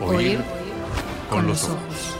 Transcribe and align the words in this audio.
Oír 0.00 0.38
con 1.30 1.46
los 1.46 1.64
ojos. 1.64 2.16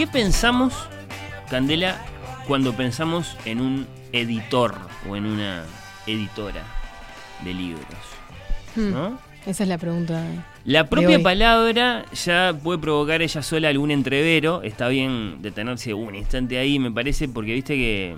Qué 0.00 0.06
pensamos, 0.06 0.72
Candela, 1.50 2.00
cuando 2.46 2.72
pensamos 2.72 3.36
en 3.44 3.60
un 3.60 3.86
editor 4.12 4.74
o 5.06 5.14
en 5.14 5.26
una 5.26 5.66
editora 6.06 6.62
de 7.44 7.52
libros? 7.52 7.84
Hmm. 8.74 8.92
¿No? 8.92 9.18
Esa 9.44 9.64
es 9.64 9.68
la 9.68 9.76
pregunta. 9.76 10.24
La 10.64 10.88
propia 10.88 11.18
palabra 11.22 12.06
ya 12.14 12.58
puede 12.62 12.78
provocar 12.78 13.20
ella 13.20 13.42
sola 13.42 13.68
algún 13.68 13.90
entrevero. 13.90 14.62
Está 14.62 14.88
bien 14.88 15.42
detenerse 15.42 15.92
un 15.92 16.14
instante 16.14 16.56
ahí, 16.56 16.78
me 16.78 16.90
parece, 16.90 17.28
porque 17.28 17.52
viste 17.52 17.74
que 17.74 18.16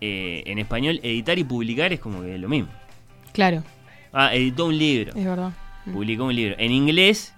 eh, 0.00 0.42
en 0.46 0.58
español 0.58 0.98
editar 1.04 1.38
y 1.38 1.44
publicar 1.44 1.92
es 1.92 2.00
como 2.00 2.22
que 2.22 2.38
lo 2.38 2.48
mismo. 2.48 2.70
Claro, 3.32 3.62
Ah, 4.12 4.34
editó 4.34 4.66
un 4.66 4.76
libro, 4.76 5.12
es 5.14 5.24
verdad. 5.24 5.52
Publicó 5.92 6.24
un 6.24 6.34
libro. 6.34 6.56
En 6.58 6.72
inglés 6.72 7.32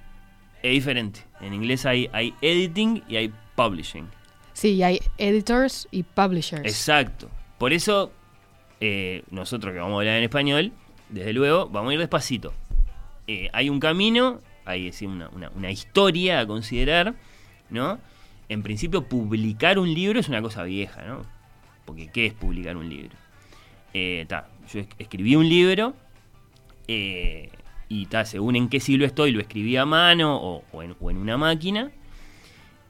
es 0.63 0.73
diferente. 0.73 1.21
En 1.43 1.53
inglés 1.53 1.85
hay, 1.85 2.09
hay 2.15 2.33
editing 2.41 3.03
y 3.07 3.17
hay 3.17 3.33
publishing. 3.55 4.09
Sí, 4.53 4.83
hay 4.83 5.01
editors 5.19 5.89
y 5.91 6.03
publishers. 6.03 6.65
Exacto. 6.65 7.31
Por 7.59 7.73
eso, 7.73 8.13
eh, 8.81 9.23
nosotros 9.31 9.73
que 9.73 9.79
vamos 9.79 9.95
a 9.97 9.99
hablar 10.01 10.17
en 10.19 10.25
español, 10.25 10.73
desde 11.09 11.33
luego, 11.33 11.69
vamos 11.69 11.91
a 11.91 11.95
ir 11.95 12.01
despacito. 12.01 12.53
Eh, 13.27 13.49
hay 13.53 13.69
un 13.71 13.81
camino, 13.81 14.41
hay 14.65 14.87
decir, 14.87 15.09
una, 15.09 15.29
una- 15.31 15.51
una 15.55 15.71
historia 15.71 16.41
a 16.41 16.47
considerar, 16.47 17.15
¿no? 17.71 17.99
En 18.49 18.63
principio, 18.63 19.09
publicar 19.09 19.79
un 19.79 19.93
libro 19.95 20.19
es 20.21 20.29
una 20.29 20.43
cosa 20.43 20.65
vieja, 20.65 21.03
¿no? 21.05 21.25
Porque, 21.85 22.09
¿qué 22.13 22.27
es 22.27 22.35
publicar 22.35 22.77
un 22.77 22.89
libro? 22.91 23.17
Eh, 23.95 24.25
ta, 24.29 24.49
yo 24.73 24.81
es- 24.81 24.89
escribí 24.99 25.37
un 25.37 25.49
libro 25.49 25.95
y 26.89 28.07
ta, 28.07 28.25
según 28.25 28.57
en 28.57 28.69
qué 28.69 28.81
siglo 28.81 29.05
estoy, 29.07 29.33
lo 29.33 29.41
escribí 29.41 29.77
a 29.77 29.85
mano 29.87 30.37
o, 30.37 30.65
o 30.73 30.83
en, 30.83 30.95
o 31.01 31.11
en 31.11 31.17
una 31.19 31.37
máquina. 31.37 31.91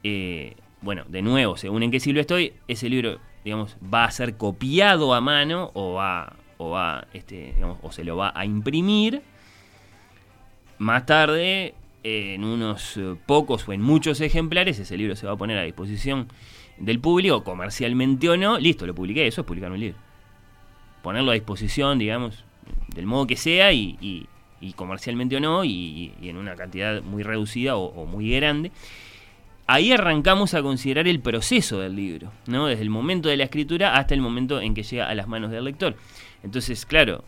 Eh, 0.03 0.55
bueno, 0.81 1.05
de 1.07 1.21
nuevo, 1.21 1.55
según 1.55 1.81
en 1.83 1.91
qué 1.91 1.99
siglo 2.01 2.19
estoy, 2.19 2.53
ese 2.67 2.89
libro, 2.89 3.19
digamos, 3.45 3.77
va 3.81 4.03
a 4.03 4.11
ser 4.11 4.35
copiado 4.35 5.13
a 5.13 5.21
mano 5.21 5.71
o 5.73 5.93
va, 5.93 6.35
o 6.57 6.71
va, 6.71 7.07
este, 7.13 7.53
digamos, 7.55 7.77
o 7.81 7.91
se 7.91 8.03
lo 8.03 8.17
va 8.17 8.33
a 8.35 8.45
imprimir. 8.45 9.21
Más 10.77 11.05
tarde, 11.05 11.73
en 12.03 12.43
unos 12.43 12.97
eh, 12.97 13.15
pocos 13.25 13.65
o 13.67 13.71
en 13.71 13.81
muchos 13.81 14.19
ejemplares, 14.19 14.77
ese 14.77 14.97
libro 14.97 15.15
se 15.15 15.25
va 15.25 15.33
a 15.33 15.37
poner 15.37 15.57
a 15.57 15.63
disposición 15.63 16.27
del 16.77 16.99
público, 16.99 17.45
comercialmente 17.45 18.27
o 18.27 18.35
no. 18.35 18.59
Listo, 18.59 18.85
lo 18.85 18.93
publiqué, 18.93 19.25
eso 19.25 19.41
es 19.41 19.47
publicar 19.47 19.71
un 19.71 19.79
libro. 19.79 19.97
Ponerlo 21.01 21.31
a 21.31 21.35
disposición, 21.35 21.97
digamos, 21.97 22.43
del 22.93 23.05
modo 23.05 23.25
que 23.25 23.37
sea 23.37 23.71
y, 23.71 24.27
comercialmente 24.75 25.37
o 25.37 25.39
no, 25.39 25.63
y, 25.63 26.13
en 26.21 26.35
una 26.35 26.55
cantidad 26.57 27.01
muy 27.01 27.23
reducida 27.23 27.77
o 27.77 28.05
muy 28.05 28.31
grande 28.31 28.71
ahí 29.73 29.91
arrancamos 29.91 30.53
a 30.53 30.61
considerar 30.61 31.07
el 31.07 31.19
proceso 31.19 31.79
del 31.79 31.95
libro, 31.95 32.31
¿no? 32.45 32.67
Desde 32.67 32.83
el 32.83 32.91
momento 32.91 33.27
de 33.27 33.37
la 33.37 33.45
escritura 33.45 33.95
hasta 33.95 34.13
el 34.13 34.21
momento 34.21 34.61
en 34.61 34.75
que 34.75 34.83
llega 34.83 35.09
a 35.09 35.15
las 35.15 35.27
manos 35.27 35.49
del 35.49 35.63
lector. 35.63 35.95
Entonces, 36.43 36.85
claro, 36.85 37.23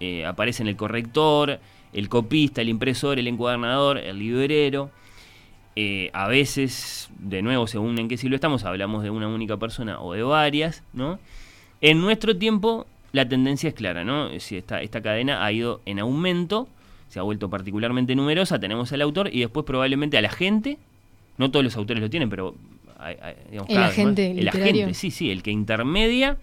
eh, 0.00 0.24
aparecen 0.24 0.66
el 0.66 0.76
corrector, 0.76 1.60
el 1.92 2.08
copista, 2.08 2.62
el 2.62 2.70
impresor, 2.70 3.18
el 3.18 3.26
encuadernador, 3.26 3.98
el 3.98 4.18
librero. 4.18 4.90
Eh, 5.76 6.08
a 6.14 6.26
veces, 6.26 7.10
de 7.18 7.42
nuevo, 7.42 7.66
según 7.66 7.98
en 7.98 8.08
qué 8.08 8.16
siglo 8.16 8.34
estamos, 8.34 8.64
hablamos 8.64 9.02
de 9.02 9.10
una 9.10 9.28
única 9.28 9.58
persona 9.58 10.00
o 10.00 10.14
de 10.14 10.22
varias, 10.22 10.82
¿no? 10.94 11.18
En 11.82 12.00
nuestro 12.00 12.34
tiempo, 12.34 12.86
la 13.12 13.28
tendencia 13.28 13.68
es 13.68 13.74
clara, 13.74 14.04
¿no? 14.04 14.30
Decir, 14.30 14.56
esta, 14.56 14.80
esta 14.80 15.02
cadena 15.02 15.44
ha 15.44 15.52
ido 15.52 15.82
en 15.84 15.98
aumento, 15.98 16.66
se 17.08 17.18
ha 17.18 17.22
vuelto 17.22 17.50
particularmente 17.50 18.14
numerosa, 18.14 18.58
tenemos 18.58 18.90
al 18.94 19.02
autor 19.02 19.28
y 19.30 19.40
después 19.40 19.66
probablemente 19.66 20.16
a 20.16 20.22
la 20.22 20.30
gente, 20.30 20.78
no 21.40 21.50
todos 21.50 21.64
los 21.64 21.76
autores 21.76 22.00
lo 22.02 22.08
tienen, 22.10 22.30
pero 22.30 22.54
digamos, 23.50 23.68
El 23.70 23.74
cada 23.74 23.88
vez 23.88 23.88
más. 23.88 23.90
agente 23.90 24.30
el 24.30 24.48
agente, 24.48 24.94
sí, 24.94 25.10
sí, 25.10 25.30
el 25.30 25.42
que 25.42 25.50
intermedia 25.50 26.36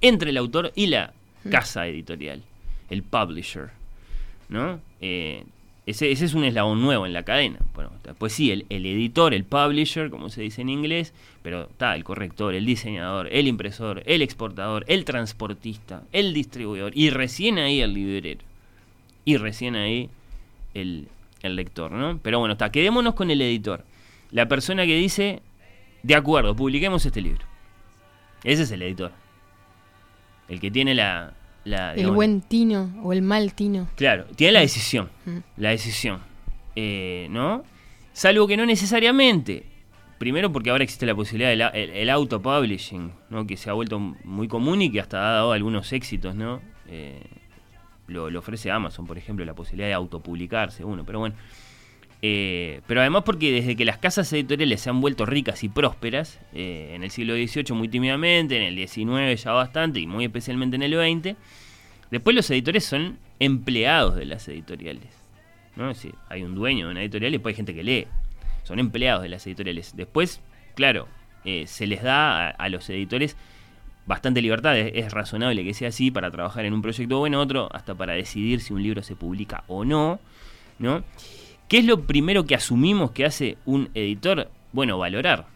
entre 0.00 0.30
el 0.30 0.36
autor 0.38 0.72
y 0.74 0.86
la 0.86 1.12
Mm. 1.44 1.50
casa 1.50 1.86
editorial, 1.86 2.40
el 2.88 3.02
publisher, 3.02 3.68
¿no? 4.48 4.80
Eh, 5.02 5.44
ese, 5.86 6.10
ese 6.10 6.24
es 6.24 6.32
un 6.32 6.44
eslabón 6.44 6.80
nuevo 6.80 7.04
en 7.04 7.12
la 7.12 7.22
cadena. 7.24 7.58
Bueno, 7.74 7.90
después 8.02 8.32
sí, 8.32 8.50
el, 8.50 8.64
el 8.70 8.86
editor, 8.86 9.34
el 9.34 9.44
publisher, 9.44 10.08
como 10.08 10.30
se 10.30 10.40
dice 10.40 10.62
en 10.62 10.70
inglés, 10.70 11.12
pero 11.42 11.64
está 11.64 11.94
el 11.96 12.02
corrector, 12.04 12.54
el 12.54 12.64
diseñador, 12.64 13.28
el 13.30 13.46
impresor, 13.48 14.02
el 14.06 14.22
exportador, 14.22 14.86
el 14.88 15.04
transportista, 15.04 16.02
el 16.12 16.32
distribuidor, 16.32 16.92
y 16.96 17.10
recién 17.10 17.58
ahí 17.58 17.80
el 17.82 17.92
librero. 17.92 18.40
Y 19.26 19.36
recién 19.36 19.76
ahí 19.76 20.08
el, 20.72 21.08
el 21.42 21.56
lector, 21.56 21.92
¿no? 21.92 22.18
Pero 22.22 22.38
bueno, 22.38 22.52
está, 22.52 22.70
quedémonos 22.72 23.12
con 23.14 23.30
el 23.30 23.42
editor. 23.42 23.84
La 24.30 24.48
persona 24.48 24.84
que 24.84 24.96
dice, 24.96 25.42
de 26.02 26.14
acuerdo, 26.14 26.56
publiquemos 26.56 27.04
este 27.06 27.20
libro. 27.20 27.44
Ese 28.42 28.62
es 28.62 28.70
el 28.70 28.82
editor. 28.82 29.12
El 30.48 30.60
que 30.60 30.70
tiene 30.70 30.94
la... 30.94 31.34
la, 31.64 31.90
el 31.90 31.96
digamos, 31.96 32.16
buen 32.16 32.42
tino 32.42 33.00
o 33.02 33.12
el 33.12 33.22
mal 33.22 33.54
tino. 33.54 33.88
Claro, 33.96 34.24
tiene 34.36 34.52
la 34.52 34.60
decisión. 34.60 35.08
Mm. 35.24 35.38
La 35.56 35.70
decisión. 35.70 36.20
Eh, 36.76 37.28
¿No? 37.30 37.64
Salvo 38.12 38.46
que 38.46 38.56
no 38.56 38.66
necesariamente. 38.66 39.64
Primero 40.18 40.52
porque 40.52 40.70
ahora 40.70 40.84
existe 40.84 41.06
la 41.06 41.14
posibilidad 41.14 41.72
del 41.72 41.90
el 41.90 42.10
auto-publishing, 42.10 43.12
¿no? 43.30 43.46
que 43.46 43.56
se 43.56 43.70
ha 43.70 43.72
vuelto 43.72 43.98
muy 43.98 44.48
común 44.48 44.82
y 44.82 44.90
que 44.90 45.00
hasta 45.00 45.18
ha 45.18 45.32
dado 45.32 45.52
algunos 45.52 45.92
éxitos, 45.92 46.34
¿no? 46.34 46.62
Eh, 46.88 47.22
lo, 48.06 48.30
lo 48.30 48.38
ofrece 48.38 48.70
Amazon, 48.70 49.06
por 49.06 49.18
ejemplo, 49.18 49.44
la 49.44 49.54
posibilidad 49.54 49.88
de 49.88 49.94
autopublicarse 49.94 50.84
uno, 50.84 51.04
pero 51.04 51.18
bueno. 51.18 51.34
Eh, 52.26 52.80
pero 52.86 53.02
además 53.02 53.24
porque 53.26 53.52
desde 53.52 53.76
que 53.76 53.84
las 53.84 53.98
casas 53.98 54.32
editoriales 54.32 54.80
se 54.80 54.88
han 54.88 55.02
vuelto 55.02 55.26
ricas 55.26 55.62
y 55.62 55.68
prósperas, 55.68 56.40
eh, 56.54 56.92
en 56.94 57.04
el 57.04 57.10
siglo 57.10 57.34
XVIII 57.34 57.76
muy 57.76 57.86
tímidamente, 57.86 58.56
en 58.56 58.62
el 58.62 58.88
XIX 58.88 59.38
ya 59.44 59.52
bastante 59.52 60.00
y 60.00 60.06
muy 60.06 60.24
especialmente 60.24 60.76
en 60.76 60.84
el 60.84 60.94
XX, 60.94 61.36
después 62.10 62.34
los 62.34 62.48
editores 62.48 62.82
son 62.82 63.18
empleados 63.40 64.16
de 64.16 64.24
las 64.24 64.48
editoriales. 64.48 65.10
¿no? 65.76 65.90
Es 65.90 65.98
decir, 65.98 66.14
hay 66.30 66.44
un 66.44 66.54
dueño 66.54 66.86
de 66.86 66.92
una 66.92 67.02
editorial 67.02 67.34
y 67.34 67.36
después 67.36 67.52
hay 67.52 67.56
gente 67.56 67.74
que 67.74 67.84
lee. 67.84 68.06
Son 68.62 68.78
empleados 68.78 69.22
de 69.22 69.28
las 69.28 69.46
editoriales. 69.46 69.94
Después, 69.94 70.40
claro, 70.76 71.08
eh, 71.44 71.66
se 71.66 71.86
les 71.86 72.02
da 72.02 72.48
a, 72.48 72.68
los 72.70 72.88
editores 72.88 73.36
bastante 74.06 74.40
libertad. 74.40 74.78
Es, 74.78 74.92
es 74.94 75.12
razonable 75.12 75.62
que 75.62 75.74
sea 75.74 75.88
así 75.88 76.10
para 76.10 76.30
trabajar 76.30 76.64
en 76.64 76.72
un 76.72 76.80
proyecto 76.80 77.20
o 77.20 77.26
en 77.26 77.34
otro, 77.34 77.68
hasta 77.74 77.94
para 77.94 78.14
decidir 78.14 78.62
si 78.62 78.72
un 78.72 78.82
libro 78.82 79.02
se 79.02 79.14
publica 79.14 79.64
o 79.66 79.84
no. 79.84 80.20
¿no? 80.78 81.04
¿Qué 81.74 81.78
es 81.80 81.86
lo 81.86 82.02
primero 82.02 82.44
que 82.46 82.54
asumimos 82.54 83.10
que 83.10 83.24
hace 83.24 83.58
un 83.66 83.90
editor? 83.94 84.48
Bueno, 84.70 84.96
valorar. 84.96 85.48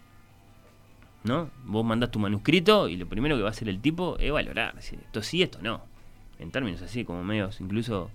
¿No? 1.22 1.48
Vos 1.64 1.84
mandás 1.84 2.10
tu 2.10 2.18
manuscrito 2.18 2.88
y 2.88 2.96
lo 2.96 3.06
primero 3.06 3.36
que 3.36 3.42
va 3.42 3.50
a 3.50 3.52
hacer 3.52 3.68
el 3.68 3.80
tipo 3.80 4.16
es 4.18 4.32
valorar. 4.32 4.74
esto 4.80 5.22
sí, 5.22 5.44
esto 5.44 5.60
no. 5.62 5.80
En 6.40 6.50
términos 6.50 6.82
así, 6.82 7.04
como 7.04 7.22
medios 7.22 7.60
incluso, 7.60 8.10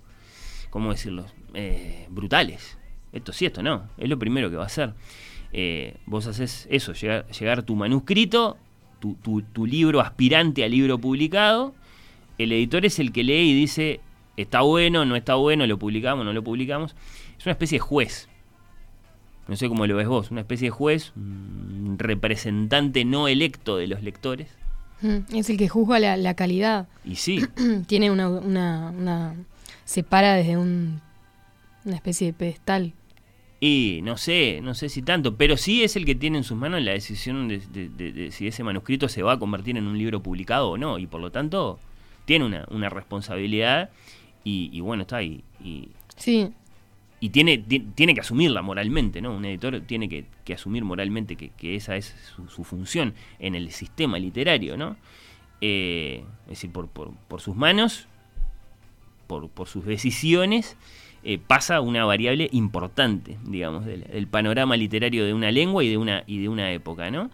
¿cómo 0.70 0.92
decirlo? 0.92 1.28
Eh, 1.54 2.06
brutales. 2.10 2.78
Esto 3.14 3.32
sí, 3.32 3.46
esto 3.46 3.64
no. 3.64 3.88
Es 3.98 4.10
lo 4.10 4.20
primero 4.20 4.50
que 4.50 4.58
va 4.58 4.64
a 4.64 4.66
hacer. 4.66 4.94
Eh, 5.54 5.96
vos 6.06 6.28
haces 6.28 6.68
eso, 6.70 6.92
llegar, 6.92 7.64
tu 7.64 7.78
manuscrito, 7.78 8.58
tu- 9.00 9.16
tu 9.54 9.66
libro 9.66 10.02
aspirante 10.02 10.66
al 10.66 10.72
libro 10.72 10.98
publicado. 10.98 11.74
El 12.38 12.52
editor 12.52 12.86
es 12.86 13.00
el 13.00 13.14
que 13.14 13.24
lee 13.24 13.52
y 13.52 13.54
dice, 13.54 14.02
está 14.36 14.60
bueno, 14.60 15.06
no 15.06 15.16
está 15.16 15.36
bueno, 15.36 15.66
lo 15.68 15.80
publicamos, 15.80 16.26
no 16.26 16.34
lo 16.34 16.44
publicamos. 16.44 16.98
Es 17.44 17.48
una 17.48 17.52
especie 17.52 17.76
de 17.76 17.80
juez. 17.82 18.30
No 19.50 19.58
sé 19.58 19.68
cómo 19.68 19.86
lo 19.86 19.98
ves 19.98 20.08
vos, 20.08 20.32
una 20.32 20.40
especie 20.40 20.68
de 20.68 20.72
juez, 20.72 21.12
un 21.18 21.98
representante 22.00 23.04
no 23.04 23.28
electo 23.28 23.76
de 23.76 23.88
los 23.88 24.02
lectores. 24.02 24.48
Mm, 25.02 25.36
Es 25.36 25.50
el 25.50 25.58
que 25.58 25.68
juzga 25.68 26.00
la, 26.00 26.16
la 26.16 26.36
calidad. 26.36 26.88
Y 27.04 27.16
sí, 27.18 27.42
Tiene 27.88 28.12
una, 28.12 28.30
una, 28.30 28.92
una- 28.98 29.36
Se 29.84 30.04
para 30.04 30.36
desde 30.36 30.56
un, 30.56 31.02
una 31.84 31.96
especie 31.98 32.28
de 32.28 32.34
pedestal. 32.34 32.94
Y 33.60 34.00
no 34.04 34.16
sé, 34.16 34.62
no 34.64 34.74
sé 34.74 34.88
si 34.88 35.02
tanto, 35.02 35.36
pero 35.36 35.58
sí 35.58 35.84
es 35.84 35.98
el 35.98 36.06
que 36.06 36.16
tiene 36.16 36.38
en 36.38 36.44
sus 36.46 36.58
manos 36.58 36.82
la 36.82 36.92
decisión 36.94 37.50
de, 37.50 37.58
de- 37.60 37.90
de- 37.90 38.14
de 38.14 38.32
si 38.32 38.48
ese 38.48 38.64
manuscrito 38.64 39.10
se 39.10 39.22
va 39.22 39.34
a 39.34 39.40
convertir 39.40 39.76
en 39.76 39.88
un 39.88 39.98
libro 39.98 40.24
publicado 40.24 40.70
o 40.70 40.78
no, 40.78 40.98
y 40.98 41.08
por 41.08 41.20
lo 41.20 41.30
tanto 41.34 41.78
tiene 42.24 42.46
una, 42.46 42.66
una 42.72 42.88
responsabilidad 42.88 43.90
y, 44.46 44.70
y 44.72 44.80
bueno, 44.80 45.02
está 45.02 45.18
ahí. 45.18 45.44
Y, 45.62 45.90
Sí, 46.16 46.54
y 47.24 47.30
tiene, 47.30 47.58
tiene 47.58 48.14
que 48.14 48.20
asumirla 48.20 48.62
moralmente, 48.62 49.22
¿no? 49.22 49.34
Un 49.34 49.46
editor 49.46 49.80
tiene 49.88 50.10
que, 50.10 50.54
asumir 50.54 50.84
moralmente 50.84 51.38
que, 51.38 51.76
esa 51.78 51.96
es 51.96 52.14
su, 52.50 52.66
función 52.66 53.14
en 53.40 53.56
el 53.56 53.72
sistema 53.72 54.20
literario, 54.20 54.76
¿no? 54.76 54.98
Eh, 55.62 56.26
es 56.48 56.50
decir, 56.50 56.72
por, 56.72 56.90
por, 56.90 57.40
sus 57.40 57.56
manos, 57.56 58.10
por, 59.28 59.50
sus 59.70 59.86
decisiones, 59.86 60.76
eh, 61.24 61.38
pasa 61.38 61.80
una 61.80 62.04
variable 62.04 62.50
importante, 62.52 63.38
digamos, 63.46 63.86
del, 63.86 64.28
panorama 64.28 64.76
literario 64.76 65.24
de 65.24 65.34
una 65.34 65.50
lengua 65.50 65.82
y 65.82 65.92
de 65.92 65.98
una, 65.98 66.26
y 66.28 66.42
de 66.42 66.50
una 66.50 66.74
época, 66.74 67.10
¿no? 67.10 67.30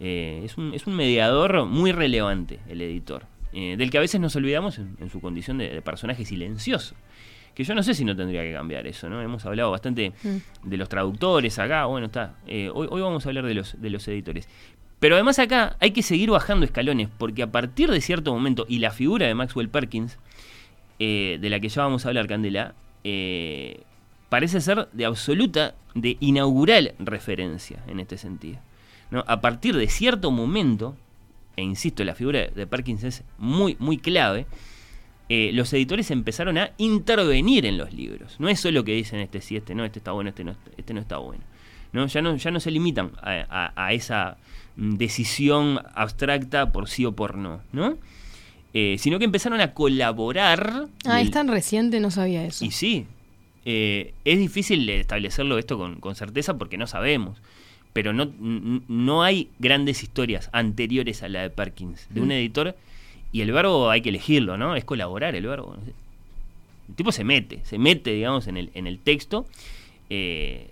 Eh, 0.00 0.40
es, 0.46 0.56
un, 0.56 0.72
es, 0.72 0.86
un, 0.86 0.96
mediador 0.96 1.66
muy 1.66 1.92
relevante 1.92 2.60
el 2.70 2.80
editor, 2.80 3.26
del 3.52 3.90
que 3.90 3.98
a 3.98 4.00
veces 4.00 4.18
nos 4.18 4.34
olvidamos 4.34 4.78
en, 4.78 5.10
su 5.10 5.20
condición 5.20 5.58
de 5.58 5.82
personaje 5.82 6.24
silencioso 6.24 6.94
que 7.56 7.64
yo 7.64 7.74
no 7.74 7.82
sé 7.82 7.94
si 7.94 8.04
no 8.04 8.14
tendría 8.14 8.42
que 8.42 8.52
cambiar 8.52 8.86
eso, 8.86 9.08
¿no? 9.08 9.22
Hemos 9.22 9.46
hablado 9.46 9.70
bastante 9.70 10.12
mm. 10.22 10.68
de 10.68 10.76
los 10.76 10.90
traductores 10.90 11.58
acá, 11.58 11.86
bueno, 11.86 12.06
está. 12.06 12.34
Eh, 12.46 12.70
hoy, 12.72 12.86
hoy 12.90 13.00
vamos 13.00 13.24
a 13.24 13.30
hablar 13.30 13.46
de 13.46 13.54
los, 13.54 13.80
de 13.80 13.88
los 13.88 14.06
editores. 14.08 14.46
Pero 15.00 15.14
además 15.14 15.38
acá 15.38 15.74
hay 15.80 15.92
que 15.92 16.02
seguir 16.02 16.30
bajando 16.30 16.66
escalones, 16.66 17.08
porque 17.16 17.42
a 17.42 17.50
partir 17.50 17.90
de 17.90 18.02
cierto 18.02 18.34
momento, 18.34 18.66
y 18.68 18.80
la 18.80 18.90
figura 18.90 19.26
de 19.26 19.34
Maxwell 19.34 19.70
Perkins, 19.70 20.18
eh, 20.98 21.38
de 21.40 21.48
la 21.48 21.58
que 21.58 21.70
ya 21.70 21.82
vamos 21.82 22.04
a 22.04 22.08
hablar, 22.08 22.26
Candela, 22.26 22.74
eh, 23.04 23.84
parece 24.28 24.60
ser 24.60 24.88
de 24.92 25.06
absoluta, 25.06 25.74
de 25.94 26.18
inaugural 26.20 26.94
referencia 26.98 27.82
en 27.86 28.00
este 28.00 28.18
sentido. 28.18 28.58
¿no? 29.10 29.24
A 29.26 29.40
partir 29.40 29.74
de 29.76 29.88
cierto 29.88 30.30
momento, 30.30 30.94
e 31.56 31.62
insisto, 31.62 32.04
la 32.04 32.14
figura 32.14 32.48
de 32.48 32.66
Perkins 32.66 33.02
es 33.02 33.24
muy, 33.38 33.76
muy 33.78 33.96
clave, 33.96 34.44
eh, 35.28 35.50
los 35.52 35.72
editores 35.72 36.10
empezaron 36.10 36.56
a 36.56 36.70
intervenir 36.78 37.66
en 37.66 37.78
los 37.78 37.92
libros. 37.92 38.36
No 38.38 38.48
es 38.48 38.60
solo 38.60 38.84
que 38.84 38.92
dicen 38.92 39.20
este 39.20 39.40
sí, 39.40 39.56
este 39.56 39.74
no, 39.74 39.84
este 39.84 39.98
está 39.98 40.12
bueno, 40.12 40.30
este 40.30 40.44
no, 40.44 40.54
este 40.76 40.94
no 40.94 41.00
está 41.00 41.16
bueno. 41.18 41.42
¿no? 41.92 42.06
Ya, 42.06 42.22
no, 42.22 42.36
ya 42.36 42.50
no 42.50 42.60
se 42.60 42.70
limitan 42.70 43.10
a, 43.22 43.92
esa 43.92 44.36
mm, 44.76 44.94
decisión 44.96 45.80
abstracta 45.94 46.70
por 46.70 46.88
sí 46.88 47.04
o 47.04 47.12
por 47.12 47.36
no, 47.36 47.60
¿no? 47.72 47.96
Eh, 48.72 48.96
sino 48.98 49.18
que 49.18 49.24
empezaron 49.24 49.60
a 49.60 49.72
colaborar. 49.72 50.86
Ah, 51.06 51.20
es 51.20 51.30
tan 51.30 51.48
reciente, 51.48 51.98
no 51.98 52.10
sabía 52.10 52.44
eso. 52.44 52.64
Y 52.64 52.70
sí, 52.70 53.06
eh, 53.64 54.12
es 54.24 54.38
difícil 54.38 54.88
establecerlo 54.90 55.58
esto 55.58 55.78
con, 55.78 56.14
certeza 56.14 56.58
porque 56.58 56.76
no 56.76 56.86
sabemos. 56.86 57.38
Pero 57.94 58.12
no, 58.12 58.30
no 58.38 59.22
hay 59.22 59.48
grandes 59.58 60.02
historias 60.02 60.50
anteriores 60.52 61.22
a 61.22 61.30
la 61.30 61.40
de 61.40 61.50
Perkins, 61.50 62.06
de 62.10 62.20
un 62.20 62.28
mm. 62.28 62.32
editor 62.32 62.76
y 63.36 63.42
el 63.42 63.52
verbo 63.52 63.90
hay 63.90 64.00
que 64.00 64.08
elegirlo, 64.08 64.56
¿no? 64.56 64.76
Es 64.76 64.86
colaborar 64.86 65.34
el 65.34 65.46
verbo. 65.46 65.76
El 66.88 66.94
tipo 66.94 67.12
se 67.12 67.22
mete, 67.22 67.60
se 67.64 67.76
mete, 67.76 68.12
digamos, 68.12 68.46
en 68.46 68.56
el, 68.56 68.70
en 68.72 68.86
el 68.86 68.98
texto. 68.98 69.44
Eh, 70.08 70.70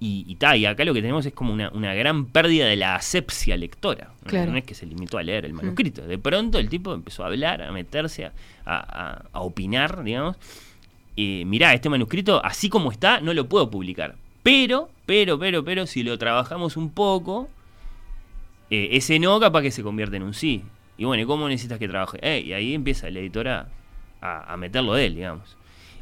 y, 0.00 0.24
y, 0.26 0.56
y 0.56 0.64
acá 0.64 0.86
lo 0.86 0.94
que 0.94 1.02
tenemos 1.02 1.26
es 1.26 1.34
como 1.34 1.52
una, 1.52 1.94
gran 1.94 2.24
pérdida 2.24 2.64
de 2.64 2.76
la 2.76 2.94
asepsia 2.94 3.58
lectora. 3.58 4.12
¿no? 4.32 4.56
es 4.56 4.64
que 4.64 4.72
se 4.72 4.86
limitó 4.86 5.18
a 5.18 5.22
leer 5.22 5.44
el 5.44 5.52
manuscrito. 5.52 6.06
De 6.06 6.16
pronto 6.16 6.58
el 6.58 6.70
tipo 6.70 6.94
empezó 6.94 7.22
a 7.22 7.26
hablar, 7.26 7.60
a 7.60 7.70
meterse, 7.70 8.30
a, 8.64 9.24
opinar, 9.34 10.02
digamos. 10.04 10.38
Eh, 11.18 11.44
mirá, 11.44 11.74
este 11.74 11.90
manuscrito, 11.90 12.42
así 12.42 12.70
como 12.70 12.90
está, 12.90 13.20
no 13.20 13.34
lo 13.34 13.46
puedo 13.46 13.70
publicar. 13.70 14.16
Pero, 14.42 14.88
pero, 15.04 15.38
pero, 15.38 15.62
pero, 15.62 15.86
si 15.86 16.02
lo 16.02 16.16
trabajamos 16.16 16.78
un 16.78 16.92
poco, 16.92 17.50
eh, 18.70 18.88
ese 18.92 19.18
no 19.18 19.38
capaz 19.38 19.60
que 19.60 19.70
se 19.70 19.82
convierte 19.82 20.16
en 20.16 20.22
un 20.22 20.32
sí. 20.32 20.64
Y 20.98 21.04
bueno, 21.04 21.22
¿y 21.22 21.26
cómo 21.26 21.48
necesitas 21.48 21.78
que 21.78 21.88
trabaje? 21.88 22.18
Eh, 22.20 22.42
y 22.44 22.52
ahí 22.52 22.74
empieza 22.74 23.08
el 23.08 23.16
editor 23.16 23.48
a, 23.48 24.56
meterlo 24.58 24.94
de 24.94 25.06
él, 25.06 25.14
digamos. 25.14 25.56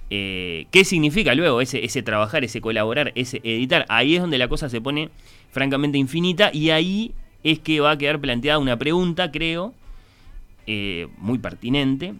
Eh, 0.09 0.67
¿Qué 0.71 0.85
significa 0.85 1.35
luego 1.35 1.61
ese, 1.61 1.85
ese 1.85 2.03
trabajar, 2.03 2.43
ese 2.45 2.63
colaborar, 2.63 3.13
ese 3.15 3.43
editar? 3.45 3.85
Ahí 3.89 4.17
es 4.17 4.23
donde 4.23 4.39
la 4.39 4.49
cosa 4.49 4.71
se 4.71 4.81
pone 4.81 5.11
francamente 5.51 5.99
infinita 5.99 6.51
y 6.53 6.71
ahí 6.71 7.13
es 7.45 7.59
que 7.59 7.81
va 7.81 7.93
a 7.93 7.99
quedar 7.99 8.21
planteada 8.21 8.59
una 8.59 8.79
pregunta, 8.79 9.31
creo, 9.31 9.75
eh, 10.67 11.09
muy 11.19 11.39
pertinente, 11.39 12.15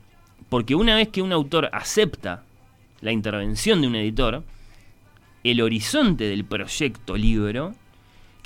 porque 0.49 0.75
una 0.75 0.95
vez 0.95 1.09
que 1.09 1.23
un 1.23 1.33
autor 1.33 1.71
acepta 1.73 2.45
la 3.01 3.11
intervención 3.11 3.81
de 3.81 3.89
un 3.89 3.97
editor, 3.97 4.45
el 5.43 5.61
horizonte 5.63 6.25
del 6.25 6.45
proyecto 6.45 7.17
libro 7.17 7.75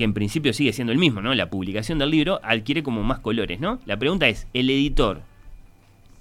que 0.00 0.04
en 0.04 0.14
principio 0.14 0.54
sigue 0.54 0.72
siendo 0.72 0.94
el 0.94 0.98
mismo, 0.98 1.20
¿no? 1.20 1.34
La 1.34 1.50
publicación 1.50 1.98
del 1.98 2.08
libro 2.08 2.40
adquiere 2.42 2.82
como 2.82 3.02
más 3.02 3.18
colores, 3.18 3.60
¿no? 3.60 3.80
La 3.84 3.98
pregunta 3.98 4.30
es, 4.30 4.46
¿el 4.54 4.70
editor 4.70 5.20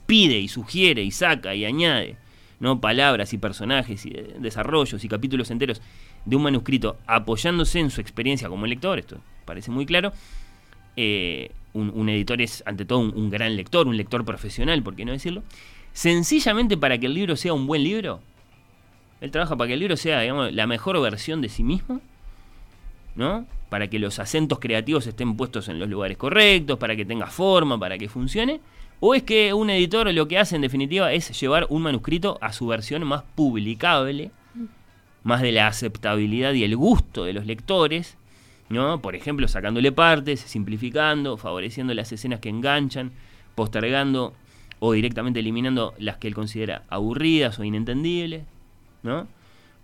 pide 0.05 0.37
y 0.37 0.49
sugiere 0.49 1.01
y 1.01 1.11
saca 1.11 1.55
y 1.55 1.63
añade, 1.63 2.17
¿no? 2.59 2.81
Palabras 2.81 3.31
y 3.31 3.37
personajes 3.37 4.05
y 4.05 4.09
desarrollos 4.37 5.01
y 5.01 5.07
capítulos 5.07 5.49
enteros 5.49 5.81
de 6.25 6.35
un 6.35 6.43
manuscrito 6.43 6.97
apoyándose 7.07 7.79
en 7.79 7.89
su 7.89 8.01
experiencia 8.01 8.49
como 8.49 8.67
lector, 8.67 8.99
esto 8.99 9.21
parece 9.45 9.71
muy 9.71 9.85
claro. 9.85 10.11
Eh, 10.97 11.49
un, 11.71 12.09
editor 12.09 12.41
es 12.41 12.61
ante 12.65 12.83
todo 12.83 12.99
un, 12.99 13.29
gran 13.29 13.55
lector, 13.55 13.87
un 13.87 13.95
lector 13.95 14.25
profesional, 14.25 14.83
¿por 14.83 14.97
qué 14.97 15.05
no 15.05 15.13
decirlo? 15.13 15.41
Sencillamente 15.93 16.75
para 16.75 16.97
que 16.97 17.05
el 17.05 17.13
libro 17.13 17.37
sea 17.37 17.53
un 17.53 17.65
buen 17.65 17.85
libro, 17.85 18.19
él 19.21 19.31
trabaja 19.31 19.55
para 19.55 19.69
que 19.69 19.75
el 19.75 19.79
libro 19.79 19.95
sea, 19.95 20.19
digamos, 20.19 20.51
la 20.51 20.67
mejor 20.67 21.01
versión 21.01 21.39
de 21.39 21.47
sí 21.47 21.63
mismo, 21.63 22.01
¿no? 23.15 23.45
para 23.69 23.87
que 23.87 23.99
los 23.99 24.19
acentos 24.19 24.59
creativos 24.59 25.05
estén 25.07 25.37
puestos 25.37 25.69
en 25.69 25.79
los 25.79 25.87
lugares 25.87 26.17
correctos, 26.17 26.77
para 26.79 26.95
que 26.95 27.05
tenga 27.05 27.27
forma, 27.27 27.79
para 27.79 27.97
que 27.97 28.09
funcione? 28.09 28.59
¿O 28.99 29.15
es 29.15 29.23
que 29.23 29.53
un 29.53 29.69
editor 29.69 30.11
lo 30.13 30.27
que 30.27 30.39
hace 30.39 30.55
en 30.55 30.61
definitiva 30.61 31.13
es 31.13 31.39
llevar 31.39 31.67
un 31.69 31.83
manuscrito 31.83 32.37
a 32.41 32.51
su 32.51 32.67
versión 32.67 33.05
más 33.05 33.23
publicable, 33.35 34.31
más 35.23 35.41
de 35.41 35.51
la 35.51 35.67
aceptabilidad 35.67 36.53
y 36.53 36.63
el 36.63 36.75
gusto 36.75 37.23
de 37.23 37.33
los 37.33 37.45
lectores? 37.45 38.17
¿no? 38.69 39.01
Por 39.01 39.15
ejemplo, 39.15 39.47
sacándole 39.47 39.91
partes, 39.91 40.41
simplificando, 40.41 41.37
favoreciendo 41.37 41.93
las 41.93 42.11
escenas 42.11 42.39
que 42.39 42.49
enganchan, 42.49 43.11
postergando 43.55 44.33
o 44.79 44.93
directamente 44.93 45.39
eliminando 45.39 45.93
las 45.97 46.17
que 46.17 46.27
él 46.27 46.35
considera 46.35 46.83
aburridas 46.89 47.59
o 47.59 47.63
inentendibles, 47.63 48.43
¿no? 49.03 49.27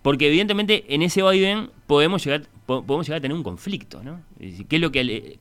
Porque 0.06 0.28
evidentemente 0.28 0.84
en 0.94 1.02
ese 1.02 1.20
vaivén 1.20 1.68
podemos 1.88 2.24
llegar, 2.24 2.42
podemos 2.64 3.08
llegar 3.08 3.18
a 3.18 3.20
tener 3.20 3.36
un 3.36 3.42
conflicto, 3.42 4.04
¿no? 4.04 4.20
¿Qué 4.38 4.76
es 4.76 4.80
lo 4.80 4.92
que 4.92 5.40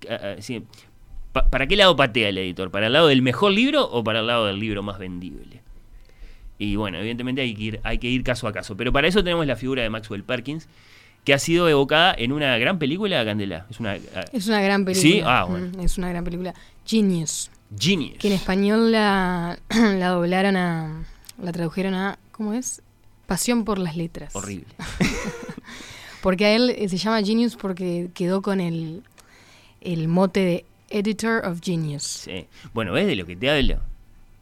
¿Para 1.51 1.67
qué 1.67 1.75
lado 1.75 1.95
patea 1.95 2.29
el 2.29 2.39
editor? 2.39 2.71
¿Para 2.71 2.87
el 2.87 2.93
lado 2.93 3.05
del 3.05 3.21
mejor 3.21 3.51
libro 3.51 3.87
o 3.87 4.03
para 4.03 4.21
el 4.21 4.25
lado 4.25 4.47
del 4.47 4.59
libro 4.59 4.81
más 4.81 4.97
vendible? 4.97 5.61
Y 6.57 6.77
bueno, 6.77 6.97
evidentemente 6.97 7.43
hay 7.43 7.53
que 7.53 7.61
ir, 7.61 7.79
hay 7.83 7.99
que 7.99 8.07
ir 8.07 8.23
caso 8.23 8.47
a 8.47 8.53
caso. 8.53 8.75
Pero 8.75 8.91
para 8.91 9.07
eso 9.07 9.23
tenemos 9.23 9.45
la 9.45 9.55
figura 9.55 9.83
de 9.83 9.91
Maxwell 9.91 10.23
Perkins, 10.23 10.67
que 11.23 11.35
ha 11.35 11.37
sido 11.37 11.69
evocada 11.69 12.15
en 12.17 12.31
una 12.31 12.57
gran 12.57 12.79
película, 12.79 13.23
Candela. 13.23 13.67
Es 13.69 13.79
una, 13.79 13.91
ah, 14.15 14.25
es 14.33 14.47
una 14.47 14.63
gran 14.63 14.83
película. 14.83 15.11
Sí, 15.11 15.21
ah, 15.23 15.45
bueno. 15.47 15.79
Es 15.83 15.99
una 15.99 16.09
gran 16.09 16.23
película. 16.23 16.55
Genius. 16.83 17.51
Genius. 17.79 18.17
Que 18.17 18.29
en 18.29 18.33
español 18.33 18.91
la, 18.91 19.59
la 19.69 20.07
doblaron 20.07 20.57
a. 20.57 21.05
La 21.39 21.51
tradujeron 21.51 21.93
a. 21.93 22.17
¿Cómo 22.31 22.55
es? 22.55 22.81
Pasión 23.25 23.65
por 23.65 23.79
las 23.79 23.95
letras. 23.97 24.35
Horrible. 24.35 24.67
porque 26.21 26.45
a 26.45 26.55
él 26.55 26.69
eh, 26.69 26.89
se 26.89 26.97
llama 26.97 27.21
Genius 27.23 27.55
porque 27.55 28.09
quedó 28.13 28.41
con 28.41 28.59
el, 28.61 29.03
el 29.81 30.07
mote 30.07 30.39
de 30.39 30.65
Editor 30.89 31.45
of 31.45 31.59
Genius. 31.63 32.03
Sí. 32.03 32.45
Bueno, 32.73 32.93
¿ves 32.93 33.07
de 33.07 33.15
lo 33.15 33.25
que 33.25 33.35
te 33.35 33.49
hablo? 33.49 33.79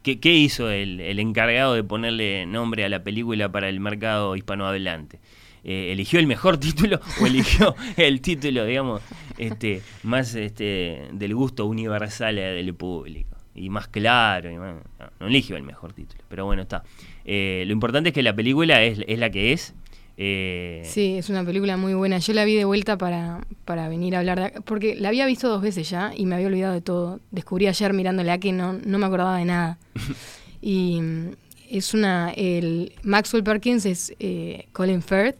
¿Qué, 0.02 0.20
qué 0.20 0.34
hizo 0.34 0.70
el, 0.70 1.00
el, 1.00 1.18
encargado 1.18 1.74
de 1.74 1.82
ponerle 1.82 2.44
nombre 2.44 2.84
a 2.84 2.90
la 2.90 3.02
película 3.02 3.50
para 3.50 3.70
el 3.70 3.80
mercado 3.80 4.36
hispanohablante? 4.36 5.18
Eh, 5.64 5.92
¿Eligió 5.92 6.20
el 6.20 6.26
mejor 6.26 6.58
título 6.60 7.00
o 7.20 7.26
eligió 7.26 7.74
el 7.96 8.20
título, 8.20 8.66
digamos, 8.66 9.00
este, 9.38 9.82
más 10.02 10.34
este, 10.34 11.08
del 11.12 11.34
gusto 11.34 11.64
universal 11.64 12.36
del 12.36 12.74
público? 12.74 13.33
Y 13.54 13.70
más 13.70 13.86
claro, 13.88 14.50
no, 14.50 14.80
no 15.20 15.26
eligió 15.26 15.56
el 15.56 15.62
mejor 15.62 15.92
título, 15.92 16.24
pero 16.28 16.44
bueno, 16.44 16.62
está. 16.62 16.82
Eh, 17.24 17.62
lo 17.66 17.72
importante 17.72 18.08
es 18.08 18.14
que 18.14 18.22
la 18.22 18.34
película 18.34 18.82
es, 18.82 18.98
la 19.06 19.30
que 19.30 19.52
es. 19.52 19.74
Eh, 20.16 20.82
sí, 20.84 21.16
es 21.18 21.28
una 21.30 21.44
película 21.44 21.76
muy 21.76 21.94
buena. 21.94 22.18
Yo 22.18 22.32
la 22.32 22.44
vi 22.44 22.56
de 22.56 22.64
vuelta 22.64 22.98
para, 22.98 23.46
para 23.64 23.88
venir 23.88 24.16
a 24.16 24.20
hablar 24.20 24.40
de 24.40 24.60
porque 24.60 24.96
la 24.96 25.08
había 25.08 25.26
visto 25.26 25.48
dos 25.48 25.62
veces 25.62 25.88
ya 25.88 26.12
y 26.16 26.26
me 26.26 26.34
había 26.34 26.48
olvidado 26.48 26.74
de 26.74 26.80
todo. 26.80 27.20
Descubrí 27.30 27.68
ayer 27.68 27.92
mirándola 27.92 28.38
que 28.38 28.52
no, 28.52 28.72
no 28.72 28.98
me 28.98 29.06
acordaba 29.06 29.38
de 29.38 29.44
nada. 29.44 29.78
y 30.60 31.00
mm, 31.00 31.30
es 31.70 31.94
una. 31.94 32.30
El 32.30 32.92
Maxwell 33.04 33.44
Perkins 33.44 33.86
es 33.86 34.14
eh, 34.18 34.66
Colin 34.72 35.02
Firth 35.02 35.36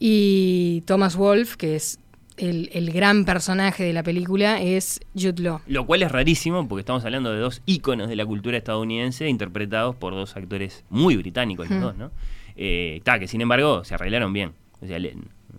y 0.00 0.82
Thomas 0.86 1.16
Wolfe, 1.16 1.56
que 1.56 1.76
es 1.76 1.98
el, 2.38 2.90
gran 2.92 3.24
personaje 3.24 3.84
de 3.84 3.92
la 3.92 4.02
película 4.02 4.60
es 4.60 5.00
Jude 5.14 5.42
Law. 5.42 5.60
Lo 5.66 5.86
cual 5.86 6.02
es 6.02 6.10
rarísimo 6.10 6.66
porque 6.68 6.80
estamos 6.80 7.04
hablando 7.04 7.32
de 7.32 7.38
dos 7.40 7.62
íconos 7.66 8.08
de 8.08 8.16
la 8.16 8.24
cultura 8.24 8.56
estadounidense 8.56 9.28
interpretados 9.28 9.96
por 9.96 10.14
dos 10.14 10.36
actores 10.36 10.84
muy 10.90 11.16
británicos 11.16 11.68
los 11.70 11.80
dos, 11.80 11.96
¿no? 11.96 12.10
Eh, 12.56 13.00
que 13.04 13.28
sin 13.28 13.40
embargo 13.40 13.84
se 13.84 13.94
arreglaron 13.94 14.32
bien. 14.32 14.52
O 14.80 14.86
sea, 14.86 14.98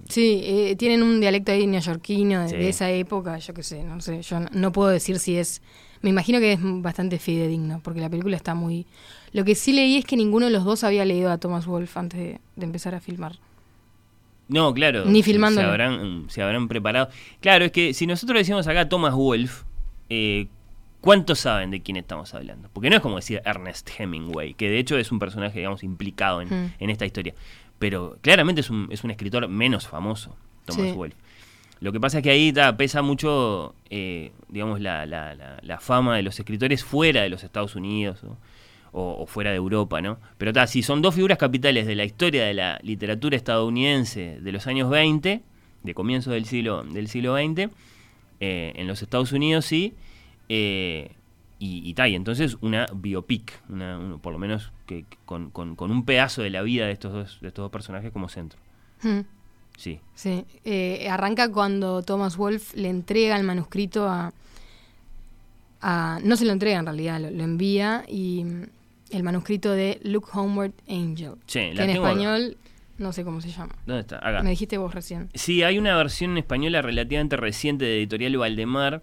Sí, 0.07 0.41
eh, 0.43 0.75
tienen 0.75 1.03
un 1.03 1.19
dialecto 1.19 1.51
ahí 1.51 1.67
neoyorquino 1.67 2.41
de, 2.43 2.49
Sí. 2.49 2.55
de 2.55 2.69
esa 2.69 2.89
época, 2.91 3.37
yo 3.37 3.53
qué 3.53 3.63
sé, 3.63 3.83
no 3.83 4.01
sé, 4.01 4.21
yo 4.21 4.39
no, 4.39 4.47
no 4.51 4.71
puedo 4.71 4.89
decir 4.89 5.19
si 5.19 5.37
es... 5.37 5.61
Me 6.01 6.09
imagino 6.09 6.39
que 6.39 6.53
es 6.53 6.59
bastante 6.61 7.19
fidedigno, 7.19 7.81
porque 7.83 7.99
la 7.99 8.09
película 8.09 8.35
está 8.35 8.55
muy... 8.55 8.85
Lo 9.33 9.43
que 9.43 9.53
sí 9.53 9.73
leí 9.73 9.97
es 9.97 10.05
que 10.05 10.15
ninguno 10.15 10.45
de 10.47 10.51
los 10.51 10.63
dos 10.63 10.83
había 10.83 11.05
leído 11.05 11.29
a 11.31 11.37
Thomas 11.37 11.67
Wolfe 11.67 11.99
antes 11.99 12.19
de, 12.19 12.39
de 12.55 12.65
empezar 12.65 12.95
a 12.95 12.99
filmar. 12.99 13.35
No, 14.49 14.73
claro. 14.73 15.05
Ni 15.05 15.23
filmándolo. 15.23 15.65
Se 15.67 15.71
habrán, 15.71 16.25
se 16.27 16.41
habrán 16.41 16.67
preparado. 16.67 17.09
Claro, 17.39 17.65
es 17.65 17.71
que 17.71 17.93
si 17.93 18.05
nosotros 18.07 18.37
decimos 18.39 18.67
acá 18.67 18.89
Thomas 18.89 19.13
Wolfe, 19.13 19.63
eh, 20.09 20.47
¿cuántos 21.01 21.39
saben 21.39 21.71
de 21.71 21.81
quién 21.81 21.95
estamos 21.97 22.33
hablando? 22.33 22.67
Porque 22.73 22.89
no 22.89 22.95
es 22.97 23.01
como 23.01 23.15
decir 23.15 23.41
Ernest 23.45 23.89
Hemingway, 23.97 24.55
que 24.55 24.69
de 24.69 24.79
hecho 24.79 24.97
es 24.97 25.11
un 25.11 25.19
personaje, 25.19 25.59
digamos, 25.59 25.83
implicado 25.83 26.41
en, 26.41 26.49
Hmm. 26.49 26.73
en 26.79 26.89
esta 26.89 27.05
historia. 27.05 27.33
Pero 27.77 28.17
claramente 28.21 28.61
es 28.61 28.69
un, 28.69 28.87
es 28.91 29.03
un 29.03 29.11
escritor 29.11 29.47
menos 29.47 29.87
famoso, 29.87 30.35
Thomas 30.65 30.87
Sí. 30.89 30.91
Wolfe. 30.93 31.15
Lo 31.79 31.93
que 31.93 31.99
pasa 32.01 32.17
es 32.17 32.23
que 32.23 32.31
ahí 32.31 32.51
ta, 32.51 32.75
pesa 32.75 33.01
mucho, 33.01 33.73
eh, 33.89 34.33
digamos, 34.49 34.81
la, 34.81 35.05
la- 35.05 35.33
la- 35.35 35.59
la 35.61 35.79
fama 35.79 36.17
de 36.17 36.23
los 36.23 36.37
escritores 36.37 36.83
fuera 36.83 37.21
de 37.21 37.29
los 37.29 37.43
Estados 37.45 37.75
Unidos 37.75 38.19
o- 38.91 39.17
o 39.21 39.25
fuera 39.25 39.49
de 39.51 39.57
Europa, 39.57 40.01
¿no? 40.01 40.17
Pero 40.37 40.51
ta, 40.53 40.65
si 40.67 40.81
son 40.83 41.01
dos 41.01 41.15
figuras 41.15 41.37
capitales 41.37 41.85
de 41.87 41.95
la 41.95 42.05
historia 42.05 42.45
de 42.45 42.53
la 42.53 42.79
literatura 42.83 43.35
estadounidense 43.37 44.39
de 44.41 44.51
los 44.51 44.67
años 44.67 44.89
20, 44.89 45.41
de 45.83 45.93
comienzo 45.93 46.31
del 46.31 46.45
siglo, 46.45 46.83
del 46.83 47.07
siglo 47.07 47.35
XX, 47.35 47.69
eh, 48.39 48.73
en 48.75 48.87
los 48.87 49.01
Estados 49.01 49.31
Unidos 49.31 49.65
sí, 49.65 49.93
eh, 50.49 51.11
y, 51.59 51.87
y, 51.89 51.93
ta, 51.93 52.07
y 52.07 52.15
entonces 52.15 52.57
una 52.61 52.87
biopic, 52.93 53.61
una, 53.69 53.97
un- 53.99 54.19
por 54.19 54.31
lo 54.33 54.39
menos 54.39 54.71
que, 54.85 55.03
que 55.03 55.17
con, 55.25 55.49
con- 55.51 55.75
con 55.75 55.91
un 55.91 56.05
pedazo 56.05 56.41
de 56.41 56.49
la 56.49 56.61
vida 56.61 56.85
de 56.85 56.93
estos 56.93 57.11
dos, 57.13 57.37
de 57.41 57.49
estos 57.49 57.63
dos 57.63 57.71
personajes 57.71 58.11
como 58.11 58.29
centro. 58.29 58.59
Mm, 59.03 59.19
Sí. 59.77 59.99
Sí, 60.13 60.43
eh, 60.65 61.07
arranca 61.09 61.49
cuando 61.51 62.01
Thomas 62.03 62.35
Wolfe 62.35 62.75
le 62.77 62.89
entrega 62.89 63.37
el 63.37 63.45
manuscrito 63.45 64.09
a, 64.09 64.33
a- 65.81 66.19
No 66.23 66.35
se 66.35 66.43
lo 66.45 66.51
entrega 66.51 66.79
en 66.79 66.85
realidad, 66.85 67.19
lo, 67.21 67.29
lo 67.31 67.43
envía 67.43 68.03
y 68.07 68.45
el 69.11 69.23
manuscrito 69.23 69.71
de 69.71 69.99
Look 70.03 70.27
Homeward 70.33 70.73
Angel. 70.87 71.33
Sí, 71.47 71.59
que 71.59 71.73
la 71.75 71.85
en 71.85 71.91
tengo 71.93 72.05
acá. 72.05 72.11
español 72.13 72.57
no 72.97 73.13
sé 73.13 73.23
cómo 73.23 73.39
se 73.39 73.49
llama. 73.49 73.73
¿Dónde 73.85 74.01
está? 74.01 74.17
Acá. 74.17 74.43
Me 74.43 74.49
dijiste 74.49 74.77
vos 74.77 74.93
recién. 74.93 75.29
Sí, 75.33 75.63
hay 75.63 75.77
una 75.77 75.95
versión 75.95 76.37
española 76.37 76.81
relativamente 76.81 77.37
reciente 77.37 77.85
de 77.85 77.97
Editorial 77.99 78.35
Valdemar 78.37 79.01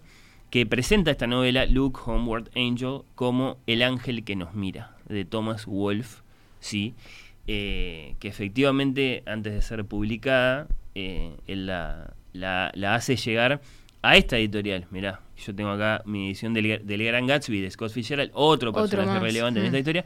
que 0.51 0.65
presenta 0.67 1.09
esta 1.11 1.25
novela, 1.27 1.65
Look 1.65 1.99
Homeward 2.07 2.49
Angel, 2.55 2.99
como 3.15 3.57
El 3.65 3.81
ángel 3.81 4.23
que 4.23 4.35
nos 4.35 4.53
mira, 4.53 4.95
de 5.09 5.25
Thomas 5.25 5.65
Wolfe, 5.65 6.21
sí, 6.59 6.93
eh, 7.47 8.15
que 8.19 8.27
efectivamente 8.27 9.23
antes 9.25 9.53
de 9.53 9.61
ser 9.61 9.83
publicada, 9.85 10.67
eh, 10.95 11.35
él 11.47 11.65
la, 11.65 12.13
la- 12.33 12.71
la 12.75 12.95
hace 12.95 13.15
llegar 13.17 13.61
a 14.01 14.15
esta 14.17 14.37
editorial. 14.37 14.85
Mirá, 14.91 15.21
yo 15.37 15.53
tengo 15.55 15.71
acá 15.71 16.01
mi 16.05 16.27
edición 16.27 16.53
del, 16.53 16.85
del 16.85 17.03
Gran 17.03 17.27
Gatsby 17.27 17.61
de 17.61 17.71
Scott 17.71 17.91
Fitzgerald, 17.91 18.31
otro 18.33 18.69
Otro 18.69 18.81
personaje 18.83 19.11
más, 19.11 19.21
relevante 19.21 19.59
en 19.59 19.63
mm. 19.63 19.67
esta 19.67 19.77
historia. 19.79 20.05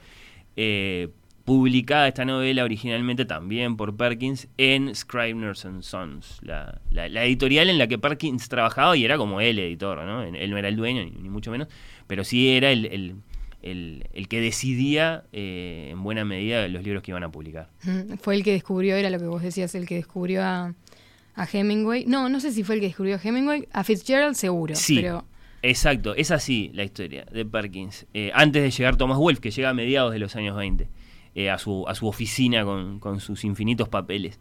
eh, 0.56 1.10
publicada 1.44 2.08
esta 2.08 2.24
novela 2.24 2.64
originalmente 2.64 3.26
también 3.26 3.76
por 3.76 3.98
Perkins 3.98 4.48
en 4.58 4.94
Scribners 4.96 5.66
and 5.66 5.82
Sons, 5.82 6.40
la, 6.44 6.80
la- 6.92 7.10
la 7.10 7.26
editorial 7.26 7.68
en 7.70 7.80
la 7.80 7.88
que 7.88 7.98
Perkins 7.98 8.48
trabajaba 8.48 8.96
y 8.96 9.04
era 9.04 9.18
como 9.18 9.42
él 9.42 9.58
editor, 9.58 10.04
¿no? 10.06 10.22
Él 10.22 10.52
no 10.52 10.58
era 10.58 10.68
el 10.68 10.76
dueño, 10.76 11.04
ni, 11.04 11.10
ni 11.12 11.30
mucho 11.30 11.50
menos, 11.50 11.68
pero 12.06 12.24
sí 12.24 12.50
era 12.52 12.72
el, 12.72 12.86
el- 12.86 13.16
el- 13.64 14.08
el 14.14 14.28
que 14.28 14.40
decidía 14.40 15.24
eh, 15.34 15.90
en 15.92 16.04
buena 16.04 16.26
medida 16.26 16.68
los 16.68 16.84
libros 16.84 17.02
que 17.02 17.10
iban 17.12 17.24
a 17.24 17.32
publicar. 17.32 17.70
Mm, 17.84 18.14
Fue 18.22 18.36
el 18.36 18.44
que 18.44 18.52
descubrió, 18.52 18.96
era 18.96 19.10
lo 19.10 19.18
que 19.18 19.26
vos 19.26 19.42
decías, 19.42 19.74
el 19.74 19.88
que 19.88 19.96
descubrió 19.96 20.44
a, 20.44 20.76
a 21.36 21.46
Hemingway. 21.52 22.06
No, 22.06 22.30
no 22.30 22.40
sé 22.40 22.52
si 22.52 22.64
fue 22.64 22.76
el 22.76 22.82
que 22.82 22.88
descubrió 22.88 23.16
a 23.16 23.20
Hemingway. 23.24 23.68
A 23.72 23.84
Fitzgerald 23.84 24.36
seguro, 24.36 24.76
Sí. 24.76 24.96
pero... 25.02 25.26
Exacto, 25.64 26.16
es 26.16 26.32
así 26.32 26.72
la 26.74 26.84
historia 26.84 27.26
de 27.32 27.46
Perkins. 27.46 28.08
Eh, 28.16 28.32
antes 28.34 28.64
de 28.64 28.72
llegar 28.72 28.96
Thomas 28.98 29.18
Wolfe, 29.20 29.42
que 29.42 29.52
llega 29.52 29.70
a 29.70 29.74
mediados 29.76 30.12
de 30.12 30.18
los 30.18 30.36
años 30.36 30.56
20, 30.58 30.88
eh, 31.36 31.50
a, 31.52 31.60
su, 31.60 31.88
a 31.88 31.94
su 31.94 32.08
oficina 32.08 32.66
con, 32.66 33.00
con 33.00 33.20
sus 33.20 33.44
infinitos 33.46 33.88
papeles. 33.88 34.40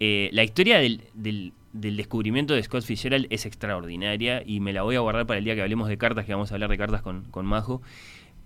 Eh, 0.00 0.30
la 0.32 0.44
historia 0.44 0.78
del, 0.78 1.02
del- 1.12 1.52
del 1.74 1.98
descubrimiento 1.98 2.54
de 2.54 2.62
Scott 2.62 2.82
Fitzgerald 2.82 3.26
es 3.28 3.44
extraordinaria 3.44 4.42
y 4.44 4.60
me 4.60 4.72
la 4.72 4.82
voy 4.82 4.96
a 4.96 5.00
guardar 5.00 5.26
para 5.26 5.36
el 5.36 5.44
día 5.44 5.54
que 5.54 5.60
hablemos 5.60 5.86
de 5.88 5.98
cartas, 5.98 6.24
que 6.24 6.32
vamos 6.32 6.50
a 6.50 6.54
hablar 6.54 6.70
de 6.70 6.78
cartas 6.78 7.02
con, 7.02 7.24
con 7.24 7.44
Majo, 7.44 7.82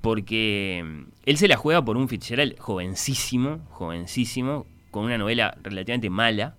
porque 0.01 0.83
mm, 0.85 1.03
él 1.27 1.37
se 1.37 1.49
la 1.49 1.57
juega 1.57 1.85
por 1.85 1.97
un 1.97 2.09
Fitzgerald 2.09 2.59
jovencísimo, 2.59 3.61
jovencísimo, 3.71 4.67
con 4.91 5.05
una 5.05 5.19
novela 5.19 5.57
relativamente 5.63 6.11
mala, 6.11 6.57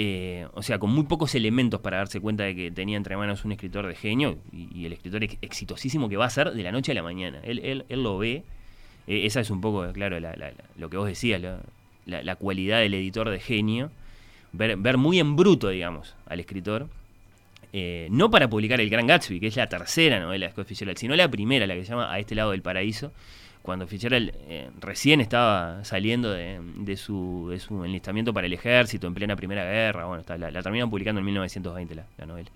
eh, 0.00 0.46
o 0.54 0.62
sea, 0.62 0.78
con 0.78 0.90
muy 0.90 1.02
pocos 1.04 1.34
elementos 1.34 1.80
para 1.80 1.96
darse 1.96 2.20
cuenta 2.20 2.44
de 2.44 2.54
que 2.54 2.70
tenía 2.70 2.96
entre 2.96 3.16
manos 3.16 3.44
un 3.44 3.50
escritor 3.50 3.84
de 3.88 3.96
genio 3.96 4.38
y, 4.52 4.86
el 4.86 4.92
escritor 4.92 5.24
ex- 5.24 5.38
exitosísimo 5.42 6.08
que 6.08 6.16
va 6.16 6.24
a 6.26 6.30
ser 6.30 6.52
de 6.52 6.62
la 6.62 6.70
noche 6.70 6.92
a 6.92 6.94
la 6.94 7.02
mañana. 7.02 7.40
Él, 7.42 7.58
él, 7.64 7.84
él 7.88 8.02
lo 8.04 8.16
ve. 8.16 8.44
Eh, 9.08 9.26
esa 9.26 9.40
es 9.40 9.50
un 9.50 9.60
poco, 9.60 9.90
claro, 9.92 10.20
la- 10.20 10.36
la- 10.36 10.52
la- 10.52 10.64
lo 10.76 10.88
que 10.88 10.96
vos 10.98 11.08
decías, 11.08 11.40
la, 12.06 12.36
cualidad 12.36 12.78
del 12.78 12.94
editor 12.94 13.28
de 13.28 13.40
genio. 13.40 13.90
Ver, 14.52 14.76
ver 14.76 14.98
muy 14.98 15.18
en 15.18 15.34
bruto, 15.34 15.68
digamos, 15.68 16.14
al 16.26 16.38
escritor. 16.38 16.86
Eh, 17.72 18.06
no 18.12 18.30
para 18.30 18.48
publicar 18.48 18.80
El 18.80 18.88
Gran 18.90 19.06
Gatsby, 19.08 19.40
que 19.40 19.48
es 19.48 19.56
la 19.56 19.68
tercera 19.68 20.20
novela 20.20 20.46
de 20.46 20.52
Scott 20.52 20.68
sino 20.96 21.16
la 21.16 21.28
primera, 21.28 21.66
la 21.66 21.74
que 21.74 21.84
se 21.84 21.90
llama 21.90 22.12
A 22.12 22.18
este 22.20 22.34
lado 22.36 22.52
del 22.52 22.62
paraíso, 22.62 23.12
cuando 23.62 23.86
Fitzgerald 23.86 24.32
eh, 24.48 24.70
recién 24.80 25.20
estaba 25.20 25.84
saliendo 25.84 26.32
de, 26.32 26.60
de 26.76 26.96
su, 26.96 27.48
de 27.50 27.58
su 27.60 27.84
enlistamiento 27.84 28.32
para 28.32 28.46
el 28.46 28.52
ejército 28.52 29.06
en 29.06 29.14
plena 29.14 29.36
Primera 29.36 29.64
Guerra. 29.64 30.06
Bueno, 30.06 30.20
está, 30.20 30.38
la, 30.38 30.50
la 30.50 30.62
terminan 30.62 30.90
publicando 30.90 31.18
en 31.20 31.26
1920 31.26 31.94
la, 31.94 32.04
la 32.16 32.26
novela. 32.26 32.50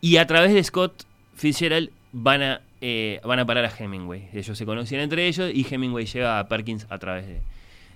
Y 0.00 0.18
a 0.18 0.26
través 0.26 0.52
de 0.52 0.62
Scott 0.62 1.04
Fitzgerald 1.34 1.90
van 2.12 2.42
a, 2.42 2.60
eh, 2.80 3.20
van 3.24 3.38
a 3.38 3.46
parar 3.46 3.64
a 3.64 3.72
Hemingway. 3.76 4.28
Ellos 4.32 4.56
se 4.56 4.64
conocían 4.64 5.00
entre 5.00 5.26
ellos 5.26 5.50
y 5.52 5.66
Hemingway 5.68 6.06
llega 6.06 6.38
a 6.38 6.48
Perkins 6.48 6.86
a 6.90 6.98
través 6.98 7.26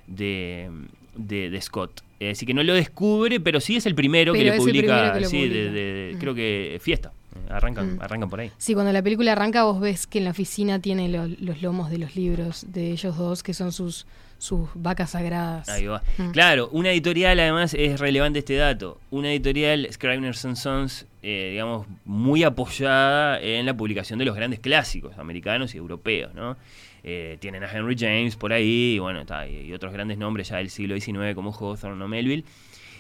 de, 0.06 0.70
de, 1.14 1.60
Scott. 1.60 2.02
Eh, 2.18 2.30
así 2.30 2.46
que 2.46 2.54
no 2.54 2.62
lo 2.62 2.74
descubre, 2.74 3.38
pero 3.38 3.60
sí 3.60 3.76
es 3.76 3.86
el 3.86 3.94
primero 3.94 4.32
que 4.32 4.40
Pero 4.40 4.50
le 4.50 4.56
es 4.56 4.62
el 4.62 4.70
publica, 4.70 5.18
que 5.18 5.24
sí, 5.26 5.46
publica. 5.46 6.16
Mm. 6.16 6.18
creo 6.18 6.34
que 6.34 6.78
Fiesta. 6.82 7.12
Arrancan, 7.48 7.96
Mm. 7.96 8.02
arrancan 8.02 8.30
por 8.30 8.40
ahí. 8.40 8.50
Sí, 8.58 8.74
cuando 8.74 8.92
la 8.92 9.02
película 9.02 9.32
arranca 9.32 9.64
vos 9.64 9.80
ves 9.80 10.06
que 10.06 10.18
en 10.18 10.24
la 10.24 10.30
oficina 10.30 10.80
tiene 10.80 11.08
lo- 11.08 11.26
los 11.26 11.62
lomos 11.62 11.90
de 11.90 11.98
los 11.98 12.16
libros 12.16 12.66
de 12.72 12.90
ellos 12.92 13.16
dos, 13.16 13.42
que 13.42 13.54
son 13.54 13.72
sus, 13.72 14.06
sus 14.38 14.68
vacas 14.74 15.10
sagradas. 15.10 15.68
Ahí 15.68 15.86
va. 15.86 16.02
Mm. 16.18 16.30
Claro, 16.30 16.68
una 16.72 16.90
editorial, 16.90 17.40
además, 17.40 17.74
es 17.74 17.98
relevante 17.98 18.38
este 18.40 18.54
dato. 18.56 19.00
Una 19.10 19.30
editorial, 19.32 19.88
Scribners 19.90 20.44
and 20.44 20.56
Sons, 20.56 21.06
eh, 21.22 21.48
digamos, 21.52 21.86
muy 22.04 22.42
apoyada 22.44 23.40
en 23.40 23.66
la 23.66 23.74
publicación 23.76 24.18
de 24.18 24.24
los 24.24 24.36
grandes 24.36 24.60
clásicos 24.60 25.18
americanos 25.18 25.74
y 25.74 25.78
europeos, 25.78 26.34
¿no? 26.34 26.56
Eh, 27.04 27.38
tienen 27.40 27.64
a 27.64 27.70
Henry 27.72 27.96
James 27.98 28.36
por 28.36 28.52
ahí, 28.52 28.94
y 28.96 28.98
bueno, 28.98 29.20
está, 29.20 29.48
y, 29.48 29.66
y 29.66 29.72
otros 29.72 29.92
grandes 29.92 30.18
nombres 30.18 30.48
ya 30.50 30.56
del 30.58 30.68
siglo 30.70 30.94
XIX 31.00 31.34
como 31.34 31.52
Hawthorne 31.52 32.04
o 32.04 32.08
Melville. 32.08 32.44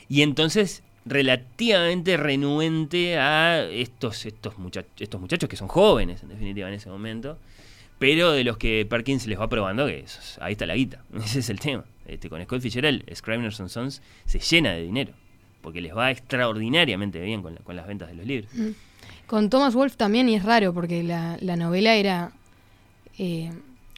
Y 0.08 0.22
entonces, 0.22 0.82
relativamente 1.08 2.16
renuente 2.16 3.18
a 3.18 3.64
estos, 3.64 4.26
estos, 4.26 4.54
muchach- 4.56 4.84
estos 4.98 5.20
muchachos 5.20 5.48
que 5.48 5.56
son 5.56 5.68
jóvenes, 5.68 6.22
en 6.22 6.28
definitiva, 6.30 6.68
en 6.68 6.74
ese 6.74 6.88
momento 6.88 7.38
pero 7.98 8.30
de 8.30 8.44
los 8.44 8.58
que 8.58 8.86
Perkins 8.88 9.26
les 9.26 9.40
va 9.40 9.48
probando 9.48 9.84
que 9.86 9.98
esos- 9.98 10.38
ahí 10.40 10.52
está 10.52 10.66
la 10.66 10.76
guita. 10.76 11.02
Ese 11.24 11.40
es 11.40 11.50
el 11.50 11.58
tema. 11.58 11.84
Este, 12.06 12.28
con 12.30 12.40
Scott 12.44 12.60
Fitzgerald, 12.62 13.02
Scribners 13.12 13.58
and 13.58 13.70
Sons 13.70 14.02
se 14.24 14.38
llena 14.38 14.70
de 14.70 14.82
dinero, 14.84 15.12
porque 15.62 15.80
les 15.80 15.96
va 15.96 16.12
extraordinariamente 16.12 17.20
bien 17.20 17.42
con, 17.42 17.56
la- 17.56 17.60
con 17.62 17.74
las 17.74 17.88
ventas 17.88 18.08
de 18.08 18.14
los 18.14 18.24
libros. 18.24 18.48
Con 19.26 19.50
Thomas 19.50 19.74
Wolfe 19.74 19.96
también, 19.96 20.28
y 20.28 20.36
es 20.36 20.44
raro, 20.44 20.72
porque 20.72 21.02
la, 21.02 21.38
la 21.40 21.56
novela 21.56 21.96
era. 21.96 22.30
eh, 23.18 23.50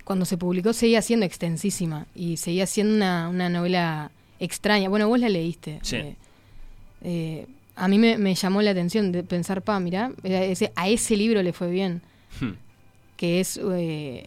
cuando 0.04 0.24
se 0.24 0.38
publicó 0.38 0.72
seguía 0.72 1.02
siendo 1.02 1.26
extensísima 1.26 2.06
y 2.14 2.38
seguía 2.38 2.66
siendo 2.66 2.94
una, 2.96 3.28
una 3.28 3.50
novela 3.50 4.10
extraña. 4.40 4.88
Bueno, 4.88 5.08
vos 5.08 5.20
la 5.20 5.28
leíste. 5.28 5.78
Sí. 5.82 5.96
eh, 5.96 6.16
eh, 7.02 7.46
a 7.76 7.88
mí 7.88 7.98
me, 7.98 8.18
me 8.18 8.34
llamó 8.34 8.60
la 8.62 8.72
atención 8.72 9.10
de 9.12 9.22
pensar, 9.22 9.62
pa, 9.62 9.80
mirá, 9.80 10.12
ese- 10.22 10.72
a 10.76 10.88
ese 10.88 11.16
libro 11.16 11.42
le 11.42 11.52
fue 11.52 11.70
bien. 11.70 12.02
Hmm. 12.40 12.52
que 13.16 13.40
es 13.40 13.58
eh, 13.62 14.26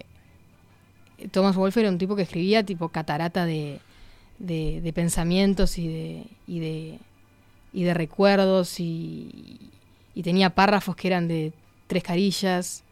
Thomas 1.31 1.55
Wolfe 1.55 1.79
era 1.79 1.89
un 1.89 1.97
tipo 1.97 2.15
que 2.15 2.23
escribía 2.23 2.63
tipo 2.63 2.89
catarata 2.89 3.45
de, 3.45 3.79
de, 4.39 4.81
de 4.81 4.93
pensamientos 4.93 5.77
y 5.77 5.87
de, 5.87 6.23
y 6.47 6.59
de 6.59 6.99
y 7.75 7.83
de 7.83 7.93
recuerdos 7.95 8.79
y, 8.79 9.57
y 10.13 10.21
tenía 10.21 10.51
párrafos 10.51 10.95
que 10.95 11.07
eran 11.07 11.27
de 11.27 11.53
tres 11.87 12.03
carillas 12.03 12.83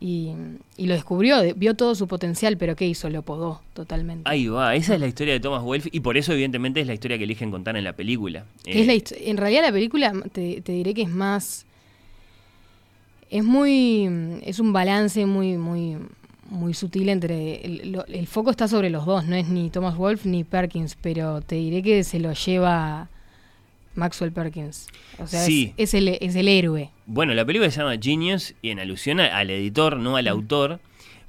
y, 0.00 0.30
y 0.76 0.86
lo 0.86 0.94
descubrió, 0.94 1.38
de- 1.40 1.52
vio 1.54 1.74
todo 1.74 1.94
su 1.94 2.06
potencial, 2.08 2.56
pero 2.58 2.76
¿qué 2.76 2.86
hizo? 2.86 3.08
Lo 3.10 3.22
podó 3.22 3.62
totalmente. 3.74 4.28
Ahí 4.28 4.48
va, 4.48 4.74
esa 4.74 4.94
es 4.94 5.00
la 5.00 5.06
historia 5.06 5.32
de 5.34 5.40
Thomas 5.40 5.62
Wolfe 5.62 5.88
y 5.92 6.00
por 6.00 6.16
eso 6.16 6.32
evidentemente 6.32 6.80
es 6.80 6.86
la 6.86 6.94
historia 6.94 7.16
que 7.18 7.24
eligen 7.24 7.50
contar 7.50 7.76
en 7.76 7.84
la 7.84 7.94
película. 7.94 8.44
Es 8.66 8.76
Eh, 8.76 8.84
la 8.86 8.94
histo- 8.94 9.16
en 9.18 9.36
realidad 9.36 9.62
la 9.62 9.72
película 9.72 10.12
te, 10.32 10.60
te 10.60 10.72
diré 10.72 10.94
que 10.94 11.02
es 11.02 11.10
más 11.10 11.64
es 13.30 13.42
muy 13.44 14.08
es 14.42 14.60
un 14.60 14.72
balance 14.72 15.24
muy 15.26 15.56
muy 15.56 15.96
muy 16.50 16.74
sutil 16.74 17.08
entre 17.08 17.64
el, 17.64 18.02
el 18.06 18.26
foco 18.26 18.50
está 18.50 18.68
sobre 18.68 18.90
los 18.90 19.06
dos 19.06 19.24
no 19.26 19.34
es 19.34 19.48
ni 19.48 19.70
Thomas 19.70 19.96
Wolfe 19.96 20.28
ni 20.28 20.44
Perkins 20.44 20.96
pero 21.00 21.40
te 21.40 21.54
diré 21.56 21.82
que 21.82 22.04
se 22.04 22.20
lo 22.20 22.32
lleva 22.34 23.08
Maxwell 23.94 24.32
Perkins. 24.32 24.88
O 25.18 25.26
sea, 25.26 25.40
Sí. 25.40 25.72
es, 25.76 25.94
es 25.94 25.94
el, 25.94 26.08
es 26.08 26.34
el 26.36 26.48
héroe. 26.48 26.90
Bueno, 27.06 27.34
la 27.34 27.44
película 27.44 27.70
se 27.70 27.80
llama 27.80 27.96
Genius 28.00 28.54
y 28.62 28.70
en 28.70 28.80
alusión 28.80 29.20
al 29.20 29.50
editor, 29.50 29.96
no 29.96 30.12
Mm. 30.12 30.16
al 30.16 30.28
autor, 30.28 30.80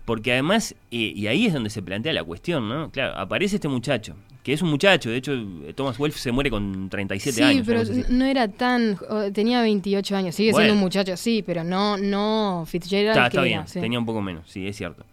porque 0.05 0.31
además, 0.33 0.75
eh, 0.91 1.13
y 1.15 1.27
ahí 1.27 1.45
es 1.47 1.53
donde 1.53 1.69
se 1.69 1.81
plantea 1.81 2.13
la 2.13 2.23
cuestión, 2.23 2.67
¿no? 2.69 2.91
Claro, 2.91 3.17
aparece 3.17 3.55
este 3.55 3.67
muchacho, 3.67 4.15
que 4.43 4.53
es 4.53 4.61
un 4.61 4.69
muchacho, 4.69 5.09
de 5.09 5.17
hecho, 5.17 5.33
Thomas 5.75 5.97
Wolfe 5.97 6.19
se 6.19 6.31
muere 6.31 6.51
con 6.51 6.89
37 6.89 7.37
Sí, 7.37 7.43
años. 7.43 7.63
pero 7.65 7.81
así. 7.81 7.91
n- 7.91 8.05
no 8.09 8.25
era 8.25 8.47
tan... 8.47 8.97
Tenía 9.33 9.61
28 9.63 10.15
años, 10.15 10.35
sigue 10.35 10.51
Bueno. 10.51 10.65
siendo 10.65 10.73
un 10.75 10.79
muchacho, 10.85 11.17
sí, 11.17 11.43
pero 11.45 11.63
no, 11.63 11.97
no 11.97 12.65
Fitzgerald. 12.67 13.17
Está, 13.17 13.27
era, 13.27 13.41
bien, 13.43 13.67
sí. 13.67 13.79
tenía 13.79 13.97
un 13.97 14.05
poco 14.05 14.21
menos, 14.21 14.49
sí, 14.49 14.67
es 14.67 14.75
cierto. 14.77 15.03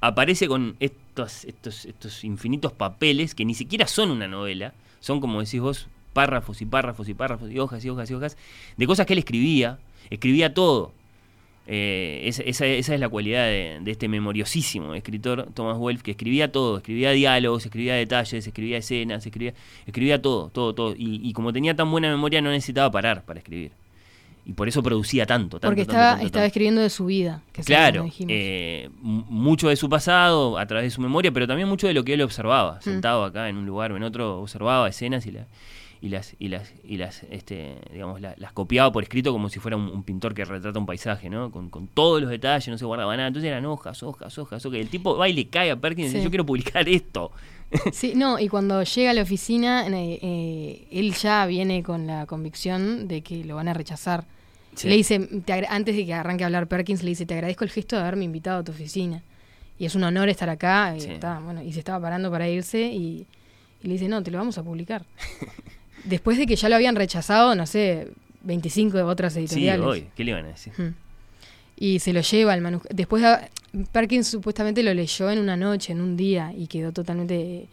Aparece 0.00 0.46
con 0.46 0.76
estos, 0.78 1.44
estos, 1.46 1.84
estos 1.86 2.22
infinitos 2.22 2.72
papeles 2.72 3.34
que 3.34 3.44
ni 3.44 3.54
siquiera 3.54 3.86
son 3.88 4.10
una 4.10 4.28
novela, 4.28 4.74
son 5.00 5.20
como 5.20 5.40
decís 5.42 5.60
vos, 5.60 5.88
párrafos 6.20 6.60
y 6.62 6.64
párrafos 6.64 7.06
y 7.08 7.14
párrafos 7.14 7.50
y 7.50 7.58
hojas 7.58 7.84
y 7.84 7.90
hojas 7.90 8.10
y 8.10 8.14
hojas, 8.14 8.36
de 8.76 8.86
cosas 8.86 9.04
que 9.06 9.12
él 9.12 9.18
escribía, 9.20 9.78
escribía 10.10 10.54
todo. 10.54 10.92
Eh, 11.68 12.22
esa, 12.28 12.42
esa- 12.44 12.66
esa 12.66 12.94
es 12.94 13.00
la 13.00 13.08
cualidad 13.08 13.44
de, 13.46 13.78
de 13.82 13.90
este 13.90 14.06
memoriosísimo 14.08 14.94
escritor 14.94 15.48
Thomas 15.52 15.76
Wolfe, 15.78 16.02
que 16.04 16.10
escribía 16.12 16.52
todo, 16.52 16.76
escribía 16.78 17.10
diálogos, 17.10 17.64
escribía 17.66 17.94
detalles, 17.96 18.46
escribía 18.46 18.78
escenas, 18.78 19.26
escribía, 19.26 19.52
escribía 19.84 20.22
todo, 20.22 20.48
todo, 20.50 20.74
todo. 20.74 20.94
Y, 20.96 21.20
y 21.28 21.32
como 21.32 21.52
tenía 21.52 21.74
tan 21.74 21.90
buena 21.90 22.08
memoria 22.08 22.40
no 22.40 22.50
necesitaba 22.50 22.90
parar 22.92 23.24
para 23.24 23.40
escribir. 23.40 23.72
Y 24.48 24.52
por 24.52 24.68
eso 24.68 24.80
producía 24.80 25.26
tanto, 25.26 25.58
tanto, 25.58 25.66
Porque 25.66 25.82
estaba, 25.82 26.10
tanto, 26.12 26.26
estaba 26.26 26.46
escribiendo 26.46 26.80
de 26.80 26.88
su 26.88 27.06
vida. 27.06 27.42
Que 27.52 27.62
Claro, 27.62 28.06
eh, 28.28 28.88
mucho 29.02 29.68
de 29.68 29.74
su 29.74 29.88
pasado 29.88 30.56
a 30.58 30.64
través 30.66 30.84
de 30.86 30.90
su 30.92 31.00
memoria, 31.00 31.32
pero 31.32 31.48
también 31.48 31.68
mucho 31.68 31.88
de 31.88 31.94
lo 31.94 32.04
que 32.04 32.14
él 32.14 32.20
Mm. 32.20 32.24
observaba, 32.26 32.80
sentado 32.80 33.24
acá 33.24 33.48
en 33.48 33.56
un 33.56 33.66
lugar 33.66 33.90
o 33.90 33.96
en 33.96 34.04
otro, 34.04 34.38
observaba 34.40 34.88
escenas 34.88 35.26
y, 35.26 35.32
la- 35.32 35.46
y 36.06 36.08
las 36.08 36.34
y 36.38 36.48
las 36.48 36.72
y 36.84 36.96
las 36.96 37.22
este, 37.30 37.76
digamos 37.92 38.20
la- 38.20 38.34
las 38.38 38.52
copiaba 38.52 38.90
por 38.92 39.02
escrito 39.02 39.32
como 39.32 39.48
si 39.48 39.58
fuera 39.58 39.76
un, 39.76 39.88
un 39.88 40.02
pintor 40.02 40.32
que 40.34 40.44
retrata 40.44 40.78
un 40.78 40.86
paisaje, 40.86 41.28
¿no? 41.28 41.50
Con, 41.50 41.68
con 41.70 41.86
todos 41.88 42.20
los 42.20 42.30
detalles, 42.30 42.68
no 42.68 42.78
se 42.78 42.84
guardaba 42.84 43.16
nada, 43.16 43.28
entonces 43.28 43.48
eran 43.48 43.66
hojas, 43.66 44.02
hojas, 44.02 44.38
hojas, 44.38 44.64
hojas. 44.64 44.80
El 44.80 44.88
tipo 44.88 45.16
va 45.16 45.28
y 45.28 45.32
le 45.32 45.48
cae 45.48 45.70
a 45.70 45.76
Perkins 45.76 46.10
y 46.10 46.12
dice, 46.14 46.24
yo 46.24 46.30
quiero 46.30 46.46
publicar 46.46 46.88
esto. 46.88 47.30
Sí, 47.92 48.12
no, 48.14 48.38
y 48.38 48.46
cuando 48.48 48.80
llega 48.84 49.10
a 49.10 49.14
la 49.14 49.22
oficina, 49.22 49.88
eh, 49.88 50.18
eh, 50.22 50.86
él 50.92 51.12
ya 51.14 51.44
viene 51.46 51.82
con 51.82 52.06
la 52.06 52.24
convicción 52.26 53.08
de 53.08 53.22
que 53.22 53.44
lo 53.44 53.56
van 53.56 53.66
a 53.66 53.74
rechazar. 53.74 54.24
Sí. 54.76 54.88
Le 54.88 54.94
dice, 54.94 55.18
te 55.44 55.66
antes 55.68 55.96
de 55.96 56.06
que 56.06 56.14
arranque 56.14 56.44
a 56.44 56.46
hablar 56.46 56.68
Perkins, 56.68 57.02
le 57.02 57.08
dice, 57.10 57.26
te 57.26 57.34
agradezco 57.34 57.64
el 57.64 57.70
gesto 57.70 57.96
de 57.96 58.02
haberme 58.02 58.24
invitado 58.24 58.60
a 58.60 58.62
tu 58.62 58.70
oficina. 58.70 59.20
Y 59.80 59.84
es 59.84 59.96
un 59.96 60.04
honor 60.04 60.28
estar 60.28 60.48
acá. 60.48 60.94
Y, 60.96 61.00
Sí. 61.00 61.10
está, 61.10 61.40
bueno, 61.40 61.60
y 61.60 61.72
se 61.72 61.80
estaba 61.80 62.00
parando 62.00 62.30
para 62.30 62.48
irse 62.48 62.82
y, 62.82 63.26
y 63.82 63.86
le 63.88 63.94
dice, 63.94 64.06
no, 64.08 64.22
te 64.22 64.30
lo 64.30 64.38
vamos 64.38 64.56
a 64.58 64.62
publicar. 64.62 65.04
Después 66.06 66.38
de 66.38 66.46
que 66.46 66.56
ya 66.56 66.68
lo 66.68 66.76
habían 66.76 66.96
rechazado, 66.96 67.54
no 67.54 67.66
sé, 67.66 68.08
25 68.42 68.96
de 68.96 69.02
otras 69.02 69.32
Sí, 69.34 69.40
editoriales. 69.40 69.84
hoy, 69.86 70.06
¿qué 70.16 70.24
le 70.24 70.30
iban 70.30 70.44
a 70.44 70.48
decir? 70.48 70.72
Y 71.76 71.98
se 71.98 72.12
lo 72.12 72.20
lleva 72.22 72.54
el 72.54 72.60
manuscrito. 72.62 72.96
Después, 72.96 73.22
de- 73.22 73.84
Perkins 73.92 74.26
supuestamente 74.28 74.82
lo 74.82 74.94
leyó 74.94 75.30
en 75.30 75.38
una 75.38 75.56
noche, 75.56 75.92
en 75.92 76.00
un 76.00 76.16
día, 76.16 76.52
y 76.56 76.66
quedó 76.68 76.92
totalmente 76.92 77.66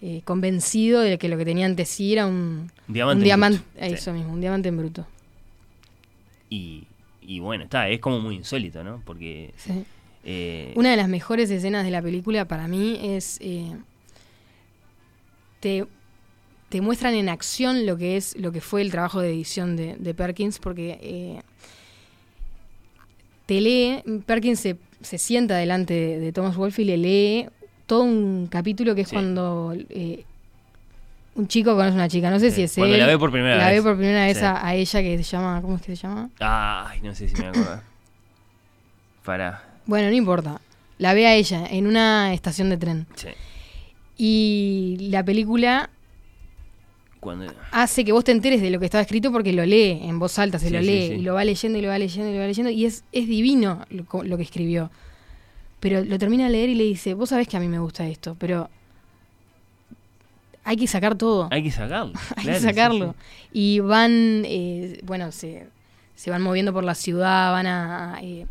eh, 0.00 0.22
convencido 0.24 1.00
de 1.00 1.18
que 1.18 1.28
lo 1.28 1.36
que 1.36 1.44
tenía 1.44 1.66
ante 1.66 1.84
sí 1.84 2.12
era 2.14 2.26
un 2.26 2.70
Diamante 2.88 3.16
un 3.16 3.20
en 3.20 3.24
diamante. 3.24 3.58
Sí. 3.58 3.94
Eso 3.94 4.12
mismo, 4.12 4.32
un 4.32 4.40
diamante 4.40 4.68
en 4.68 4.76
bruto. 4.78 5.06
Y, 6.50 6.84
y 7.20 7.40
bueno, 7.40 7.64
está, 7.64 7.88
es 7.88 8.00
como 8.00 8.18
muy 8.20 8.34
insólito, 8.36 8.82
¿no? 8.82 9.02
Porque 9.04 9.52
Sí. 9.56 9.84
eh, 10.24 10.72
Una 10.76 10.90
de 10.90 10.96
las 10.96 11.08
mejores 11.08 11.50
escenas 11.50 11.84
de 11.84 11.90
la 11.90 12.00
película 12.02 12.46
para 12.46 12.66
mí 12.68 12.98
es. 13.02 13.38
eh, 13.42 13.76
te, 15.60 15.86
te 16.72 16.80
muestran 16.80 17.12
en 17.14 17.28
acción 17.28 17.84
lo 17.84 17.98
que 17.98 18.16
es 18.16 18.34
lo 18.38 18.50
que 18.50 18.62
fue 18.62 18.80
el 18.80 18.90
trabajo 18.90 19.20
de 19.20 19.28
edición 19.30 19.76
de, 19.76 19.94
de 19.98 20.14
Perkins, 20.14 20.58
porque 20.58 20.98
eh, 21.02 21.42
te 23.46 23.60
lee. 23.60 24.02
Perkins 24.24 24.58
se, 24.58 24.76
se 25.02 25.18
sienta 25.18 25.56
delante 25.56 25.92
de, 25.92 26.18
de 26.18 26.32
Thomas 26.32 26.56
Wolfe 26.56 26.80
y 26.82 26.84
le 26.86 26.96
lee 26.96 27.46
todo 27.86 28.04
un 28.04 28.46
capítulo 28.50 28.94
que 28.94 29.02
es 29.02 29.08
Sí. 29.08 29.14
cuando. 29.16 29.74
eh, 29.90 30.24
un 31.34 31.48
chico 31.48 31.70
conoce 31.74 31.92
a 31.92 31.94
una 31.94 32.08
chica, 32.08 32.30
no 32.30 32.38
sé 32.38 32.50
Sí, 32.50 32.56
si 32.56 32.62
es 32.64 32.74
cuando 32.74 32.94
él. 32.94 33.00
la 33.00 33.06
ve 33.06 33.18
por 33.18 33.30
primera 33.30 33.56
la 33.56 33.68
vez. 33.70 33.76
ve 33.82 33.88
por 33.90 33.96
primera 33.98 34.26
vez 34.26 34.38
Sí. 34.38 34.44
a, 34.44 34.66
a 34.66 34.74
ella 34.74 35.00
que 35.02 35.16
se 35.18 35.22
llama, 35.24 35.60
¿cómo 35.62 35.76
es 35.76 35.82
que 35.82 35.96
se 35.96 36.02
llama? 36.02 36.28
Ay, 36.40 37.00
no 37.02 37.14
sé 37.14 37.28
si 37.28 37.34
me 37.36 37.48
acuerdo. 37.48 37.80
Para. 39.24 39.62
Bueno, 39.86 40.08
no 40.08 40.14
importa. 40.14 40.60
La 40.98 41.14
ve 41.14 41.26
a 41.26 41.34
ella 41.34 41.66
en 41.70 41.86
una 41.86 42.32
estación 42.34 42.68
de 42.70 42.76
tren. 42.76 43.06
Sí. 43.14 43.28
Y 44.18 45.08
la 45.10 45.24
película 45.24 45.88
Cuando. 47.22 47.46
hace 47.70 48.04
que 48.04 48.10
vos 48.10 48.24
te 48.24 48.32
enteres 48.32 48.60
de 48.60 48.70
lo 48.70 48.80
que 48.80 48.86
estaba 48.86 49.00
escrito 49.00 49.30
porque 49.30 49.52
lo 49.52 49.64
lee 49.64 50.00
en 50.02 50.18
voz 50.18 50.40
alta, 50.40 50.58
se 50.58 50.66
Sí, 50.66 50.72
lo 50.72 50.80
lee 50.80 51.06
sí. 51.06 51.12
y 51.14 51.22
lo 51.22 51.34
va 51.34 51.44
leyendo 51.44 51.78
y 51.78 51.82
lo 51.82 51.86
va 51.86 51.96
leyendo 51.96 52.28
y 52.28 52.34
lo 52.34 52.40
va 52.40 52.46
leyendo 52.48 52.70
y 52.70 52.84
es, 52.84 53.04
es 53.12 53.28
divino 53.28 53.86
lo, 53.90 54.36
que 54.36 54.42
escribió. 54.42 54.90
Pero 55.78 56.04
lo 56.04 56.18
termina 56.18 56.46
de 56.46 56.50
leer 56.50 56.70
y 56.70 56.74
le 56.74 56.82
dice, 56.82 57.14
vos 57.14 57.28
sabés 57.28 57.46
que 57.46 57.56
a 57.56 57.60
mí 57.60 57.68
me 57.68 57.78
gusta 57.78 58.08
esto, 58.08 58.34
pero 58.40 58.68
hay 60.64 60.76
que 60.76 60.88
sacar 60.88 61.14
todo. 61.16 61.46
Hay 61.52 61.62
que 61.62 61.70
sacarlo. 61.70 62.12
Hay 62.36 62.42
claro, 62.42 62.58
que 62.58 62.64
sacarlo. 62.64 63.14
Y 63.52 63.78
van, 63.78 64.42
eh, 64.44 64.98
bueno, 65.04 65.30
se, 65.30 65.68
se 66.16 66.30
van 66.30 66.42
moviendo 66.42 66.72
por 66.72 66.82
la 66.82 66.96
ciudad, 66.96 67.52
van 67.52 67.68
a, 67.68 68.18
eh, 68.20 68.46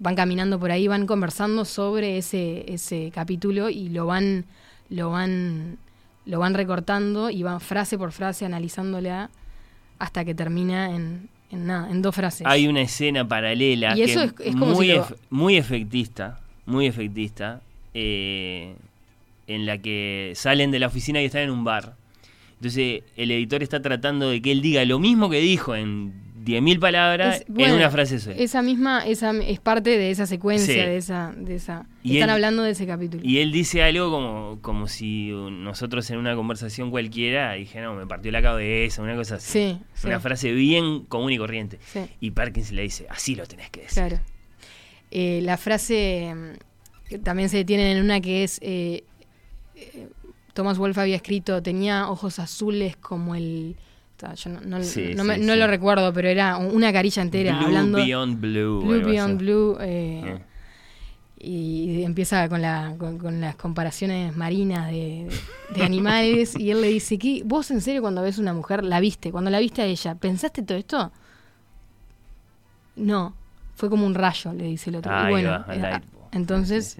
van 0.00 0.16
caminando 0.16 0.58
por 0.58 0.72
ahí, 0.72 0.88
van 0.88 1.06
conversando 1.06 1.64
sobre 1.64 2.18
ese, 2.18 2.64
ese 2.72 3.12
capítulo 3.14 3.70
y 3.70 3.88
lo 3.90 4.06
van, 4.06 4.46
lo 4.88 5.10
van, 5.10 5.78
lo 6.30 6.38
van 6.38 6.54
recortando 6.54 7.28
y 7.28 7.42
van 7.42 7.60
frase 7.60 7.98
por 7.98 8.12
frase 8.12 8.44
analizándola 8.46 9.30
hasta 9.98 10.24
que 10.24 10.34
termina 10.34 10.94
en, 10.94 11.28
en 11.50 11.66
nada, 11.66 11.90
en 11.90 12.00
dos 12.02 12.14
frases. 12.14 12.46
Hay 12.46 12.68
una 12.68 12.80
escena 12.82 13.26
paralela 13.26 13.92
Y 13.94 13.96
que 13.96 14.04
eso 14.04 14.22
es- 14.22 14.34
es 14.44 14.54
como 14.54 14.74
muy, 14.74 14.86
si 14.86 14.92
lo- 14.94 15.04
ef- 15.04 15.16
muy 15.28 15.56
efectista, 15.56 16.40
muy 16.66 16.86
efectista, 16.86 17.60
eh, 17.94 18.74
en 19.48 19.66
la 19.66 19.78
que 19.78 20.32
salen 20.36 20.70
de 20.70 20.78
la 20.78 20.86
oficina 20.86 21.20
y 21.20 21.24
están 21.24 21.42
en 21.42 21.50
un 21.50 21.64
bar. 21.64 21.94
Entonces 22.54 23.02
el 23.16 23.30
editor 23.32 23.62
está 23.62 23.82
tratando 23.82 24.30
de 24.30 24.40
que 24.40 24.52
él 24.52 24.62
diga 24.62 24.84
lo 24.84 24.98
mismo 25.00 25.28
que 25.28 25.40
dijo 25.40 25.74
en 25.74 26.12
10.000 26.50 26.78
palabras 26.80 27.40
Es- 27.40 27.44
bueno, 27.48 27.74
en 27.74 27.78
una 27.80 27.90
frase 27.90 28.18
sola. 28.18 28.36
Esa 28.36 28.62
misma, 28.62 29.06
esa 29.06 29.30
es 29.40 29.60
parte 29.60 29.90
de 29.96 30.10
esa 30.10 30.26
secuencia, 30.26 30.72
Sí. 30.74 30.80
de 30.80 30.96
esa, 30.96 31.32
de 31.36 31.54
esa. 31.54 31.86
Y 32.02 32.14
están 32.16 32.30
él- 32.30 32.34
hablando 32.34 32.62
de 32.62 32.70
ese 32.72 32.86
capítulo. 32.86 33.22
Y 33.24 33.38
él 33.38 33.52
dice 33.52 33.82
algo 33.82 34.10
como, 34.10 34.58
como 34.62 34.88
si 34.88 35.30
nosotros 35.30 36.10
en 36.10 36.18
una 36.18 36.34
conversación 36.36 36.90
cualquiera 36.90 37.52
dijéramos, 37.54 37.98
me 37.98 38.06
partió 38.06 38.30
la 38.32 38.42
cabeza, 38.42 39.02
una 39.02 39.16
cosa 39.16 39.36
así. 39.36 39.52
Sí, 39.52 39.78
sí. 39.94 40.06
Una 40.06 40.20
frase 40.20 40.52
bien 40.52 41.04
común 41.04 41.32
y 41.32 41.38
corriente. 41.38 41.78
Sí. 41.92 42.00
Y 42.20 42.30
Perkins 42.32 42.72
le 42.72 42.82
dice, 42.82 43.06
así 43.10 43.34
lo 43.34 43.46
tenés 43.46 43.70
que 43.70 43.82
decir. 43.82 43.94
Claro. 44.06 44.20
Eh, 45.10 45.40
la 45.42 45.56
frase 45.56 46.34
que 47.08 47.18
también 47.18 47.48
se 47.48 47.56
detiene 47.56 47.90
en 47.92 48.02
una 48.04 48.20
que 48.20 48.44
es 48.44 48.58
eh, 48.62 49.02
eh, 49.74 50.08
Thomas 50.54 50.78
Wolfe 50.78 51.00
había 51.00 51.16
escrito 51.16 51.62
tenía 51.62 52.08
ojos 52.08 52.38
azules 52.38 52.96
como 52.96 53.34
el 53.34 53.76
yo 54.34 54.50
no, 54.50 54.60
no- 54.62 54.82
Sí, 54.82 55.12
no 55.16 55.24
me- 55.24 55.36
sí, 55.36 55.40
no 55.42 55.52
sí. 55.54 55.58
lo 55.58 55.66
recuerdo 55.66 56.12
pero 56.12 56.28
era 56.28 56.56
una 56.56 56.92
carilla 56.92 57.22
entera 57.22 57.56
Blue 57.56 57.66
hablando 57.66 57.98
Beyond 57.98 58.40
Blue. 58.40 58.80
Blue 58.82 59.04
Beyond. 59.04 59.38
Blue 59.38 59.76
eh, 59.80 60.22
Eh. 60.36 60.42
y 61.42 62.02
empieza 62.04 62.48
con, 62.50 62.60
la, 62.60 62.94
con, 62.98 63.16
con 63.18 63.40
las 63.40 63.56
comparaciones 63.56 64.36
marinas 64.36 64.90
de, 64.90 65.26
de 65.74 65.82
animales 65.82 66.54
y 66.58 66.70
él 66.70 66.82
le 66.82 66.88
dice 66.88 67.18
¿Qué, 67.18 67.42
vos 67.44 67.70
en 67.70 67.80
serio 67.80 68.02
cuando 68.02 68.20
ves 68.22 68.36
una 68.38 68.52
mujer 68.52 68.84
la 68.84 69.00
viste 69.00 69.30
cuando 69.32 69.48
la 69.50 69.58
viste 69.58 69.80
a 69.82 69.86
ella 69.86 70.14
pensaste 70.16 70.62
todo 70.62 70.76
esto 70.76 71.10
no 72.96 73.34
fue 73.74 73.88
como 73.88 74.06
un 74.06 74.14
rayo 74.14 74.52
le 74.52 74.64
dice 74.64 74.90
el 74.90 74.96
otro 74.96 75.12
y 75.26 75.30
bueno 75.30 75.50
va, 75.66 75.74
eh, 75.74 75.78
light. 75.78 76.02
entonces 76.32 76.98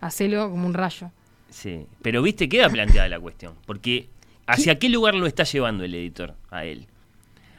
hacelo 0.00 0.50
como 0.50 0.66
un 0.66 0.74
rayo 0.74 1.10
Sí, 1.50 1.86
pero 2.02 2.20
viste, 2.20 2.46
queda 2.46 2.68
planteada 2.68 3.08
la 3.08 3.18
cuestión. 3.18 3.54
Porque 3.64 4.10
¿hacia 4.48 4.78
qué 4.78 4.88
lugar 4.88 5.14
lo 5.14 5.26
está 5.26 5.44
llevando 5.44 5.84
el 5.84 5.94
editor 5.94 6.34
a 6.50 6.64
él? 6.64 6.86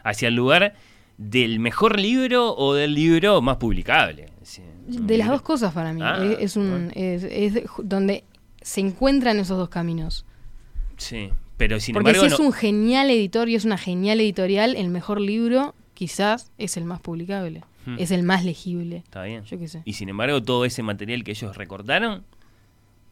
¿Hacia 0.03 0.27
el 0.27 0.35
lugar 0.35 0.73
del 1.17 1.59
mejor 1.59 1.99
libro 1.99 2.55
o 2.55 2.73
del 2.73 2.93
libro 2.93 3.41
más 3.41 3.57
publicable? 3.57 4.29
Sí, 4.43 4.61
de 4.87 5.17
las 5.17 5.27
libro- 5.27 5.33
dos 5.33 5.41
cosas 5.41 5.73
para 5.73 5.93
mí 5.93 6.01
Ah, 6.03 6.19
es, 6.23 6.37
es 6.39 6.57
un 6.57 6.91
es, 6.95 7.61
donde 7.83 8.23
se 8.61 8.81
encuentran 8.81 9.37
esos 9.39 9.57
dos 9.57 9.69
caminos 9.69 10.25
Sí, 10.97 11.29
pero 11.57 11.79
sin 11.79 11.93
porque 11.93 12.09
embargo. 12.11 12.27
si 12.29 12.33
es 12.33 12.39
no- 12.39 12.45
un 12.47 12.53
genial 12.53 13.09
editor 13.09 13.47
y 13.49 13.55
es 13.55 13.65
una 13.65 13.77
genial 13.77 14.19
editorial 14.19 14.75
el 14.75 14.89
mejor 14.89 15.21
libro 15.21 15.75
quizás 15.93 16.51
es 16.57 16.75
el 16.77 16.85
más 16.85 16.99
publicable 17.01 17.63
Hmm. 17.85 17.95
es 17.97 18.11
el 18.11 18.23
más 18.23 18.43
legible 18.43 18.97
Está 18.97 19.23
bien. 19.23 19.43
yo 19.45 19.57
qué 19.57 19.67
sé 19.69 19.81
Y 19.85 19.93
sin 19.93 20.09
embargo, 20.09 20.43
todo 20.43 20.65
ese 20.65 20.83
material 20.83 21.23
que 21.23 21.31
ellos 21.31 21.55
recortaron 21.55 22.23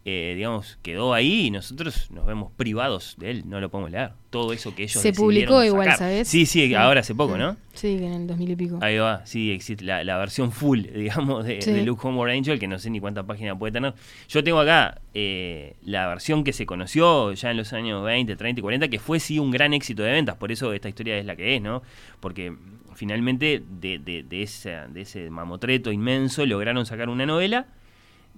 eh, 0.10 0.36
digamos, 0.38 0.80
quedó 0.84 1.13
ahí 1.13 1.48
y 1.48 1.52
nosotros 1.52 2.10
nos 2.12 2.26
vemos 2.26 2.54
privados 2.56 3.15
de 3.17 3.30
él, 3.30 3.43
no 3.46 3.60
lo 3.60 3.70
podemos 3.70 3.91
leer. 3.91 4.12
Todo 4.30 4.54
eso 4.54 4.74
que 4.74 4.84
ellos 4.84 5.02
Se 5.02 5.12
publicó 5.12 5.65
igual, 5.65 5.88
sacar. 5.88 5.98
¿sabes? 6.00 6.30
Sí, 6.30 6.46
sí, 6.46 6.74
ahora 6.76 7.02
hace 7.02 7.13
poco, 7.13 7.38
¿no? 7.38 7.58
Sí, 7.74 7.98
que 7.98 8.06
en 8.06 8.13
el 8.13 8.28
2000 8.28 8.52
y 8.52 8.56
pico. 8.56 8.80
Ahí 8.82 8.98
va, 9.00 9.26
sí, 9.26 9.52
existe 9.52 9.84
la, 9.84 10.06
la 10.06 10.17
versión 10.17 10.54
full, 10.54 10.80
digamos, 10.96 11.43
de, 11.43 11.62
Sí. 11.62 11.74
de 11.74 11.84
Luke 11.84 12.08
Homeward 12.08 12.32
Angel, 12.32 12.58
que 12.58 12.70
no 12.70 12.80
sé 12.80 12.89
ni 12.89 13.02
cuántas 13.02 13.26
páginas 13.26 13.58
puede 13.60 13.74
tener. 13.74 13.96
Yo 14.30 14.41
tengo 14.46 14.62
acá 14.62 15.02
eh, 15.13 15.76
la 15.84 16.08
versión 16.08 16.46
que 16.46 16.54
se 16.54 16.65
conoció 16.65 17.34
ya 17.34 17.52
en 17.52 17.58
los 17.58 17.74
años 17.74 18.02
20, 18.06 18.38
30 18.38 18.60
y 18.60 18.62
40, 18.62 18.88
que 18.88 19.00
fue 19.00 19.20
sí 19.20 19.39
un 19.39 19.52
gran 19.52 19.74
éxito 19.74 20.04
de 20.04 20.12
ventas, 20.13 20.38
por 20.38 20.54
eso 20.54 20.72
esta 20.72 20.88
historia 20.88 21.17
es 21.17 21.26
la 21.26 21.36
que 21.36 21.58
es, 21.58 21.62
¿no? 21.62 21.82
Porque 22.22 22.56
finalmente 22.96 23.62
de, 23.82 24.00
de, 24.00 24.24
de, 24.24 24.41
esa, 24.41 24.88
de 24.88 25.02
ese 25.02 25.30
mamotreto 25.30 25.91
inmenso 25.91 26.46
lograron 26.46 26.86
sacar 26.86 27.10
una 27.10 27.26
novela 27.26 27.67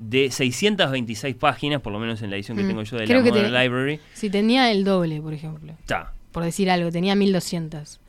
de 0.01 0.31
626 0.31 1.35
páginas, 1.35 1.81
por 1.81 1.91
lo 1.91 1.99
menos 1.99 2.21
en 2.21 2.29
la 2.29 2.37
edición 2.37 2.55
que 2.57 2.63
Mm. 2.63 2.67
tengo 2.69 2.83
yo 2.83 2.97
de 2.97 3.05
Creo 3.05 3.19
la 3.21 3.29
Modern 3.29 3.51
te- 3.51 3.63
Library. 3.63 3.99
Si 4.13 4.29
tenía 4.29 4.71
el 4.71 4.83
doble, 4.85 5.21
por 5.21 5.33
ejemplo. 5.33 5.73
Está. 5.73 6.13
Por 6.31 6.43
decir 6.43 6.69
algo, 6.71 6.89
tenía 6.91 7.15
1200. 7.15 7.99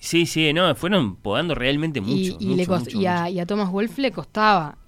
Sí, 0.00 0.26
sí, 0.26 0.52
no, 0.52 0.72
fueron 0.76 1.16
podando 1.16 1.56
realmente 1.56 2.00
mucho. 2.00 2.14
y, 2.14 2.36
y 2.38 2.46
mucho, 2.46 2.56
le 2.56 2.66
cost- 2.68 2.84
mucho, 2.84 3.00
y 3.00 3.06
a, 3.06 3.20
mucho. 3.22 3.32
y 3.34 3.40
a 3.40 3.46
Thomas 3.46 3.70
Wolfe 3.70 4.00
le 4.00 4.12
costaba, 4.12 4.78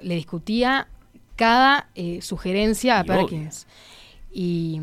le 0.00 0.14
discutía 0.14 0.88
cada 1.36 1.88
eh, 1.94 2.20
sugerencia 2.22 2.98
a 2.98 3.02
obvio. 3.02 3.26
Perkins. 3.26 3.66
Y, 4.32 4.80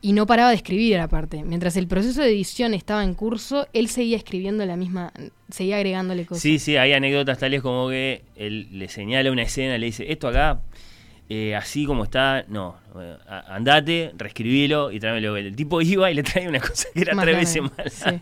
y 0.00 0.12
no 0.12 0.26
paraba 0.26 0.50
de 0.50 0.56
escribir 0.56 0.98
aparte. 0.98 1.42
Mientras 1.42 1.76
el 1.76 1.88
proceso 1.88 2.22
de 2.22 2.28
edición 2.28 2.74
estaba 2.74 3.02
en 3.02 3.14
curso, 3.14 3.66
él 3.72 3.88
seguía 3.88 4.16
escribiendo 4.16 4.64
la 4.64 4.76
misma, 4.76 5.12
seguía 5.50 5.76
agregándole 5.76 6.24
cosas. 6.24 6.42
Sí, 6.42 6.58
sí, 6.58 6.76
hay 6.76 6.92
anécdotas 6.92 7.38
tales 7.38 7.62
como 7.62 7.88
que 7.88 8.22
él 8.36 8.68
le 8.72 8.88
señala 8.88 9.32
una 9.32 9.42
escena, 9.42 9.76
le 9.76 9.86
dice, 9.86 10.10
esto 10.12 10.28
acá, 10.28 10.60
eh, 11.28 11.56
así 11.56 11.84
como 11.84 12.04
está, 12.04 12.44
no, 12.48 12.76
eh, 12.98 13.16
andate, 13.48 14.12
reescribilo 14.16 14.92
y 14.92 15.00
tráemelo. 15.00 15.36
El 15.36 15.56
tipo 15.56 15.82
iba 15.82 16.10
y 16.10 16.14
le 16.14 16.22
traía 16.22 16.48
una 16.48 16.60
cosa 16.60 16.88
que 16.94 17.00
era 17.00 17.14
Más 17.14 17.24
tres 17.24 17.36
veces 17.36 17.62
más. 17.62 17.92
Sí. 17.92 18.20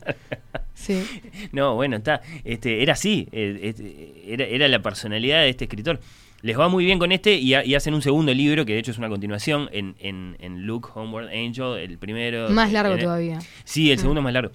Sí. 0.74 1.20
No, 1.52 1.74
bueno, 1.74 1.96
está, 1.96 2.20
este, 2.44 2.82
era 2.82 2.94
así, 2.94 3.28
eh, 3.32 3.60
este, 3.62 4.32
era, 4.32 4.44
era 4.44 4.68
la 4.68 4.80
personalidad 4.80 5.42
de 5.42 5.50
este 5.50 5.64
escritor. 5.64 6.00
Les 6.46 6.56
va 6.58 6.68
muy 6.68 6.84
bien 6.84 6.98
con 6.98 7.10
este 7.10 7.34
y, 7.34 7.54
ha- 7.54 7.64
y 7.64 7.74
hacen 7.74 7.92
un 7.92 8.02
segundo 8.02 8.32
libro, 8.32 8.64
que 8.64 8.72
de 8.74 8.78
hecho 8.78 8.92
es 8.92 8.98
una 8.98 9.08
continuación, 9.08 9.68
en, 9.72 9.96
en, 9.98 10.36
en 10.38 10.64
Luke 10.64 10.88
Homeward 10.94 11.28
Angel, 11.28 11.76
el 11.78 11.98
primero. 11.98 12.48
Más 12.50 12.70
largo 12.72 12.94
en- 12.94 13.00
todavía. 13.00 13.38
Sí, 13.64 13.90
el 13.90 13.96
Mm. 13.98 14.00
segundo 14.00 14.20
es 14.20 14.24
más 14.24 14.32
largo. 14.32 14.52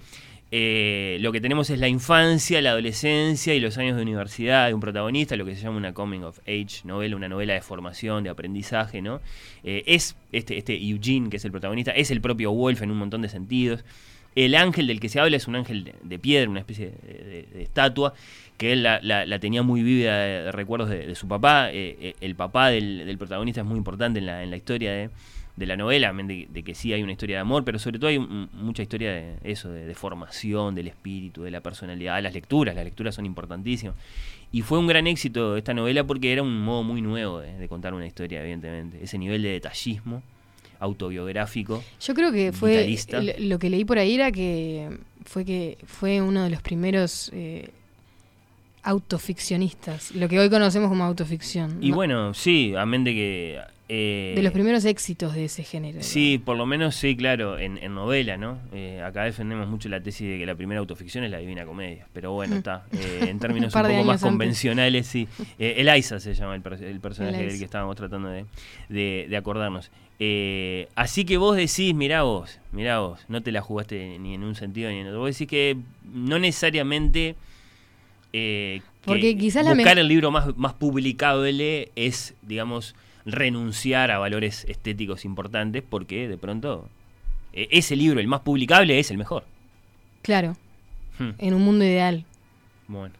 Eh, 0.54 1.16
lo 1.20 1.32
que 1.32 1.40
tenemos 1.40 1.70
es 1.70 1.78
la 1.78 1.88
infancia, 1.88 2.60
la 2.60 2.70
adolescencia 2.70 3.54
y 3.54 3.60
los 3.60 3.78
años 3.78 3.96
de 3.96 4.02
universidad 4.02 4.68
de 4.68 4.74
un 4.74 4.80
protagonista, 4.80 5.34
lo 5.36 5.44
que 5.46 5.54
se 5.54 5.62
llama 5.62 5.78
una 5.78 5.94
coming 5.94 6.20
of 6.20 6.38
age 6.40 6.82
novela, 6.84 7.16
una 7.16 7.28
novela 7.28 7.54
de 7.54 7.62
formación, 7.62 8.22
de 8.24 8.30
aprendizaje, 8.30 9.00
¿no? 9.00 9.20
Eh, 9.64 9.82
es 9.86 10.14
este, 10.30 10.58
este 10.58 10.74
Eugene, 10.82 11.30
que 11.30 11.38
es 11.38 11.44
el 11.46 11.50
protagonista, 11.52 11.92
es 11.92 12.10
el 12.10 12.20
propio 12.20 12.52
Wolf 12.52 12.82
en 12.82 12.90
un 12.90 12.98
montón 12.98 13.22
de 13.22 13.28
sentidos. 13.30 13.82
El 14.34 14.54
ángel 14.54 14.86
del 14.86 14.98
que 14.98 15.10
se 15.10 15.20
habla 15.20 15.36
es 15.36 15.46
un 15.46 15.56
ángel 15.56 15.84
de, 15.84 15.94
de 16.02 16.18
piedra, 16.18 16.48
una 16.50 16.60
especie 16.60 16.86
de, 17.02 17.12
de- 17.12 17.48
de 17.52 17.62
estatua, 17.62 18.14
que 18.58 18.72
él 18.72 18.82
la, 18.82 19.00
la- 19.02 19.26
la 19.26 19.38
tenía 19.38 19.62
muy 19.62 19.82
vívida 19.82 20.18
de, 20.18 20.42
de 20.44 20.52
recuerdos 20.52 20.88
de, 20.90 21.06
de 21.06 21.14
su 21.14 21.26
papá. 21.28 21.70
Eh, 21.72 21.96
eh, 22.00 22.14
el 22.20 22.34
papá 22.36 22.68
del, 22.68 23.04
del 23.06 23.18
protagonista 23.18 23.60
es 23.62 23.66
muy 23.66 23.78
importante 23.78 24.18
en 24.20 24.26
la, 24.26 24.42
en 24.42 24.50
la 24.50 24.56
historia 24.56 24.92
de, 24.92 25.10
de 25.56 25.66
la 25.66 25.76
novela, 25.76 26.12
de, 26.12 26.46
de 26.50 26.62
que 26.62 26.74
sí 26.74 26.92
hay 26.92 27.02
una 27.02 27.12
historia 27.12 27.36
de 27.36 27.40
amor, 27.40 27.64
pero 27.64 27.78
sobre 27.78 27.98
todo 27.98 28.08
hay 28.08 28.18
un- 28.18 28.48
mucha 28.54 28.82
historia 28.82 29.12
de 29.12 29.34
eso, 29.44 29.70
de, 29.70 29.84
de 29.86 29.94
formación, 29.94 30.74
del 30.74 30.88
espíritu, 30.88 31.42
de 31.42 31.50
la 31.50 31.60
personalidad, 31.60 32.22
las 32.22 32.32
lecturas, 32.34 32.74
las 32.74 32.84
lecturas 32.84 33.14
son 33.14 33.26
importantísimas. 33.26 33.94
Y 34.52 34.60
fue 34.62 34.78
un 34.78 34.86
gran 34.86 35.06
éxito 35.06 35.56
esta 35.56 35.72
novela 35.74 36.04
porque 36.04 36.30
era 36.32 36.42
un 36.42 36.60
modo 36.60 36.82
muy 36.82 37.00
nuevo 37.02 37.40
de, 37.40 37.56
de 37.56 37.68
contar 37.68 37.94
una 37.94 38.06
historia, 38.06 38.40
evidentemente. 38.42 38.98
Ese 39.02 39.16
nivel 39.18 39.42
de 39.42 39.48
detallismo 39.50 40.22
autobiográfico. 40.78 41.82
Yo 42.00 42.14
creo 42.14 42.32
que 42.32 42.52
fue 42.52 42.74
lo 43.38 43.58
que 43.58 43.70
leí 43.70 43.84
por 43.84 43.98
ahí 43.98 44.14
era 44.14 44.30
que 44.32 44.98
fue 45.24 45.44
que 45.44 45.78
fue 45.86 46.20
uno 46.20 46.44
de 46.44 46.50
los 46.50 46.60
primeros 46.62 47.30
eh, 47.32 47.70
autoficcionistas, 48.82 50.12
lo 50.14 50.28
que 50.28 50.38
hoy 50.38 50.50
conocemos 50.50 50.88
como 50.88 51.04
autoficción. 51.04 51.78
Y 51.80 51.90
¿no? 51.90 51.96
bueno, 51.96 52.34
sí, 52.34 52.74
amén 52.76 53.04
de 53.04 53.14
que... 53.14 53.60
eh, 53.88 54.32
de 54.34 54.42
los 54.42 54.52
primeros 54.52 54.84
éxitos 54.84 55.34
de 55.34 55.44
ese 55.44 55.62
género. 55.62 55.98
Sí, 56.02 56.40
por 56.44 56.56
lo 56.56 56.66
menos 56.66 56.94
sí, 56.96 57.14
claro, 57.16 57.58
en, 57.58 57.78
en 57.78 57.94
novela, 57.94 58.36
¿no? 58.36 58.58
Eh, 58.72 59.00
acá 59.04 59.24
defendemos 59.24 59.68
mucho 59.68 59.88
la 59.88 60.00
tesis 60.02 60.28
de 60.28 60.38
que 60.38 60.46
la 60.46 60.54
primera 60.54 60.80
autoficción 60.80 61.24
es 61.24 61.30
la 61.30 61.38
Divina 61.38 61.64
Comedia, 61.64 62.06
pero 62.12 62.32
bueno, 62.32 62.56
está. 62.56 62.84
eh, 62.92 63.26
en 63.28 63.38
términos 63.38 63.74
Un 63.74 63.82
poco 63.82 63.92
más 64.04 64.08
antes. 64.14 64.22
convencionales, 64.22 65.06
sí. 65.06 65.28
Eliza 65.58 66.18
se 66.20 66.34
llama 66.34 66.54
el, 66.54 66.62
per- 66.62 66.82
el 66.82 67.00
personaje 67.00 67.46
del 67.46 67.58
que 67.58 67.64
estábamos 67.64 67.96
tratando 67.96 68.28
de, 68.30 68.46
de- 68.88 69.26
de 69.28 69.36
acordarnos. 69.36 69.90
Así 70.94 71.24
que 71.24 71.36
vos 71.36 71.56
decís, 71.56 71.94
mirá 71.94 72.22
vos, 72.22 72.58
mirá 72.72 73.00
vos, 73.00 73.20
no 73.28 73.42
te 73.42 73.50
la 73.52 73.60
jugaste 73.60 74.18
ni 74.18 74.34
en 74.34 74.44
un 74.44 74.54
sentido 74.54 74.90
ni 74.90 74.98
en 74.98 75.06
otro. 75.08 75.20
Vos 75.20 75.30
decís 75.30 75.48
que 75.48 75.76
no 76.12 76.38
necesariamente... 76.38 77.34
eh, 78.32 78.80
que 79.02 79.06
Porque 79.06 79.36
quizás 79.36 79.64
la 79.64 79.74
buscar 79.74 79.98
el 79.98 80.08
libro 80.08 80.30
más, 80.30 80.56
más 80.56 80.74
publicable 80.74 81.90
es, 81.96 82.34
digamos, 82.42 82.94
renunciar 83.24 84.10
a 84.10 84.18
valores 84.18 84.64
estéticos 84.68 85.24
importantes 85.24 85.82
porque 85.88 86.28
de 86.28 86.38
pronto 86.38 86.88
eh, 87.52 87.68
ese 87.70 87.96
libro, 87.96 88.20
el 88.20 88.26
más 88.28 88.40
publicable, 88.40 88.98
es 88.98 89.10
el 89.10 89.18
mejor. 89.18 89.44
Claro, 90.22 90.56
Hmm, 91.18 91.30
en 91.38 91.52
un 91.54 91.62
mundo 91.62 91.84
ideal. 91.84 92.24
Bueno, 92.88 93.14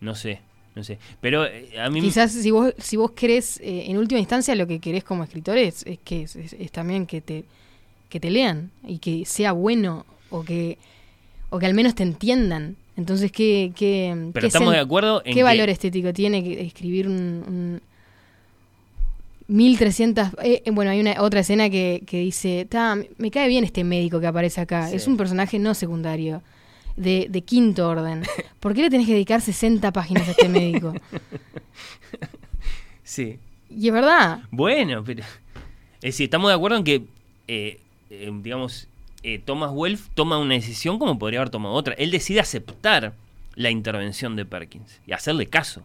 no 0.00 0.14
sé, 0.14 0.40
no 0.76 0.84
sé. 0.84 0.98
Pero 1.20 1.46
eh, 1.46 1.80
a 1.80 1.90
mí... 1.90 2.00
Quizás 2.00 2.30
si 2.32 2.50
vos, 2.52 2.72
si 2.78 2.96
vos 2.96 3.10
querés, 3.10 3.58
eh, 3.60 3.86
en 3.90 3.96
última 3.98 4.20
instancia, 4.20 4.54
lo 4.54 4.66
que 4.68 4.78
querés 4.78 5.02
como 5.04 5.24
escritor 5.24 5.58
es, 5.58 5.84
es 5.84 5.98
que 6.04 6.22
es, 6.22 6.36
es- 6.36 6.52
es 6.52 6.70
también 6.70 7.06
que 7.06 7.20
te, 7.20 7.44
que 8.08 8.20
te 8.20 8.30
lean 8.30 8.70
y 8.86 8.98
que 8.98 9.24
sea 9.24 9.50
bueno 9.52 10.06
o 10.30 10.44
que, 10.44 10.78
o 11.50 11.58
que 11.58 11.66
al 11.66 11.74
menos 11.74 11.94
te 11.96 12.04
entiendan. 12.04 12.76
Entonces, 12.96 13.32
¿qué, 13.32 13.72
qué, 13.74 14.14
Pero 14.32 14.42
qué 14.42 14.46
estamos 14.46 14.72
de 14.72 14.78
acuerdo 14.78 15.20
en 15.24 15.32
¿Qué 15.32 15.40
que- 15.40 15.42
valor 15.42 15.68
estético 15.68 16.12
tiene 16.12 16.42
que 16.44 16.60
escribir 16.64 17.08
un... 17.08 17.14
un 17.46 17.80
1300... 19.46 20.28
eh, 20.42 20.62
eh, 20.64 20.70
bueno, 20.70 20.90
hay 20.90 21.00
una 21.00 21.20
otra 21.20 21.40
escena 21.40 21.68
que, 21.68 22.02
que 22.06 22.18
dice, 22.20 22.66
"Ta, 22.70 22.96
me 23.18 23.30
cae 23.30 23.46
bien 23.48 23.62
este 23.64 23.84
médico 23.84 24.18
que 24.20 24.26
aparece 24.26 24.60
acá. 24.62 24.88
Sí. 24.88 24.96
Es 24.96 25.06
un 25.06 25.16
personaje 25.18 25.58
no 25.58 25.74
secundario, 25.74 26.40
de, 26.96 27.26
de 27.28 27.40
quinto 27.42 27.86
orden. 27.88 28.22
¿Por 28.60 28.72
qué 28.74 28.80
le 28.82 28.90
tenés 28.90 29.06
que 29.06 29.12
dedicar 29.12 29.40
60 29.42 29.92
páginas 29.92 30.26
a 30.28 30.30
este 30.30 30.48
médico? 30.48 30.94
Sí. 33.02 33.38
Y 33.68 33.88
es 33.88 33.92
verdad, 33.92 34.40
Bueno, 34.50 35.04
pero... 35.04 35.22
Es 35.96 36.14
decir, 36.14 36.24
estamos 36.24 36.48
de 36.50 36.54
acuerdo 36.54 36.78
en 36.78 36.84
que, 36.84 37.02
eh, 37.48 37.78
eh, 38.10 38.30
digamos, 38.42 38.88
eh, 39.24 39.40
Thomas 39.44 39.72
Wolfe 39.72 40.10
toma 40.14 40.38
una 40.38 40.54
decisión 40.54 40.98
como 41.00 41.18
podría 41.18 41.40
haber 41.40 41.50
tomado 41.50 41.74
otra. 41.74 41.94
Él 41.94 42.10
decide 42.12 42.38
aceptar 42.40 43.14
la 43.56 43.70
intervención 43.70 44.36
de 44.36 44.44
Perkins 44.44 45.00
y 45.06 45.12
hacerle 45.12 45.46
caso. 45.46 45.82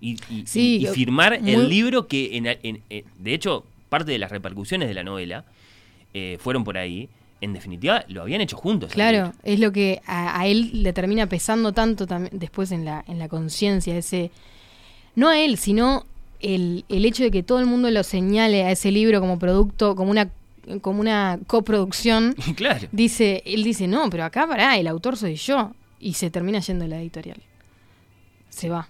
Y, 0.00 0.16
y- 0.28 0.44
Sí, 0.46 0.78
y- 0.82 0.86
y 0.86 0.86
firmar 0.88 1.40
muy- 1.40 1.52
el 1.52 1.68
libro 1.68 2.06
que, 2.08 2.36
en, 2.36 2.46
en- 2.46 2.82
en- 2.90 3.04
de 3.18 3.32
hecho, 3.34 3.64
parte 3.88 4.12
de 4.12 4.18
las 4.18 4.30
repercusiones 4.30 4.88
de 4.88 4.94
la 4.94 5.04
novela 5.04 5.44
eh, 6.12 6.36
fueron 6.40 6.64
por 6.64 6.76
ahí. 6.76 7.08
En 7.40 7.52
definitiva, 7.52 8.04
lo 8.08 8.22
habían 8.22 8.40
hecho 8.40 8.56
juntos. 8.56 8.92
claro, 8.92 9.32
es 9.42 9.60
lo 9.60 9.70
que 9.70 10.00
a, 10.06 10.40
a 10.40 10.46
él 10.46 10.82
le 10.82 10.92
termina 10.94 11.26
pesando 11.28 11.72
tanto 11.72 12.06
también 12.06 12.38
después 12.38 12.70
en 12.72 12.84
la, 12.86 13.04
en 13.06 13.18
la 13.18 13.28
conciencia, 13.28 13.96
ese... 13.98 14.30
No 15.14 15.28
a 15.28 15.38
él, 15.38 15.58
sino 15.58 16.06
el, 16.40 16.84
el 16.88 17.04
hecho 17.04 17.22
de 17.22 17.30
que 17.30 17.42
todo 17.42 17.58
el 17.60 17.66
mundo 17.66 17.90
lo 17.90 18.02
señale 18.02 18.64
a 18.64 18.70
ese 18.70 18.90
libro 18.90 19.20
como 19.20 19.38
producto, 19.38 19.94
como 19.94 20.10
una, 20.10 20.30
como 20.80 21.00
una 21.00 21.38
coproducción. 21.46 22.34
claro. 22.56 22.88
Dice, 22.92 23.42
él 23.46 23.64
dice, 23.64 23.86
no, 23.86 24.08
pero 24.10 24.24
acá 24.24 24.46
pará, 24.46 24.76
el 24.78 24.86
autor 24.86 25.16
soy 25.16 25.36
yo. 25.36 25.72
Y 26.00 26.14
se 26.14 26.30
termina 26.30 26.58
yendo 26.60 26.86
la 26.86 27.00
editorial. 27.00 27.38
Se 28.50 28.68
va. 28.68 28.88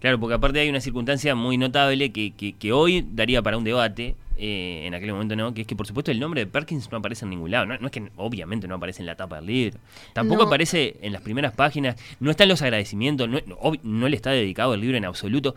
Claro, 0.00 0.20
porque 0.20 0.34
aparte 0.34 0.60
hay 0.60 0.68
una 0.68 0.80
circunstancia 0.80 1.34
muy 1.34 1.56
notable 1.56 2.12
que, 2.12 2.32
que- 2.32 2.52
que 2.52 2.72
hoy 2.72 3.06
daría 3.12 3.40
para 3.40 3.56
un 3.56 3.64
debate, 3.64 4.14
eh, 4.36 4.82
en 4.86 4.92
aquel 4.94 5.12
momento 5.12 5.34
no, 5.36 5.54
que 5.54 5.62
es 5.62 5.66
que 5.66 5.74
por 5.76 5.86
supuesto 5.86 6.10
el 6.10 6.20
nombre 6.20 6.40
de 6.44 6.46
Perkins 6.46 6.90
no 6.92 6.98
aparece 6.98 7.24
en 7.24 7.30
ningún 7.30 7.50
lado. 7.50 7.64
No, 7.64 7.78
no 7.78 7.86
es 7.86 7.92
que 7.92 8.10
obviamente 8.16 8.68
no 8.68 8.74
aparece 8.74 9.00
en 9.00 9.06
la 9.06 9.14
tapa 9.16 9.36
del 9.36 9.46
libro. 9.46 9.78
Tampoco 10.12 10.42
No. 10.42 10.46
aparece 10.48 10.96
en 11.00 11.12
las 11.14 11.22
primeras 11.22 11.54
páginas, 11.54 11.96
no 12.20 12.30
están 12.30 12.48
los 12.48 12.60
agradecimientos, 12.60 13.28
no, 13.28 13.38
no 13.82 14.08
le 14.08 14.16
está 14.16 14.30
dedicado 14.30 14.74
el 14.74 14.80
libro 14.82 14.98
en 14.98 15.06
absoluto. 15.06 15.54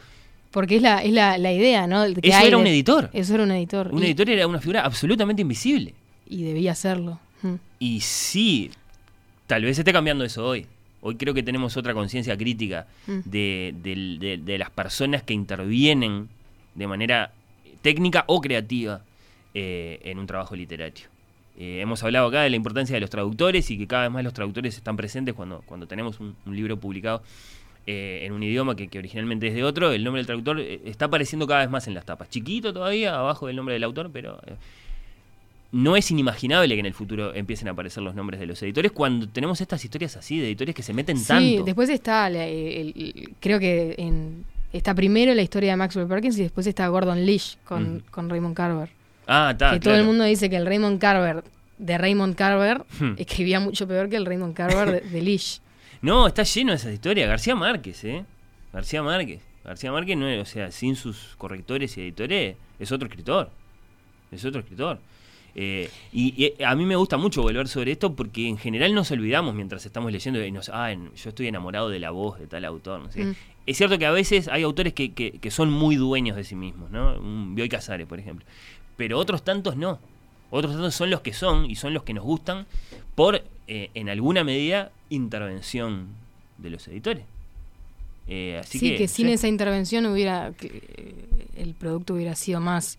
Porque 0.51 0.77
es 0.77 0.81
la, 0.81 1.03
es 1.03 1.11
la, 1.11 1.37
la 1.37 1.51
idea, 1.51 1.87
¿no? 1.87 2.03
Que 2.13 2.29
Eso 2.29 2.39
era 2.45 2.57
un 2.57 2.67
editor. 2.67 3.09
Eso 3.13 3.33
era 3.35 3.43
un 3.43 3.51
editor. 3.51 3.89
Un 3.93 4.01
y, 4.03 4.07
editor 4.07 4.29
era 4.29 4.47
una 4.47 4.59
figura 4.59 4.81
absolutamente 4.85 5.41
invisible. 5.41 5.93
y 6.29 6.43
debía 6.43 6.71
hacerlo. 6.71 7.19
Mm. 7.41 7.53
Y 7.79 7.99
sí, 8.01 8.71
tal 9.45 9.63
vez 9.63 9.77
esté 9.77 9.91
cambiando 9.93 10.23
eso 10.23 10.45
hoy. 10.45 10.65
Hoy 11.01 11.15
creo 11.15 11.33
que 11.33 11.43
tenemos 11.43 11.77
otra 11.77 11.93
conciencia 11.93 12.35
crítica 12.37 12.87
Mm. 13.07 13.19
de, 13.25 13.73
de- 14.19 14.37
de 14.43 14.57
las 14.57 14.69
personas 14.71 15.21
que 15.23 15.33
intervienen 15.33 16.27
de 16.75 16.87
manera 16.87 17.31
técnica 17.81 18.23
o 18.27 18.41
creativa 18.41 19.01
eh, 19.53 19.99
en 20.03 20.17
un 20.19 20.27
trabajo 20.27 20.55
literario. 20.55 21.05
Eh, 21.59 21.79
hemos 21.81 22.03
hablado 22.03 22.27
acá 22.27 22.41
de 22.41 22.49
la 22.51 22.55
importancia 22.55 22.93
de 22.95 22.99
los 23.01 23.09
traductores 23.09 23.69
y 23.71 23.77
que 23.77 23.87
cada 23.87 24.03
vez 24.03 24.11
más 24.11 24.23
los 24.23 24.33
traductores 24.33 24.75
están 24.77 24.95
presentes 24.97 25.33
cuando, 25.33 25.61
cuando 25.65 25.87
tenemos 25.87 26.19
un, 26.19 26.35
un 26.45 26.55
libro 26.55 26.77
publicado 26.77 27.23
eh, 27.87 28.19
en 28.25 28.33
un 28.33 28.43
idioma 28.43 28.75
que, 28.75 28.87
que, 28.89 28.99
originalmente 28.99 29.47
es 29.47 29.55
de 29.55 29.63
otro, 29.63 29.91
el 29.91 30.03
nombre 30.03 30.19
del 30.19 30.27
traductor 30.27 30.59
eh, 30.59 30.81
está 30.85 31.05
apareciendo 31.05 31.47
cada 31.47 31.61
vez 31.61 31.69
más 31.69 31.87
en 31.87 31.93
las 31.95 32.05
tapas. 32.05 32.29
Chiquito 32.29 32.71
todavía, 32.73 33.15
abajo 33.17 33.47
del 33.47 33.55
nombre 33.55 33.73
del 33.73 33.83
autor, 33.85 34.09
pero 34.13 34.39
eh, 34.45 34.53
no 35.71 35.95
es 35.95 36.09
inimaginable 36.11 36.73
que 36.75 36.79
en 36.79 36.85
el 36.85 36.93
futuro 36.93 37.33
empiecen 37.33 37.67
a 37.67 37.71
aparecer 37.71 38.01
los 38.03 38.15
nombres 38.15 38.39
de 38.39 38.45
los 38.45 38.61
editores 38.63 38.91
cuando 38.91 39.27
tenemos 39.27 39.59
estas 39.61 39.83
historias 39.83 40.15
así, 40.15 40.39
de 40.39 40.47
editores 40.47 40.73
que 40.75 40.83
se 40.83 40.93
meten 40.93 41.17
Sí, 41.17 41.27
tanto. 41.27 41.63
después 41.63 41.89
está, 41.89 42.27
el- 42.27 42.35
el- 42.35 43.29
creo 43.39 43.59
que 43.59 43.95
en, 43.97 44.45
está 44.71 44.93
primero 44.95 45.33
la 45.33 45.41
historia 45.41 45.71
de 45.71 45.77
Maxwell 45.77 46.07
Perkins 46.07 46.37
y 46.39 46.43
después 46.43 46.67
está 46.67 46.87
Gordon 46.87 47.25
Leach 47.25 47.57
con, 47.65 48.03
con 48.11 48.29
Raymond 48.29 48.55
Carver. 48.55 48.89
Ah, 49.27 49.49
está. 49.51 49.71
que 49.71 49.79
todo 49.81 49.95
el 49.95 50.05
mundo 50.05 50.23
dice 50.23 50.49
que 50.49 50.55
el 50.55 50.65
Raymond 50.65 50.99
Carver 51.01 51.43
de 51.77 51.97
Raymond 51.97 52.35
Carver 52.35 52.83
Hmm. 52.99 53.13
escribía 53.17 53.59
mucho 53.59 53.87
peor 53.87 54.07
que 54.09 54.15
el 54.15 54.25
Raymond 54.25 54.53
Carver 54.55 55.03
de, 55.03 55.09
de 55.09 55.21
Leach. 55.21 55.59
No, 56.01 56.27
está 56.27 56.43
lleno 56.43 56.71
de 56.71 56.77
esas 56.77 56.93
historias. 56.93 57.27
García 57.27 57.55
Márquez, 57.55 58.03
¿eh? 58.03 58.25
García 58.73 59.01
Márquez. 59.03 59.41
García 59.63 59.91
Márquez, 59.91 60.17
no 60.17 60.27
es, 60.27 60.41
o 60.41 60.45
sea, 60.45 60.71
sin 60.71 60.95
sus 60.95 61.35
correctores 61.37 61.97
y 61.97 62.01
editores, 62.01 62.55
es 62.79 62.91
otro 62.91 63.07
escritor. 63.07 63.49
Es 64.31 64.45
otro 64.45 64.61
escritor. 64.61 64.99
Eh, 65.55 65.89
y, 66.13 66.45
y 66.57 66.63
a 66.63 66.75
mí 66.75 66.85
me 66.85 66.95
gusta 66.95 67.17
mucho 67.17 67.41
volver 67.41 67.67
sobre 67.67 67.91
esto 67.93 68.15
porque 68.15 68.47
en 68.47 68.57
general 68.59 68.93
nos 68.93 69.09
olvidamos 69.11 69.55
mientras 69.55 69.85
estamos 69.85 70.11
leyendo 70.11 70.43
y 70.45 70.51
nos, 70.51 70.69
ah, 70.69 70.93
yo 70.93 71.29
estoy 71.29 71.47
enamorado 71.47 71.89
de 71.89 71.99
la 71.99 72.11
voz 72.11 72.37
de 72.39 72.45
tal 72.47 72.63
autor. 72.65 73.01
No. 73.01 73.07
Mm. 73.25 73.35
Es 73.65 73.75
cierto 73.77 73.97
que 73.97 74.05
a 74.05 74.11
veces 74.11 74.47
hay 74.49 74.63
autores 74.63 74.93
que, 74.93 75.13
que- 75.13 75.31
que 75.31 75.51
son 75.51 75.71
muy 75.71 75.95
dueños 75.95 76.37
de 76.37 76.43
sí 76.43 76.55
mismos, 76.55 76.91
¿no? 76.91 77.17
Un 77.19 77.55
Bioy 77.55 77.67
Casares, 77.69 78.05
por 78.07 78.19
ejemplo. 78.19 78.45
Pero 78.97 79.17
otros 79.17 79.43
tantos 79.43 79.75
no. 79.75 79.99
Otros 80.51 80.73
tantos 80.73 80.95
son 80.95 81.09
los 81.09 81.21
que 81.21 81.33
son 81.33 81.65
y 81.69 81.75
son 81.75 81.93
los 81.93 82.03
que 82.03 82.13
nos 82.13 82.23
gustan 82.23 82.65
por, 83.15 83.43
eh, 83.67 83.89
en 83.93 84.09
alguna 84.09 84.43
medida, 84.43 84.91
intervención 85.09 86.07
de 86.57 86.69
los 86.69 86.87
editores. 86.87 87.23
Eh, 88.27 88.57
así 88.59 88.79
sí, 88.79 88.89
que, 88.91 88.97
que, 88.97 89.07
sin 89.07 89.27
sí. 89.27 89.33
esa 89.33 89.47
intervención 89.47 90.05
hubiera 90.05 90.51
que, 90.57 90.67
eh, 90.97 91.13
el 91.55 91.73
producto 91.73 92.13
hubiera 92.15 92.35
sido 92.35 92.59
más, 92.59 92.97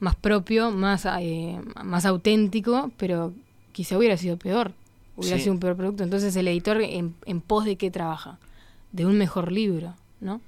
más 0.00 0.16
propio, 0.16 0.70
más, 0.70 1.06
eh, 1.20 1.58
más 1.84 2.04
auténtico, 2.04 2.90
pero 2.96 3.32
quizá 3.72 3.96
hubiera 3.96 4.16
sido 4.16 4.36
peor. 4.36 4.72
Hubiera 5.16 5.36
Sí. 5.38 5.44
sido 5.44 5.54
un 5.54 5.60
peor 5.60 5.76
producto. 5.76 6.02
Entonces 6.02 6.34
el 6.36 6.48
editor 6.48 6.80
en, 6.82 7.14
en 7.24 7.40
pos 7.40 7.64
de 7.64 7.76
qué 7.76 7.90
trabaja? 7.90 8.38
De 8.92 9.06
un 9.06 9.16
mejor 9.16 9.50
libro, 9.52 9.94
¿no? 10.20 10.40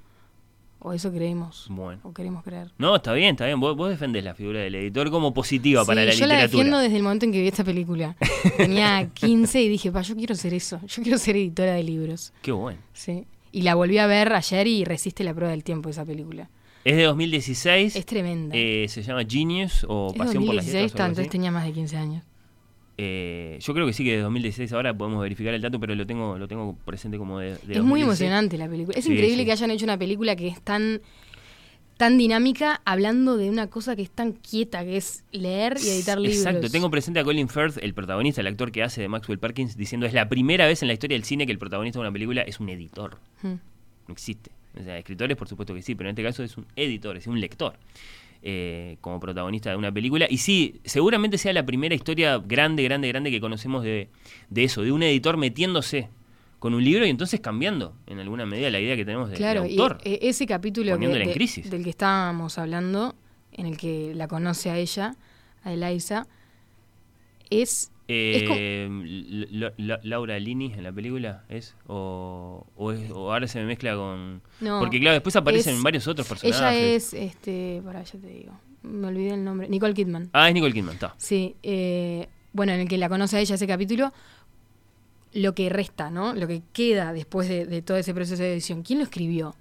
O 0.81 0.93
eso 0.93 1.11
creemos. 1.13 1.67
Bueno. 1.71 2.01
O 2.05 2.13
queremos 2.13 2.45
creer. 2.45 2.71
No, 2.79 2.95
está 2.97 3.13
bien, 3.13 3.31
está 3.31 3.47
bien. 3.47 3.59
Vos, 3.59 3.77
vos 3.77 3.89
defendés 3.91 4.23
la 4.23 4.35
figura 4.35 4.61
del 4.61 4.75
editor 4.77 5.11
como 5.11 5.35
positiva 5.35 5.85
para 5.85 6.05
la 6.05 6.13
yo 6.13 6.21
la 6.27 6.35
literatura. 6.35 6.43
defiendo 6.59 6.79
desde 6.79 6.97
el 6.97 7.03
momento 7.03 7.25
en 7.27 7.33
que 7.33 7.41
vi 7.41 7.49
esta 7.49 7.65
película. 7.65 8.17
Tenía 8.57 9.09
15 9.13 9.61
y 9.63 9.69
dije, 9.69 9.91
pa, 9.91 10.03
yo 10.03 10.15
quiero 10.15 10.35
ser 10.37 10.55
eso. 10.55 10.81
Yo 10.87 11.03
quiero 11.03 11.19
ser 11.19 11.37
editora 11.37 11.73
de 11.75 11.83
libros. 11.83 12.33
Qué 12.43 12.53
bueno. 12.53 12.79
Sí. 12.93 13.25
Y 13.51 13.63
la 13.63 13.75
volví 13.75 13.99
a 13.99 14.07
ver 14.07 14.33
ayer 14.33 14.67
y 14.69 14.85
resiste 14.85 15.25
la 15.25 15.35
prueba 15.35 15.51
del 15.51 15.65
tiempo 15.65 15.89
esa 15.89 16.05
película. 16.05 16.49
Es 16.85 16.97
de 16.97 17.03
2016. 17.05 17.97
Es 17.97 18.07
tremenda. 18.07 18.55
eh, 18.57 18.87
se 18.89 19.03
llama 19.03 19.23
Genius 19.29 19.85
o 19.89 20.15
Pasión 20.17 20.45
por 20.47 20.55
las 20.55 20.65
2016, 20.67 20.83
letras. 20.93 21.09
entonces 21.09 21.31
tenía 21.31 21.51
más 21.51 21.65
de 21.65 21.73
15 21.73 21.97
años. 21.97 22.23
Eh, 23.01 23.59
yo 23.61 23.75
creo 23.75 23.87
que 23.87 23.93
sí 23.93 24.03
que 24.05 24.17
de 24.17 24.23
2016 24.23 24.73
ahora 24.73 24.93
podemos 24.93 25.23
verificar 25.23 25.55
el 25.55 25.63
dato, 25.63 25.79
pero 25.79 25.95
lo 25.95 26.05
tengo 26.05 26.37
lo 26.37 26.49
tengo 26.49 26.77
presente 26.85 27.17
como 27.17 27.39
de, 27.39 27.51
de 27.51 27.53
es 27.55 27.83
muy 27.83 28.01
2016. 28.01 28.03
emocionante 28.03 28.59
la 28.59 28.69
película. 28.69 28.99
Es 28.99 29.05
Sí, 29.05 29.13
increíble 29.13 29.39
sí. 29.43 29.47
que 29.47 29.53
hayan 29.53 29.71
hecho 29.71 29.85
una 29.85 29.97
película 29.99 30.35
que 30.35 30.49
es 30.49 30.61
tan 30.61 31.01
tan 31.97 32.17
dinámica 32.17 32.81
hablando 32.85 33.37
de 33.37 33.51
una 33.51 33.69
cosa 33.71 33.97
que 33.97 34.03
es 34.03 34.11
tan 34.11 34.33
quieta, 34.33 34.85
que 34.85 34.97
es 34.97 35.25
leer 35.33 35.77
y 35.85 35.89
editar 35.89 36.19
libros. 36.19 36.39
Exacto, 36.39 36.69
tengo 36.71 36.91
presente 36.91 37.19
a 37.19 37.25
Colin 37.25 37.49
Firth, 37.49 37.79
el 37.83 37.93
protagonista, 37.93 38.41
el 38.41 38.47
actor 38.47 38.71
que 38.71 38.85
hace 38.85 39.01
de 39.01 39.09
Maxwell 39.09 39.39
Perkins, 39.41 39.77
diciendo 39.77 40.07
es 40.07 40.13
la 40.13 40.29
primera 40.29 40.67
vez 40.67 40.83
en 40.83 40.89
la 40.89 40.95
historia 40.95 41.17
del 41.17 41.25
cine 41.25 41.45
que 41.47 41.51
el 41.53 41.59
protagonista 41.59 41.99
de 41.99 42.03
una 42.03 42.13
película 42.13 42.43
es 42.43 42.61
un 42.61 42.69
editor. 42.69 43.19
Hmm. 43.43 43.55
No 44.07 44.13
existe. 44.13 44.51
O 44.79 44.83
sea, 44.85 44.97
escritores 44.97 45.37
por 45.37 45.49
supuesto 45.49 45.75
que 45.75 45.83
sí, 45.83 45.97
pero 45.97 46.09
en 46.09 46.13
este 46.15 46.23
caso 46.23 46.45
es 46.45 46.57
un 46.57 46.67
editor, 46.77 47.17
es 47.17 47.27
un 47.27 47.41
lector. 47.41 47.75
Eh, 48.43 48.97
como 49.01 49.19
protagonista 49.21 49.71
de 49.71 49.77
una 49.77 49.91
película. 49.93 50.27
Y 50.31 50.39
sí, 50.39 50.81
seguramente 50.85 51.39
sea 51.39 51.53
la 51.53 51.67
primera 51.67 51.95
historia 51.95 52.39
grande, 52.39 52.83
grande, 52.85 53.09
grande 53.09 53.31
que 53.31 53.41
conocemos 53.41 53.83
de, 53.85 54.09
de 54.51 54.65
eso, 54.65 54.83
de 54.83 54.93
un 54.93 55.03
editor 55.03 55.37
metiéndose 55.37 56.09
con 56.59 56.75
un 56.75 56.83
libro 56.83 57.07
y 57.07 57.11
entonces 57.11 57.41
cambiando 57.41 57.95
en 58.07 58.19
alguna 58.19 58.45
medida 58.47 58.69
la 58.71 58.81
idea 58.81 58.97
que 58.97 59.05
tenemos 59.05 59.31
de, 59.31 59.37
Claro, 59.37 59.63
del 59.63 59.73
y 59.73 59.79
autor. 59.79 59.99
eh, 60.05 60.19
ese 60.23 60.47
capítulo 60.47 60.93
en 60.95 61.01
de- 61.29 61.33
crisis. 61.35 61.71
del 61.71 61.85
que 61.85 61.91
estábamos 61.91 62.59
hablando, 62.59 63.15
en 63.53 63.67
el 63.67 63.77
que 63.77 64.13
la 64.15 64.27
conoce 64.29 64.71
a 64.71 64.77
ella, 64.79 65.15
a 65.65 65.73
Eliza, 65.73 66.27
es... 67.51 67.91
Eh, 68.11 68.49
Laura 70.03 70.39
Lini 70.39 70.73
en 70.73 70.83
la 70.83 70.93
película 70.93 71.45
es 71.49 71.75
o, 71.87 72.67
o, 72.77 72.93
es- 72.93 73.11
o 73.11 73.33
ahora 73.33 73.47
se 73.47 73.59
me 73.61 73.67
mezcla 73.67 73.95
con 73.97 74.41
No, 74.61 74.81
porque 74.81 74.99
claro 74.99 75.15
después 75.15 75.37
aparecen 75.37 75.77
es- 75.77 75.83
varios 75.83 76.07
otros 76.09 76.27
personajes 76.27 76.59
Ella 76.61 76.95
es, 76.95 77.13
este, 77.15 77.83
para 77.85 78.03
ya 78.03 78.19
te 78.19 78.27
digo, 78.29 78.59
me 78.83 79.09
olvidé 79.09 79.35
el 79.35 79.45
nombre, 79.45 79.69
Nicole 79.69 79.95
Kidman. 79.95 80.31
ah 80.33 80.49
es 80.49 80.55
Nicole 80.55 80.73
Kidman 80.73 80.95
está 80.95 81.15
Sí, 81.19 81.57
eh, 81.63 82.29
bueno, 82.53 82.73
en 82.73 82.81
el 82.81 82.89
que 82.89 82.97
la 82.99 83.09
conoce 83.09 83.37
a 83.37 83.41
ella 83.41 83.55
ese 83.55 83.67
capítulo, 83.67 84.13
lo 85.35 85.55
que 85.55 85.69
resta, 85.69 86.11
¿no? 86.11 86.33
Lo 86.35 86.47
que 86.49 86.63
queda 86.73 87.13
después 87.13 87.49
de, 87.49 87.67
de 87.67 87.83
todo 87.83 87.99
ese 87.99 88.15
proceso 88.15 88.43
de 88.43 88.55
edición. 88.55 88.83
¿Quién 88.83 88.99
lo 89.01 89.05
escribió? 89.05 89.55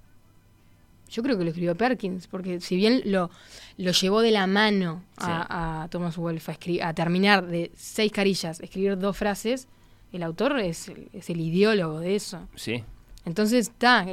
Yo 1.09 1.23
creo 1.23 1.37
que 1.37 1.43
lo 1.43 1.49
escribió 1.49 1.75
Perkins, 1.75 2.27
porque 2.27 2.59
si 2.61 2.75
bien 2.75 3.01
lo, 3.05 3.29
lo 3.77 3.91
llevó 3.91 4.21
de 4.21 4.31
la 4.31 4.47
mano 4.47 5.03
a, 5.17 5.83
a 5.83 5.87
Thomas 5.89 6.17
Wolfe 6.17 6.57
a, 6.81 6.87
a 6.89 6.93
terminar 6.93 7.45
de 7.47 7.71
seis 7.75 8.11
carillas, 8.11 8.59
escribir 8.59 8.97
dos 8.97 9.15
frases, 9.17 9.67
el 10.11 10.23
autor 10.23 10.59
es, 10.59 10.87
el- 10.89 11.09
es 11.13 11.29
el 11.29 11.39
ideólogo 11.41 11.99
de 11.99 12.15
eso. 12.15 12.47
sí 12.55 12.83
Entonces, 13.25 13.67
está, 13.69 14.05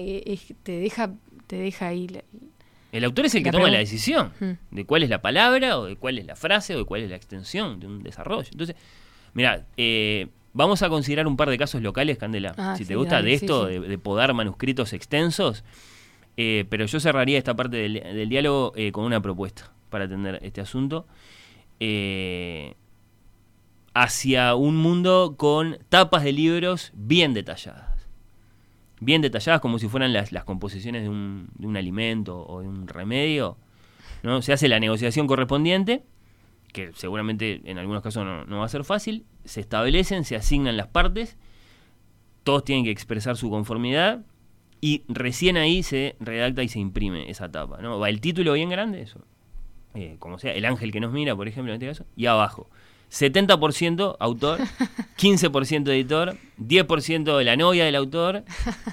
te 0.63 0.73
deja, 0.73 1.11
te 1.47 1.57
deja 1.57 1.89
ahí. 1.89 2.09
la- 2.09 2.23
el 2.93 3.05
autor 3.05 3.27
es 3.27 3.35
el 3.35 3.43
que 3.43 3.51
La 3.51 3.53
toma 3.59 3.71
la 3.71 3.79
decisión 3.79 4.33
Hmm. 4.41 4.53
de 4.71 4.85
cuál 4.87 5.03
es 5.03 5.11
la 5.11 5.21
palabra 5.21 5.79
o 5.79 5.85
de 5.87 5.97
cuál 5.97 6.19
es 6.19 6.27
la 6.27 6.37
frase 6.37 6.75
o 6.75 6.79
de 6.79 6.85
cuál 6.85 7.03
es 7.03 7.11
la 7.11 7.17
extensión 7.17 7.81
de 7.81 7.87
un 7.89 8.03
desarrollo 8.05 8.49
entonces 8.53 8.77
mira 9.33 9.67
eh, 9.77 10.29
vamos 10.53 10.81
a 10.83 10.89
considerar 10.89 11.27
un 11.27 11.37
par 11.37 11.51
de 11.51 11.59
casos 11.59 11.83
locales 11.83 12.19
Candela 12.19 12.55
Ah, 12.57 12.77
si 12.77 12.85
te 12.85 12.95
gusta 12.95 13.17
dale, 13.17 13.31
de 13.31 13.35
esto 13.35 13.67
sí. 13.67 13.73
De, 13.73 13.81
de 13.81 13.99
podar 13.99 14.33
manuscritos 14.33 14.93
extensos 14.93 15.65
eh, 16.37 16.65
pero 16.69 16.87
yo 16.87 16.99
cerraría 17.01 17.39
esta 17.39 17.55
parte 17.55 17.77
del, 17.77 18.29
diálogo 18.29 18.73
eh, 18.77 18.93
con 18.93 19.05
una 19.05 19.21
propuesta 19.21 19.73
para 19.89 20.07
atender 20.07 20.41
este 20.43 20.61
asunto 20.61 21.07
eh, 21.79 22.75
hacia 23.95 24.57
un 24.57 24.77
mundo 24.77 25.35
con 25.37 25.79
tapas 25.89 26.25
de 26.25 26.33
libros 26.33 26.91
bien 26.95 27.35
detalladas. 27.35 28.09
Bien 29.01 29.23
detalladas 29.23 29.61
como 29.61 29.79
si 29.79 29.89
fueran 29.89 30.13
las, 30.13 30.31
composiciones 30.45 31.03
de 31.03 31.09
un, 31.09 31.49
de 31.55 31.67
un 31.67 31.77
alimento 31.77 32.45
o 32.47 32.61
de 32.61 32.69
un 32.69 32.89
remedio. 32.89 33.57
¿no? 34.23 34.43
Se 34.43 34.53
hace 34.53 34.67
la 34.67 34.81
negociación 34.81 35.27
correspondiente, 35.29 36.03
que 36.73 36.91
seguramente 36.95 37.61
en 37.65 37.79
algunos 37.79 38.03
casos 38.03 38.25
no 38.49 38.59
va 38.59 38.65
a 38.65 38.69
ser 38.69 38.85
fácil. 38.85 39.25
Se 39.45 39.61
establecen, 39.61 40.25
se 40.25 40.35
asignan 40.35 40.77
las 40.77 40.89
partes, 40.89 41.37
todos 42.43 42.65
tienen 42.65 42.85
que 42.85 42.91
expresar 42.91 43.37
su 43.37 43.51
conformidad 43.51 44.25
y 44.85 45.03
recién 45.09 45.57
ahí 45.57 45.83
se 45.83 46.15
redacta 46.21 46.63
y 46.63 46.69
se 46.69 46.79
imprime 46.79 47.31
esa 47.31 47.51
tapa. 47.51 47.79
¿no? 47.81 47.99
Va 47.99 48.11
el 48.11 48.21
título 48.21 48.53
bien 48.53 48.69
grande, 48.69 49.01
eso. 49.01 49.19
eh, 49.95 50.17
como 50.19 50.39
sea, 50.39 50.53
el 50.53 50.67
ángel 50.67 50.93
que 50.93 51.01
nos 51.01 51.11
mira, 51.11 51.35
por 51.35 51.49
ejemplo, 51.49 51.73
en 51.73 51.77
este 51.77 51.87
caso, 51.87 52.05
y 52.17 52.27
abajo. 52.27 52.69
70% 53.11 54.17
autor, 54.21 54.59
15% 55.17 55.89
editor, 55.89 56.37
10% 56.59 57.43
la 57.45 57.57
novia 57.57 57.87
del 57.87 57.95
autor, 57.95 58.45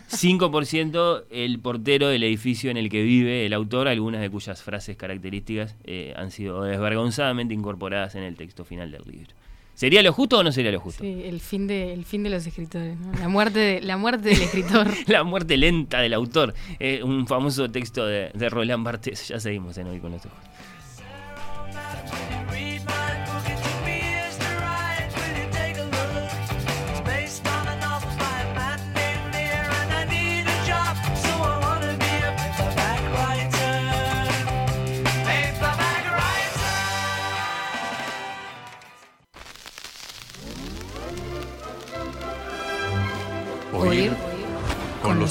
5% 0.10 1.26
el 1.30 1.60
portero 1.60 2.08
del 2.08 2.24
edificio 2.24 2.72
en 2.72 2.78
el 2.78 2.90
que 2.90 3.04
vive 3.04 3.46
el 3.46 3.52
autor, 3.52 3.90
algunas 3.90 4.22
de 4.22 4.30
cuyas 4.30 4.64
frases 4.64 4.96
características 4.96 5.76
eh, 5.84 6.14
han 6.16 6.32
sido 6.32 6.64
desvergonzadamente 6.64 7.54
incorporadas 7.54 8.16
en 8.16 8.24
el 8.24 8.38
texto 8.38 8.64
final 8.64 8.92
del 8.92 9.04
libro. 9.04 9.34
¿Sería 9.82 10.04
lo 10.04 10.14
justo 10.14 10.38
o 10.38 10.44
no 10.44 10.52
sería 10.52 10.72
lo 10.72 10.80
justo? 10.80 11.04
Sí, 11.04 11.24
el 11.26 11.40
fin 11.40 11.66
de, 11.66 11.92
el 11.92 12.06
fin 12.06 12.22
de 12.22 12.30
los 12.30 12.46
escritores, 12.46 13.00
¿no? 13.00 13.14
La 13.14 13.28
muerte, 13.30 13.58
de- 13.58 13.82
la 13.82 13.98
muerte 13.98 14.30
del 14.30 14.40
escritor. 14.44 14.88
La 15.08 15.24
muerte 15.24 15.58
lenta 15.58 16.00
del 16.02 16.14
autor, 16.14 16.54
eh, 16.80 17.02
un 17.04 17.26
famoso 17.26 17.68
texto 17.72 18.06
de, 18.06 18.30
de 18.36 18.50
Roland 18.52 18.86
Barthes. 18.86 19.30
Ya 19.30 19.40
seguimos 19.40 19.76
en 19.80 19.88
Hoy 19.88 20.00
con 20.00 20.12
los 20.12 20.24
Ojos. 20.24 20.38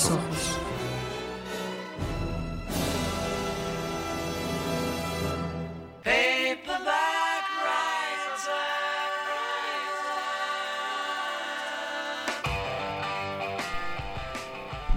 Los 0.00 0.10
ojos. 0.10 0.56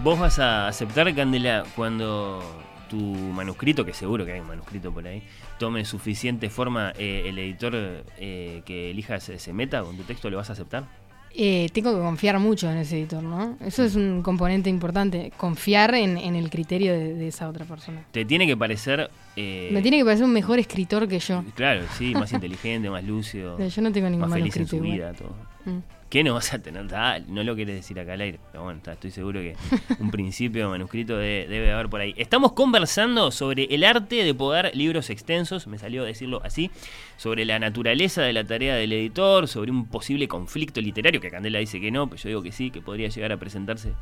¿Vos 0.04 0.20
vas 0.20 0.38
a 0.38 0.68
aceptar, 0.68 1.16
Candela, 1.16 1.63
cuando 1.78 2.44
tu 2.89 2.98
manuscrito, 2.98 3.86
que 3.86 3.94
seguro 3.94 4.26
que 4.26 4.34
hay 4.34 4.42
un 4.42 4.48
manuscrito 4.48 4.94
por 4.94 5.08
ahí, 5.08 5.24
tome 5.60 5.86
suficiente 5.86 6.50
forma, 6.50 6.92
eh, 6.98 7.24
el 7.28 7.39
editor 7.39 7.74
eh, 8.18 8.63
que 8.66 8.92
elijas 8.92 9.24
se 9.24 9.54
meta 9.54 9.82
con 9.82 9.96
tu 9.96 10.04
texto, 10.04 10.30
¿lo 10.30 10.38
vas 10.38 10.50
a 10.50 10.54
aceptar? 10.54 11.03
Eh, 11.36 11.67
tengo 11.74 11.91
que 11.96 12.00
confiar 12.00 12.38
mucho 12.39 12.69
en 12.69 12.78
ese 12.78 13.00
editor, 13.00 13.24
¿no? 13.24 13.58
Eso 13.65 13.84
es 13.84 13.96
un 13.96 14.22
componente 14.22 14.69
importante, 14.69 15.32
confiar 15.36 15.96
en, 15.96 16.17
en 16.17 16.36
el 16.36 16.52
criterio 16.52 16.93
de, 16.93 17.15
de 17.15 17.28
esa 17.28 17.50
otra 17.50 17.65
persona. 17.65 18.06
Te 18.12 18.24
tiene 18.24 18.46
que 18.46 18.56
parecer... 18.56 19.10
eh, 19.36 19.69
Me 19.74 19.82
tiene 19.82 19.98
que 19.98 20.06
parecer 20.06 20.26
un 20.26 20.34
mejor 20.34 20.60
escritor 20.60 21.08
que 21.08 21.17
yo. 21.17 21.43
Claro, 21.56 21.82
sí, 21.98 22.13
más 22.13 22.32
inteligente, 22.34 22.89
más 22.91 23.04
lúcido, 23.04 23.58
Yo 23.67 23.82
no 23.82 23.91
tengo 23.91 24.10
ningún 24.10 24.30
más 24.30 24.38
feliz 24.38 24.56
en 24.58 24.67
su 24.67 24.80
vida, 24.80 25.13
todo. 25.13 25.36
Mm. 25.65 25.80
¿Qué 26.13 26.23
no 26.23 26.36
vas 26.36 26.54
a 26.54 26.60
tener? 26.60 26.88
Dale, 26.88 27.26
no 27.28 27.43
lo 27.43 27.56
quieres 27.56 27.73
decir 27.76 27.99
acá 27.99 28.13
al 28.13 28.21
aire, 28.21 28.39
pero 28.52 28.65
bueno, 28.65 28.78
está, 28.78 28.93
estoy 28.93 29.10
seguro 29.10 29.39
que 29.39 29.56
un 29.99 30.12
principio 30.12 30.69
manuscrito 30.69 31.17
de- 31.17 31.47
debe 31.49 31.71
haber 31.71 31.89
por 31.89 32.02
ahí. 32.02 32.13
Estamos 32.17 32.52
conversando 32.52 33.32
sobre 33.32 33.63
el 33.63 33.84
arte 33.84 34.23
de 34.23 34.36
poder 34.36 34.76
libros 34.76 35.10
extensos, 35.10 35.65
me 35.65 35.80
salió 35.80 36.04
decirlo 36.04 36.39
así, 36.43 36.69
sobre 37.17 37.45
la 37.45 37.58
naturaleza 37.58 38.21
de 38.21 38.32
la 38.32 38.43
tarea 38.43 38.76
del 38.76 38.93
editor, 38.93 39.47
sobre 39.47 39.71
un 39.71 39.88
posible 39.88 40.28
conflicto 40.28 40.82
literario, 40.82 41.19
que 41.19 41.32
Candela 41.32 41.58
dice 41.58 41.82
que 41.82 41.89
no, 41.89 42.06
pero 42.06 42.21
yo 42.21 42.30
digo 42.30 42.43
que 42.43 42.52
sí, 42.52 42.69
que 42.69 42.80
podría 42.80 43.10
llegar 43.10 43.32
a 43.32 43.38
presentarse 43.38 43.93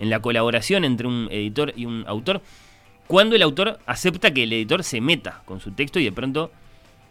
en 0.00 0.10
la 0.10 0.18
colaboración 0.18 0.84
entre 0.84 1.06
un 1.06 1.28
editor 1.30 1.72
y 1.76 1.84
un 1.84 2.02
autor, 2.08 2.42
cuando 3.06 3.36
el 3.36 3.42
autor 3.42 3.78
acepta 3.86 4.34
que 4.34 4.42
el 4.42 4.52
editor 4.52 4.82
se 4.82 5.00
meta 5.00 5.42
con 5.44 5.60
su 5.60 5.70
texto 5.70 6.00
y 6.00 6.04
de 6.04 6.10
pronto 6.10 6.50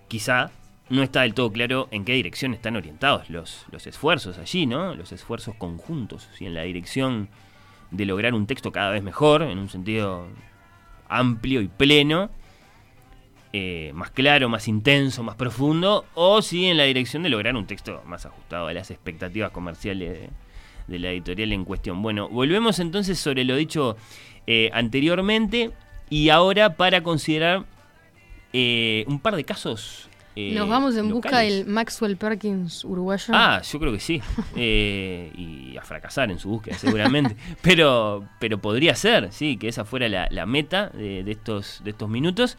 quizá 0.10 0.52
no 0.90 1.04
está 1.04 1.22
del 1.22 1.34
todo 1.34 1.52
claro 1.52 1.88
en 1.92 2.06
qué 2.06 2.14
dirección 2.14 2.54
están 2.54 2.76
orientados 2.76 3.30
los, 3.30 3.66
los 3.72 3.86
esfuerzos 3.88 4.38
allí, 4.38 4.66
¿no? 4.66 4.96
Los 4.96 5.12
esfuerzos 5.12 5.56
conjuntos, 5.56 6.30
si 6.38 6.46
en 6.46 6.54
la 6.54 6.64
dirección 6.64 7.30
de 7.92 8.06
lograr 8.06 8.34
un 8.34 8.48
texto 8.48 8.72
cada 8.72 8.92
vez 8.92 9.04
mejor, 9.04 9.44
en 9.44 9.60
un 9.60 9.70
sentido 9.70 10.28
amplio 11.08 11.62
y 11.62 11.68
pleno, 11.68 12.30
eh, 13.52 13.92
más 13.96 14.12
claro, 14.12 14.48
más 14.50 14.68
intenso, 14.68 15.24
más 15.24 15.36
profundo, 15.36 16.06
o 16.14 16.42
si 16.42 16.68
en 16.68 16.78
la 16.78 16.84
dirección 16.84 17.24
de 17.24 17.30
lograr 17.30 17.56
un 17.56 17.66
texto 17.66 18.02
más 18.06 18.26
ajustado 18.26 18.68
a 18.68 18.74
las 18.74 18.92
expectativas 18.92 19.52
comerciales 19.52 20.20
de, 20.20 20.30
de 20.90 21.00
la 21.00 21.12
editorial 21.12 21.54
en 21.54 21.66
cuestión. 21.66 22.02
Bueno, 22.02 22.30
volvemos 22.30 22.80
entonces 22.80 23.20
sobre 23.20 23.44
lo 23.46 23.56
dicho 23.56 23.96
eh, 24.48 24.70
anteriormente 24.74 25.72
y 26.10 26.30
ahora 26.30 26.76
para 26.76 27.04
considerar 27.04 27.66
eh, 28.52 29.06
un 29.08 29.20
par 29.20 29.36
de 29.36 29.44
casos. 29.44 30.09
Eh, 30.36 30.54
Nos 30.54 30.70
vamos 30.70 30.96
en 30.96 31.10
busca 31.10 31.40
del 31.40 31.66
Maxwell 31.66 32.18
Perkins 32.18 32.84
uruguayo. 32.86 33.34
Ah, 33.34 33.62
yo 33.62 33.80
creo 33.80 33.94
que 33.94 34.00
sí. 34.00 34.22
Eh, 34.56 35.32
y 35.36 35.78
a 35.78 35.82
fracasar 35.82 36.32
en 36.32 36.40
su 36.40 36.50
búsqueda, 36.50 36.78
seguramente. 36.78 37.36
pero, 37.62 38.26
pero 38.40 38.58
podría 38.58 38.96
ser, 38.96 39.32
sí, 39.32 39.58
que 39.58 39.68
esa 39.68 39.86
fuera 39.86 40.10
la, 40.10 40.28
la 40.32 40.46
meta 40.46 40.90
de, 40.90 41.24
de 41.24 41.32
estos, 41.32 41.82
de 41.84 41.92
estos 41.92 42.10
minutos. 42.10 42.58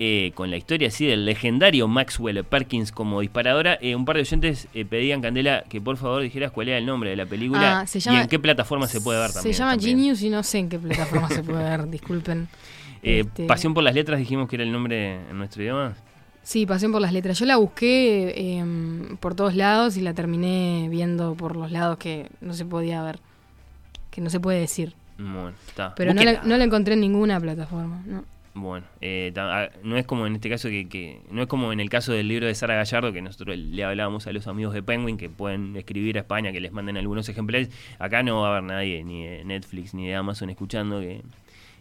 Eh, 0.00 0.30
con 0.36 0.48
la 0.48 0.56
historia 0.56 0.86
así 0.88 1.06
del 1.06 1.24
legendario 1.24 1.88
Maxwell 1.88 2.44
Perkins 2.44 2.92
como 2.92 3.20
disparadora. 3.20 3.78
Eh, 3.80 3.96
un 3.96 4.04
par 4.04 4.14
de 4.14 4.22
oyentes 4.22 4.68
eh, 4.72 4.84
pedían, 4.84 5.20
Candela, 5.20 5.64
que 5.68 5.80
por 5.80 5.96
favor 5.96 6.22
dijeras 6.22 6.52
cuál 6.52 6.68
era 6.68 6.78
el 6.78 6.86
nombre 6.86 7.10
de 7.10 7.16
la 7.16 7.26
película 7.26 7.80
Ah, 7.80 7.86
se 7.86 7.98
y 7.98 8.14
en 8.14 8.28
qué 8.28 8.38
plataforma 8.38 8.86
se 8.86 9.00
puede 9.00 9.18
ver 9.18 9.32
también. 9.32 9.52
Se 9.52 9.58
llama 9.58 9.72
también. 9.72 9.98
Genius 9.98 10.22
y 10.22 10.30
no 10.30 10.44
sé 10.44 10.58
en 10.58 10.68
qué 10.68 10.78
plataforma 10.78 11.28
se 11.28 11.42
puede 11.42 11.64
ver, 11.64 11.88
disculpen. 11.88 12.48
Este, 13.00 13.46
Pasión 13.46 13.74
por 13.74 13.84
las 13.84 13.94
letras 13.94 14.18
dijimos 14.18 14.48
que 14.48 14.56
era 14.56 14.64
el 14.64 14.72
nombre 14.72 15.20
en 15.30 15.38
nuestro 15.38 15.62
idioma. 15.62 15.94
Sí, 16.48 16.64
Pasión 16.64 16.92
por 16.92 17.02
las 17.02 17.12
letras. 17.12 17.38
Yo 17.38 17.44
la 17.44 17.56
busqué 17.58 18.56
em, 18.56 19.18
por 19.18 19.34
todos 19.34 19.54
lados 19.54 19.98
y 19.98 20.00
la 20.00 20.14
terminé 20.14 20.88
viendo 20.90 21.34
por 21.34 21.54
los 21.54 21.70
lados 21.70 21.98
que 21.98 22.30
no 22.40 22.54
se 22.54 22.64
podía 22.64 23.02
ver. 23.02 23.18
Que 24.10 24.22
no 24.22 24.30
se 24.30 24.40
puede 24.40 24.58
decir. 24.58 24.94
Bueno, 25.18 25.52
está. 25.66 25.94
Pero 25.94 26.14
no 26.14 26.22
la, 26.22 26.30
Búsquela. 26.30 26.48
no 26.48 26.56
la 26.56 26.64
encontré 26.64 26.94
en 26.94 27.00
ninguna 27.00 27.38
plataforma. 27.38 28.02
No. 28.06 28.24
Bueno, 28.54 28.86
eh, 29.02 29.30
no 29.82 29.98
es 29.98 30.06
como 30.06 30.26
en 30.26 30.36
este 30.36 30.48
caso 30.48 30.70
que, 30.70 30.88
que- 30.88 31.20
no 31.30 31.42
es 31.42 31.48
como 31.48 31.70
en 31.70 31.80
el 31.80 31.90
caso 31.90 32.12
del 32.14 32.28
libro 32.28 32.46
de 32.46 32.54
Sara 32.54 32.76
Gallardo 32.76 33.12
que 33.12 33.20
nosotros 33.20 33.58
le 33.58 33.84
hablábamos 33.84 34.26
a 34.26 34.32
los 34.32 34.46
amigos 34.46 34.72
de 34.72 34.82
Penguin 34.82 35.18
que 35.18 35.28
pueden 35.28 35.76
escribir 35.76 36.16
a 36.16 36.20
España 36.22 36.50
que 36.50 36.60
les 36.60 36.72
manden 36.72 36.96
algunos 36.96 37.28
ejemplares. 37.28 37.68
Acá 37.98 38.22
no 38.22 38.40
va 38.40 38.48
a 38.48 38.50
haber 38.52 38.62
nadie 38.62 39.04
ni 39.04 39.26
de 39.26 39.44
Netflix 39.44 39.92
ni 39.92 40.06
de 40.08 40.14
Amazon 40.14 40.48
escuchando 40.48 40.98
que, 41.00 41.20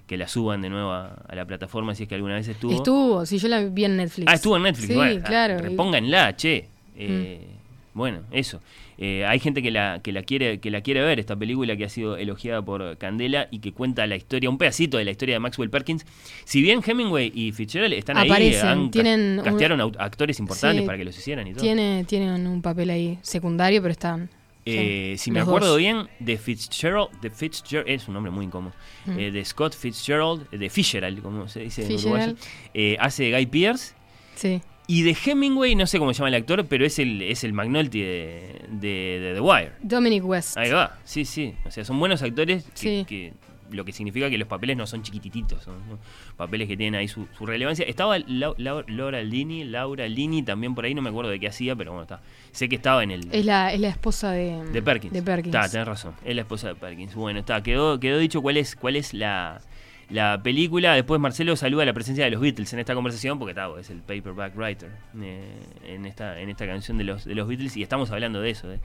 que 0.08 0.18
la 0.18 0.28
suban 0.28 0.62
de 0.62 0.70
nuevo 0.70 0.92
a, 0.92 1.14
a 1.28 1.36
la 1.36 1.46
plataforma 1.46 1.94
si 1.94 2.04
es 2.04 2.10
que 2.10 2.16
alguna 2.16 2.36
vez 2.36 2.48
estuvo. 2.48 2.74
Estuvo, 2.74 3.26
sí, 3.26 3.38
yo 3.38 3.48
la 3.50 3.62
vi 3.62 3.86
en 3.86 3.98
Netflix. 3.98 4.26
Ah, 4.32 4.34
estuvo 4.36 4.56
en 4.58 4.64
Netflix. 4.64 4.88
Sí, 4.88 4.96
bueno, 4.96 5.22
ah, 5.24 5.28
claro. 5.28 5.58
repónganla, 5.60 6.36
che. 6.36 6.66
Eh, 6.96 7.46
Bueno, 7.94 8.20
eso. 8.32 8.62
Eh, 9.00 9.26
hay 9.26 9.40
gente 9.40 9.62
que 9.62 9.70
la, 9.70 10.00
que 10.04 10.12
la 10.12 10.24
quiere 10.24 10.60
que 10.60 10.72
la 10.72 10.82
quiere 10.82 11.02
ver, 11.02 11.20
esta 11.20 11.36
película 11.36 11.76
que 11.78 11.86
ha 11.86 11.90
sido 11.90 12.16
elogiada 12.18 12.64
por 12.64 12.98
Candela 12.98 13.48
y 13.52 13.60
que 13.60 13.72
cuenta 13.74 14.06
la 14.08 14.16
historia, 14.16 14.50
un 14.50 14.58
pedacito 14.58 14.98
de 14.98 15.06
la 15.06 15.12
historia 15.12 15.36
de 15.36 15.40
Maxwell 15.40 15.70
Perkins. 15.70 16.06
Si 16.46 16.62
bien 16.64 16.82
Hemingway 16.86 17.32
y 17.34 17.52
Fitzgerald 17.52 17.94
están 17.94 18.18
ahí, 18.18 18.28
Aparecen, 18.30 18.68
han 18.68 18.86
ca- 18.86 18.92
tienen 18.92 19.40
un- 19.40 19.44
castearon 19.46 19.82
actores 20.00 20.40
importantes 20.40 20.82
Sí, 20.82 20.86
para 20.86 20.98
que 20.98 21.06
los 21.06 21.18
hicieran 21.18 21.48
y 21.48 21.52
todo. 21.54 21.62
Tiene, 21.62 22.06
tienen 22.08 22.48
un 22.48 22.62
papel 22.62 22.90
ahí 22.92 23.18
secundario, 23.22 23.82
pero 23.82 23.92
están. 23.92 24.30
Eh, 24.70 25.14
sí, 25.18 25.26
si 25.26 25.32
me 25.32 25.40
acuerdo 25.40 25.68
dos. 25.70 25.78
bien, 25.78 26.08
de 26.20 26.38
Fitzgerald, 26.38 27.10
de 27.22 27.30
Fitzgerald, 27.30 27.90
es 27.90 28.08
un 28.08 28.14
nombre 28.14 28.32
muy 28.32 28.46
incómodo, 28.46 28.74
Mm. 29.06 29.20
eh, 29.20 29.32
de 29.32 29.46
Scott 29.46 29.76
Fitzgerald, 29.76 30.50
de 30.50 30.70
Fitzgerald, 30.70 31.22
como 31.22 31.48
se 31.48 31.62
dice 31.62 31.86
en 31.86 31.94
uruguayo, 31.94 32.36
eh, 32.74 32.98
hace 33.00 33.32
Guy 33.32 33.46
Pearce. 33.46 33.94
Sí. 34.36 34.62
Y 34.90 35.02
de 35.02 35.18
Hemingway, 35.26 35.76
no 35.76 35.86
sé 35.86 36.00
cómo 36.00 36.14
se 36.14 36.20
llama 36.20 36.30
el 36.30 36.36
actor, 36.36 36.66
pero 36.66 36.86
es 36.86 36.98
el, 37.00 37.22
es 37.22 37.44
el 37.44 37.52
McNulty 37.54 38.00
de, 38.02 38.62
de- 38.72 39.20
de 39.20 39.32
The 39.34 39.42
Wire. 39.42 39.72
Dominic 39.82 40.24
West. 40.26 40.58
Ahí 40.58 40.72
va, 40.72 40.98
sí, 41.04 41.26
sí. 41.26 41.54
O 41.66 41.72
sea, 41.72 41.84
son 41.84 42.00
buenos 42.00 42.22
actores, 42.22 42.64
que, 42.64 42.72
Sí. 42.76 43.06
que- 43.08 43.34
lo 43.70 43.84
que 43.84 43.92
significa 43.92 44.30
que 44.30 44.38
los 44.38 44.48
papeles 44.48 44.78
no 44.78 44.88
son 44.88 45.04
chiquitititos, 45.04 45.62
son 45.62 45.74
¿no? 45.90 46.00
papeles 46.38 46.70
que 46.70 46.78
tienen 46.78 46.98
ahí 46.98 47.10
su, 47.10 47.28
su 47.38 47.46
relevancia. 47.46 47.84
Estaba 47.86 48.18
Lau- 48.18 48.56
Lau- 48.56 48.86
Laura 48.88 49.22
Lini, 49.22 49.66
Laura 49.66 50.08
Lini 50.08 50.42
también 50.42 50.74
por 50.74 50.86
ahí, 50.86 50.94
no 50.96 51.02
me 51.02 51.10
acuerdo 51.10 51.32
de 51.32 51.40
qué 51.42 51.50
hacía, 51.50 51.76
pero 51.76 51.92
bueno, 51.92 52.04
está. 52.04 52.22
Sé 52.58 52.68
que 52.68 52.76
estaba 52.76 53.04
en 53.04 53.12
el... 53.12 53.28
Es 53.32 53.46
la, 53.46 53.72
es 53.72 53.80
la 53.80 53.90
esposa 53.90 54.32
de, 54.32 54.64
De 54.72 54.82
Perkins. 54.82 55.14
De 55.14 55.22
Perkins. 55.22 55.54
Está, 55.56 55.70
tenés 55.70 55.88
razón. 55.88 56.16
Es 56.26 56.36
la 56.36 56.42
esposa 56.42 56.70
de 56.70 56.74
Perkins. 56.74 57.14
Bueno, 57.14 57.40
está. 57.40 57.62
Quedó, 57.62 58.00
quedó 58.00 58.18
dicho 58.18 58.42
cuál 58.42 58.58
es, 58.58 58.76
cuál 58.76 58.96
es 58.96 59.14
la, 59.14 59.62
la 60.10 60.42
película. 60.42 60.96
Después 60.96 61.22
Marcelo 61.22 61.56
saluda 61.56 61.86
la 61.86 61.94
presencia 61.94 62.26
de 62.26 62.32
los 62.32 62.42
Beatles 62.42 62.74
en 62.74 62.80
esta 62.80 62.96
conversación 62.96 63.38
porque 63.38 63.52
está, 63.52 63.70
es 63.80 63.92
el 63.92 64.00
paperback 64.00 64.58
writer 64.58 64.90
eh, 65.22 65.52
en, 65.86 66.08
esta, 66.08 66.40
en 66.42 66.50
esta 66.50 66.66
canción 66.66 66.98
de 66.98 67.04
los, 67.04 67.26
de 67.26 67.36
los 67.36 67.48
Beatles 67.48 67.78
y 67.78 67.84
estamos 67.84 68.10
hablando 68.10 68.42
de 68.42 68.50
eso, 68.50 68.68
de, 68.68 68.80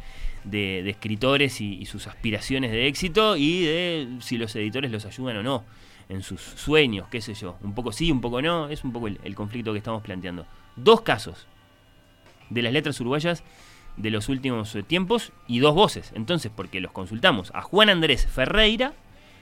de- 0.45 0.83
de 0.83 0.91
escritores 0.91 1.63
y, 1.63 1.73
y 1.81 1.87
sus 1.87 2.07
aspiraciones 2.09 2.73
de 2.73 2.87
éxito 2.89 3.39
y 3.39 3.65
de 3.65 4.09
si 4.21 4.37
los 4.37 4.55
editores 4.55 4.91
los 4.91 5.07
ayudan 5.07 5.39
o 5.39 5.43
no 5.43 5.65
en 6.11 6.23
sus 6.23 6.43
sueños, 6.43 7.09
qué 7.11 7.23
sé 7.23 7.33
yo. 7.33 7.57
Un 7.63 7.75
poco 7.75 7.91
sí, 7.91 8.13
un 8.13 8.21
poco 8.21 8.43
no. 8.43 8.69
Es 8.69 8.85
un 8.85 8.93
poco 8.93 9.09
el, 9.09 9.19
el 9.25 9.35
conflicto 9.35 9.73
que 9.73 9.79
estamos 9.79 10.03
planteando. 10.03 10.45
Dos 10.77 11.01
casos 11.01 11.47
de 12.51 12.61
las 12.61 12.71
letras 12.75 13.01
uruguayas 13.01 13.43
de 13.97 14.11
los 14.11 14.29
últimos 14.29 14.75
eh, 14.75 14.83
tiempos 14.83 15.33
y 15.47 15.59
dos 15.59 15.75
voces. 15.75 16.13
Entonces, 16.15 16.51
porque 16.55 16.81
los 16.81 16.93
consultamos 16.93 17.51
a 17.55 17.63
Juan 17.63 17.91
Andrés 17.91 18.27
Ferreira 18.27 18.93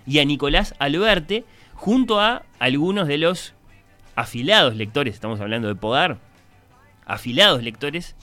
y 0.07 0.19
a 0.19 0.25
Nicolás 0.25 0.75
Alberte, 0.79 1.45
junto 1.75 2.21
a 2.21 2.43
algunos 2.59 3.07
de 3.07 3.19
los 3.19 3.55
afilados 4.17 4.77
lectores, 4.77 5.15
estamos 5.15 5.41
hablando 5.41 5.69
de 5.69 5.75
Podar, 5.75 6.19
afilados 7.07 7.63
lectores, 7.63 8.17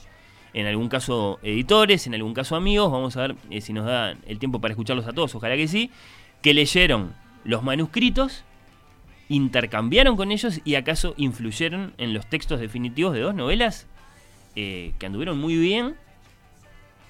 en 0.54 0.66
algún 0.66 0.88
caso 0.88 1.38
editores, 1.42 2.06
en 2.06 2.14
algún 2.14 2.34
caso 2.34 2.56
amigos, 2.56 2.90
vamos 2.90 3.16
a 3.16 3.22
ver 3.22 3.36
eh, 3.50 3.60
si 3.60 3.72
nos 3.72 3.86
da 3.86 4.16
el 4.26 4.38
tiempo 4.38 4.60
para 4.60 4.72
escucharlos 4.72 5.06
a 5.06 5.12
todos, 5.12 5.34
ojalá 5.34 5.56
que 5.56 5.68
sí, 5.68 5.90
que 6.42 6.54
leyeron 6.54 7.14
los 7.44 7.62
manuscritos, 7.62 8.44
intercambiaron 9.28 10.16
con 10.16 10.32
ellos 10.32 10.60
y 10.64 10.74
acaso 10.74 11.14
influyeron 11.16 11.92
en 11.98 12.14
los 12.14 12.26
textos 12.26 12.60
definitivos 12.60 13.12
de 13.12 13.20
dos 13.20 13.34
novelas 13.34 13.86
eh, 14.56 14.92
que 14.98 15.06
anduvieron 15.06 15.38
muy 15.38 15.56
bien 15.56 15.96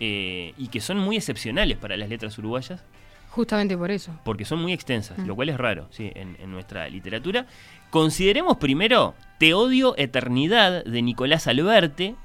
eh, 0.01 0.55
y 0.57 0.69
que 0.69 0.81
son 0.81 0.99
muy 0.99 1.17
excepcionales 1.17 1.77
para 1.79 1.97
las 1.97 2.09
letras 2.09 2.37
uruguayas 2.39 2.85
Justamente 3.31 3.77
por 3.77 3.91
eso. 3.91 4.13
porque 4.25 4.45
son 4.45 4.61
muy 4.61 4.73
extensas, 4.73 5.19
Mm. 5.19 5.27
lo 5.27 5.35
cual 5.37 5.49
es 5.51 5.57
raro 5.59 5.87
¿sí? 5.91 6.11
en, 6.15 6.37
en 6.41 6.51
nuestra 6.51 6.89
literatura. 6.89 7.47
Consideremos 7.91 8.57
primero 8.59 9.15
Te 9.39 9.55
odio 9.55 9.95
eternidad 9.97 10.85
de 10.85 11.03
Nicolás 11.03 11.47
Alberte, 11.47 12.17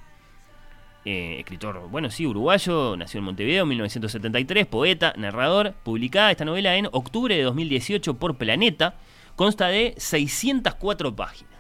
eh, 1.05 1.35
escritor, 1.39 1.89
bueno, 1.89 2.09
sí, 2.09 2.25
uruguayo, 2.25 2.95
nació 2.97 3.17
en 3.19 3.25
Montevideo 3.25 3.63
en 3.63 3.69
1973, 3.69 4.65
poeta, 4.65 5.13
narrador, 5.17 5.73
publicada 5.83 6.31
esta 6.31 6.45
novela 6.45 6.75
en 6.77 6.87
octubre 6.91 7.35
de 7.35 7.43
2018 7.43 8.13
por 8.15 8.37
Planeta, 8.37 8.95
consta 9.35 9.67
de 9.67 9.93
604 9.97 11.13
páginas. 11.15 11.53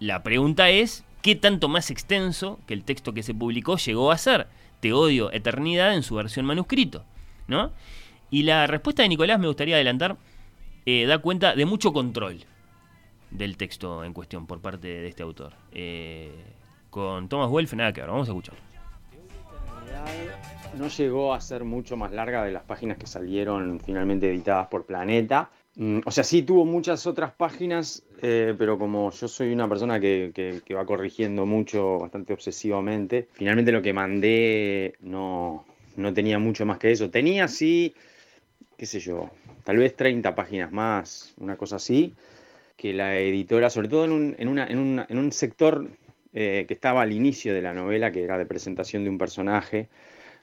La 0.00 0.22
pregunta 0.24 0.68
es, 0.70 1.04
¿qué 1.22 1.36
tanto 1.36 1.68
más 1.68 1.90
extenso 1.90 2.60
que 2.66 2.74
el 2.74 2.84
texto 2.84 3.14
que 3.14 3.22
se 3.22 3.34
publicó 3.34 3.76
llegó 3.76 4.10
a 4.10 4.18
ser? 4.18 4.48
Te 4.80 4.92
odio 4.92 5.32
eternidad 5.32 5.94
en 5.94 6.02
su 6.02 6.16
versión 6.16 6.44
manuscrito, 6.44 7.04
¿no? 7.46 7.72
Y 8.30 8.42
la 8.42 8.66
respuesta 8.66 9.02
de 9.02 9.08
Nicolás, 9.08 9.38
me 9.38 9.46
gustaría 9.46 9.76
adelantar, 9.76 10.16
eh, 10.84 11.06
da 11.06 11.18
cuenta 11.18 11.54
de 11.54 11.64
mucho 11.64 11.92
control 11.92 12.44
del 13.30 13.56
texto 13.56 14.04
en 14.04 14.12
cuestión 14.12 14.46
por 14.46 14.60
parte 14.60 14.88
de 14.88 15.08
este 15.08 15.22
autor. 15.22 15.54
Eh, 15.72 16.32
con 16.90 17.28
Thomas 17.28 17.48
Wolfe, 17.48 17.76
nada 17.76 17.92
que 17.92 18.00
ver, 18.00 18.10
vamos 18.10 18.28
a. 18.28 18.32
Eternidad 18.32 18.72
no 20.78 20.88
llegó 20.88 21.34
a 21.34 21.40
ser 21.40 21.64
mucho 21.64 21.96
más 21.96 22.12
larga 22.12 22.44
de 22.44 22.52
las 22.52 22.62
páginas 22.62 22.96
que 22.96 23.06
salieron 23.06 23.80
finalmente 23.80 24.28
editadas 24.28 24.68
por 24.68 24.86
Planeta. 24.86 25.50
Mm, 25.76 26.00
O 26.04 26.10
sea, 26.10 26.24
sí 26.24 26.42
tuvo 26.42 26.64
muchas 26.64 27.06
otras 27.06 27.32
páginas, 27.32 28.02
eh, 28.20 28.54
pero 28.58 28.78
como 28.78 29.10
yo 29.10 29.26
soy 29.28 29.52
una 29.52 29.68
persona 29.68 29.98
que, 30.00 30.32
va 30.74 30.84
corrigiendo 30.84 31.46
mucho, 31.46 31.98
bastante 31.98 32.32
obsesivamente, 32.34 33.28
finalmente 33.32 33.72
lo 33.72 33.80
que 33.82 33.92
mandé 33.92 34.94
no, 35.00 35.64
no 35.96 36.12
tenía 36.12 36.38
mucho 36.38 36.66
más 36.66 36.78
que 36.78 36.92
eso. 36.92 37.10
Tenía 37.10 37.48
sí, 37.48 37.94
qué 38.76 38.86
sé 38.86 39.00
yo, 39.00 39.30
tal 39.64 39.78
vez 39.78 39.96
30 39.96 40.34
páginas 40.34 40.72
más, 40.72 41.34
una 41.38 41.56
cosa 41.56 41.76
así, 41.76 42.12
que 42.76 42.92
la 42.92 43.18
editora, 43.18 43.70
sobre 43.70 43.88
todo 43.88 44.04
en 44.04 44.12
un, 44.12 44.36
en 44.38 44.48
una- 44.48 44.66
en 44.66 44.78
una- 44.78 45.06
en 45.08 45.18
un 45.18 45.32
sector 45.32 45.88
eh, 46.34 46.64
que 46.66 46.74
estaba 46.74 47.02
al 47.02 47.12
inicio 47.12 47.54
de 47.54 47.62
la 47.62 47.74
novela, 47.74 48.10
que 48.12 48.22
era 48.24 48.38
de 48.38 48.46
presentación 48.46 49.04
de 49.04 49.10
un 49.10 49.18
personaje, 49.18 49.88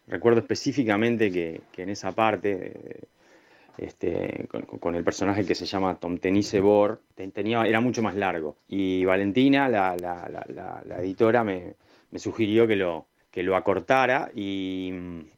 recuerdo 0.07 0.39
específicamente 0.41 1.31
que, 1.31 1.61
que 1.71 1.83
en 1.83 1.89
esa 1.89 2.11
parte, 2.13 2.73
eh, 2.75 2.99
este, 3.85 4.47
con, 4.79 4.95
el 4.95 5.03
personaje 5.03 5.45
que 5.45 5.55
se 5.55 5.65
llama 5.65 5.95
Tom 5.99 6.17
Tenise 6.17 6.59
Bor, 6.59 7.01
te- 7.15 7.27
tenía, 7.29 7.63
era 7.65 7.81
mucho 7.81 8.01
más 8.01 8.15
largo. 8.15 8.57
Y 8.67 9.05
Valentina, 9.05 9.67
la, 9.69 9.95
la- 9.97 10.27
la- 10.29 10.83
la- 10.85 10.97
editora, 11.01 11.43
me, 11.43 11.75
me 12.11 12.19
sugirió 12.19 12.67
que 12.67 12.75
lo, 12.75 13.05
que 13.31 13.43
lo 13.43 13.55
acortara 13.55 14.31
y, 14.35 14.91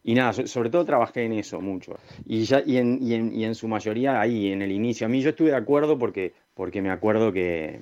y 0.04 0.14
nada, 0.14 0.34
so- 0.34 0.48
sobre 0.48 0.70
todo 0.70 0.86
trabajé 0.86 1.24
en 1.26 1.34
eso 1.34 1.62
mucho. 1.62 1.98
Y, 2.26 2.44
ya, 2.44 2.62
y, 2.66 2.78
en, 2.78 2.98
y, 3.02 3.14
en, 3.14 3.34
y 3.34 3.46
en 3.46 3.56
su 3.56 3.68
mayoría 3.68 4.20
ahí, 4.20 4.52
en 4.52 4.62
el 4.62 4.72
inicio. 4.72 5.06
A 5.06 5.10
mí 5.10 5.22
yo 5.22 5.30
estuve 5.32 5.50
de 5.52 5.58
acuerdo 5.58 5.98
porque, 5.98 6.34
porque 6.62 6.84
me 6.84 6.92
acuerdo 6.92 7.34
que, 7.34 7.80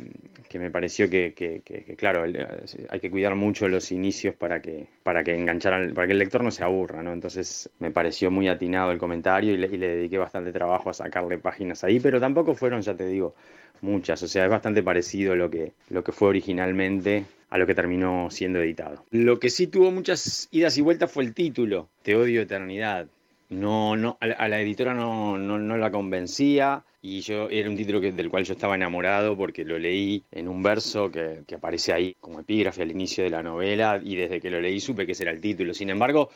que 0.48 0.58
me 0.58 0.72
pareció 0.72 1.10
que, 1.10 1.34
que- 1.36 1.60
que- 1.66 1.98
claro, 1.98 2.24
el- 2.24 2.48
hay 2.90 3.00
que 3.02 3.12
cuidar 3.12 3.36
mucho 3.36 3.68
los 3.68 3.92
inicios 3.92 4.36
para 4.36 4.62
que, 4.62 4.88
para 5.04 5.22
que 5.22 5.36
engancharan, 5.36 5.94
para 5.94 6.08
que 6.08 6.14
el 6.14 6.20
lector 6.20 6.46
no 6.46 6.50
se 6.50 6.64
aburra, 6.64 7.04
¿no? 7.04 7.12
Entonces 7.12 7.70
me 7.80 7.92
pareció 7.92 8.32
muy 8.32 8.48
atinado 8.48 8.92
el 8.94 8.98
comentario 8.98 9.54
y 9.54 9.58
le, 9.58 9.68
y 9.68 9.76
le 9.78 9.90
dediqué 9.98 10.18
bastante 10.18 10.54
trabajo 10.54 10.90
a 10.90 10.94
sacarle 10.94 11.38
páginas 11.40 11.84
ahí, 11.84 12.00
pero 12.00 12.22
tampoco 12.22 12.56
fueron, 12.56 12.82
ya 12.82 12.96
te 12.96 13.06
digo, 13.06 13.36
muchas. 13.82 14.24
O 14.24 14.30
sea, 14.30 14.46
es 14.46 14.50
bastante 14.50 14.82
parecido 14.82 15.36
lo 15.36 15.50
que, 15.50 15.74
lo 15.90 16.02
que 16.06 16.14
fue 16.14 16.30
originalmente 16.30 17.26
a 17.50 17.58
lo 17.58 17.68
que 17.68 17.76
terminó 17.76 18.30
siendo 18.32 18.62
editado. 18.62 19.04
Lo 19.12 19.42
que 19.42 19.50
sí 19.50 19.68
tuvo 19.68 19.92
muchas 19.92 20.48
idas 20.52 20.78
y 20.78 20.82
vueltas 20.82 21.12
fue 21.12 21.26
el 21.26 21.34
título, 21.34 21.90
Te 22.02 22.16
odio 22.16 22.42
eternidad. 22.44 23.08
No, 23.50 23.98
no, 23.98 24.18
a 24.22 24.48
la 24.48 24.62
editora 24.62 24.94
no, 24.94 25.38
no, 25.38 25.60
no 25.60 25.76
la 25.76 25.92
convencía 25.92 26.86
y 27.02 27.22
yo 27.22 27.50
era 27.50 27.70
un 27.70 27.78
título 27.78 28.02
que- 28.02 28.12
del 28.12 28.30
cual 28.30 28.44
yo 28.46 28.54
estaba 28.54 28.76
enamorado 28.76 29.36
porque 29.38 29.64
lo 29.66 29.78
leí 29.80 30.24
en 30.32 30.48
un 30.48 30.62
verso 30.64 31.10
que, 31.12 31.44
que 31.48 31.56
aparece 31.56 31.94
ahí 31.94 32.16
como 32.20 32.40
epígrafe 32.42 32.82
al 32.82 32.92
inicio 32.92 33.24
de 33.24 33.30
la 33.30 33.44
novela 33.44 34.00
y 34.04 34.16
desde 34.16 34.40
que 34.42 34.50
lo 34.50 34.60
leí 34.62 34.80
supe 34.80 35.06
que 35.06 35.14
ese 35.14 35.24
era 35.24 35.32
el 35.32 35.42
título. 35.42 35.74
Sin 35.74 35.90
embargo, 35.90 36.30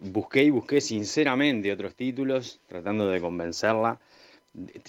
busqué 0.00 0.44
y 0.44 0.50
busqué 0.50 0.80
sinceramente 0.80 1.72
otros 1.72 1.94
títulos 1.96 2.60
tratando 2.68 3.08
de 3.08 3.20
convencerla. 3.20 4.00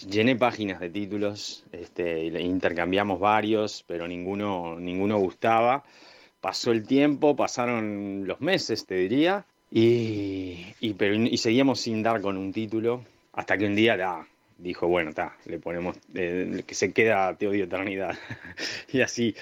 Llené 0.10 0.36
páginas 0.36 0.80
de 0.80 0.90
títulos, 0.90 1.64
este, 1.72 2.26
intercambiamos 2.42 3.20
varios, 3.20 3.84
pero 3.88 4.08
ninguno, 4.08 4.80
ninguno 4.80 5.18
gustaba. 5.18 5.84
Pasó 6.42 6.72
el 6.72 6.86
tiempo, 6.88 7.36
pasaron 7.36 8.28
los 8.28 8.42
meses, 8.42 8.86
te 8.86 8.96
diría, 8.96 9.46
y, 9.72 10.66
y, 10.82 10.94
pero, 10.96 11.16
y 11.16 11.38
seguíamos 11.38 11.80
sin 11.82 12.04
dar 12.04 12.22
con 12.22 12.38
un 12.38 12.52
título, 12.54 13.04
hasta 13.34 13.58
que 13.58 13.66
un 13.68 13.76
día 13.76 13.98
ta, 13.98 14.28
dijo, 14.58 14.88
bueno, 14.88 15.10
está, 15.10 15.36
le 15.46 15.60
ponemos, 15.60 15.98
eh, 16.14 16.64
que 16.66 16.76
se 16.76 16.94
queda 16.94 17.36
Te 17.38 17.48
odio 17.48 17.66
eternidad. 17.66 18.18
y 18.92 19.02
así, 19.02 19.36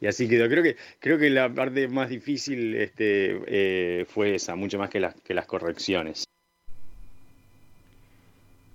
y 0.00 0.06
así 0.06 0.28
quedó. 0.28 0.48
Creo 0.48 0.62
que, 0.62 0.76
creo 1.00 1.18
que 1.18 1.30
la 1.30 1.52
parte 1.52 1.88
más 1.88 2.08
difícil 2.08 2.74
este, 2.74 3.40
eh, 3.46 4.06
fue 4.06 4.34
esa, 4.34 4.54
mucho 4.56 4.78
más 4.78 4.90
que 4.90 5.00
las, 5.00 5.14
que 5.22 5.34
las 5.34 5.46
correcciones. 5.46 6.24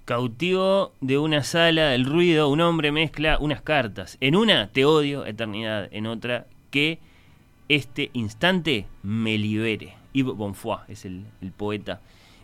Cautivo 0.06 0.94
de 1.00 1.18
una 1.18 1.44
sala, 1.44 1.96
el 1.96 2.06
ruido, 2.06 2.50
un 2.50 2.60
hombre 2.62 2.92
mezcla 2.92 3.38
unas 3.40 3.62
cartas. 3.62 4.18
En 4.20 4.36
una, 4.36 4.70
te 4.72 4.84
odio, 4.84 5.26
eternidad. 5.26 5.88
En 5.92 6.08
otra, 6.08 6.48
que 6.70 7.00
este 7.70 8.10
instante 8.14 8.86
me 9.04 9.38
libere. 9.38 9.94
Yves 10.14 10.36
Bonfoy 10.36 10.80
es 10.90 11.06
el, 11.06 11.24
el 11.42 11.52
poeta. 11.52 12.02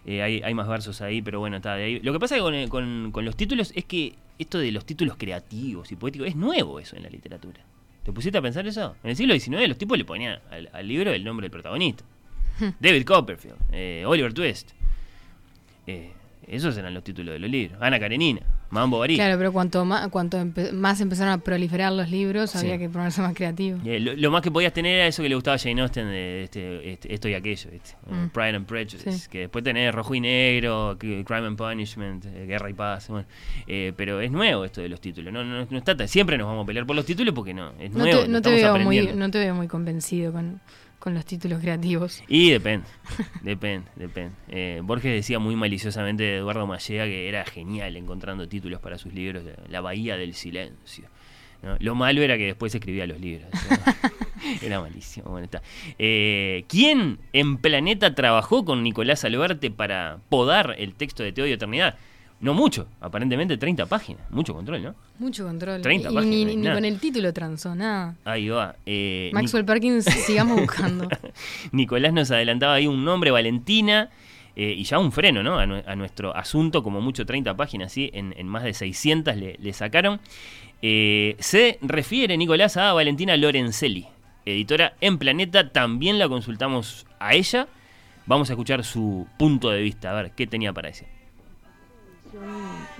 Eh, 0.08 0.22
hay, 0.24 0.42
hay 0.42 0.54
más 0.54 0.68
versos 0.68 1.02
ahí, 1.02 1.22
pero 1.22 1.40
bueno, 1.40 1.58
está 1.58 1.76
de 1.76 1.84
ahí. 1.84 2.00
Lo 2.00 2.14
que 2.14 2.20
pasa 2.20 2.40
con, 2.40 2.56
eh, 2.56 2.68
con- 2.70 3.12
con 3.12 3.26
los 3.26 3.36
títulos 3.36 3.74
es 3.76 3.84
que 3.86 4.16
esto 4.40 4.58
de 4.58 4.72
los 4.72 4.86
títulos 4.86 5.16
creativos 5.18 5.92
y 5.92 5.96
poéticos 5.98 6.28
es 6.30 6.36
nuevo 6.36 6.80
eso 6.80 6.96
en 6.96 7.04
la 7.04 7.10
literatura. 7.10 7.60
¿Te 8.04 8.14
pusiste 8.14 8.38
a 8.38 8.42
pensar 8.42 8.66
eso? 8.66 8.96
En 9.04 9.10
el 9.10 9.16
siglo 9.18 9.34
XIX 9.38 9.68
los 9.68 9.78
tipos 9.78 9.98
le 9.98 10.06
ponían 10.06 10.40
al, 10.50 10.70
al 10.72 10.88
libro 10.88 11.12
el 11.12 11.24
nombre 11.24 11.44
del 11.46 11.52
protagonista. 11.52 12.06
David 12.80 13.04
Copperfield, 13.04 13.58
eh, 13.72 14.04
Oliver 14.08 14.34
Twist. 14.34 14.72
Eh, 15.86 16.12
esos 16.48 16.78
eran 16.78 16.94
los 16.94 17.04
títulos 17.04 17.34
de 17.34 17.40
los 17.40 17.50
libros. 17.50 17.78
Ana 17.82 18.00
Karenina, 18.00 18.42
Mambo 18.70 19.00
Barí. 19.00 19.16
Claro, 19.16 19.38
pero 19.38 19.54
cuanto 19.54 19.86
más, 19.86 20.10
cuanto 20.10 20.38
empe- 20.38 20.72
más 20.74 21.00
empezaron 21.00 21.34
a 21.34 21.38
proliferar 21.38 21.92
los 21.94 22.10
libros, 22.12 22.52
Sí. 22.52 22.58
había 22.58 22.78
que 22.78 22.90
ponerse 22.90 23.22
más 23.22 23.34
creativo. 23.34 23.80
Eh, 23.86 24.00
lo, 24.00 24.14
lo 24.16 24.30
más 24.32 24.42
que 24.42 24.52
podías 24.52 24.74
tener 24.74 24.96
era 24.96 25.08
eso 25.08 25.24
que 25.24 25.30
le 25.30 25.36
gustaba 25.36 25.56
a 25.56 25.58
Jane 25.58 25.82
Austen 25.82 26.08
de 26.08 26.44
este, 26.44 26.92
este- 26.94 27.14
esto 27.14 27.30
y 27.30 27.34
aquello, 27.34 27.70
Mm. 28.10 28.28
Pride 28.34 28.56
and 28.56 28.66
Prejudice, 28.66 29.12
Sí. 29.12 29.30
que 29.30 29.40
después 29.40 29.64
tenés 29.64 29.94
Rojo 29.96 30.14
y 30.16 30.20
Negro, 30.20 30.98
Crime 31.00 31.48
and 31.48 31.58
Punishment, 31.58 32.26
eh, 32.26 32.46
Guerra 32.46 32.70
y 32.70 32.74
Paz, 32.74 33.08
bueno. 33.08 33.26
Eh, 33.68 33.94
pero 33.96 34.20
es 34.22 34.32
nuevo 34.32 34.66
esto 34.66 34.82
de 34.82 34.90
los 34.90 35.00
títulos, 35.00 35.32
no, 35.34 35.44
no, 35.44 35.66
no 35.70 35.78
está 35.78 35.96
tan- 35.96 36.08
siempre 36.08 36.38
nos 36.38 36.48
vamos 36.48 36.64
a 36.64 36.68
pelear 36.68 36.86
por 36.86 36.96
los 36.96 37.06
títulos 37.06 37.34
porque 37.34 37.54
no, 37.54 37.72
es 37.80 37.92
No 37.92 38.00
nuevo, 38.00 38.20
te, 38.22 38.28
lo 38.28 38.32
no 38.34 38.42
te 38.42 38.50
veo 38.52 38.78
muy, 38.80 39.08
no 39.16 39.32
te 39.32 39.40
veo 39.40 39.56
muy 39.56 39.68
convencido 39.68 40.32
con, 40.34 40.60
con 41.00 41.14
los 41.14 41.26
títulos 41.26 41.62
creativos. 41.62 42.24
Y 42.28 42.50
depende, 42.52 42.88
depende, 43.42 43.90
depende. 43.96 44.36
Eh, 44.48 44.82
Borges 44.84 45.14
decía 45.14 45.40
muy 45.40 45.56
maliciosamente 45.56 46.24
de 46.24 46.38
Eduardo 46.38 46.68
Mallea 46.68 47.06
que 47.06 47.30
era 47.30 47.46
genial 47.46 47.96
encontrando 47.96 48.48
títulos 48.48 48.80
para 48.80 48.98
sus 48.98 49.14
libros, 49.14 49.44
La 49.70 49.82
Bahía 49.82 50.18
del 50.18 50.34
Silencio. 50.34 51.10
¿no? 51.62 51.76
Lo 51.80 51.96
malo 51.96 52.22
era 52.22 52.38
que 52.38 52.46
después 52.46 52.74
escribía 52.74 53.08
los 53.08 53.20
libros. 53.20 53.50
¿no? 53.70 53.78
era 54.62 54.80
malísimo. 54.80 55.30
Bueno, 55.30 55.46
está. 55.46 55.62
Eh, 55.98 56.66
¿Quién 56.68 57.20
en 57.34 57.58
Planeta 57.58 58.16
trabajó 58.16 58.66
con 58.66 58.84
Nicolás 58.84 59.24
Alberte 59.24 59.72
para 59.72 60.20
podar 60.30 60.76
el 60.78 60.94
texto 60.96 61.24
de 61.24 61.32
Te 61.32 61.42
odio 61.42 61.56
eternidad? 61.56 61.98
No 62.40 62.54
mucho, 62.54 62.88
aparentemente 63.02 63.58
30 63.58 63.88
páginas. 63.88 64.22
Mucho 64.30 64.54
control, 64.54 64.84
¿no? 64.84 64.96
Mucho 65.18 65.44
control. 65.46 65.82
30 65.82 66.12
y 66.12 66.14
páginas, 66.14 66.56
ni, 66.56 66.64
con 66.68 66.86
el 66.86 67.00
título 67.00 67.34
transó, 67.34 67.74
nada. 67.74 68.16
Ahí 68.26 68.48
va. 68.50 68.76
Eh, 68.86 69.32
Maxwell 69.34 69.66
Perkins, 69.66 70.06
sigamos 70.26 70.60
buscando. 70.62 71.08
Nicolás 71.72 72.14
nos 72.14 72.30
adelantaba 72.30 72.76
ahí 72.76 72.86
un 72.86 73.04
nombre, 73.04 73.32
Valentina, 73.32 74.10
eh, 74.56 74.76
y 74.78 74.84
ya 74.84 75.00
un 75.00 75.12
freno, 75.12 75.42
¿no? 75.42 75.58
A, 75.58 75.66
nue- 75.66 75.84
a 75.88 75.96
nuestro 75.96 76.36
asunto, 76.36 76.84
como 76.84 77.02
mucho 77.02 77.26
30 77.26 77.58
páginas, 77.58 77.92
¿sí? 77.92 78.12
En, 78.14 78.36
en 78.38 78.48
más 78.48 78.64
de 78.64 78.74
600 78.76 79.36
le, 79.36 79.58
le 79.60 79.74
sacaron. 79.74 80.20
Eh, 80.84 81.36
se 81.40 81.80
refiere, 81.82 82.38
Nicolás, 82.38 82.78
a 82.78 82.94
Valentina 82.94 83.36
Lorenzelli, 83.36 84.06
editora 84.46 84.94
en 85.02 85.18
Planeta. 85.18 85.70
También 85.72 86.20
la 86.20 86.30
consultamos 86.30 87.08
a 87.20 87.34
ella. 87.34 87.68
Vamos 88.28 88.50
a 88.52 88.54
escuchar 88.54 88.84
su 88.84 89.26
punto 89.40 89.72
de 89.72 89.82
vista, 89.82 90.12
a 90.12 90.22
ver 90.22 90.32
qué 90.36 90.46
tenía 90.46 90.72
para 90.72 90.90
decir. 90.90 91.08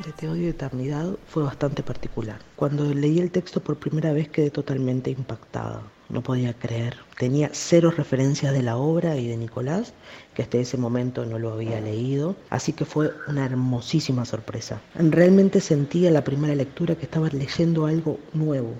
De 0.04 0.14
Te 0.14 0.30
odio 0.30 0.50
eternidad 0.50 1.16
fue 1.28 1.44
bastante 1.44 1.84
particular. 1.84 2.40
Cuando 2.56 2.86
leí 2.94 3.20
el 3.20 3.32
texto 3.32 3.60
por 3.60 3.78
primera 3.78 4.14
vez 4.14 4.30
quedé 4.30 4.50
totalmente 4.50 5.10
impactada. 5.12 5.82
No 6.10 6.22
podía 6.22 6.54
creer. 6.54 6.96
Tenía 7.18 7.50
cero 7.52 7.92
referencias 7.96 8.54
de 8.54 8.64
la 8.64 8.78
obra 8.78 9.18
y 9.18 9.28
de 9.28 9.36
Nicolás, 9.36 9.94
que 10.34 10.44
hasta 10.44 10.58
ese 10.58 10.78
momento 10.78 11.26
no 11.26 11.40
lo 11.40 11.52
había 11.52 11.82
leído, 11.82 12.38
así 12.50 12.72
que 12.72 12.86
fue 12.86 13.12
una 13.28 13.46
hermosísima 13.46 14.24
sorpresa. 14.24 14.80
Realmente 14.96 15.60
sentí 15.60 16.08
en 16.08 16.14
la 16.14 16.24
primera 16.24 16.56
lectura 16.56 16.96
que 16.96 17.04
estaba 17.06 17.28
leyendo 17.28 17.86
algo 17.86 18.20
nuevo, 18.34 18.76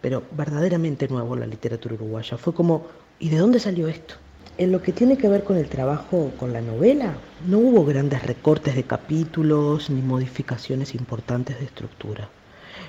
pero 0.00 0.24
verdaderamente 0.32 1.06
nuevo 1.06 1.34
en 1.34 1.40
la 1.40 1.46
literatura 1.46 1.94
uruguaya. 1.94 2.36
Fue 2.36 2.52
como, 2.52 2.86
¿y 3.20 3.28
de 3.28 3.38
dónde 3.38 3.60
salió 3.60 3.86
esto? 3.86 4.16
En 4.58 4.72
lo 4.72 4.80
que 4.80 4.92
tiene 4.92 5.18
que 5.18 5.28
ver 5.28 5.44
con 5.44 5.58
el 5.58 5.68
trabajo 5.68 6.32
con 6.38 6.54
la 6.54 6.62
novela, 6.62 7.12
no 7.46 7.58
hubo 7.58 7.84
grandes 7.84 8.22
recortes 8.22 8.74
de 8.74 8.84
capítulos 8.84 9.90
ni 9.90 10.00
modificaciones 10.00 10.94
importantes 10.94 11.58
de 11.58 11.66
estructura. 11.66 12.30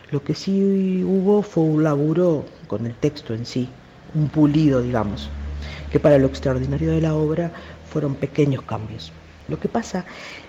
Lo 0.10 0.24
que 0.24 0.34
sí 0.34 1.04
hubo 1.04 1.42
fue 1.42 1.64
un 1.66 1.84
laburo 1.84 2.46
con 2.68 2.86
el 2.86 2.94
texto 2.94 3.34
en 3.34 3.46
sí, 3.46 3.68
un 4.16 4.30
pulido, 4.30 4.82
digamos, 4.82 5.30
que 5.92 6.00
para 6.00 6.18
lo 6.18 6.28
extraordinario 6.28 6.92
de 6.92 7.02
la 7.02 7.16
obra 7.16 7.52
fueron 7.92 8.16
pequeños 8.16 8.64
cambios. 8.64 9.12
Lo 9.50 9.60
que 9.60 9.68
pasa 9.68 10.06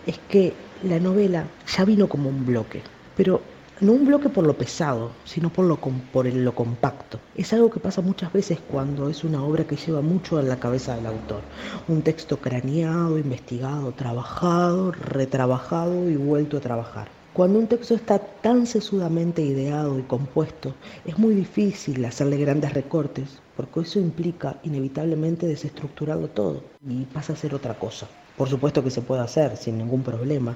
es 0.07 0.21
que 0.29 0.53
la 0.85 1.01
novela 1.01 1.47
ya 1.77 1.85
vino 1.85 2.09
como 2.09 2.29
un 2.29 2.47
bloque, 2.47 2.81
pero 3.17 3.43
no 3.81 3.93
un 3.93 4.07
bloque 4.07 4.29
por 4.29 4.45
lo 4.45 4.59
pesado, 4.59 5.13
sino 5.25 5.51
por 5.51 5.65
lo, 5.65 5.77
por 5.77 6.27
lo 6.27 6.55
compacto. 6.55 7.21
Es 7.37 7.53
algo 7.53 7.71
que 7.71 7.79
pasa 7.79 8.03
muchas 8.03 8.33
veces 8.33 8.59
cuando 8.71 9.09
es 9.09 9.23
una 9.23 9.43
obra 9.45 9.65
que 9.65 9.77
lleva 9.77 10.01
mucho 10.01 10.41
en 10.41 10.49
la 10.49 10.59
cabeza 10.59 10.97
del 10.97 11.07
autor. 11.07 11.43
Un 11.87 12.03
texto 12.03 12.39
craneado, 12.39 13.19
investigado, 13.19 13.93
trabajado, 13.93 14.91
retrabajado 14.91 16.11
y 16.11 16.17
vuelto 16.17 16.57
a 16.57 16.61
trabajar. 16.61 17.09
Cuando 17.33 17.61
un 17.61 17.69
texto 17.69 17.95
está 17.95 18.19
tan 18.19 18.67
sesudamente 18.67 19.43
ideado 19.43 19.97
y 19.97 20.03
compuesto, 20.03 20.75
es 21.05 21.17
muy 21.17 21.35
difícil 21.35 22.05
hacerle 22.05 22.37
grandes 22.37 22.73
recortes, 22.73 23.39
porque 23.57 23.81
eso 23.81 24.01
implica 24.01 24.57
inevitablemente 24.65 25.47
desestructurarlo 25.47 26.31
todo 26.31 26.65
y 26.85 27.05
pasa 27.05 27.35
a 27.35 27.37
ser 27.37 27.55
otra 27.55 27.79
cosa. 27.79 28.09
Por 28.39 28.49
supuesto 28.49 28.85
que 28.85 28.91
se 28.91 29.03
puede 29.03 29.21
hacer 29.21 29.57
sin 29.57 29.79
ningún 29.79 30.03
problema, 30.03 30.55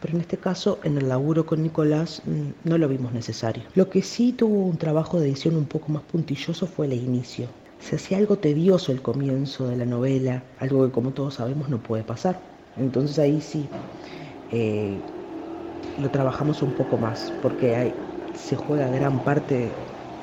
pero 0.00 0.14
en 0.14 0.20
este 0.20 0.36
caso 0.36 0.78
en 0.84 0.96
el 0.96 1.08
laburo 1.08 1.44
con 1.44 1.62
Nicolás 1.64 2.22
mm, 2.24 2.68
no 2.68 2.78
lo 2.78 2.88
vimos 2.88 3.12
necesario. 3.12 3.64
Lo 3.74 3.90
que 3.90 4.02
sí 4.02 4.32
tuvo 4.32 4.66
un 4.66 4.78
trabajo 4.78 5.18
de 5.18 5.26
edición 5.26 5.56
un 5.56 5.66
poco 5.66 5.90
más 5.90 6.02
puntilloso 6.04 6.66
fue 6.68 6.86
el 6.86 6.92
inicio. 6.92 7.48
Se 7.80 7.96
hacía 7.96 8.18
algo 8.18 8.38
tedioso 8.38 8.92
el 8.92 9.02
comienzo 9.02 9.66
de 9.68 9.76
la 9.76 9.84
novela, 9.84 10.44
algo 10.60 10.86
que 10.86 10.92
como 10.92 11.10
todos 11.10 11.34
sabemos 11.34 11.68
no 11.68 11.78
puede 11.78 12.04
pasar. 12.04 12.40
Entonces 12.76 13.18
ahí 13.18 13.40
sí 13.40 13.68
eh, 14.52 15.00
lo 15.98 16.10
trabajamos 16.10 16.62
un 16.62 16.72
poco 16.72 16.98
más, 16.98 17.32
porque 17.40 17.76
hay, 17.76 17.94
se 18.32 18.56
juega 18.56 18.88
gran 18.88 19.20
parte, 19.24 19.74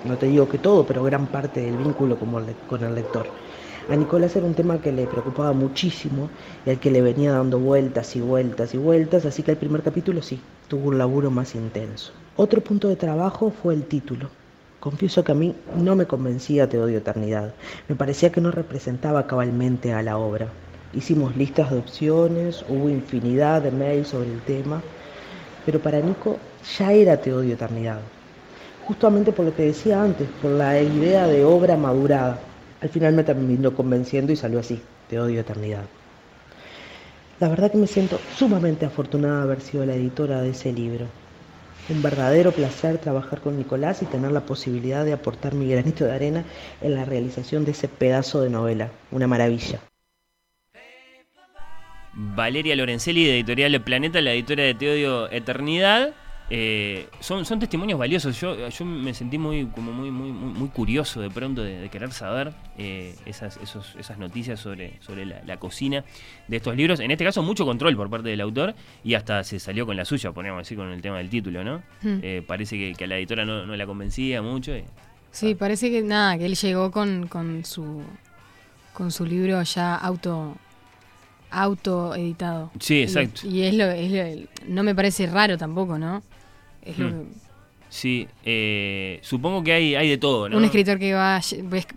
no 0.06 0.18
te 0.18 0.28
digo 0.28 0.50
que 0.50 0.58
todo, 0.58 0.86
pero 0.86 1.04
gran 1.04 1.28
parte 1.28 1.62
del 1.62 1.78
vínculo 1.78 2.18
con 2.18 2.84
el 2.84 2.96
lector. 2.96 3.28
A 3.90 3.96
Nicolás 3.96 4.36
era 4.36 4.46
un 4.46 4.54
tema 4.54 4.80
que 4.80 4.92
le 4.92 5.08
preocupaba 5.08 5.54
muchísimo 5.54 6.30
y 6.66 6.70
al 6.70 6.80
que 6.80 6.92
le 6.92 7.02
venía 7.02 7.32
dando 7.32 7.60
vueltas 7.60 8.16
y 8.16 8.22
vueltas 8.22 8.74
y 8.74 8.78
vueltas, 8.78 9.26
así 9.26 9.44
que 9.44 9.52
el 9.52 9.58
primer 9.58 9.82
capítulo 9.82 10.22
sí, 10.22 10.40
tuvo 10.68 10.90
un 10.90 10.98
laburo 10.98 11.32
más 11.32 11.56
intenso. 11.56 12.14
Otro 12.38 12.62
punto 12.62 12.88
de 12.88 12.96
trabajo 12.96 13.52
fue 13.52 13.74
el 13.74 13.84
título. 13.84 14.30
Confieso 14.80 15.24
que 15.24 15.32
a 15.32 15.36
mí 15.36 15.56
no 15.76 15.96
me 15.96 16.06
convencía 16.06 16.70
Te 16.70 16.80
odio 16.80 17.00
eternidad, 17.00 17.54
me 17.90 17.96
parecía 17.96 18.32
que 18.32 18.42
no 18.42 18.52
representaba 18.52 19.28
cabalmente 19.28 19.94
a 19.94 20.02
la 20.04 20.18
obra. 20.18 20.48
Hicimos 20.94 21.36
listas 21.36 21.72
de 21.72 21.80
opciones, 21.80 22.64
hubo 22.70 22.90
infinidad 22.90 23.62
de 23.62 23.72
mails 23.72 24.10
sobre 24.10 24.32
el 24.32 24.42
tema, 24.42 24.82
pero 25.66 25.80
para 25.80 26.00
Nico 26.00 26.38
ya 26.78 26.94
era 26.94 27.18
Te 27.18 27.34
odio 27.34 27.56
eternidad. 27.56 28.00
Justamente 28.92 29.32
por 29.32 29.46
lo 29.46 29.56
que 29.56 29.64
decía 29.64 30.04
antes, 30.04 30.28
por 30.42 30.52
la 30.52 30.82
idea 30.82 31.26
de 31.26 31.46
obra 31.46 31.78
madurada. 31.78 32.42
Al 32.82 32.90
final 32.90 33.14
me 33.14 33.24
terminó 33.24 33.74
convenciendo 33.74 34.34
y 34.34 34.36
salió 34.36 34.60
así, 34.60 34.82
Te 35.10 35.18
odio 35.18 35.40
eternidad. 35.40 35.86
La 37.40 37.48
verdad 37.48 37.72
que 37.72 37.78
me 37.78 37.88
siento 37.88 38.20
sumamente 38.36 38.86
afortunada 38.86 39.38
de 39.38 39.44
haber 39.44 39.62
sido 39.62 39.86
la 39.86 39.96
editora 39.96 40.42
de 40.42 40.50
ese 40.50 40.74
libro. 40.74 41.06
Un 41.88 42.02
verdadero 42.02 42.52
placer 42.52 42.98
trabajar 42.98 43.40
con 43.40 43.58
Nicolás 43.58 44.02
y 44.02 44.08
tener 44.08 44.34
la 44.34 44.42
posibilidad 44.42 45.06
de 45.06 45.14
aportar 45.14 45.54
mi 45.54 45.70
granito 45.70 46.04
de 46.04 46.12
arena 46.12 46.44
en 46.82 46.94
la 46.94 47.06
realización 47.06 47.64
de 47.64 47.72
ese 47.72 47.88
pedazo 47.88 48.42
de 48.42 48.50
novela. 48.50 48.90
Una 49.10 49.26
maravilla. 49.26 49.80
Valeria 52.14 52.76
Lorenzelli, 52.76 53.24
de 53.24 53.36
Editorial 53.36 53.82
Planeta, 53.84 54.20
la 54.20 54.34
editora 54.34 54.66
de 54.66 54.74
Te 54.74 54.92
Odio 54.92 55.32
Eternidad. 55.32 56.14
Eh, 56.54 57.08
son, 57.22 57.46
son 57.46 57.60
testimonios 57.60 57.98
valiosos. 57.98 58.38
Yo, 58.42 58.68
yo 58.68 58.84
me 58.86 59.14
sentí 59.14 59.38
muy, 59.38 59.68
como 59.68 59.94
muy, 59.94 60.12
muy, 60.12 60.34
muy, 60.34 60.54
muy 60.54 60.68
curioso 60.68 61.22
de 61.22 61.30
pronto 61.30 61.64
de, 61.64 61.80
de 61.80 61.88
querer 61.90 62.12
saber 62.12 62.52
eh, 62.78 63.16
esas, 63.26 63.56
esos, 63.64 63.96
esas 63.98 64.18
noticias 64.18 64.60
sobre, 64.60 65.00
sobre 65.00 65.26
la, 65.26 65.42
la 65.46 65.58
cocina 65.58 66.04
de 66.50 66.58
estos 66.58 66.76
libros. 66.76 67.00
En 67.00 67.10
este 67.10 67.24
caso, 67.24 67.42
mucho 67.42 67.64
control 67.66 67.96
por 67.96 68.10
parte 68.10 68.28
del 68.28 68.42
autor 68.42 68.76
y 69.02 69.14
hasta 69.14 69.46
se 69.46 69.60
salió 69.60 69.86
con 69.86 69.96
la 69.96 70.04
suya, 70.04 70.34
podríamos 70.34 70.64
decir, 70.64 70.78
con 70.78 70.92
el 70.92 71.02
tema 71.02 71.20
del 71.20 71.30
título, 71.30 71.64
¿no? 71.64 71.78
Hmm. 72.02 72.20
Eh, 72.22 72.44
parece 72.46 72.78
que, 72.78 72.96
que 72.98 73.06
a 73.06 73.08
la 73.08 73.18
editora 73.18 73.46
no, 73.46 73.66
no 73.66 73.74
la 73.78 73.86
convencía 73.86 74.42
mucho. 74.42 74.76
y- 74.76 74.84
Sí, 75.32 75.56
parece 75.56 75.90
que 75.90 76.02
nada, 76.02 76.38
que 76.38 76.46
él 76.46 76.56
llegó 76.56 76.92
con, 76.92 77.28
con 77.28 77.64
su 77.64 78.04
con 78.94 79.10
su 79.10 79.26
libro 79.26 79.64
ya 79.64 79.96
auto 79.96 80.58
auto 81.50 82.14
editado. 82.16 82.72
Sí, 82.80 83.02
exacto. 83.04 83.42
Y, 83.48 83.60
y 83.60 83.64
es 83.64 83.74
lo, 83.76 83.86
es 83.86 84.12
lo- 84.12 84.48
no 84.68 84.84
me 84.84 84.94
parece 84.96 85.28
raro 85.28 85.58
tampoco, 85.58 85.98
¿no? 85.98 86.22
Es 86.82 86.98
Hmm. 86.98 87.24
Sí, 87.94 88.26
eh, 88.46 89.20
supongo 89.22 89.66
que 89.66 89.74
hay, 89.74 89.96
hay 89.96 90.08
de 90.08 90.18
todo, 90.18 90.48
¿no? 90.48 90.56
un 90.56 90.64
escritor 90.64 90.98
que 90.98 91.14
va, 91.14 91.42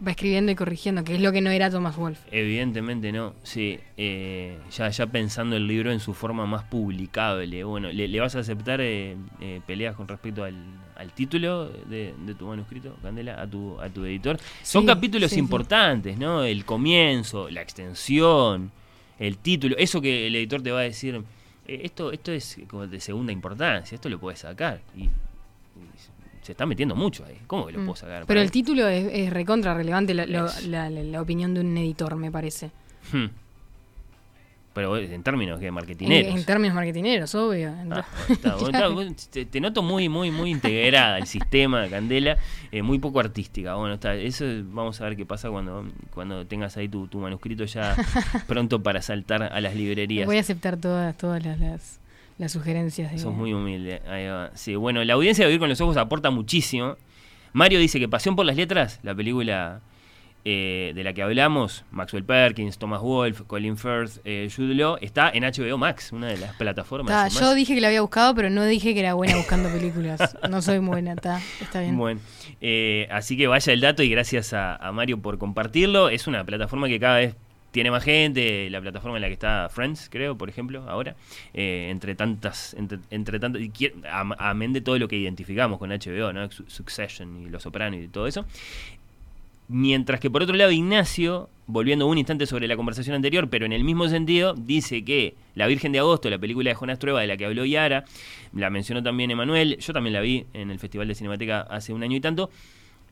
va 0.04 0.10
escribiendo 0.10 0.50
y 0.50 0.56
corrigiendo, 0.56 1.04
que 1.04 1.14
es 1.14 1.20
lo 1.20 1.30
que 1.30 1.40
no 1.40 1.50
era 1.50 1.70
Thomas 1.70 1.94
Wolfe. 1.96 2.20
Evidentemente 2.32 3.12
no, 3.12 3.32
sí. 3.44 3.78
eh, 3.96 4.58
ya, 4.76 4.88
ya 4.88 5.06
pensando 5.06 5.54
el 5.54 5.68
libro 5.68 5.92
en 5.92 6.00
su 6.00 6.12
forma 6.12 6.46
más 6.46 6.64
publicable. 6.64 7.62
Bueno, 7.62 7.92
¿le, 7.92 8.08
le 8.08 8.18
vas 8.18 8.34
a 8.34 8.40
aceptar 8.40 8.80
eh, 8.80 9.14
eh, 9.40 9.60
peleas 9.68 9.94
con 9.94 10.08
respecto 10.08 10.42
al, 10.42 10.56
al 10.96 11.12
título 11.12 11.68
de, 11.68 12.12
de 12.26 12.34
tu 12.34 12.48
manuscrito, 12.48 12.96
Candela, 13.00 13.40
a 13.40 13.46
tu, 13.46 13.80
a 13.80 13.88
tu 13.88 14.04
editor? 14.04 14.36
Son 14.64 14.82
Sí, 14.82 14.86
capítulos 14.88 15.30
sí, 15.30 15.36
sí. 15.36 15.40
importantes, 15.40 16.18
¿no? 16.18 16.42
El 16.42 16.64
comienzo, 16.64 17.48
la 17.50 17.62
extensión, 17.62 18.72
el 19.20 19.38
título, 19.38 19.76
eso 19.78 20.00
que 20.00 20.26
el 20.26 20.34
editor 20.34 20.60
te 20.60 20.72
va 20.72 20.80
a 20.80 20.82
decir, 20.82 21.22
esto, 21.66 22.12
esto 22.12 22.32
es 22.32 22.58
como 22.68 22.86
de 22.86 23.00
segunda 23.00 23.32
importancia, 23.32 23.94
esto 23.94 24.08
lo 24.08 24.18
puedes 24.18 24.40
sacar. 24.40 24.80
Y, 24.96 25.04
y 25.04 25.10
se 26.42 26.52
está 26.52 26.66
metiendo 26.66 26.94
mucho 26.94 27.24
ahí. 27.24 27.38
¿Cómo 27.46 27.66
que 27.66 27.72
lo 27.72 27.80
Mm. 27.80 27.84
puedo 27.86 27.96
sacar? 27.96 28.24
Pero 28.26 28.40
el 28.40 28.50
título 28.50 28.86
es, 28.88 29.08
es 29.12 29.30
recontra 29.32 29.74
relevante, 29.74 30.12
la, 30.14 30.26
lo- 30.26 30.46
Es. 30.46 30.66
la- 30.66 30.90
la- 30.90 31.02
la 31.02 31.22
opinión 31.22 31.54
de 31.54 31.60
un 31.60 31.76
editor, 31.78 32.16
me 32.16 32.30
parece. 32.30 32.70
Hmm. 33.12 33.26
Pero 34.74 34.96
en 34.98 35.22
términos 35.22 35.60
que 35.60 35.70
marketineros. 35.70 36.34
en 36.34 36.44
términos 36.44 36.74
marketineros, 36.74 37.32
obvio. 37.36 37.72
Ah, 37.92 38.04
está, 38.28 38.56
está, 38.56 38.90
te, 39.30 39.46
te 39.46 39.60
noto 39.60 39.82
muy, 39.82 40.08
muy, 40.08 40.32
muy 40.32 40.50
integrada 40.50 41.14
al 41.14 41.28
sistema 41.28 41.88
Candela, 41.88 42.36
eh, 42.72 42.82
muy 42.82 42.98
poco 42.98 43.20
artística. 43.20 43.76
Bueno, 43.76 43.94
está, 43.94 44.16
eso 44.16 44.44
vamos 44.64 45.00
a 45.00 45.04
ver 45.04 45.16
qué 45.16 45.24
pasa 45.24 45.48
cuando, 45.48 45.86
cuando 46.12 46.44
tengas 46.46 46.76
ahí 46.76 46.88
tu, 46.88 47.06
tu 47.06 47.18
manuscrito 47.18 47.64
ya 47.64 47.96
pronto 48.48 48.82
para 48.82 49.00
saltar 49.00 49.44
a 49.44 49.60
las 49.60 49.76
librerías. 49.76 50.26
Voy 50.26 50.38
a 50.38 50.40
aceptar 50.40 50.76
todas, 50.76 51.16
todas 51.16 51.44
las, 51.44 51.60
las, 51.60 52.00
las 52.38 52.50
sugerencias. 52.50 53.12
De, 53.12 53.18
Sos 53.18 53.32
muy 53.32 53.52
humilde. 53.52 54.02
Ahí 54.08 54.26
va. 54.26 54.50
Sí, 54.54 54.74
bueno, 54.74 55.04
la 55.04 55.14
audiencia 55.14 55.44
de 55.44 55.50
Vivir 55.50 55.60
con 55.60 55.68
los 55.68 55.80
Ojos 55.80 55.96
aporta 55.96 56.30
muchísimo. 56.30 56.96
Mario 57.52 57.78
dice 57.78 58.00
que 58.00 58.08
Pasión 58.08 58.34
por 58.34 58.44
las 58.44 58.56
Letras, 58.56 58.98
la 59.04 59.14
película 59.14 59.82
eh, 60.44 60.92
de 60.94 61.02
la 61.04 61.12
que 61.14 61.22
hablamos, 61.22 61.84
Maxwell 61.90 62.24
Perkins, 62.24 62.76
Thomas 62.78 63.00
Wolfe, 63.00 63.44
Colin 63.44 63.76
Firth, 63.78 64.18
eh, 64.24 64.50
Jude 64.54 64.74
Law, 64.74 64.98
está 65.00 65.30
en 65.30 65.42
HBO 65.44 65.78
Max, 65.78 66.12
una 66.12 66.26
de 66.28 66.36
las 66.36 66.54
plataformas. 66.56 67.08
Ta, 67.12 67.24
más- 67.24 67.40
yo 67.40 67.54
dije 67.54 67.74
que 67.74 67.80
la 67.80 67.88
había 67.88 68.02
buscado, 68.02 68.34
pero 68.34 68.50
no 68.50 68.64
dije 68.64 68.92
que 68.94 69.00
era 69.00 69.14
buena 69.14 69.36
buscando 69.36 69.68
películas. 69.70 70.36
No 70.50 70.60
soy 70.60 70.78
buena, 70.78 71.14
está, 71.14 71.40
está 71.60 71.80
bien. 71.80 71.96
Bueno, 71.96 72.20
eh, 72.60 73.08
así 73.10 73.36
que 73.36 73.46
vaya 73.46 73.72
el 73.72 73.80
dato 73.80 74.02
y 74.02 74.08
gracias 74.10 74.52
a, 74.52 74.76
a 74.76 74.92
Mario 74.92 75.18
por 75.20 75.38
compartirlo. 75.38 76.08
Es 76.10 76.26
una 76.26 76.44
plataforma 76.44 76.88
que 76.88 77.00
cada 77.00 77.16
vez 77.18 77.36
tiene 77.70 77.90
más 77.90 78.04
gente, 78.04 78.70
la 78.70 78.80
plataforma 78.80 79.16
en 79.16 79.22
la 79.22 79.26
que 79.26 79.32
está 79.32 79.68
Friends, 79.68 80.08
creo, 80.08 80.38
por 80.38 80.48
ejemplo, 80.48 80.84
ahora, 80.88 81.16
eh, 81.54 81.88
entre 81.90 82.14
tantas, 82.14 82.72
entre, 82.74 82.98
entre 83.10 83.40
tantas, 83.40 83.60
amén 84.38 84.72
de 84.72 84.80
todo 84.80 84.96
lo 84.96 85.08
que 85.08 85.16
identificamos 85.16 85.80
con 85.80 85.90
HBO, 85.90 86.32
¿no? 86.32 86.48
Su- 86.52 86.64
Succession 86.68 87.36
y 87.42 87.48
Los 87.50 87.64
Sopranos 87.64 87.98
y 88.00 88.06
todo 88.06 88.28
eso. 88.28 88.46
Mientras 89.68 90.20
que 90.20 90.30
por 90.30 90.42
otro 90.42 90.54
lado 90.56 90.70
Ignacio, 90.70 91.48
volviendo 91.66 92.06
un 92.06 92.18
instante 92.18 92.46
sobre 92.46 92.68
la 92.68 92.76
conversación 92.76 93.16
anterior, 93.16 93.48
pero 93.48 93.64
en 93.64 93.72
el 93.72 93.82
mismo 93.82 94.08
sentido, 94.08 94.54
dice 94.54 95.04
que 95.04 95.34
La 95.54 95.66
Virgen 95.66 95.92
de 95.92 96.00
Agosto, 96.00 96.28
la 96.28 96.38
película 96.38 96.70
de 96.70 96.74
Jonas 96.74 96.98
Trueba 96.98 97.20
de 97.22 97.26
la 97.26 97.36
que 97.36 97.46
habló 97.46 97.64
Yara, 97.64 98.04
la 98.52 98.68
mencionó 98.68 99.02
también 99.02 99.30
Emanuel, 99.30 99.78
yo 99.78 99.92
también 99.92 100.12
la 100.12 100.20
vi 100.20 100.44
en 100.52 100.70
el 100.70 100.78
Festival 100.78 101.08
de 101.08 101.14
Cinemateca 101.14 101.62
hace 101.62 101.94
un 101.94 102.02
año 102.02 102.16
y 102.16 102.20
tanto, 102.20 102.50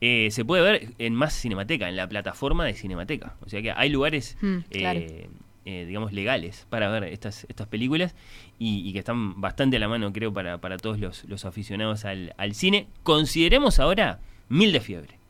eh, 0.02 0.28
se 0.30 0.44
puede 0.44 0.62
ver 0.62 0.88
en 0.98 1.14
más 1.14 1.32
Cinemateca, 1.40 1.88
en 1.88 1.96
la 1.96 2.06
plataforma 2.08 2.64
de 2.66 2.74
Cinemateca. 2.74 3.36
O 3.46 3.48
sea 3.48 3.62
que 3.62 3.70
hay 3.70 3.88
lugares, 3.88 4.36
Mm, 4.42 4.58
eh, 4.70 5.28
eh, 5.64 5.84
digamos, 5.86 6.12
legales 6.12 6.66
para 6.68 6.90
ver 6.90 7.04
estas, 7.04 7.46
estas 7.48 7.68
películas 7.68 8.14
y, 8.58 8.86
y 8.86 8.92
que 8.92 8.98
están 8.98 9.40
bastante 9.40 9.76
a 9.76 9.80
la 9.80 9.88
mano, 9.88 10.12
creo, 10.12 10.32
para, 10.34 10.58
para 10.58 10.76
todos 10.76 10.98
los, 10.98 11.24
los 11.26 11.44
aficionados 11.44 12.04
al, 12.04 12.34
al 12.36 12.54
cine. 12.54 12.88
Consideremos 13.04 13.78
ahora 13.78 14.18
Mil 14.48 14.72
de 14.72 14.80
Fiebre, 14.80 15.21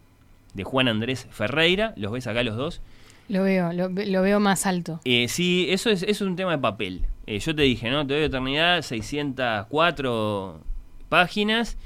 de 0.55 0.65
Juan 0.65 0.89
Andrés 0.89 1.27
Ferreira. 1.31 1.93
¿Los 1.97 2.13
ves 2.13 2.27
acá 2.27 2.43
los 2.43 2.57
dos? 2.57 2.81
Lo 3.29 3.45
veo, 3.45 3.73
lo, 3.73 3.89
lo 3.89 4.23
veo 4.23 4.41
más 4.41 4.67
alto. 4.67 5.01
Eh, 5.05 5.29
sí, 5.29 5.67
eso 5.71 5.91
es, 5.91 6.03
eso 6.03 6.11
es 6.25 6.29
un 6.29 6.37
tema 6.37 6.51
de 6.53 6.59
papel. 6.59 7.07
Eh, 7.27 7.39
yo 7.39 7.55
te 7.55 7.63
dije, 7.63 7.89
¿no? 7.91 8.07
Te 8.07 8.15
doy 8.15 8.25
eternidad, 8.25 8.83
604 8.83 10.61
páginas. 11.09 11.77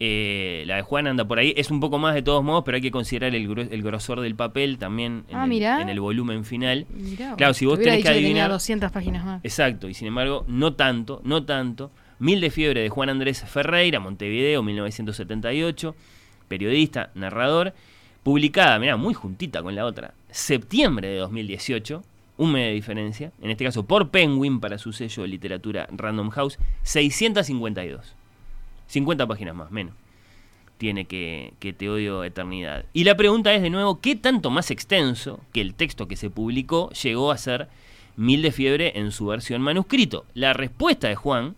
Eh, 0.00 0.64
la 0.66 0.76
de 0.76 0.82
Juan 0.82 1.06
anda 1.06 1.24
por 1.24 1.38
ahí. 1.38 1.54
Es 1.56 1.70
un 1.70 1.80
poco 1.80 1.98
más 1.98 2.14
de 2.14 2.22
todos 2.22 2.42
modos, 2.42 2.64
pero 2.64 2.76
hay 2.76 2.82
que 2.82 2.90
considerar 2.90 3.34
el, 3.34 3.48
gru- 3.48 3.68
el 3.70 3.82
grosor 3.82 4.20
del 4.20 4.34
papel 4.34 4.76
también 4.78 5.24
en, 5.28 5.36
Ah, 5.36 5.44
el, 5.44 5.52
en 5.82 5.88
el 5.88 6.00
volumen 6.00 6.44
final. 6.44 6.86
Mirá, 6.90 7.34
Claro, 7.36 7.54
si 7.54 7.64
vos 7.64 7.78
te 7.78 7.84
tenés 7.84 7.98
que 8.02 8.10
tenía 8.10 8.20
adivinar- 8.46 8.50
200 8.50 8.90
páginas 8.90 9.24
más. 9.24 9.44
Exacto, 9.44 9.88
y 9.88 9.94
sin 9.94 10.08
embargo, 10.08 10.44
no 10.48 10.74
tanto, 10.74 11.20
no 11.24 11.44
tanto. 11.44 11.90
Mil 12.18 12.40
de 12.40 12.50
fiebre 12.50 12.80
de 12.82 12.88
Juan 12.88 13.08
Andrés 13.08 13.44
Ferreira, 13.46 14.00
Montevideo, 14.00 14.62
1978, 14.62 15.94
periodista, 16.48 17.10
narrador, 17.14 17.72
publicada, 18.24 18.78
mirá, 18.80 18.96
muy 18.96 19.14
juntita 19.14 19.62
con 19.62 19.76
la 19.76 19.84
otra, 19.86 20.14
septiembre 20.30 21.06
de 21.08 21.18
2018, 21.18 22.02
un 22.38 22.50
mes 22.52 22.66
de 22.66 22.72
diferencia, 22.72 23.30
en 23.40 23.50
este 23.50 23.64
caso 23.64 23.84
por 23.84 24.08
Penguin 24.08 24.58
para 24.58 24.78
su 24.78 24.92
sello 24.92 25.22
de 25.22 25.28
literatura 25.28 25.86
Random 25.92 26.30
House, 26.30 26.58
652. 26.82 28.14
50 28.88 29.26
páginas 29.26 29.54
más, 29.54 29.70
menos. 29.70 29.94
Tiene 30.78 31.04
que, 31.04 31.52
que 31.60 31.72
Te 31.72 31.88
odio 31.88 32.24
eternidad. 32.24 32.84
Y 32.92 33.04
la 33.04 33.16
pregunta 33.16 33.54
es 33.54 33.62
de 33.62 33.70
nuevo, 33.70 34.00
¿qué 34.00 34.16
tanto 34.16 34.50
más 34.50 34.70
extenso 34.70 35.40
que 35.52 35.60
el 35.60 35.74
texto 35.74 36.08
que 36.08 36.16
se 36.16 36.30
publicó 36.30 36.90
llegó 36.90 37.30
a 37.30 37.38
ser 37.38 37.68
Mil 38.16 38.42
de 38.42 38.52
Fiebre 38.52 38.92
en 38.98 39.12
su 39.12 39.26
versión 39.26 39.62
manuscrito? 39.62 40.24
La 40.34 40.52
respuesta 40.52 41.08
de 41.08 41.14
Juan, 41.14 41.54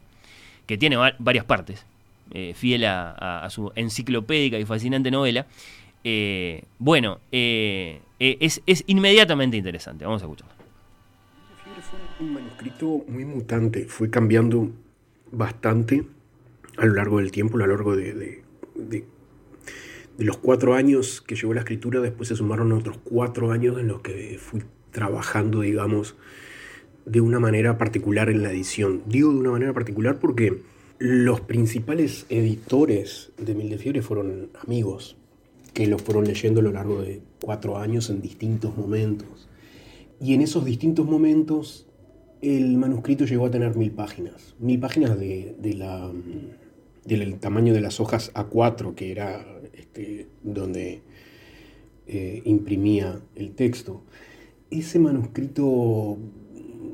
que 0.66 0.76
tiene 0.76 0.96
va- 0.96 1.14
varias 1.18 1.44
partes, 1.46 1.86
eh, 2.32 2.52
fiel 2.54 2.84
a 2.84 3.46
su 3.50 3.72
enciclopédica 3.76 4.58
y 4.58 4.64
fascinante 4.66 5.10
novela. 5.10 5.46
Eh, 6.08 6.62
bueno, 6.78 7.18
eh, 7.32 8.00
eh, 8.20 8.36
es, 8.38 8.84
inmediatamente 8.86 9.56
interesante. 9.56 10.04
Vamos 10.04 10.22
a 10.22 10.26
escucharlo. 10.26 10.54
Fue 11.80 12.24
un 12.24 12.32
manuscrito 12.32 13.04
muy 13.08 13.24
mutante, 13.24 13.86
fue 13.86 14.08
cambiando 14.08 14.70
bastante 15.32 16.06
a 16.76 16.86
lo 16.86 16.94
largo 16.94 17.18
del 17.18 17.32
tiempo, 17.32 17.56
a 17.56 17.58
lo 17.58 17.66
largo 17.66 17.96
de 17.96 18.44
los 20.18 20.36
cuatro 20.38 20.74
años 20.74 21.20
que 21.22 21.34
llevó 21.34 21.54
la 21.54 21.62
escritura, 21.62 21.98
después 21.98 22.28
se 22.28 22.36
sumaron 22.36 22.70
otros 22.70 22.98
cuatro 23.02 23.50
años 23.50 23.76
en 23.80 23.88
los 23.88 24.00
que 24.00 24.38
fui 24.38 24.62
trabajando, 24.92 25.62
digamos, 25.62 26.14
de 27.04 27.20
una 27.20 27.40
manera 27.40 27.78
particular 27.78 28.30
en 28.30 28.44
la 28.44 28.52
edición. 28.52 29.02
Digo 29.06 29.32
de 29.32 29.38
una 29.40 29.50
manera 29.50 29.72
particular 29.72 30.20
porque 30.20 30.62
los 30.98 31.40
principales 31.40 32.26
editores 32.28 33.32
de 33.38 33.56
Mil 33.56 33.70
de 33.70 33.78
Fiebre 33.78 34.02
fueron 34.02 34.50
amigos, 34.64 35.16
que 35.76 35.86
los 35.86 36.00
fueron 36.00 36.24
leyendo 36.24 36.60
a 36.60 36.62
lo 36.62 36.72
largo 36.72 37.02
de 37.02 37.20
cuatro 37.44 37.76
años 37.76 38.08
en 38.08 38.22
distintos 38.22 38.74
momentos. 38.78 39.46
Y 40.18 40.32
en 40.32 40.40
esos 40.40 40.64
distintos 40.64 41.04
momentos 41.04 41.86
el 42.40 42.78
manuscrito 42.78 43.26
llegó 43.26 43.44
a 43.44 43.50
tener 43.50 43.76
mil 43.76 43.90
páginas. 43.90 44.54
Mil 44.58 44.80
páginas 44.80 45.18
de, 45.18 45.54
del 47.04 47.38
tamaño 47.38 47.74
de 47.74 47.82
las 47.82 48.00
hojas 48.00 48.32
A4, 48.32 48.94
que 48.94 49.10
era 49.10 49.46
este, 49.74 50.28
donde 50.42 51.02
eh, 52.06 52.40
imprimía 52.46 53.20
el 53.34 53.50
texto. 53.52 54.00
Ese 54.70 54.98
manuscrito 54.98 56.16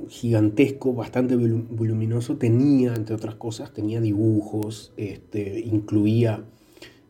gigantesco, 0.09 0.93
bastante 0.93 1.37
volu- 1.37 1.69
voluminoso, 1.71 2.37
tenía, 2.37 2.95
entre 2.97 3.15
otras 3.15 3.37
cosas, 3.37 3.73
tenía 3.73 4.01
dibujos, 4.01 4.93
este, 4.97 5.61
incluía, 5.61 6.45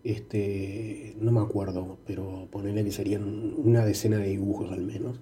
este, 0.04 1.16
no 1.20 1.32
me 1.32 1.40
acuerdo, 1.40 1.98
pero 2.06 2.48
ponerle 2.50 2.84
que 2.84 2.92
serían 2.92 3.54
una 3.56 3.84
decena 3.84 4.18
de 4.18 4.28
dibujos 4.28 4.72
al 4.72 4.82
menos 4.82 5.20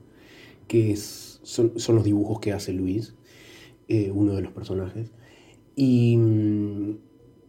que 0.71 0.95
son, 0.97 1.81
son 1.81 1.97
los 1.97 2.05
dibujos 2.05 2.39
que 2.39 2.53
hace 2.53 2.73
Luis, 2.73 3.17
eh, 3.89 4.13
uno 4.15 4.35
de 4.35 4.43
los 4.43 4.53
personajes. 4.53 5.11
Y 5.75 6.17
mm, 6.17 6.99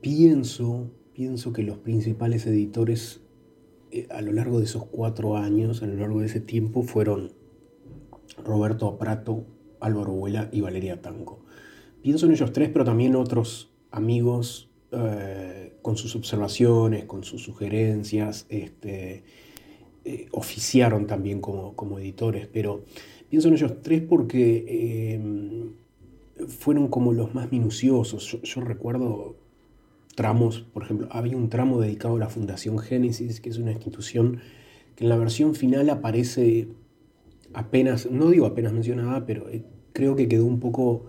pienso, 0.01 0.89
pienso 1.13 1.53
que 1.53 1.61
los 1.61 1.77
principales 1.77 2.47
editores 2.47 3.21
eh, 3.91 4.07
a 4.09 4.23
lo 4.23 4.31
largo 4.31 4.57
de 4.57 4.65
esos 4.65 4.85
cuatro 4.85 5.37
años, 5.37 5.83
a 5.83 5.85
lo 5.85 5.97
largo 5.97 6.21
de 6.21 6.25
ese 6.25 6.39
tiempo, 6.39 6.81
fueron 6.81 7.33
Roberto 8.43 8.97
Prato, 8.97 9.45
Álvaro 9.79 10.13
Vuela 10.13 10.49
y 10.51 10.61
Valeria 10.61 10.99
Tanco. 10.99 11.45
Pienso 12.01 12.25
en 12.25 12.31
ellos 12.31 12.51
tres, 12.51 12.69
pero 12.69 12.85
también 12.85 13.15
otros 13.15 13.71
amigos 13.91 14.71
eh, 14.91 15.60
con 15.81 15.97
sus 15.97 16.15
observaciones, 16.15 17.05
con 17.05 17.23
sus 17.23 17.43
sugerencias, 17.43 18.45
este, 18.49 19.23
eh, 20.05 20.27
oficiaron 20.31 21.07
también 21.07 21.41
como, 21.41 21.75
como 21.75 21.99
editores, 21.99 22.47
pero 22.51 22.83
pienso 23.29 23.47
en 23.47 23.55
ellos 23.55 23.81
tres 23.81 24.01
porque 24.01 24.65
eh, 24.67 26.47
fueron 26.47 26.87
como 26.87 27.13
los 27.13 27.33
más 27.33 27.51
minuciosos. 27.51 28.25
Yo, 28.25 28.41
yo 28.41 28.61
recuerdo 28.61 29.35
tramos, 30.15 30.59
por 30.73 30.83
ejemplo, 30.83 31.07
había 31.11 31.37
un 31.37 31.49
tramo 31.49 31.79
dedicado 31.79 32.15
a 32.15 32.19
la 32.19 32.29
Fundación 32.29 32.79
Génesis, 32.79 33.39
que 33.39 33.49
es 33.49 33.57
una 33.57 33.71
institución 33.71 34.39
que 34.95 35.05
en 35.05 35.09
la 35.09 35.17
versión 35.17 35.55
final 35.55 35.89
aparece 35.89 36.67
apenas, 37.53 38.09
no 38.09 38.29
digo 38.29 38.45
apenas 38.45 38.73
mencionada, 38.73 39.25
pero 39.25 39.49
eh, 39.49 39.63
creo 39.93 40.15
que 40.15 40.27
quedó 40.27 40.45
un 40.45 40.59
poco 40.59 41.05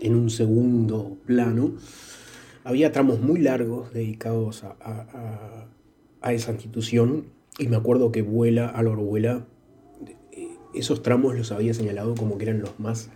en 0.00 0.14
un 0.14 0.30
segundo 0.30 1.16
plano. 1.26 1.72
Había 2.64 2.92
tramos 2.92 3.20
muy 3.20 3.40
largos 3.40 3.92
dedicados 3.92 4.64
a, 4.64 4.76
a- 4.80 5.06
a- 5.12 5.68
a 6.20 6.32
esa 6.32 6.52
institución 6.52 7.26
y 7.58 7.66
me 7.66 7.76
acuerdo 7.76 8.12
que 8.12 8.22
Vuela, 8.22 8.68
Álvaro 8.68 9.02
Vuela, 9.02 9.46
eh, 10.32 10.48
esos 10.74 11.02
tramos 11.02 11.36
los 11.36 11.50
había 11.52 11.74
señalado 11.74 12.14
como 12.14 12.38
que 12.38 12.44
eran 12.44 12.60
los 12.60 12.78
más 12.78 13.10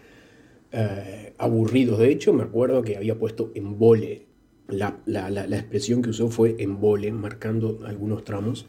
eh, 0.73 1.35
aburridos. 1.39 1.99
De 1.99 2.11
hecho, 2.11 2.33
me 2.33 2.43
acuerdo 2.43 2.83
que 2.83 2.97
había 2.97 3.19
puesto 3.19 3.53
embole. 3.55 4.27
La, 4.69 4.99
la, 5.07 5.31
la, 5.31 5.47
la 5.47 5.59
expresión 5.59 6.03
que 6.03 6.11
usó 6.11 6.29
fue 6.29 6.57
embole, 6.59 7.13
marcando 7.13 7.79
algunos 7.87 8.25
tramos. 8.25 8.67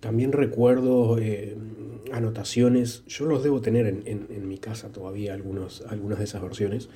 También 0.00 0.30
recuerdo 0.32 1.18
eh, 1.18 1.56
anotaciones, 2.12 3.04
yo 3.06 3.26
los 3.26 3.42
debo 3.42 3.60
tener 3.60 3.86
en, 3.86 4.02
en- 4.06 4.26
en 4.30 4.46
mi 4.48 4.58
casa 4.58 4.92
todavía, 4.92 5.34
algunos, 5.34 5.82
algunas 5.88 6.18
de 6.18 6.24
esas 6.24 6.42
versiones, 6.42 6.88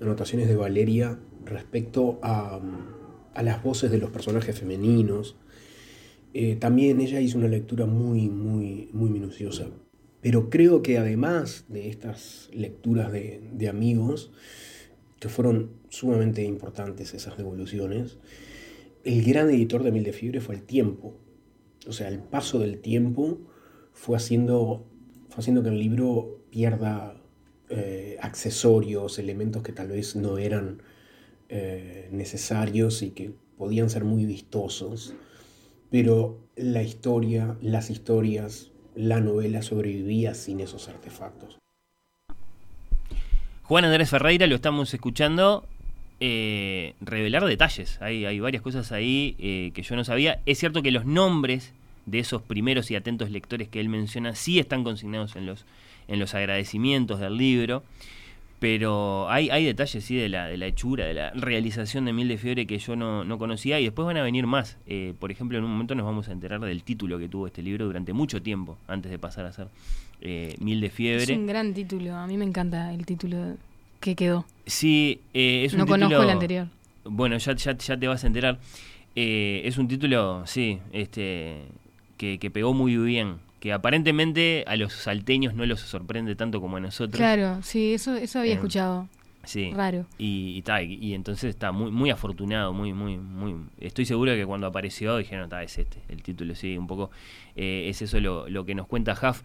anotaciones 0.00 0.48
de 0.48 0.56
Valeria 0.56 1.18
respecto 1.48 2.18
a, 2.22 2.60
a 3.34 3.42
las 3.42 3.62
voces 3.62 3.90
de 3.90 3.98
los 3.98 4.10
personajes 4.10 4.58
femeninos. 4.58 5.36
Eh, 6.34 6.56
también 6.56 7.00
ella 7.00 7.20
hizo 7.20 7.38
una 7.38 7.48
lectura 7.48 7.86
muy, 7.86 8.28
muy, 8.28 8.90
muy 8.92 9.10
minuciosa. 9.10 9.68
Pero 10.20 10.50
creo 10.50 10.82
que 10.82 10.98
además 10.98 11.64
de 11.68 11.88
estas 11.88 12.50
lecturas 12.52 13.12
de, 13.12 13.40
de 13.52 13.68
amigos, 13.68 14.32
que 15.20 15.28
fueron 15.28 15.70
sumamente 15.88 16.44
importantes 16.44 17.14
esas 17.14 17.36
devoluciones, 17.36 18.18
el 19.04 19.24
gran 19.24 19.48
editor 19.50 19.82
de 19.82 19.92
Mil 19.92 20.04
de 20.04 20.12
Fiebre 20.12 20.40
fue 20.40 20.56
el 20.56 20.62
tiempo. 20.62 21.16
O 21.86 21.92
sea, 21.92 22.08
el 22.08 22.18
paso 22.18 22.58
del 22.58 22.78
tiempo 22.78 23.38
fue 23.92 24.16
haciendo, 24.16 24.86
haciendo 25.36 25.62
que 25.62 25.70
el 25.70 25.78
libro 25.78 26.42
pierda 26.50 27.22
eh, 27.68 28.16
accesorios, 28.20 29.18
elementos 29.18 29.62
que 29.62 29.72
tal 29.72 29.88
vez 29.88 30.16
no 30.16 30.38
eran 30.38 30.82
eh, 31.48 32.08
necesarios 32.12 33.02
y 33.02 33.10
que 33.10 33.32
podían 33.56 33.90
ser 33.90 34.04
muy 34.04 34.24
vistosos. 34.24 35.14
Pero 35.90 36.38
la 36.56 36.82
historia, 36.82 37.56
las 37.62 37.90
historias, 37.90 38.70
la 38.94 39.20
novela 39.20 39.62
sobrevivía 39.62 40.34
sin 40.34 40.60
esos 40.60 40.88
artefactos. 40.88 41.58
Juan 43.62 43.84
Andrés 43.84 44.10
Ferreira 44.10 44.46
lo 44.46 44.54
estamos 44.54 44.92
escuchando 44.94 45.66
eh, 46.20 46.94
revelar 47.00 47.44
detalles. 47.44 48.00
Hay, 48.00 48.40
varias 48.40 48.62
cosas 48.62 48.92
ahí 48.92 49.36
eh, 49.38 49.70
que 49.74 49.82
yo 49.82 49.94
no 49.94 50.04
sabía. 50.04 50.40
Es 50.46 50.58
cierto 50.58 50.82
que 50.82 50.90
los 50.90 51.04
nombres 51.04 51.72
de 52.06 52.18
esos 52.18 52.42
primeros 52.42 52.90
y 52.90 52.96
atentos 52.96 53.30
lectores 53.30 53.68
que 53.68 53.80
él 53.80 53.88
menciona 53.88 54.34
sí 54.34 54.58
están 54.58 54.82
consignados 54.82 55.36
en 55.36 55.46
los, 55.46 55.64
en 56.08 56.18
los 56.18 56.34
agradecimientos 56.34 57.20
del 57.20 57.36
libro. 57.36 57.82
Pero 58.60 59.30
hay, 59.30 59.50
hay 59.50 59.64
detalles 59.64 60.04
sí 60.04 60.16
de 60.16 60.28
la, 60.28 60.46
de 60.46 60.56
la 60.56 60.66
hechura, 60.66 61.06
de 61.06 61.14
la 61.14 61.30
realización 61.30 62.04
de 62.06 62.12
Mil 62.12 62.26
de 62.26 62.38
Fiebre 62.38 62.66
que 62.66 62.78
yo 62.78 62.96
no, 62.96 63.22
no 63.24 63.38
conocía 63.38 63.78
y 63.78 63.84
después 63.84 64.04
van 64.04 64.16
a 64.16 64.22
venir 64.22 64.46
más. 64.48 64.76
Eh, 64.86 65.14
por 65.18 65.30
ejemplo, 65.30 65.58
en 65.58 65.64
un 65.64 65.70
momento 65.70 65.94
nos 65.94 66.04
vamos 66.04 66.28
a 66.28 66.32
enterar 66.32 66.60
del 66.60 66.82
título 66.82 67.18
que 67.20 67.28
tuvo 67.28 67.46
este 67.46 67.62
libro 67.62 67.86
durante 67.86 68.12
mucho 68.12 68.42
tiempo, 68.42 68.76
antes 68.88 69.10
de 69.12 69.18
pasar 69.18 69.46
a 69.46 69.52
ser 69.52 69.68
eh, 70.20 70.56
Mil 70.58 70.80
de 70.80 70.88
Es 70.88 70.92
Fiebre. 70.92 71.36
un 71.36 71.46
gran 71.46 71.72
título. 71.72 72.16
A 72.16 72.26
mí 72.26 72.36
me 72.36 72.44
encanta 72.44 72.92
el 72.92 73.06
título 73.06 73.56
que 74.00 74.16
quedó. 74.16 74.44
Sí, 74.66 75.20
eh, 75.34 75.62
es 75.64 75.72
un 75.74 75.78
no 75.80 75.86
conozco 75.86 76.14
título- 76.16 76.24
el 76.24 76.30
anterior. 76.30 76.66
Bueno, 77.04 77.38
ya, 77.38 77.54
ya, 77.54 77.76
ya 77.78 77.96
te 77.96 78.08
vas 78.08 78.24
a 78.24 78.26
enterar. 78.26 78.58
Eh, 79.14 79.62
es 79.64 79.78
un 79.78 79.86
título, 79.86 80.42
sí, 80.46 80.78
este, 80.92 81.62
que, 82.16 82.38
que 82.38 82.50
pegó 82.50 82.74
muy 82.74 82.96
bien. 82.96 83.36
Que 83.60 83.72
aparentemente 83.72 84.64
a 84.68 84.76
los 84.76 84.92
salteños 84.92 85.54
no 85.54 85.66
los 85.66 85.80
sorprende 85.80 86.36
tanto 86.36 86.60
como 86.60 86.76
a 86.76 86.80
nosotros. 86.80 87.16
Claro, 87.18 87.58
sí, 87.62 87.94
eso, 87.94 88.14
eso 88.14 88.38
había 88.38 88.52
Eh, 88.52 88.54
escuchado. 88.54 89.08
Sí. 89.44 89.72
Raro. 89.74 90.04
Y, 90.18 90.56
y, 90.58 90.62
ta, 90.62 90.82
y, 90.82 90.94
y 91.00 91.14
entonces 91.14 91.50
está 91.50 91.72
muy, 91.72 91.90
muy 91.90 92.10
afortunado, 92.10 92.72
muy, 92.72 92.92
muy, 92.92 93.16
muy. 93.16 93.54
Estoy 93.80 94.04
seguro 94.04 94.32
que 94.34 94.44
cuando 94.44 94.66
apareció 94.66 95.16
dijeron, 95.16 95.44
está, 95.44 95.62
es 95.62 95.78
este, 95.78 95.98
el 96.08 96.22
título, 96.22 96.54
sí, 96.54 96.76
un 96.76 96.86
poco. 96.86 97.10
eh, 97.56 97.86
es 97.88 98.02
eso 98.02 98.20
lo, 98.20 98.48
lo 98.48 98.64
que 98.66 98.74
nos 98.74 98.86
cuenta 98.86 99.12
Huff. 99.14 99.42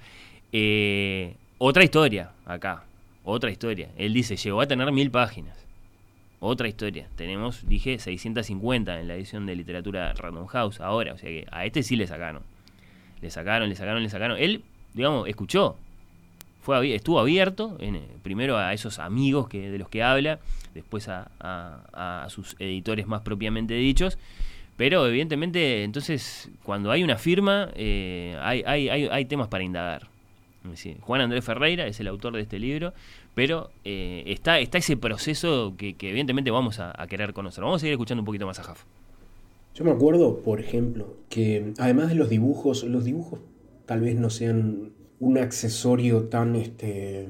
Eh, 0.52 1.36
otra 1.58 1.84
historia 1.84 2.32
acá, 2.46 2.84
otra 3.24 3.50
historia. 3.50 3.90
Él 3.98 4.14
dice, 4.14 4.36
llegó 4.36 4.62
a 4.62 4.68
tener 4.68 4.92
mil 4.92 5.10
páginas. 5.10 5.58
Otra 6.40 6.68
historia. 6.68 7.08
Tenemos, 7.16 7.66
dije, 7.68 7.98
650 7.98 9.00
en 9.00 9.08
la 9.08 9.16
edición 9.16 9.46
de 9.46 9.56
literatura 9.56 10.14
Random 10.14 10.46
House 10.48 10.82
ahora. 10.82 11.14
O 11.14 11.18
sea 11.18 11.30
que 11.30 11.48
a 11.50 11.66
este 11.66 11.82
sí 11.84 11.96
le 11.96 12.06
sacaron. 12.06 12.44
Le 13.24 13.32
sacaron, 13.32 13.70
le 13.70 13.76
sacaron, 13.76 14.04
le 14.04 14.10
sacaron. 14.10 14.38
Él, 14.38 14.62
digamos, 14.94 15.28
escuchó. 15.28 15.78
Fue, 16.62 16.94
estuvo 16.94 17.20
abierto, 17.20 17.78
eh, 17.80 18.02
primero 18.22 18.58
a 18.58 18.74
esos 18.74 19.00
amigos 19.00 19.50
que, 19.50 19.72
de 19.72 19.78
los 19.78 19.90
que 19.90 20.04
habla, 20.04 20.40
después 20.74 21.08
a, 21.10 22.28
sus 22.30 22.56
editores 22.60 23.08
más 23.08 23.22
propiamente 23.22 23.74
dichos. 23.74 24.18
Pero 24.78 25.08
evidentemente, 25.08 25.84
entonces, 25.84 26.50
cuando 26.64 26.92
hay 26.92 27.04
una 27.04 27.18
firma, 27.18 27.70
eh, 27.76 28.38
hay, 28.42 28.64
hay, 28.66 28.90
hay, 28.90 29.08
hay 29.08 29.26
temas 29.26 29.48
para 29.48 29.64
indagar. 29.64 30.08
Juan 31.02 31.22
Andrés 31.22 31.44
Ferreira 31.44 31.88
es 31.88 32.00
el 32.00 32.08
autor 32.08 32.34
de 32.34 32.42
este 32.42 32.58
libro, 32.60 32.94
pero 33.34 33.70
eh, 33.84 34.24
está, 34.28 34.60
está 34.60 34.78
ese 34.78 34.96
proceso 34.96 35.74
que, 35.78 35.96
evidentemente 36.00 36.52
vamos 36.52 36.80
a, 36.80 36.94
querer 37.08 37.34
conocer. 37.34 37.64
Vamos 37.64 37.78
a 37.78 37.82
seguir 37.82 37.94
escuchando 37.94 38.22
un 38.22 38.26
poquito 38.26 38.46
más 38.46 38.60
a 38.60 38.64
Jaf. 38.64 38.84
Yo 39.74 39.84
me 39.84 39.92
acuerdo, 39.92 40.44
por 40.44 40.60
ejemplo, 40.60 41.18
que 41.30 41.74
además 41.80 42.10
de 42.10 42.16
los 42.16 42.30
dibujos, 42.30 42.84
los 42.84 43.04
dibujos 43.04 43.40
tal 43.86 44.02
vez 44.02 44.16
no 44.16 44.30
sean 44.30 44.94
un 45.20 45.38
accesorio 45.38 46.26
tan, 46.26 46.56
este, 46.56 47.28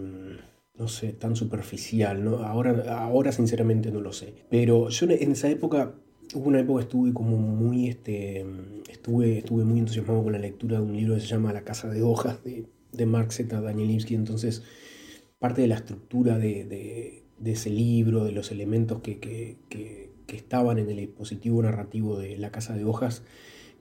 no 0.77 0.87
sé, 0.87 1.13
tan 1.13 1.35
superficial, 1.35 2.23
¿no? 2.23 2.37
Ahora, 2.37 2.97
ahora 2.97 3.31
sinceramente 3.31 3.91
no 3.91 4.01
lo 4.01 4.11
sé. 4.11 4.33
Pero 4.49 4.89
yo 4.89 5.07
en 5.09 5.31
esa 5.31 5.49
época, 5.49 5.95
hubo 6.33 6.47
una 6.47 6.59
época 6.59 6.79
que 6.79 6.83
estuve 6.83 7.13
como 7.13 7.37
muy, 7.37 7.87
este, 7.87 8.45
estuve, 8.89 9.39
estuve 9.39 9.63
muy 9.63 9.79
entusiasmado 9.79 10.23
con 10.23 10.33
la 10.33 10.39
lectura 10.39 10.77
de 10.77 10.83
un 10.83 10.95
libro 10.95 11.15
que 11.15 11.21
se 11.21 11.27
llama 11.27 11.53
La 11.53 11.63
Casa 11.63 11.89
de 11.89 12.01
Hojas 12.01 12.43
de, 12.43 12.65
de 12.91 13.05
Mark 13.05 13.31
Z. 13.31 13.61
Danielewski, 13.61 14.15
entonces 14.15 14.63
parte 15.43 15.61
de 15.61 15.67
la 15.67 15.75
estructura 15.75 16.37
de, 16.37 16.63
de, 16.63 17.51
ese 17.51 17.69
libro, 17.69 18.23
de 18.23 18.31
los 18.31 18.51
elementos 18.51 19.01
que, 19.01 19.19
que, 19.19 20.09
que, 20.33 20.37
estaban 20.37 20.77
en 20.77 20.89
el 20.89 20.97
dispositivo 20.97 21.61
narrativo 21.61 22.17
de 22.17 22.37
La 22.37 22.51
Casa 22.51 22.75
de 22.75 22.85
Hojas, 22.85 23.23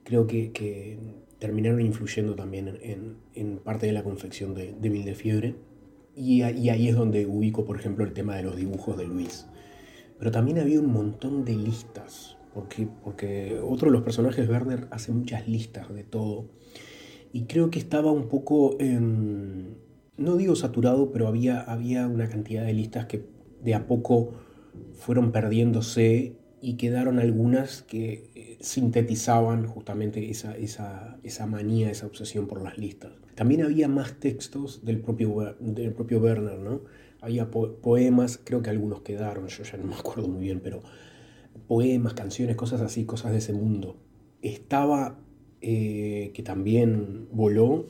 creo 0.03 0.27
que, 0.27 0.97
terminaron 1.39 1.81
influyendo 1.81 2.35
también 2.35 2.79
en, 3.33 3.57
parte 3.57 3.85
de 3.85 3.91
la 3.91 4.03
confección 4.03 4.53
de, 4.53 4.73
de 4.79 4.89
Mil 4.89 5.03
de 5.03 5.15
Fiebre. 5.15 5.55
Y, 6.15 6.43
ahí 6.43 6.87
es 6.87 6.95
donde 6.95 7.25
ubico, 7.25 7.65
por 7.65 7.77
ejemplo, 7.77 8.05
el 8.05 8.13
tema 8.13 8.35
de 8.35 8.43
los 8.43 8.55
dibujos 8.55 8.97
de 8.97 9.05
Luis. 9.05 9.47
Pero 10.19 10.31
también 10.31 10.59
había 10.59 10.79
un 10.79 10.91
montón 10.91 11.43
de 11.43 11.55
listas, 11.55 12.37
porque, 12.53 12.87
porque 13.03 13.59
otro 13.61 13.87
de 13.87 13.93
los 13.93 14.03
personajes, 14.03 14.47
Werner, 14.47 14.87
hace 14.91 15.11
muchas 15.11 15.47
listas 15.47 15.93
de 15.93 16.03
todo. 16.03 16.45
Y 17.33 17.43
creo 17.43 17.71
que 17.71 17.79
estaba 17.79 18.11
un 18.11 18.29
poco, 18.29 18.77
no 18.79 20.37
digo 20.37 20.55
saturado, 20.55 21.11
pero 21.11 21.27
había, 21.27 21.59
había 21.61 22.07
una 22.07 22.29
cantidad 22.29 22.63
de 22.63 22.73
listas 22.73 23.07
que 23.07 23.25
de 23.63 23.73
a 23.73 23.87
poco 23.87 24.33
fueron 24.93 25.31
perdiéndose 25.31 26.35
y 26.63 26.75
quedaron 26.75 27.19
algunas 27.19 27.81
que 27.81 28.31
eh, 28.35 28.57
sintetizaban 28.61 29.67
justamente 29.67 30.29
esa, 30.29 30.55
esa, 30.55 31.19
esa 31.21 31.45
manía, 31.45 31.91
esa 31.91 32.07
obsesión 32.07 32.47
por 32.47 32.63
las 32.63 32.77
listas. 32.77 33.11
También 33.35 33.63
había 33.63 33.89
más 33.89 34.17
textos 34.21 34.85
del 34.85 35.01
propio, 35.01 35.57
del 35.59 35.91
propio 35.91 36.19
Werner, 36.19 36.57
¿no? 36.59 36.79
Había 37.19 37.51
po 37.51 37.75
poemas, 37.81 38.39
creo 38.41 38.61
que 38.61 38.69
algunos 38.69 39.01
quedaron, 39.01 39.47
yo 39.47 39.63
ya 39.65 39.77
no 39.77 39.87
me 39.87 39.95
acuerdo 39.95 40.29
muy 40.29 40.41
bien, 40.41 40.61
pero 40.63 40.81
poemas, 41.67 42.13
canciones, 42.13 42.55
cosas 42.55 42.79
así, 42.79 43.03
cosas 43.03 43.33
de 43.33 43.39
ese 43.39 43.51
mundo. 43.51 43.97
Estaba, 44.41 45.19
eh, 45.59 46.31
que 46.33 46.43
también 46.43 47.27
voló, 47.33 47.89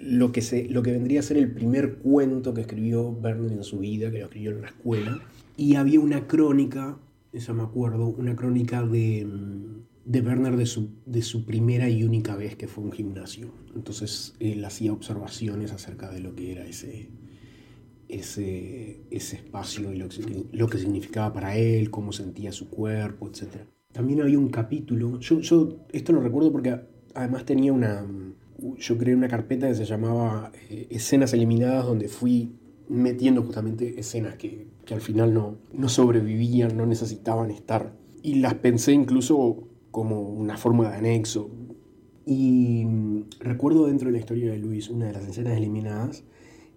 lo 0.00 0.32
que, 0.32 0.42
se, 0.42 0.68
lo 0.68 0.82
que 0.82 0.90
vendría 0.90 1.20
a 1.20 1.22
ser 1.22 1.36
el 1.36 1.52
primer 1.52 1.98
cuento 1.98 2.54
que 2.54 2.62
escribió 2.62 3.08
Werner 3.08 3.52
en 3.52 3.62
su 3.62 3.78
vida, 3.78 4.10
que 4.10 4.18
lo 4.18 4.24
escribió 4.24 4.50
en 4.50 4.62
la 4.62 4.66
escuela, 4.66 5.20
y 5.56 5.76
había 5.76 6.00
una 6.00 6.26
crónica, 6.26 6.98
esa 7.32 7.52
me 7.52 7.62
acuerdo, 7.62 8.06
una 8.06 8.34
crónica 8.34 8.82
de, 8.82 9.26
de 10.04 10.20
Werner 10.20 10.56
de 10.56 10.66
su, 10.66 10.90
de 11.06 11.22
su 11.22 11.44
primera 11.44 11.88
y 11.88 12.04
única 12.04 12.36
vez 12.36 12.56
que 12.56 12.68
fue 12.68 12.84
a 12.84 12.86
un 12.86 12.92
gimnasio. 12.92 13.50
Entonces 13.74 14.34
él 14.40 14.64
hacía 14.64 14.92
observaciones 14.92 15.72
acerca 15.72 16.10
de 16.10 16.20
lo 16.20 16.34
que 16.34 16.52
era 16.52 16.64
ese, 16.66 17.10
ese, 18.08 19.02
ese 19.10 19.36
espacio 19.36 19.92
y 19.92 19.98
lo, 19.98 20.08
lo, 20.52 20.66
que 20.68 20.78
significaba 20.78 21.32
para 21.32 21.56
él, 21.56 21.90
cómo 21.90 22.12
sentía 22.12 22.52
su 22.52 22.70
cuerpo, 22.70 23.28
etc. 23.28 23.64
También 23.92 24.22
había 24.22 24.38
un 24.38 24.48
capítulo, 24.48 25.20
yo, 25.20 25.40
yo 25.40 25.86
esto 25.92 26.12
lo 26.12 26.20
recuerdo 26.20 26.50
porque 26.52 26.80
además 27.14 27.44
tenía 27.44 27.72
una, 27.72 28.06
yo 28.78 28.98
creé 28.98 29.14
una 29.14 29.28
carpeta 29.28 29.68
que 29.68 29.74
se 29.74 29.84
llamaba 29.84 30.52
eh, 30.70 30.86
Escenas 30.90 31.32
Eliminadas, 31.34 31.84
donde 31.84 32.08
fui 32.08 32.52
metiendo 32.88 33.42
justamente 33.42 33.98
escenas 34.00 34.36
que, 34.36 34.66
que 34.84 34.94
al 34.94 35.00
final 35.00 35.34
no, 35.34 35.56
no 35.72 35.88
sobrevivían, 35.88 36.76
no 36.76 36.86
necesitaban 36.86 37.50
estar. 37.50 37.92
Y 38.22 38.36
las 38.36 38.54
pensé 38.54 38.92
incluso 38.92 39.68
como 39.90 40.20
una 40.20 40.56
forma 40.56 40.90
de 40.90 40.96
anexo. 40.96 41.50
Y 42.26 42.84
mm, 42.84 43.24
recuerdo 43.40 43.86
dentro 43.86 44.06
de 44.08 44.12
la 44.12 44.18
historia 44.18 44.50
de 44.50 44.58
Luis, 44.58 44.90
una 44.90 45.06
de 45.06 45.12
las 45.12 45.26
escenas 45.26 45.56
eliminadas 45.56 46.24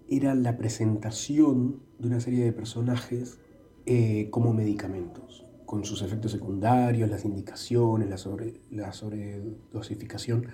era 0.10 0.36
la 0.36 0.58
presentación 0.58 1.80
de 1.98 2.08
una 2.08 2.20
serie 2.20 2.44
de 2.44 2.52
personajes 2.52 3.40
eh, 3.86 4.28
como 4.30 4.54
medicamentos, 4.54 5.46
con 5.66 5.86
sus 5.86 6.02
efectos 6.02 6.34
secundarios, 6.34 7.10
las 7.10 7.24
indicaciones, 7.24 8.10
la, 8.10 8.18
sobre, 8.18 8.56
la 8.70 8.92
sobredosificación. 8.92 10.48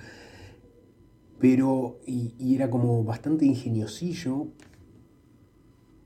Pero, 1.39 1.99
y, 2.05 2.55
era 2.55 2.69
como 2.69 3.03
bastante 3.03 3.45
ingeniosillo, 3.45 4.47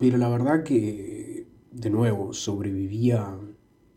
pero 0.02 0.18
la 0.18 0.30
verdad 0.30 0.64
que, 0.64 1.46
de 1.72 1.90
nuevo, 1.92 2.34
sobrevivía 2.34 3.38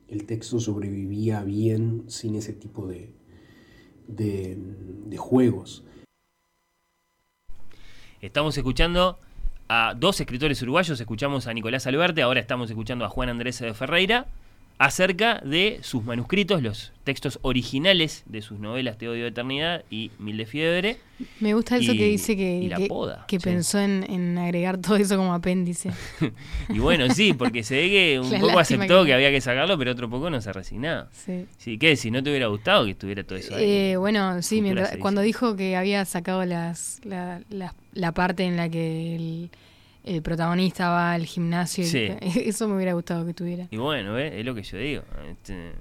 el 0.06 0.26
texto 0.26 0.60
sobrevivía 0.60 1.42
bien 1.42 2.04
sin 2.08 2.34
ese 2.36 2.52
tipo 2.52 2.86
de, 2.86 3.14
de, 4.06 5.16
juegos. 5.16 5.82
Estamos 8.20 8.56
escuchando 8.58 9.18
a 9.68 9.94
dos 9.96 10.20
escritores 10.20 10.60
uruguayos, 10.60 11.00
escuchamos 11.00 11.46
a 11.46 11.54
Nicolás 11.54 11.86
Alberte, 11.86 12.20
ahora 12.20 12.40
estamos 12.40 12.68
escuchando 12.68 13.06
a 13.06 13.08
Juan 13.08 13.30
Andrés 13.30 13.60
de 13.60 13.72
Ferreira, 13.72 14.26
acerca 14.78 15.40
de 15.44 15.78
sus 15.82 16.04
manuscritos, 16.04 16.62
los 16.62 16.92
textos 17.04 17.38
originales 17.42 18.24
de 18.26 18.42
sus 18.42 18.58
novelas 18.58 18.98
Te 18.98 19.08
odio 19.08 19.22
de 19.22 19.28
eternidad 19.28 19.84
y 19.90 20.10
Mil 20.18 20.36
de 20.36 20.46
fiebre. 20.46 20.96
Me 21.38 21.54
gusta 21.54 21.76
eso 21.76 21.92
y, 21.92 21.98
que 21.98 22.06
dice 22.06 22.36
que, 22.36 22.66
la 22.68 22.76
que, 22.76 22.86
poda, 22.86 23.24
que 23.28 23.38
sí. 23.38 23.44
pensó 23.44 23.78
en, 23.78 24.04
en, 24.10 24.36
agregar 24.36 24.78
todo 24.78 24.96
eso 24.96 25.16
como 25.16 25.32
apéndice. 25.32 25.90
y 26.68 26.78
bueno, 26.80 27.08
sí, 27.14 27.34
porque 27.34 27.62
se 27.62 27.76
ve 27.76 27.88
que 27.88 28.20
un 28.20 28.30
La 28.32 28.40
poco 28.40 28.58
aceptó 28.58 29.02
que... 29.02 29.08
que- 29.08 29.14
había 29.14 29.30
que 29.30 29.40
sacarlo, 29.40 29.78
pero 29.78 29.92
otro 29.92 30.10
poco 30.10 30.28
no 30.28 30.40
se 30.40 30.52
resignaba. 30.52 31.08
Sí. 31.12 31.46
Sí, 31.56 31.78
¿qué? 31.78 31.96
Si 31.96 32.10
no 32.10 32.22
te 32.22 32.30
hubiera 32.30 32.48
gustado 32.48 32.84
que 32.84 32.92
estuviera 32.92 33.22
todo 33.22 33.38
eso 33.38 33.54
ahí. 33.54 33.64
Eh, 33.64 33.96
bueno, 33.96 34.42
sí, 34.42 34.60
mientras, 34.60 34.96
cuando 34.96 35.20
dijo 35.20 35.54
que 35.56 35.76
había 35.76 36.04
sacado 36.04 36.44
las, 36.44 37.00
la, 37.04 37.42
la, 37.48 37.74
la 37.92 38.12
parte 38.12 38.42
en 38.44 38.56
la 38.56 38.68
que 38.68 39.14
el, 39.14 39.50
el 40.04 40.22
protagonista 40.22 40.88
va 40.90 41.12
al 41.12 41.24
gimnasio, 41.26 41.84
y- 41.84 41.86
Sí. 41.88 42.08
eso 42.46 42.68
me 42.68 42.76
hubiera 42.76 42.92
gustado 42.92 43.24
que 43.26 43.34
tuviera. 43.34 43.66
Y 43.70 43.76
bueno, 43.76 44.18
es 44.18 44.44
lo 44.44 44.54
que 44.54 44.62
yo 44.62 44.78
digo. 44.78 45.02
Este, 45.30 45.72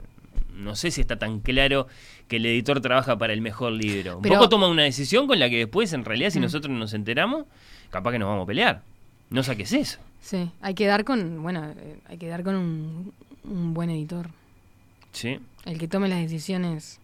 no 0.56 0.76
sé 0.76 0.92
si 0.92 1.02
está 1.02 1.18
tan 1.18 1.40
claro 1.40 1.88
que 2.28 2.38
el 2.38 2.46
editor 2.46 2.80
trabaja 2.82 3.18
para 3.18 3.34
el 3.34 3.42
mejor 3.42 3.74
libro. 3.74 4.18
Un 4.18 4.22
Pero- 4.24 4.36
poco 4.36 4.50
toma 4.50 4.68
una 4.68 4.84
decisión 4.84 5.28
con 5.28 5.40
la 5.40 5.50
que 5.50 5.58
después, 5.58 5.92
en 5.94 6.06
realidad, 6.06 6.30
si 6.30 6.40
Mm. 6.40 6.44
nosotros 6.44 6.74
nos 6.76 6.94
enteramos, 6.94 7.46
capaz 7.90 8.12
que 8.12 8.20
nos 8.20 8.30
vamos 8.30 8.44
a 8.44 8.48
pelear. 8.48 8.82
No 9.30 9.44
saques 9.44 9.74
eso. 9.74 10.00
Sí, 10.22 10.50
hay 10.62 10.74
que 10.74 10.86
dar 10.86 11.04
con, 11.04 11.42
bueno, 11.44 11.66
eh, 11.78 11.98
hay 12.08 12.18
que 12.18 12.28
dar 12.28 12.44
con 12.44 12.56
un, 12.56 13.14
un 13.44 13.74
buen 13.74 13.90
editor, 13.90 14.28
¿Sí? 15.12 15.40
el 15.66 15.78
que 15.78 15.88
tome 15.88 16.08
las 16.08 16.20
decisiones. 16.22 17.00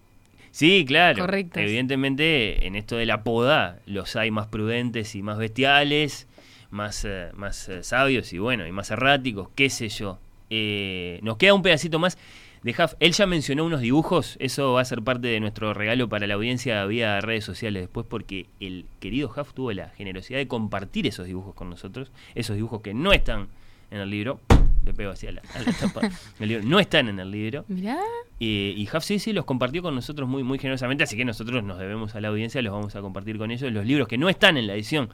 Sí, 0.52 0.84
claro. 0.88 1.20
Correctas. 1.26 1.62
Evidentemente, 1.62 2.66
en 2.66 2.76
esto 2.76 2.96
de 2.96 3.06
la 3.06 3.24
poda, 3.24 3.80
los 3.86 4.16
hay 4.16 4.32
más 4.32 4.48
prudentes 4.48 5.16
y 5.16 5.22
más 5.22 5.38
bestiales, 5.38 6.28
más, 6.72 7.06
eh, 7.06 7.30
más 7.34 7.70
eh, 7.70 7.84
sabios 7.84 8.32
y 8.34 8.40
bueno, 8.40 8.68
y 8.68 8.72
más 8.72 8.92
erráticos, 8.92 9.50
qué 9.56 9.70
sé 9.70 9.90
yo. 9.90 10.20
Eh, 10.50 11.20
nos 11.22 11.38
queda 11.38 11.54
un 11.54 11.62
pedacito 11.62 12.00
más 12.00 12.18
de 12.64 12.72
Huff. 12.72 12.94
Él 13.00 13.14
ya 13.14 13.26
mencionó 13.26 13.66
unos 13.66 13.82
dibujos, 13.82 14.36
eso 14.40 14.74
va 14.74 14.82
a 14.82 14.86
ser 14.86 15.02
parte 15.02 15.28
de 15.28 15.40
nuestro 15.40 15.74
regalo 15.74 16.10
para 16.10 16.28
la 16.28 16.34
audiencia 16.34 16.86
vía 16.86 17.22
redes 17.22 17.46
sociales 17.46 17.84
después, 17.84 18.06
porque 18.10 18.48
el 18.60 18.86
querido 19.00 19.30
Huff 19.36 19.54
tuvo 19.54 19.72
la 19.72 19.90
generosidad 19.90 20.40
de 20.40 20.48
compartir 20.48 21.08
esos 21.08 21.26
dibujos 21.26 21.56
con 21.56 21.70
nosotros, 21.70 22.12
esos 22.36 22.56
dibujos 22.56 22.82
que 22.82 22.94
no 22.94 23.14
están 23.14 23.48
en 23.92 24.00
el 24.00 24.10
libro. 24.10 24.40
Le 24.86 24.94
pego 24.94 25.12
así 25.12 25.28
a 25.28 25.34
la, 25.34 25.42
a 25.54 25.60
la 25.60 25.74
tapa 25.74 26.02
del 26.40 26.50
libro. 26.50 26.66
No 26.66 26.80
están 26.80 27.10
en 27.10 27.20
el 27.20 27.30
libro. 27.30 27.66
Mirá, 27.68 28.00
Eh, 28.40 28.74
y 28.76 28.88
Huff 28.88 29.04
sí, 29.04 29.20
sí, 29.20 29.34
los 29.34 29.44
compartió 29.44 29.82
con 29.82 29.94
nosotros 29.94 30.28
muy, 30.28 30.44
muy 30.44 30.58
generosamente, 30.58 31.04
así 31.04 31.18
que 31.18 31.26
nosotros 31.26 31.64
nos 31.64 31.78
debemos 31.78 32.16
a 32.16 32.22
la 32.22 32.30
audiencia, 32.30 32.62
los 32.62 32.74
vamos 32.74 32.96
a 32.96 33.02
compartir 33.02 33.38
con 33.38 33.52
ellos. 33.52 33.72
Los 33.72 33.86
libros 33.86 34.08
que 34.08 34.18
no 34.18 34.30
están 34.30 34.58
en 34.58 34.68
la 34.68 34.74
edición 34.74 35.10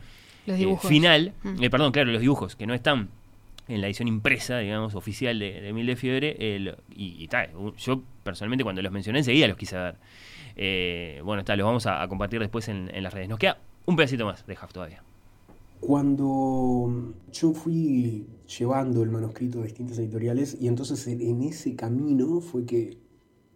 los 0.46 0.56
eh, 0.56 0.60
dibujos. 0.60 0.90
final, 0.90 1.34
Mm. 1.44 1.64
eh, 1.64 1.70
perdón, 1.70 1.92
claro, 1.92 2.12
los 2.12 2.22
dibujos 2.22 2.56
que 2.56 2.66
no 2.68 2.74
están 2.74 3.10
en 3.68 3.82
la 3.82 3.88
edición 3.88 4.08
impresa, 4.08 4.60
digamos, 4.60 4.94
oficial 4.96 5.40
de, 5.40 5.60
de 5.62 5.74
Mil 5.74 5.88
de 5.88 5.96
Fiebre, 5.96 6.36
eh, 6.40 6.60
lo- 6.60 6.78
y, 6.96 7.16
y 7.24 7.28
tal, 7.28 7.50
yo 7.78 8.02
personalmente 8.24 8.64
cuando 8.64 8.82
los 8.82 8.92
mencioné 8.92 9.20
enseguida 9.20 9.48
los 9.48 9.58
quise 9.58 9.76
ver. 9.76 9.96
Eh, 10.56 11.20
bueno, 11.26 11.40
está, 11.42 11.56
los 11.56 11.66
vamos 11.66 11.86
a, 11.88 12.02
a 12.02 12.08
compartir 12.08 12.40
después 12.40 12.68
en, 12.70 12.90
en 12.94 13.04
las 13.04 13.14
redes. 13.14 13.28
Nos 13.28 13.40
queda 13.40 13.58
un 13.86 13.96
pedacito 13.96 14.26
más 14.26 14.46
de 14.48 14.54
Huff 14.54 14.72
todavía. 14.72 15.02
Cuando 15.82 17.14
yo 17.32 17.54
fui 17.54 18.26
llevando 18.58 19.04
el 19.04 19.10
manuscrito 19.10 19.62
a 19.62 19.64
distintas 19.66 19.98
editoriales 20.00 20.58
y 20.60 20.68
entonces 20.68 21.06
en, 21.08 21.22
en 21.22 21.42
ese 21.44 21.76
camino 21.76 22.42
fue 22.42 22.66
que, 22.66 22.98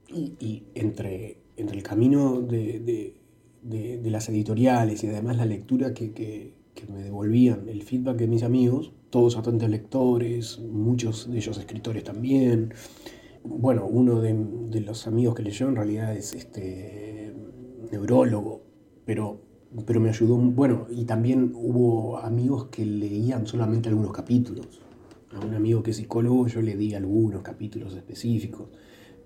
y, 0.07 0.33
y 0.39 0.63
entre, 0.75 1.37
entre 1.57 1.77
el 1.77 1.83
camino 1.83 2.41
de, 2.41 2.79
de- 2.79 3.15
de- 3.63 3.97
de 3.97 4.09
las 4.11 4.29
editoriales 4.29 5.03
y 5.03 5.07
además 5.07 5.37
la 5.37 5.45
lectura 5.45 5.93
que, 5.93 6.11
que- 6.13 6.53
que 6.80 6.91
me 6.91 7.03
devolvían, 7.03 7.67
el 7.67 7.84
feedback 7.84 8.17
de 8.17 8.27
mis 8.27 8.43
amigos, 8.43 8.93
todos 9.09 9.38
atentos 9.38 9.69
lectores, 9.69 10.59
muchos 10.59 11.30
de 11.30 11.38
ellos 11.38 11.57
escritores 11.57 12.03
también. 12.03 12.73
Bueno, 13.43 13.86
uno 13.86 14.21
de, 14.21 14.82
los 14.82 15.07
amigos 15.07 15.36
que 15.36 15.43
leyó 15.43 15.67
en 15.67 15.75
realidad 15.75 16.15
es 16.15 16.34
este 16.34 17.34
neurólogo, 17.91 18.61
pero 19.05 19.49
pero 19.86 19.99
me 19.99 20.09
ayudó, 20.09 20.36
bueno, 20.36 20.88
y 20.89 21.05
también 21.05 21.51
hubo 21.53 22.17
amigos 22.17 22.69
que 22.71 22.84
leían 22.84 23.45
solamente 23.45 23.88
algunos 23.88 24.11
capítulos. 24.11 24.82
A 25.32 25.45
un 25.45 25.53
amigo 25.53 25.84
que 25.84 25.91
es 25.91 25.97
psicólogo 25.97 26.47
yo 26.47 26.63
le 26.63 26.75
di 26.75 26.95
algunos 26.95 27.43
capítulos 27.43 27.93
específicos, 27.93 28.69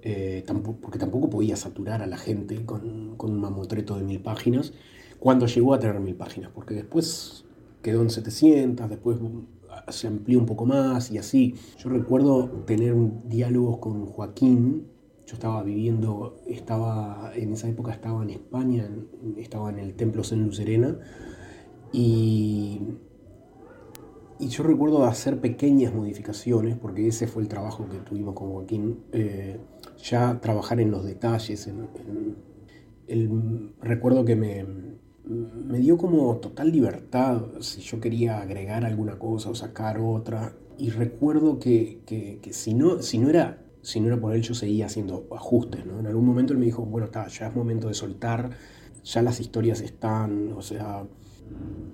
eh, 0.02 0.44
porque 0.82 1.00
tampoco 1.00 1.30
podía 1.30 1.56
saturar 1.56 2.02
a 2.02 2.08
la 2.08 2.18
gente 2.18 2.66
con, 2.66 3.16
con 3.16 3.32
un 3.32 3.40
mamotreto 3.40 3.96
de 3.96 4.04
mil 4.04 4.20
páginas, 4.20 4.74
cuando 5.18 5.46
llegó 5.46 5.74
a 5.74 5.80
tener 5.80 6.02
mil 6.02 6.16
páginas, 6.16 6.52
porque 6.54 6.74
después 6.74 7.43
quedó 7.84 8.02
en 8.02 8.10
700, 8.10 8.90
después 8.90 9.20
se 9.90 10.08
amplía 10.08 10.40
un 10.40 10.46
poco 10.48 10.66
más 10.66 11.12
y 11.12 11.20
así. 11.20 11.54
Yo 11.78 11.90
recuerdo 11.90 12.50
tener 12.66 12.96
diálogos 13.26 13.78
con 13.78 14.06
Joaquín. 14.08 14.88
Yo 15.28 15.36
estaba 15.36 15.64
viviendo, 15.64 16.36
estaba 16.48 17.32
en 17.36 17.54
esa 17.54 17.70
época 17.70 17.92
estaba 17.94 18.24
en 18.24 18.32
España, 18.32 18.90
estaba 19.38 19.70
en 19.70 19.80
el 19.80 19.94
Templo 19.94 20.24
San 20.24 20.44
Lucerena 20.44 20.98
y, 21.94 22.82
y 24.40 24.48
yo 24.48 24.64
recuerdo 24.64 25.06
hacer 25.06 25.40
pequeñas 25.40 25.94
modificaciones, 25.94 26.78
porque 26.78 27.08
ese 27.08 27.28
fue 27.28 27.44
el 27.44 27.48
trabajo 27.48 27.88
que 27.88 28.00
tuvimos 28.00 28.34
con 28.36 28.52
Joaquín, 28.52 29.00
eh, 29.14 29.60
ya 30.04 30.40
trabajar 30.42 30.82
en 30.82 30.92
los 30.92 31.06
detalles, 31.06 31.70
el- 33.08 33.74
recuerdo 33.82 34.26
que 34.26 34.36
me, 34.36 34.66
me 35.26 35.80
dio 35.80 35.98
como 35.98 36.36
total 36.38 36.72
libertad 36.72 37.44
si 37.62 37.82
yo 37.82 38.00
quería 38.00 38.40
agregar 38.42 38.86
alguna 38.86 39.18
cosa 39.18 39.50
o 39.50 39.56
sacar 39.56 40.00
otra. 40.00 40.54
Y 40.78 40.90
recuerdo 40.90 41.60
que, 41.60 42.02
que- 42.06 42.40
que 42.42 42.54
si, 42.54 42.74
no, 42.74 43.02
si, 43.02 43.18
no 43.20 43.30
era, 43.30 43.62
si 43.82 44.00
no 44.00 44.08
era 44.08 44.20
por 44.20 44.34
él, 44.36 44.42
yo 44.42 44.54
seguía 44.54 44.88
haciendo 44.88 45.28
ajustes. 45.32 45.86
¿no? 45.86 46.00
En 46.00 46.08
algún 46.08 46.26
momento 46.26 46.54
él 46.54 46.60
me 46.60 46.66
dijo, 46.66 46.84
bueno, 46.86 47.06
está, 47.06 47.28
ya 47.28 47.48
es 47.48 47.56
momento 47.56 47.88
de 47.88 47.94
soltar, 47.94 48.50
ya 49.04 49.22
las 49.22 49.40
historias 49.40 49.82
están, 49.82 50.52
o 50.54 50.62
sea, 50.62 51.06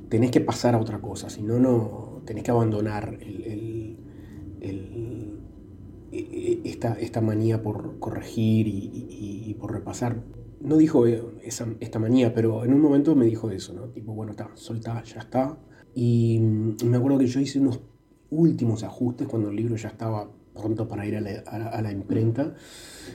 tenés 0.10 0.32
que 0.32 0.42
pasar 0.42 0.76
a 0.76 0.80
otra 0.80 1.00
cosa, 1.00 1.30
si 1.30 1.42
no, 1.44 1.60
no, 1.60 2.22
tenés 2.26 2.44
que 2.44 2.52
abandonar 2.52 3.18
el- 3.22 3.98
el- 4.62 5.40
e- 6.12 6.18
e- 6.20 6.62
esta, 6.70 6.94
esta 7.00 7.22
manía 7.22 7.62
por 7.62 8.00
corregir 8.00 8.68
y 8.68 9.56
por 9.60 9.72
repasar. 9.74 10.18
No 10.62 10.76
dijo 10.78 11.06
esa, 11.08 11.68
esta 11.80 12.00
manía, 12.00 12.34
pero 12.34 12.66
en 12.66 12.74
un 12.74 12.82
momento 12.82 13.16
me 13.16 13.26
dijo 13.26 13.50
eso, 13.50 13.74
¿no? 13.74 13.84
Tipo, 13.90 14.14
bueno, 14.14 14.32
está, 14.34 14.52
soltá, 14.56 15.02
ya 15.04 15.20
está. 15.22 15.58
Y 15.96 16.40
mm, 16.40 16.76
me 16.86 16.98
acuerdo 16.98 17.18
que 17.20 17.28
yo 17.28 17.40
hice 17.40 17.60
unos 17.60 17.80
últimos 18.30 18.84
ajustes 18.84 19.28
cuando 19.28 19.50
el 19.50 19.56
libro 19.56 19.76
ya 19.78 19.88
estaba 19.90 20.30
pronto 20.54 20.88
para 20.88 21.06
ir 21.06 21.16
a 21.16 21.22
la, 21.22 21.32
a 21.48 21.60
la- 21.60 21.70
a 21.70 21.82
la 21.82 21.92
imprenta, 21.92 22.54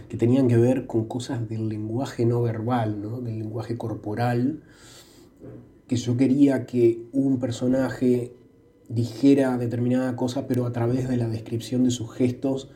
que 0.09 0.17
tenían 0.17 0.49
que 0.49 0.57
ver 0.57 0.87
con 0.87 1.07
cosas 1.07 1.47
del 1.49 1.69
lenguaje 1.69 2.25
no 2.27 2.41
verbal, 2.43 3.03
¿no? 3.03 3.21
Del 3.21 3.39
lenguaje 3.41 3.77
corporal, 3.77 4.63
que 5.87 5.97
yo 5.97 6.17
quería 6.17 6.67
que 6.67 7.09
un 7.13 7.39
personaje 7.39 8.33
dijera 8.89 9.57
determinada 9.59 10.17
cosa, 10.17 10.47
pero 10.47 10.67
a 10.67 10.73
través 10.73 11.09
de 11.09 11.17
la 11.17 11.29
descripción 11.29 11.85
de 11.85 11.91
sus 11.91 12.13
gestos 12.13 12.71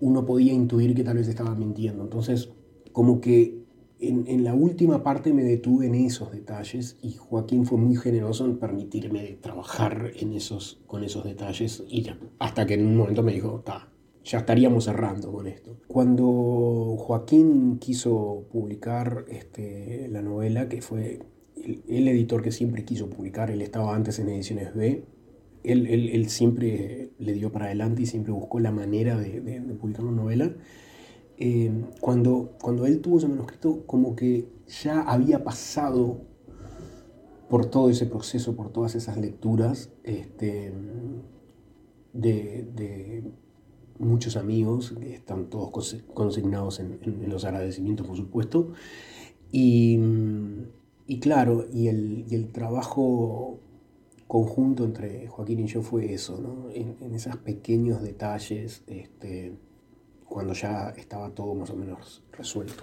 uno 0.00 0.24
podía 0.24 0.52
intuir 0.52 0.94
que 0.94 1.04
tal 1.04 1.16
vez 1.18 1.28
estaba 1.28 1.54
mintiendo. 1.54 2.02
Entonces, 2.04 2.50
como 2.92 3.20
que 3.20 3.58
en, 3.98 4.26
en 4.26 4.44
la 4.44 4.54
última 4.54 5.02
parte 5.02 5.32
me 5.34 5.44
detuve 5.44 5.86
en 5.86 5.94
esos 5.94 6.32
detalles 6.32 6.96
y 7.02 7.12
Joaquín 7.12 7.66
fue 7.66 7.78
muy 7.78 7.96
generoso 7.96 8.46
en 8.46 8.58
permitirme 8.58 9.38
trabajar 9.40 10.12
en 10.18 10.32
esos, 10.32 10.80
con 10.86 11.04
esos 11.04 11.24
detalles 11.24 11.84
y 11.88 12.02
ya, 12.02 12.18
hasta 12.38 12.66
que 12.66 12.74
en 12.74 12.86
un 12.86 12.96
momento 12.96 13.22
me 13.22 13.32
dijo, 13.32 13.60
"Ta, 13.60 13.92
ya 14.24 14.38
estaríamos 14.38 14.84
cerrando 14.84 15.30
con 15.32 15.46
esto. 15.46 15.76
Cuando 15.86 16.96
Joaquín 16.98 17.78
quiso 17.78 18.46
publicar 18.52 19.24
este, 19.28 20.08
la 20.10 20.22
novela, 20.22 20.68
que 20.68 20.80
fue 20.82 21.20
el, 21.56 21.82
el 21.88 22.08
editor 22.08 22.42
que 22.42 22.52
siempre 22.52 22.84
quiso 22.84 23.08
publicar, 23.10 23.50
él 23.50 23.60
estaba 23.62 23.94
antes 23.94 24.18
en 24.18 24.28
Ediciones 24.28 24.74
B, 24.74 25.04
él, 25.62 25.86
él- 25.88 26.08
él 26.10 26.28
siempre 26.30 27.10
le 27.18 27.32
dio 27.34 27.52
para 27.52 27.66
adelante 27.66 28.02
y 28.02 28.06
siempre 28.06 28.32
buscó 28.32 28.60
la 28.60 28.72
manera 28.72 29.16
de, 29.18 29.40
de- 29.40 29.60
de 29.60 29.74
publicar 29.74 30.04
una 30.06 30.22
novela. 30.22 30.54
Eh, 31.42 31.72
cuando, 32.02 32.52
cuando 32.60 32.84
él 32.84 33.00
tuvo 33.00 33.16
ese 33.16 33.26
manuscrito, 33.26 33.86
como 33.86 34.14
que 34.14 34.46
ya 34.68 35.00
había 35.00 35.42
pasado 35.42 36.20
por 37.48 37.64
todo 37.64 37.88
ese 37.88 38.04
proceso, 38.04 38.54
por 38.54 38.70
todas 38.70 38.94
esas 38.94 39.16
lecturas 39.16 39.90
este, 40.04 40.70
de, 42.12 43.24
muchos 43.98 44.36
amigos, 44.36 44.94
que 45.00 45.14
están 45.14 45.48
todos 45.48 45.70
consi- 45.70 46.04
consignados 46.12 46.78
en, 46.78 47.00
los 47.30 47.46
agradecimientos, 47.46 48.06
por 48.06 48.18
supuesto. 48.18 48.72
Y, 49.50 49.98
claro, 51.22 51.66
y 51.72 51.88
el, 51.88 52.50
trabajo 52.52 53.60
conjunto 54.28 54.84
entre 54.84 55.26
Joaquín 55.26 55.60
y 55.60 55.66
yo 55.66 55.80
fue 55.80 56.12
eso, 56.12 56.68
en 56.74 57.14
esos 57.14 57.38
pequeños 57.38 58.02
detalles, 58.02 58.84
este, 58.86 59.58
cuando 60.30 60.54
ya 60.54 60.94
estaba 60.96 61.28
todo 61.30 61.54
más 61.54 61.68
o 61.70 61.76
menos 61.76 62.22
resuelto. 62.32 62.82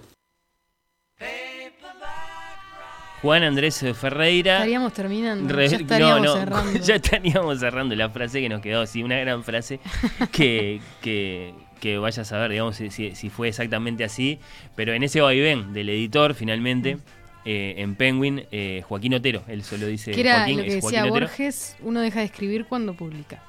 Juan 3.22 3.42
Andrés 3.42 3.84
Ferreira. 4.00 4.54
Estaríamos 4.58 4.92
terminando. 4.92 5.52
Re- 5.52 5.68
ya 5.68 5.76
estaríamos 5.78 6.20
no, 6.22 6.34
no, 6.34 6.34
cerrando. 6.40 6.78
ya 6.84 6.94
estaríamos 6.94 7.58
cerrando 7.58 7.94
la 7.96 8.10
frase 8.10 8.40
que 8.40 8.48
nos 8.48 8.60
quedó, 8.60 8.86
sí, 8.86 9.02
una 9.02 9.18
gran 9.18 9.42
frase 9.42 9.80
que, 10.32 10.80
que, 11.02 11.52
que 11.80 11.98
vaya 11.98 12.22
a 12.22 12.24
saber, 12.24 12.52
digamos, 12.52 12.76
si, 12.76 12.90
si- 12.90 13.16
si 13.16 13.28
fue 13.28 13.48
exactamente 13.48 14.04
así, 14.04 14.38
pero 14.76 14.92
en 14.92 15.02
ese 15.02 15.20
vaivén 15.20 15.72
del 15.72 15.88
editor, 15.88 16.34
finalmente, 16.34 16.98
eh, 17.44 17.74
en 17.78 17.96
Penguin, 17.96 18.44
eh, 18.52 18.84
Joaquín 18.86 19.14
Otero, 19.14 19.42
él 19.48 19.64
solo 19.64 19.86
dice 19.88 20.12
que 20.12 20.20
era 20.20 20.36
Joaquín, 20.40 20.58
lo 20.58 20.64
que 20.64 20.74
decía 20.76 21.00
Otero. 21.00 21.14
Borges, 21.14 21.76
uno 21.82 22.00
deja 22.02 22.20
de 22.20 22.26
escribir 22.26 22.66
cuando 22.66 22.94
publica. 22.94 23.42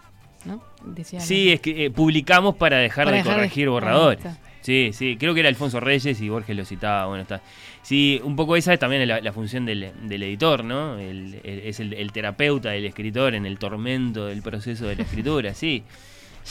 ¿No? 0.45 0.61
Decía 0.85 1.19
Sí, 1.19 1.51
es 1.51 1.59
que 1.61 1.85
eh, 1.85 1.91
publicamos 1.91 2.55
para 2.55 2.77
dejar 2.77 3.05
Para 3.05 3.17
de 3.17 3.23
dejar 3.23 3.33
de- 3.35 3.39
corregir 3.41 3.63
ahí 3.65 3.69
borradores. 3.69 4.19
Sí, 4.61 4.91
sí, 4.93 5.15
creo 5.17 5.33
que 5.33 5.39
era 5.39 5.49
Alfonso 5.49 5.79
Reyes 5.79 6.19
y 6.21 6.29
Borges 6.29 6.55
lo 6.55 6.65
citaba, 6.65 7.05
bueno, 7.07 7.21
está. 7.23 7.41
Sí, 7.81 8.19
un 8.23 8.35
poco 8.35 8.55
esa 8.57 8.73
es 8.73 8.79
también 8.79 9.07
la, 9.07 9.21
la 9.21 9.31
función 9.33 9.65
del, 9.65 9.91
del 10.03 10.23
editor, 10.23 10.63
¿no? 10.63 10.97
El- 10.99 11.39
el- 11.43 11.59
es 11.59 11.79
el, 11.79 11.93
el 11.93 12.11
terapeuta 12.11 12.69
del 12.71 12.85
escritor 12.85 13.35
en 13.35 13.45
el 13.45 13.57
tormento 13.57 14.25
del 14.27 14.41
proceso 14.41 14.85
de 14.87 14.95
la 14.97 15.03
escritura, 15.03 15.53
sí. 15.53 15.83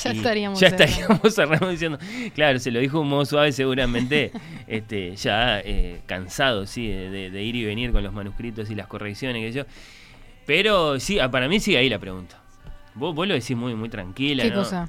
Ya 0.05 0.12
estaríamos 0.12 0.61
Ya 0.61 0.68
estaríamos 0.68 1.34
cerrando 1.34 1.70
diciendo, 1.70 1.99
claro, 2.34 2.59
se 2.61 2.70
lo 2.70 2.78
dijo 2.78 2.99
de 2.99 3.03
un 3.03 3.09
modo 3.09 3.24
suave 3.24 3.53
seguramente, 3.53 4.30
este, 4.68 5.16
ya 5.16 5.61
eh, 5.61 6.01
cansado, 6.07 6.66
sí, 6.66 6.86
de, 6.89 7.11
de- 7.11 7.30
de 7.30 7.43
ir 7.43 7.57
y 7.57 7.64
venir 7.64 7.91
con 7.93 8.03
los 8.05 8.12
manuscritos 8.12 8.70
y 8.70 8.74
las 8.74 8.86
correcciones, 8.86 9.43
que 9.43 9.53
yo. 9.53 9.64
Pero 10.47 10.99
sí, 11.01 11.18
ah, 11.18 11.30
para 11.30 11.49
mí 11.49 11.61
sigue 11.61 11.78
ahí 11.78 11.89
la 11.89 11.99
pregunta. 11.99 12.38
Vos, 12.99 13.15
vos 13.15 13.27
lo 13.29 13.35
decís 13.35 13.57
muy, 13.57 13.75
muy 13.75 13.89
tranquila, 13.89 14.43
¿Qué 14.43 14.51
¿no? 14.51 14.57
cosa? 14.57 14.89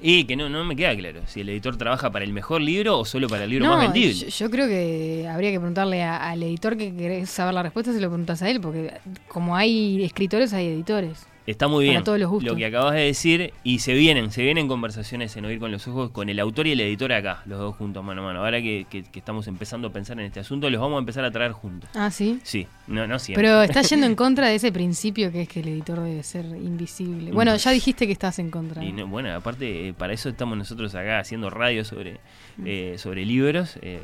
Y 0.00 0.24
que 0.24 0.36
no, 0.36 0.48
no 0.48 0.64
me 0.64 0.76
queda 0.76 0.96
claro 0.96 1.20
si 1.26 1.40
el 1.40 1.48
editor 1.48 1.76
trabaja 1.76 2.10
para 2.10 2.24
el 2.24 2.32
mejor 2.32 2.60
libro 2.62 2.98
o 3.00 3.04
solo 3.04 3.28
para 3.28 3.44
el 3.44 3.50
libro 3.50 3.66
No, 3.66 3.76
más 3.76 3.92
vendible. 3.92 4.14
yo, 4.14 4.28
yo 4.28 4.50
creo 4.50 4.66
que 4.68 5.28
habría 5.28 5.50
que 5.50 5.58
preguntarle 5.58 6.02
a- 6.02 6.30
al 6.30 6.42
editor 6.42 6.76
que 6.76 6.94
querés 6.94 7.28
saber 7.28 7.52
la 7.54 7.62
respuesta, 7.64 7.92
se 7.92 8.00
lo 8.00 8.08
preguntas 8.08 8.40
a 8.42 8.48
él, 8.48 8.60
porque 8.60 8.94
como 9.28 9.56
hay 9.56 10.02
escritores, 10.04 10.52
hay 10.52 10.68
editores. 10.68 11.26
Está 11.46 11.66
muy 11.68 11.84
bien 11.84 12.04
todos 12.04 12.18
los 12.20 12.28
gustos. 12.30 12.52
lo 12.52 12.56
que 12.56 12.66
acabas 12.66 12.94
de 12.94 13.00
decir 13.00 13.52
y 13.64 13.80
se 13.80 13.94
vienen, 13.94 14.30
se 14.30 14.42
vienen 14.42 14.68
conversaciones 14.68 15.36
en 15.36 15.46
Oír 15.46 15.58
con 15.58 15.72
los 15.72 15.88
Ojos 15.88 16.10
con 16.10 16.28
el 16.28 16.38
autor 16.38 16.66
y 16.66 16.72
el 16.72 16.80
editor 16.80 17.12
acá, 17.12 17.42
los 17.46 17.58
dos 17.58 17.74
juntos, 17.76 18.04
mano 18.04 18.22
a 18.22 18.24
mano. 18.26 18.40
Ahora 18.44 18.60
que, 18.62 18.86
que- 18.88 19.02
que 19.02 19.18
estamos 19.18 19.46
empezando 19.48 19.88
a 19.88 19.92
pensar 19.92 20.20
en 20.20 20.26
este 20.26 20.38
asunto, 20.40 20.68
los 20.70 20.80
vamos 20.80 20.96
a 20.96 21.00
empezar 21.00 21.24
a 21.24 21.30
traer 21.30 21.52
juntos. 21.52 21.90
Ah, 21.94 22.10
sí. 22.10 22.38
Sí, 22.44 22.66
no, 22.86 23.06
no 23.06 23.18
siempre. 23.18 23.42
Pero 23.42 23.62
está 23.62 23.82
yendo 23.82 24.06
en 24.06 24.14
contra 24.16 24.48
de 24.48 24.54
ese 24.56 24.70
principio 24.70 25.32
que 25.32 25.42
es 25.42 25.48
que 25.48 25.60
el 25.60 25.68
editor 25.68 26.00
debe 26.02 26.22
ser 26.22 26.44
invisible. 26.44 27.32
Bueno, 27.32 27.56
ya 27.56 27.70
dijiste 27.72 28.06
que 28.06 28.12
estás 28.12 28.38
en 28.38 28.50
contra. 28.50 28.84
Y 28.84 28.92
¿no? 28.92 28.98
no- 29.00 29.06
bueno, 29.08 29.34
aparte, 29.34 29.88
eh, 29.88 29.92
para 29.94 30.12
eso 30.12 30.28
estamos 30.28 30.56
nosotros 30.56 30.94
acá 30.94 31.18
haciendo 31.18 31.50
radio 31.50 31.84
sobre, 31.84 32.20
Mm. 32.58 32.64
eh, 32.66 32.94
sobre 32.98 33.24
libros. 33.24 33.78
eh, 33.82 34.00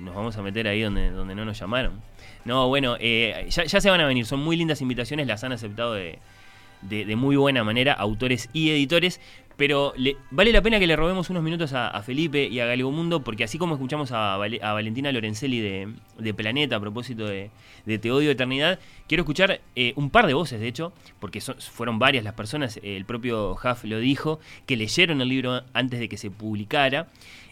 nos 0.00 0.14
vamos 0.14 0.36
a 0.36 0.42
meter 0.42 0.66
ahí 0.66 0.80
donde, 0.82 1.10
donde 1.10 1.34
no 1.34 1.44
nos 1.44 1.58
llamaron. 1.58 2.00
No, 2.44 2.66
bueno, 2.68 2.98
ya, 2.98 3.64
ya 3.64 3.80
se 3.80 3.88
van 3.88 4.00
a 4.00 4.06
venir. 4.06 4.26
Son 4.26 4.40
muy 4.40 4.56
lindas 4.56 4.80
invitaciones, 4.82 5.26
las 5.28 5.44
han 5.44 5.52
aceptado 5.52 5.94
de, 5.94 6.18
de- 6.82 7.04
de 7.04 7.16
muy 7.16 7.36
buena 7.36 7.64
manera, 7.64 7.92
autores 7.92 8.48
y 8.52 8.70
editores. 8.70 9.20
Pero 9.56 9.92
le- 9.96 10.16
vale 10.30 10.50
la 10.50 10.62
pena 10.62 10.80
que 10.80 10.86
le 10.86 10.96
robemos 10.96 11.28
unos 11.28 11.42
minutos 11.42 11.72
a, 11.74 12.02
Felipe 12.02 12.48
y 12.48 12.58
a 12.60 12.66
Galgomundo, 12.66 13.22
porque 13.22 13.44
así 13.44 13.58
como 13.58 13.74
escuchamos 13.74 14.10
a, 14.10 14.36
Vale- 14.38 14.58
a 14.62 14.72
Valentina 14.72 15.12
Lorenzelli 15.12 15.60
de, 15.60 15.92
de 16.18 16.34
Planeta 16.34 16.76
a 16.76 16.80
propósito 16.80 17.26
de, 17.26 17.50
de 17.84 17.98
Te 17.98 18.10
Odio 18.10 18.30
Eternidad, 18.30 18.80
quiero 19.06 19.22
escuchar 19.22 19.60
eh, 19.76 19.92
un 19.96 20.08
par 20.08 20.26
de 20.26 20.32
voces, 20.34 20.58
de 20.58 20.66
hecho, 20.68 20.92
porque 21.20 21.40
fueron 21.40 21.98
varias 21.98 22.24
las 22.24 22.32
personas, 22.32 22.80
el 22.82 23.04
propio 23.04 23.52
Huff 23.52 23.84
lo 23.84 23.98
dijo, 23.98 24.40
que 24.66 24.76
leyeron 24.76 25.20
el 25.20 25.28
libro 25.28 25.62
antes 25.74 26.00
de 26.00 26.08
que 26.08 26.16
se 26.16 26.30
publicara. 26.30 27.08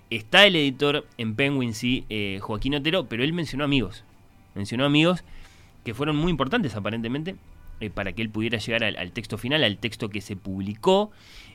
Está 0.08 0.46
el 0.46 0.56
editor 0.56 1.06
en 1.18 1.36
Penguin, 1.36 1.74
sí, 1.74 2.06
eh, 2.08 2.38
Joaquín 2.40 2.74
Otero, 2.74 3.06
pero 3.08 3.22
él 3.22 3.32
mencionó 3.34 3.62
amigos. 3.62 4.04
Mencionó 4.54 4.86
amigos 4.86 5.22
que 5.84 5.94
fueron 5.94 6.16
muy 6.16 6.30
importantes 6.30 6.74
aparentemente 6.74 7.36
eh, 7.80 7.90
para 7.90 8.12
que 8.12 8.22
él 8.22 8.30
pudiera 8.30 8.58
llegar 8.58 8.84
al, 8.84 9.12
texto 9.12 9.38
final, 9.38 9.64
al 9.64 9.78
texto 9.78 10.08
que 10.10 10.20
se 10.20 10.36
publicó. 10.36 11.10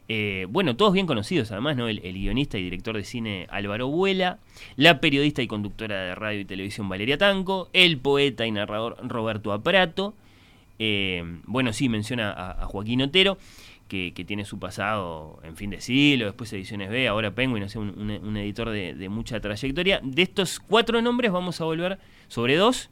Eh, 0.07 0.45
bueno, 0.49 0.75
todos 0.75 0.93
bien 0.93 1.07
conocidos 1.07 1.51
además, 1.51 1.77
¿no? 1.77 1.87
El, 1.87 1.99
el 2.03 2.13
guionista 2.13 2.57
y 2.57 2.63
director 2.63 2.95
de 2.95 3.03
cine 3.03 3.47
Álvaro 3.49 3.87
Vuela, 3.87 4.39
la 4.75 4.99
periodista 4.99 5.41
y 5.41 5.47
conductora 5.47 6.03
de 6.03 6.15
radio 6.15 6.41
y 6.41 6.45
televisión 6.45 6.89
Valeria 6.89 7.17
Tanco, 7.17 7.69
el 7.73 7.97
poeta 7.97 8.45
y 8.45 8.51
narrador 8.51 8.97
Roberto 9.07 9.51
Aprato. 9.51 10.13
Eh, 10.79 11.23
bueno, 11.45 11.73
sí, 11.73 11.89
menciona 11.89 12.31
a, 12.31 12.65
Joaquín 12.65 13.01
Otero, 13.01 13.37
que, 13.87 14.11
tiene 14.27 14.45
su 14.45 14.59
pasado 14.59 15.39
en 15.43 15.55
fin 15.55 15.69
de 15.69 15.79
siglo, 15.79 16.25
después 16.25 16.51
Ediciones 16.51 16.89
B, 16.89 17.07
ahora 17.07 17.31
Penguin, 17.31 17.63
no 17.63 17.69
sé, 17.69 17.79
un, 17.79 18.37
editor 18.37 18.69
de 18.71 19.09
mucha 19.09 19.39
trayectoria. 19.39 20.01
De 20.03 20.21
estos 20.21 20.59
cuatro 20.59 21.01
nombres 21.01 21.31
vamos 21.31 21.61
a 21.61 21.65
volver 21.65 21.99
sobre 22.27 22.57
dos 22.57 22.89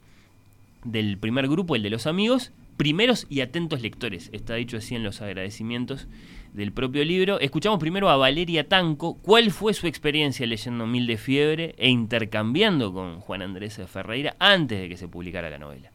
del 0.84 1.18
primer 1.18 1.48
grupo, 1.48 1.76
el 1.76 1.82
de 1.82 1.90
los 1.90 2.06
amigos, 2.06 2.52
primeros 2.76 3.26
y 3.28 3.40
atentos 3.40 3.82
lectores. 3.82 4.30
Está 4.32 4.54
dicho 4.54 4.76
así 4.76 4.94
en 4.94 5.02
los 5.02 5.22
agradecimientos 5.22 6.08
del 6.52 6.72
propio 6.72 7.04
libro. 7.04 7.40
Escuchamos 7.40 7.78
primero 7.78 8.08
a 8.08 8.16
Valeria 8.16 8.68
Tanco. 8.68 9.18
¿Cuál 9.22 9.50
fue 9.50 9.74
su 9.74 9.86
experiencia 9.86 10.46
leyendo 10.46 10.86
Mil 10.86 11.06
de 11.06 11.16
Fiebre 11.16 11.74
e 11.78 11.88
intercambiando 11.88 12.92
con 12.92 13.20
Juan 13.20 13.42
Andrés 13.42 13.80
Ferreira 13.86 14.36
antes 14.38 14.80
de 14.80 14.88
que 14.88 14.96
se 14.96 15.08
publicara 15.08 15.50
la 15.50 15.58
novela? 15.58 15.90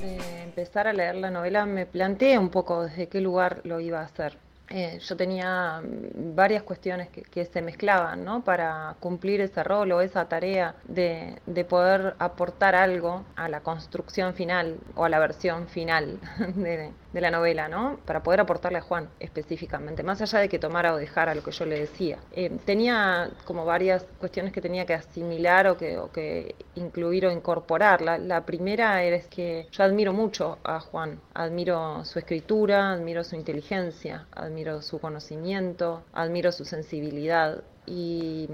de 0.00 0.42
empezar 0.42 0.88
a 0.88 0.92
leer 0.92 1.14
la 1.14 1.30
novela 1.30 1.66
me 1.66 1.86
planteé 1.86 2.38
un 2.38 2.48
poco 2.48 2.82
desde 2.82 3.08
qué 3.08 3.20
lugar 3.20 3.60
lo 3.64 3.80
iba 3.80 4.00
a 4.00 4.04
hacer. 4.04 4.43
Eh, 4.70 4.98
yo 4.98 5.16
tenía 5.16 5.82
varias 6.14 6.62
cuestiones 6.62 7.10
que, 7.10 7.22
que 7.22 7.44
se 7.44 7.60
mezclaban 7.60 8.24
¿no? 8.24 8.44
para 8.44 8.96
cumplir 8.98 9.40
ese 9.42 9.62
rol 9.62 9.92
o 9.92 10.00
esa 10.00 10.26
tarea 10.28 10.74
de, 10.84 11.42
de 11.46 11.64
poder 11.66 12.16
aportar 12.18 12.74
algo 12.74 13.26
a 13.36 13.48
la 13.48 13.62
construcción 13.62 14.34
final 14.34 14.80
o 14.94 15.04
a 15.04 15.10
la 15.10 15.18
versión 15.18 15.68
final 15.68 16.18
de, 16.56 16.94
de 17.14 17.20
la 17.20 17.30
novela, 17.30 17.68
¿no? 17.68 17.96
para 18.04 18.22
poder 18.22 18.40
aportarle 18.40 18.78
a 18.78 18.82
Juan 18.82 19.08
específicamente, 19.20 20.02
más 20.02 20.20
allá 20.20 20.40
de 20.40 20.48
que 20.48 20.58
tomara 20.58 20.92
o 20.92 20.96
dejara 20.96 21.34
lo 21.34 21.42
que 21.42 21.52
yo 21.52 21.64
le 21.64 21.78
decía. 21.78 22.18
Eh, 22.32 22.50
tenía 22.64 23.30
como 23.44 23.64
varias 23.64 24.04
cuestiones 24.18 24.52
que 24.52 24.60
tenía 24.60 24.84
que 24.84 24.94
asimilar 24.94 25.68
o 25.68 25.76
que, 25.78 26.54
incluir 26.74 27.26
o 27.26 27.30
incorporar. 27.30 28.02
La, 28.02 28.18
la 28.18 28.44
primera 28.44 29.04
es 29.04 29.28
que 29.28 29.68
yo 29.70 29.84
admiro 29.84 30.12
mucho 30.12 30.58
a 30.64 30.80
Juan, 30.80 31.20
admiro 31.34 32.04
su 32.04 32.18
escritura, 32.18 32.92
admiro 32.92 33.22
su 33.22 33.36
inteligencia, 33.36 34.26
admiro 34.32 34.82
su 34.82 34.98
conocimiento, 34.98 36.02
admiro 36.12 36.50
su 36.50 36.64
sensibilidad. 36.64 37.62
Y, 37.86 38.48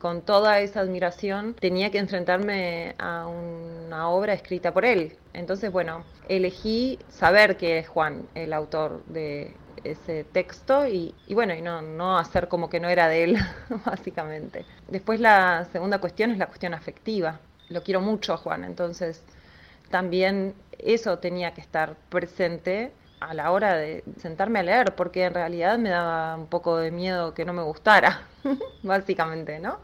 con 0.00 0.22
toda 0.22 0.60
esa 0.60 0.80
admiración 0.80 1.54
tenía 1.54 1.90
que 1.90 1.98
enfrentarme 1.98 2.94
a 2.98 3.26
una 3.26 4.08
obra 4.08 4.32
escrita 4.32 4.72
por 4.72 4.86
él. 4.86 5.12
Entonces, 5.34 5.70
bueno, 5.70 6.04
elegí 6.28 6.98
saber 7.10 7.58
que 7.58 7.78
es 7.78 7.88
Juan 7.88 8.26
el 8.34 8.54
autor 8.54 9.04
de 9.06 9.54
ese 9.84 10.24
texto 10.24 10.86
y, 10.86 11.14
y 11.26 11.34
bueno, 11.34 11.54
y 11.54 11.60
no, 11.60 11.82
no 11.82 12.16
hacer 12.16 12.48
como 12.48 12.70
que 12.70 12.80
no 12.80 12.88
era 12.88 13.08
de 13.08 13.24
él, 13.24 13.38
básicamente. 13.84 14.64
Después 14.88 15.20
la 15.20 15.66
segunda 15.72 15.98
cuestión 15.98 16.30
es 16.30 16.38
la 16.38 16.46
cuestión 16.46 16.72
afectiva. 16.72 17.40
Lo 17.68 17.82
quiero 17.82 18.00
mucho 18.00 18.32
a 18.32 18.36
Juan, 18.38 18.64
entonces 18.64 19.22
también 19.90 20.54
eso 20.78 21.18
tenía 21.18 21.52
que 21.52 21.60
estar 21.60 21.96
presente 22.08 22.92
a 23.20 23.34
la 23.34 23.50
hora 23.52 23.74
de 23.76 24.02
sentarme 24.18 24.60
a 24.60 24.62
leer, 24.62 24.94
porque 24.94 25.24
en 25.24 25.34
realidad 25.34 25.78
me 25.78 25.90
daba 25.90 26.36
un 26.36 26.46
poco 26.46 26.76
de 26.78 26.90
miedo 26.90 27.34
que 27.34 27.44
no 27.44 27.52
me 27.52 27.62
gustara, 27.62 28.22
básicamente, 28.82 29.58
¿no? 29.60 29.78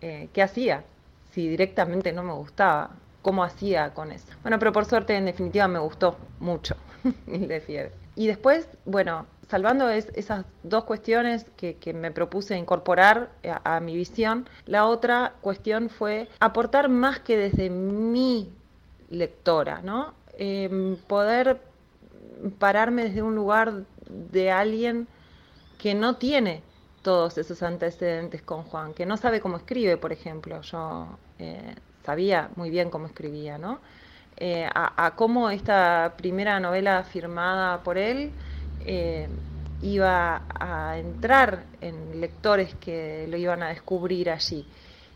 Eh, 0.00 0.28
¿Qué 0.32 0.42
hacía 0.42 0.84
si 1.32 1.48
directamente 1.48 2.12
no 2.12 2.22
me 2.22 2.32
gustaba? 2.32 2.90
¿Cómo 3.22 3.42
hacía 3.44 3.92
con 3.94 4.12
eso? 4.12 4.26
Bueno, 4.42 4.58
pero 4.58 4.72
por 4.72 4.84
suerte, 4.84 5.16
en 5.16 5.24
definitiva, 5.26 5.66
me 5.68 5.78
gustó 5.78 6.16
mucho 6.40 6.76
Mil 7.26 7.48
de 7.48 7.60
Fiebre. 7.60 7.92
Y 8.14 8.26
después, 8.28 8.68
bueno, 8.84 9.26
salvando 9.48 9.88
es- 9.90 10.10
esas 10.14 10.44
dos 10.62 10.84
cuestiones 10.84 11.44
que, 11.56 11.76
que 11.76 11.92
me 11.92 12.10
propuse 12.10 12.56
incorporar 12.56 13.30
a, 13.64 13.76
a 13.76 13.80
mi 13.80 13.94
visión, 13.96 14.48
la 14.66 14.86
otra 14.86 15.34
cuestión 15.40 15.88
fue 15.90 16.28
aportar 16.40 16.88
más 16.88 17.18
que 17.20 17.36
desde 17.36 17.68
mi 17.70 18.50
lectora, 19.10 19.80
¿no? 19.82 20.14
Em, 20.38 20.96
poder 21.06 21.60
pararme 22.58 23.04
desde 23.04 23.22
un 23.22 23.34
lugar 23.34 23.84
de 24.08 24.50
alguien 24.50 25.08
que 25.78 25.94
no 25.94 26.16
tiene 26.16 26.62
todos 27.02 27.38
esos 27.38 27.62
antecedentes 27.62 28.42
con 28.42 28.64
Juan, 28.64 28.92
que 28.92 29.06
no 29.06 29.16
sabe 29.16 29.40
cómo 29.40 29.58
escribe, 29.58 29.96
por 29.96 30.12
ejemplo. 30.12 30.60
Yo 30.62 31.06
eh, 31.38 31.74
sabía 32.04 32.50
muy 32.56 32.70
bien 32.70 32.90
cómo 32.90 33.06
escribía, 33.06 33.58
¿no? 33.58 33.78
Eh, 34.38 34.68
a, 34.74 35.14
cómo 35.16 35.48
esta 35.48 36.14
primera 36.16 36.60
novela 36.60 37.04
firmada 37.04 37.82
por 37.82 37.96
él 37.96 38.32
eh, 38.84 39.28
iba 39.80 40.42
a 40.50 40.98
entrar 40.98 41.64
en 41.80 42.20
lectores 42.20 42.74
que 42.74 43.26
lo 43.28 43.36
iban 43.36 43.62
a 43.62 43.68
descubrir 43.68 44.30
allí. 44.30 44.66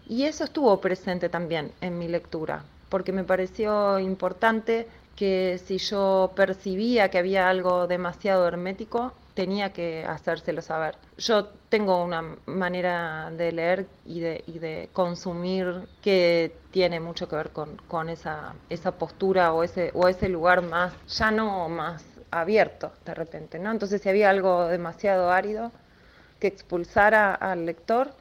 Y 0.08 0.24
eso 0.24 0.44
estuvo 0.44 0.80
presente 0.80 1.28
también 1.28 1.72
en 1.80 1.98
mi 1.98 2.08
lectura, 2.08 2.64
porque 2.88 3.12
me 3.12 3.24
pareció 3.24 3.98
importante 3.98 4.88
que 5.21 5.61
si 5.62 5.77
yo 5.77 6.33
percibía 6.35 7.11
que 7.11 7.18
había 7.18 7.51
algo 7.51 7.87
demasiado 7.87 8.49
hermético, 8.49 9.12
tenía 9.35 9.71
que 9.71 10.03
hacérselo 10.03 10.62
saber. 10.62 10.95
Yo 11.18 11.49
tengo 11.68 12.03
una 12.03 12.37
manera 12.47 13.31
de 13.31 13.53
leer 13.53 13.87
y 14.07 14.21
de, 14.21 14.43
y 14.47 14.59
de 14.61 14.89
consumir 14.95 15.87
que 16.01 16.57
tiene 16.71 17.01
mucho 17.01 17.29
que 17.29 17.37
ver 17.37 17.51
con, 17.51 17.77
con 17.87 18.09
esa, 18.09 18.55
esa 18.71 18.93
postura 18.93 19.53
o 19.53 19.62
ese, 19.62 19.91
o 19.93 20.09
ese 20.09 20.31
lugar 20.31 20.62
más, 20.62 20.95
ya 21.07 21.31
no 21.31 21.68
más 21.68 22.03
abierto 22.31 22.91
de 23.05 23.12
repente, 23.12 23.59
¿no? 23.59 23.71
Entonces 23.73 24.01
si 24.01 24.09
había 24.09 24.31
algo 24.31 24.68
demasiado 24.68 25.31
árido 25.31 25.71
que 26.39 26.47
expulsara 26.47 27.35
al 27.35 27.66
lector, 27.66 28.14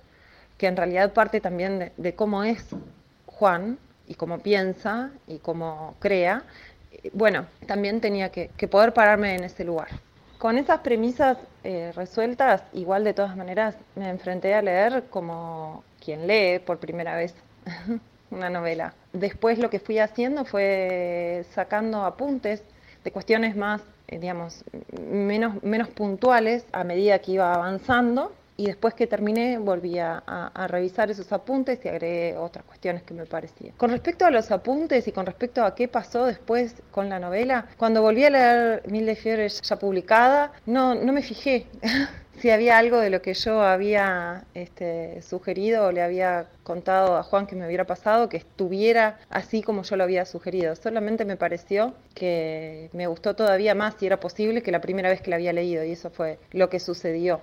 que 0.58 0.68
en 0.68 0.76
realidad 0.76 1.14
parte 1.14 1.40
también 1.40 1.94
de, 1.96 2.16
cómo 2.16 2.44
es 2.44 2.66
Juan 3.26 3.80
y 4.06 4.16
cómo 4.16 4.40
piensa 4.40 5.12
y 5.28 5.38
cómo 5.38 5.96
crea, 6.00 6.44
bueno, 7.14 7.46
también 7.66 8.02
tenía 8.02 8.30
que, 8.30 8.50
poder 8.70 8.94
pararme 8.94 9.36
en 9.36 9.44
ese 9.44 9.64
lugar. 9.64 9.90
Con 10.38 10.58
esas 10.58 10.80
premisas 10.80 11.38
eh, 11.64 11.92
resueltas, 11.96 12.64
igual 12.74 13.04
de 13.04 13.14
todas 13.14 13.36
maneras 13.36 13.76
me 13.96 14.10
enfrenté 14.10 14.54
a 14.54 14.62
leer 14.62 15.06
como 15.10 15.84
quien 16.04 16.28
lee 16.28 16.60
por 16.60 16.78
primera 16.78 17.16
vez 17.16 17.36
una 18.32 18.50
novela. 18.50 18.94
Después 19.12 19.60
lo 19.60 19.70
que 19.70 19.80
fui 19.80 20.00
haciendo 20.00 20.46
fue 20.46 21.46
sacando 21.54 22.06
apuntes 22.06 22.64
de 23.04 23.12
cuestiones 23.12 23.56
más, 23.56 23.82
eh, 24.08 24.20
digamos, 24.20 24.64
menos, 25.12 25.62
menos 25.64 25.90
puntuales 25.90 26.66
a 26.72 26.84
medida 26.84 27.20
que 27.20 27.34
iba 27.34 27.54
avanzando 27.54 28.34
y 28.60 28.66
después 28.66 28.94
que 28.94 29.08
terminé 29.08 29.58
volví 29.58 30.00
a, 30.00 30.22
revisar 30.68 31.10
esos 31.10 31.32
apuntes 31.32 31.80
y 31.86 31.88
agregué 31.88 32.36
otras 32.36 32.66
cuestiones 32.66 33.04
que 33.04 33.14
me 33.14 33.26
parecían. 33.26 33.74
Con 33.78 33.90
respecto 33.90 34.26
a 34.26 34.32
los 34.32 34.52
apuntes 34.52 35.08
y 35.08 35.14
con 35.14 35.26
respecto 35.26 35.64
a 35.64 35.74
qué 35.74 35.88
pasó 35.88 36.26
después 36.26 36.76
con 36.92 37.08
la 37.08 37.20
novela, 37.20 37.68
cuando 37.78 38.02
volví 38.02 38.26
a 38.26 38.30
leer 38.30 38.84
Mil 38.90 39.06
de 39.06 39.16
Fiebres 39.16 39.62
ya 39.62 39.80
publicada, 39.80 40.52
no, 40.66 40.94
no 40.94 41.14
me 41.14 41.22
fijé 41.22 41.68
si 42.42 42.50
había 42.50 42.78
algo 42.78 43.00
de 43.00 43.10
lo 43.10 43.22
que 43.22 43.34
yo 43.34 43.62
había 43.62 44.44
este, 44.54 45.22
sugerido 45.22 45.86
o 45.86 45.94
le 45.94 46.02
había 46.02 46.48
contado 46.64 47.16
a 47.16 47.24
Juan 47.24 47.48
que 47.48 47.56
me 47.56 47.66
hubiera 47.66 47.86
pasado 47.86 48.28
que 48.28 48.36
estuviera 48.36 49.20
así 49.30 49.64
como 49.64 49.84
yo 49.84 49.96
lo 49.96 50.04
había 50.04 50.26
sugerido. 50.26 50.76
Solamente 50.76 51.24
me 51.24 51.38
pareció 51.38 51.94
que 52.14 52.90
me 52.92 53.08
gustó 53.08 53.38
todavía 53.38 53.74
más 53.74 53.96
si 53.98 54.06
era 54.06 54.20
posible 54.20 54.62
que 54.64 54.74
la 54.74 54.82
primera 54.82 55.08
vez 55.08 55.22
que 55.22 55.30
la 55.30 55.38
había 55.38 55.54
leído 55.54 55.86
y 55.86 55.94
eso 55.94 56.10
fue 56.10 56.40
lo 56.52 56.70
que 56.70 56.82
sucedió. 56.82 57.40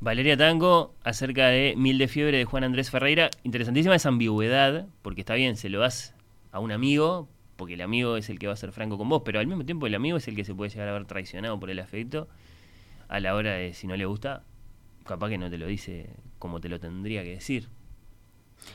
Valeria 0.00 0.36
Tango, 0.36 0.94
acerca 1.04 1.48
de 1.48 1.74
Mil 1.76 1.98
de 1.98 2.08
Fiebre 2.08 2.38
de 2.38 2.44
Juan 2.44 2.64
Andrés 2.64 2.90
Ferreira. 2.90 3.30
Interesantísima 3.44 3.94
esa 3.94 4.08
ambigüedad, 4.08 4.86
porque 5.02 5.20
está 5.20 5.34
bien, 5.34 5.56
se 5.56 5.68
lo 5.68 5.80
das 5.80 6.14
a 6.52 6.58
un 6.58 6.72
amigo, 6.72 7.28
porque 7.56 7.74
el 7.74 7.82
amigo 7.82 8.16
es 8.16 8.30
el 8.30 8.38
que 8.38 8.46
va 8.46 8.54
a 8.54 8.56
ser 8.56 8.72
franco 8.72 8.96
con 8.96 9.08
vos, 9.10 9.22
pero 9.24 9.40
al 9.40 9.46
mismo 9.46 9.64
tiempo 9.64 9.86
el 9.86 9.94
amigo 9.94 10.16
es 10.16 10.26
el 10.28 10.36
que 10.36 10.44
se 10.44 10.54
puede 10.54 10.70
llegar 10.70 10.88
a 10.88 10.92
ver 10.92 11.04
traicionado 11.04 11.60
por 11.60 11.68
el 11.70 11.78
afecto 11.78 12.28
a 13.08 13.20
la 13.20 13.34
hora 13.34 13.52
de 13.54 13.74
si 13.74 13.86
no 13.86 13.96
le 13.96 14.06
gusta, 14.06 14.42
capaz 15.04 15.28
que 15.28 15.36
no 15.38 15.50
te 15.50 15.58
lo 15.58 15.66
dice 15.66 16.08
como 16.38 16.60
te 16.60 16.68
lo 16.70 16.80
tendría 16.80 17.22
que 17.22 17.30
decir. 17.30 17.68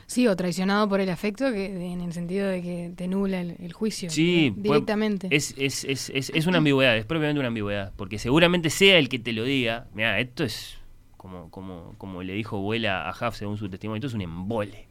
Sí, 0.06 0.26
o 0.28 0.36
traicionado 0.36 0.88
por 0.88 1.00
el 1.00 1.08
afecto, 1.10 1.50
que 1.52 1.66
en 1.92 2.00
el 2.00 2.12
sentido 2.12 2.48
de 2.48 2.60
que 2.62 2.92
te 2.96 3.08
nubla 3.08 3.40
el, 3.40 3.56
el 3.60 3.72
juicio 3.72 4.10
Sí, 4.10 4.50
puede- 4.52 4.62
directamente. 4.74 5.28
Es, 5.30 5.54
es, 5.58 5.84
es, 5.84 6.10
es, 6.10 6.30
es 6.34 6.46
una 6.46 6.58
ambigüedad, 6.58 6.96
es 6.96 7.04
propiamente 7.04 7.38
una 7.40 7.48
ambigüedad, 7.48 7.92
porque 7.96 8.18
seguramente 8.18 8.70
sea 8.70 8.98
el 8.98 9.08
que 9.08 9.18
te 9.18 9.32
lo 9.32 9.42
diga, 9.44 9.86
mira, 9.94 10.18
esto 10.20 10.44
es 10.44 10.76
como, 11.26 11.50
como, 11.50 11.94
como 11.98 12.22
le 12.22 12.34
dijo 12.34 12.58
Vuela 12.60 13.08
a 13.08 13.10
Huff 13.10 13.36
según 13.36 13.56
su 13.58 13.68
testimonio, 13.68 13.98
esto 13.98 14.06
es 14.06 14.14
un 14.14 14.20
embole. 14.22 14.86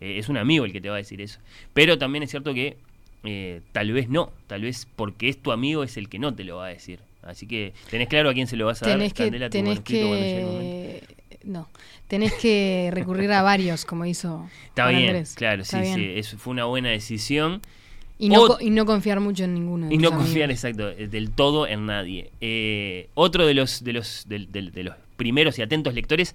Eh, 0.00 0.18
es 0.18 0.28
un 0.28 0.36
amigo 0.36 0.64
el 0.64 0.72
que 0.72 0.80
te 0.80 0.88
va 0.88 0.96
a 0.96 0.98
decir 0.98 1.20
eso. 1.20 1.38
Pero 1.72 1.96
también 1.96 2.22
es 2.24 2.30
cierto 2.30 2.52
que 2.52 2.76
eh, 3.24 3.60
tal 3.72 3.92
vez 3.92 4.08
no, 4.08 4.32
tal 4.48 4.62
vez 4.62 4.86
porque 4.96 5.28
es 5.28 5.40
tu 5.40 5.52
amigo 5.52 5.82
es 5.84 5.96
el 5.96 6.08
que 6.08 6.18
no 6.18 6.34
te 6.34 6.44
lo 6.44 6.56
va 6.56 6.66
a 6.66 6.68
decir. 6.70 7.00
Así 7.22 7.46
que 7.46 7.72
tenés 7.90 8.08
claro 8.08 8.30
a 8.30 8.34
quién 8.34 8.46
se 8.46 8.56
lo 8.56 8.66
vas 8.66 8.82
a 8.82 8.86
tenés 8.86 9.10
dar, 9.10 9.16
que, 9.16 9.24
Candela, 9.24 9.46
tu 9.46 9.52
tenés 9.52 9.80
que, 9.80 11.02
no, 11.44 11.68
tenés 12.08 12.34
que 12.34 12.90
recurrir 12.92 13.30
a 13.32 13.42
varios, 13.42 13.84
como 13.84 14.04
hizo 14.06 14.48
Está 14.68 14.88
bien, 14.88 15.10
Andrés. 15.10 15.34
claro, 15.34 15.62
Está 15.62 15.78
sí, 15.78 15.82
bien. 15.82 15.94
sí, 15.96 16.12
eso 16.16 16.36
fue 16.38 16.52
una 16.52 16.64
buena 16.64 16.88
decisión. 16.90 17.62
Y 18.18 18.30
no, 18.30 18.58
y 18.60 18.70
no 18.70 18.86
confiar 18.86 19.20
mucho 19.20 19.44
en 19.44 19.54
ninguno. 19.54 19.88
de 19.88 19.94
Y 19.94 19.98
no 19.98 20.08
amigos. 20.08 20.24
confiar, 20.24 20.50
exacto, 20.50 20.88
eh, 20.90 21.06
del 21.08 21.30
todo 21.30 21.66
en 21.66 21.86
nadie. 21.86 22.30
Eh, 22.40 23.08
otro 23.14 23.46
de 23.46 23.54
los, 23.54 23.84
de 23.84 23.92
los, 23.92 24.24
de 24.28 24.82
los 24.84 24.94
primeros 25.16 25.58
y 25.58 25.62
atentos 25.62 25.94
lectores, 25.94 26.34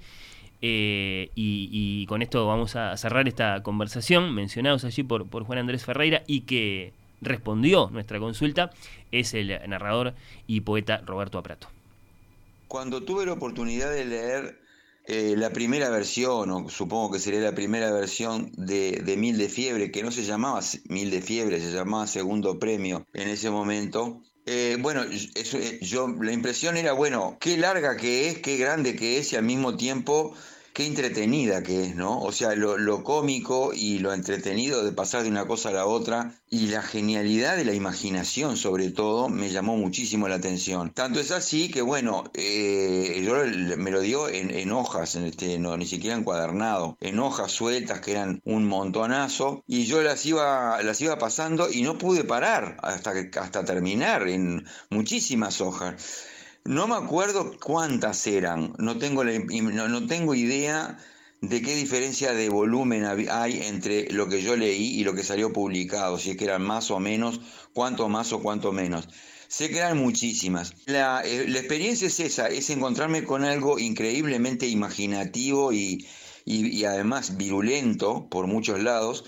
eh, 0.62 1.30
y, 1.36 1.70
y 1.72 2.06
con 2.06 2.22
esto 2.22 2.46
vamos 2.46 2.76
a 2.76 2.96
cerrar 2.98 3.28
esta 3.28 3.64
conversación, 3.64 4.34
mencionados 4.36 4.84
allí 4.86 5.04
por, 5.04 5.28
por 5.28 5.44
Juan 5.44 5.60
Andrés 5.60 5.84
Ferreira, 5.86 6.24
y 6.28 6.42
que 6.42 6.94
respondió 7.22 7.90
nuestra 7.92 8.20
consulta, 8.20 8.72
es 9.12 9.34
el 9.34 9.48
narrador 9.68 10.14
y 10.48 10.62
poeta 10.62 11.02
Roberto 11.06 11.38
Aprato. 11.38 11.68
Cuando 12.68 13.04
tuve 13.04 13.26
la 13.26 13.34
oportunidad 13.34 13.92
de 13.92 14.06
leer 14.06 14.61
eh, 15.14 15.36
la 15.36 15.51
primera 15.51 15.89
versión, 15.89 16.49
o 16.51 16.70
supongo 16.70 17.12
que 17.12 17.20
sería 17.20 17.41
la 17.41 17.53
primera 17.53 17.91
versión 17.91 18.49
de, 18.55 19.01
de 19.03 19.18
Mil 19.18 19.38
de 19.38 19.49
Fiebre, 19.49 19.91
que 19.91 20.03
no 20.03 20.09
se 20.09 20.24
llamaba 20.24 20.62
Mil 20.86 21.12
de 21.12 21.22
Fiebre, 21.22 21.59
se 21.59 21.74
llamaba 21.74 22.07
Segundo 22.07 22.59
Premio 22.59 23.05
en 23.14 23.28
ese 23.28 23.49
momento. 23.49 24.22
Eh, 24.45 24.78
bueno, 24.80 25.03
eh, 25.03 25.80
yo, 25.82 26.07
la 26.07 26.32
impresión 26.32 26.78
era, 26.78 26.93
bueno, 26.93 27.36
qué 27.41 27.57
larga 27.57 27.97
que 27.97 28.30
es, 28.30 28.39
qué 28.39 28.55
grande 28.55 28.95
que 28.95 29.18
es 29.18 29.34
y 29.34 29.36
al 29.36 29.43
mismo 29.43 29.76
tiempo 29.76 30.34
qué 30.74 30.86
entretenida 30.86 31.63
que 31.63 31.84
es, 31.86 31.95
¿no? 31.95 32.22
O 32.22 32.32
sea, 32.32 32.55
lo, 32.55 32.78
lo 32.78 33.03
cómico 33.03 33.72
y 33.74 33.99
lo 33.99 34.13
entretenido 34.13 34.84
de 34.84 34.91
pasar 34.91 35.24
de 35.24 35.30
una 35.30 35.45
cosa 35.45 35.69
a 35.69 35.74
la 35.74 35.86
otra 35.86 36.36
y 36.49 36.67
la 36.67 36.82
genialidad 36.82 37.57
de 37.57 37.65
la 37.65 37.74
imaginación, 37.74 38.57
sobre 38.57 38.89
todo, 38.89 39.30
me 39.30 39.49
llamó 39.49 39.78
muchísimo 39.78 40.28
la 40.28 40.36
atención. 40.36 40.91
Tanto 40.91 41.19
es 41.19 41.32
así 41.32 41.69
que, 41.69 41.82
bueno, 41.82 42.24
eh, 42.34 43.22
yo 43.26 43.36
me 43.78 43.91
lo 43.91 44.01
dio 44.01 44.30
en, 44.30 44.51
en 44.51 44.72
hojas, 44.72 45.15
en 45.15 45.26
este, 45.26 45.59
no, 45.59 45.78
ni 45.78 45.86
siquiera 45.86 46.15
encuadernado, 46.15 46.97
en 47.01 47.19
hojas 47.19 47.51
sueltas 47.51 47.99
que 48.01 48.11
eran 48.11 48.41
un 48.45 48.65
montonazo 48.65 49.63
y 49.67 49.86
yo 49.86 50.01
las 50.01 50.26
iba, 50.26 50.82
las 50.84 51.01
iba 51.01 51.17
pasando 51.17 51.72
y 51.72 51.82
no 51.82 51.97
pude 51.97 52.24
parar 52.24 52.78
hasta, 52.82 53.13
hasta 53.39 53.65
terminar 53.65 54.28
en 54.28 54.65
muchísimas 54.89 55.61
hojas. 55.61 56.31
No 56.66 56.88
me 56.88 56.95
acuerdo 56.95 57.57
cuántas 57.59 58.26
eran, 58.28 58.74
no 58.78 58.97
tengo, 58.97 59.24
no, 59.24 59.88
no 59.88 60.07
tengo 60.07 60.36
idea 60.36 60.97
de 61.41 61.62
qué 61.62 61.76
diferencia 61.76 62.34
de 62.34 62.49
volumen 62.49 63.03
hay 63.05 63.62
entre 63.64 64.12
lo 64.12 64.28
que 64.30 64.41
yo 64.43 64.55
leí 64.55 64.99
y 64.99 65.03
lo 65.03 65.16
que 65.16 65.24
salió 65.24 65.51
publicado, 65.53 66.18
si 66.20 66.32
es 66.32 66.38
que 66.38 66.45
eran 66.45 66.62
más 66.62 66.91
o 66.91 66.99
menos, 66.99 67.41
cuánto 67.74 68.09
más 68.09 68.32
o 68.32 68.41
cuánto 68.43 68.72
menos. 68.72 69.09
Sé 69.47 69.70
que 69.70 69.78
eran 69.80 69.97
muchísimas. 69.97 70.74
La, 70.86 71.22
eh, 71.26 71.45
la 71.47 71.59
experiencia 71.59 72.07
es 72.07 72.20
esa, 72.20 72.47
es 72.47 72.70
encontrarme 72.70 73.24
con 73.24 73.43
algo 73.43 73.80
increíblemente 73.80 74.68
imaginativo 74.68 75.74
y, 75.74 76.05
y- 76.45 76.68
y 76.68 76.86
además 76.86 77.38
virulento 77.38 78.30
por 78.30 78.45
muchos 78.47 78.80
lados, 78.80 79.26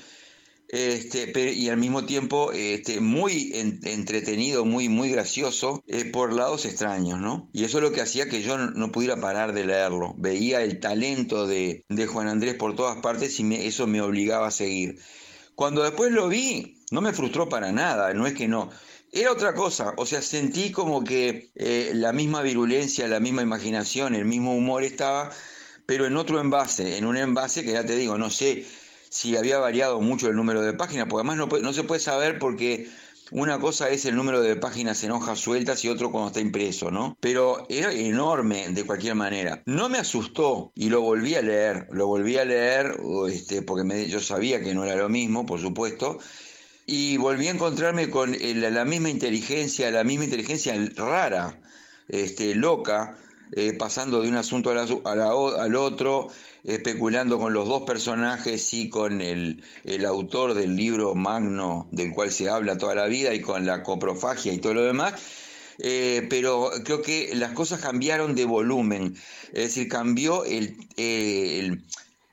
este, 0.73 1.27
pero- 1.27 1.51
y 1.51 1.69
al 1.69 1.77
mismo 1.77 2.03
tiempo 2.05 2.51
este, 2.51 2.99
muy 2.99 3.51
en- 3.53 3.79
entretenido, 3.83 4.65
muy, 4.65 4.89
muy 4.89 5.09
gracioso 5.11 5.83
eh, 5.87 6.05
por 6.05 6.33
lados 6.33 6.65
extraños, 6.65 7.19
¿no? 7.19 7.47
Y 7.53 7.63
eso 7.63 7.77
es 7.77 7.83
lo 7.83 7.91
que 7.91 8.01
hacía 8.01 8.27
que 8.27 8.41
yo 8.41 8.57
no, 8.57 8.91
pudiera 8.91 9.17
parar 9.21 9.53
de 9.53 9.65
leerlo. 9.65 10.15
Veía 10.17 10.63
el 10.63 10.79
talento 10.79 11.45
de, 11.45 11.85
de 11.89 12.07
Juan 12.07 12.27
Andrés 12.27 12.55
por 12.55 12.75
todas 12.75 12.97
partes 13.01 13.39
y 13.39 13.53
eso 13.53 13.85
me 13.85 14.01
obligaba 14.01 14.47
a 14.47 14.51
seguir. 14.51 14.97
Cuando 15.55 15.83
después 15.83 16.11
lo 16.11 16.27
vi, 16.29 16.77
no 16.91 17.01
me 17.01 17.13
frustró 17.13 17.49
para 17.49 17.71
nada, 17.71 18.13
no 18.15 18.27
es 18.27 18.33
que 18.33 18.47
no. 18.47 18.69
Era 19.11 19.31
otra 19.31 19.53
cosa, 19.53 19.93
o 19.97 20.05
sea, 20.07 20.21
sentí 20.23 20.71
como 20.71 21.03
que 21.03 21.51
eh, 21.55 21.91
la 21.93 22.13
misma 22.13 22.41
virulencia, 22.41 23.07
la 23.07 23.19
misma 23.19 23.43
imaginación, 23.43 24.15
el 24.15 24.25
mismo 24.25 24.55
humor 24.55 24.83
estaba, 24.83 25.31
pero 25.85 26.05
en 26.07 26.17
otro 26.17 26.39
envase, 26.39 26.97
en 26.97 27.05
un 27.05 27.17
envase 27.17 27.63
que 27.63 27.73
ya 27.73 27.85
te 27.85 27.95
digo, 27.95 28.17
no 28.17 28.29
sé 28.29 28.65
si 29.13 29.37
había 29.37 29.59
variado 29.59 30.01
mucho 30.01 30.27
el 30.27 30.35
número 30.35 30.61
de 30.63 30.73
páginas, 30.73 31.05
porque 31.07 31.27
además 31.27 31.37
no, 31.37 31.57
no 31.59 31.71
se 31.71 31.83
puede 31.83 31.99
saber 32.01 32.39
porque 32.39 32.89
una 33.29 33.59
cosa 33.59 33.89
es 33.89 34.05
el 34.05 34.15
número 34.15 34.41
de 34.41 34.55
páginas 34.55 35.03
en 35.03 35.11
hojas 35.11 35.39
sueltas 35.39 35.85
y 35.85 35.89
otro 35.89 36.11
cuando 36.11 36.29
está 36.29 36.39
impreso, 36.39 36.89
¿no? 36.89 37.15
Pero 37.19 37.65
era 37.69 37.93
enorme 37.93 38.69
de 38.69 38.83
cualquier 38.85 39.13
manera. 39.15 39.61
No 39.67 39.87
me 39.87 39.99
asustó 39.99 40.71
y 40.75 40.89
lo 40.89 41.01
volví 41.01 41.35
a 41.35 41.43
leer, 41.43 41.87
lo 41.91 42.07
volví 42.07 42.37
a 42.37 42.45
leer 42.45 42.97
este, 43.29 43.61
porque 43.61 43.83
me- 43.83 44.07
yo 44.07 44.19
sabía 44.19 44.61
que 44.63 44.73
no 44.73 44.83
era 44.83 44.95
lo 44.95 45.09
mismo, 45.09 45.45
por 45.45 45.61
supuesto, 45.61 46.17
y 46.87 47.17
volví 47.17 47.47
a 47.47 47.51
encontrarme 47.51 48.09
con 48.09 48.33
el- 48.33 48.61
la 48.73 48.83
misma 48.83 49.09
inteligencia, 49.11 49.91
la 49.91 50.03
misma 50.03 50.25
inteligencia 50.25 50.73
rara, 50.95 51.59
este, 52.09 52.55
loca, 52.55 53.15
eh, 53.55 53.73
pasando 53.73 54.21
de 54.21 54.29
un 54.29 54.35
asunto 54.35 54.71
al 54.71 55.75
otro, 55.75 56.27
especulando 56.63 57.39
con 57.39 57.53
los 57.53 57.67
dos 57.67 57.83
personajes 57.83 58.73
y 58.73 58.89
con 58.89 59.21
el, 59.21 59.63
el 59.83 60.05
autor 60.05 60.53
del 60.53 60.75
libro 60.75 61.13
magno 61.15 61.87
del 61.91 62.11
cual 62.13 62.31
se 62.31 62.49
habla 62.49 62.77
toda 62.77 62.95
la 62.95 63.07
vida 63.07 63.33
y 63.33 63.41
con 63.41 63.65
la 63.65 63.83
coprofagia 63.83 64.53
y 64.53 64.59
todo 64.59 64.73
lo 64.73 64.83
demás. 64.83 65.13
Eh, 65.79 66.27
pero 66.29 66.69
creo 66.85 67.01
que 67.01 67.31
las 67.35 67.51
cosas 67.53 67.81
cambiaron 67.81 68.35
de 68.35 68.45
volumen, 68.45 69.15
es 69.53 69.63
decir, 69.75 69.87
cambió 69.89 70.45
el, 70.45 70.77
eh, 70.97 71.59
el- 71.59 71.83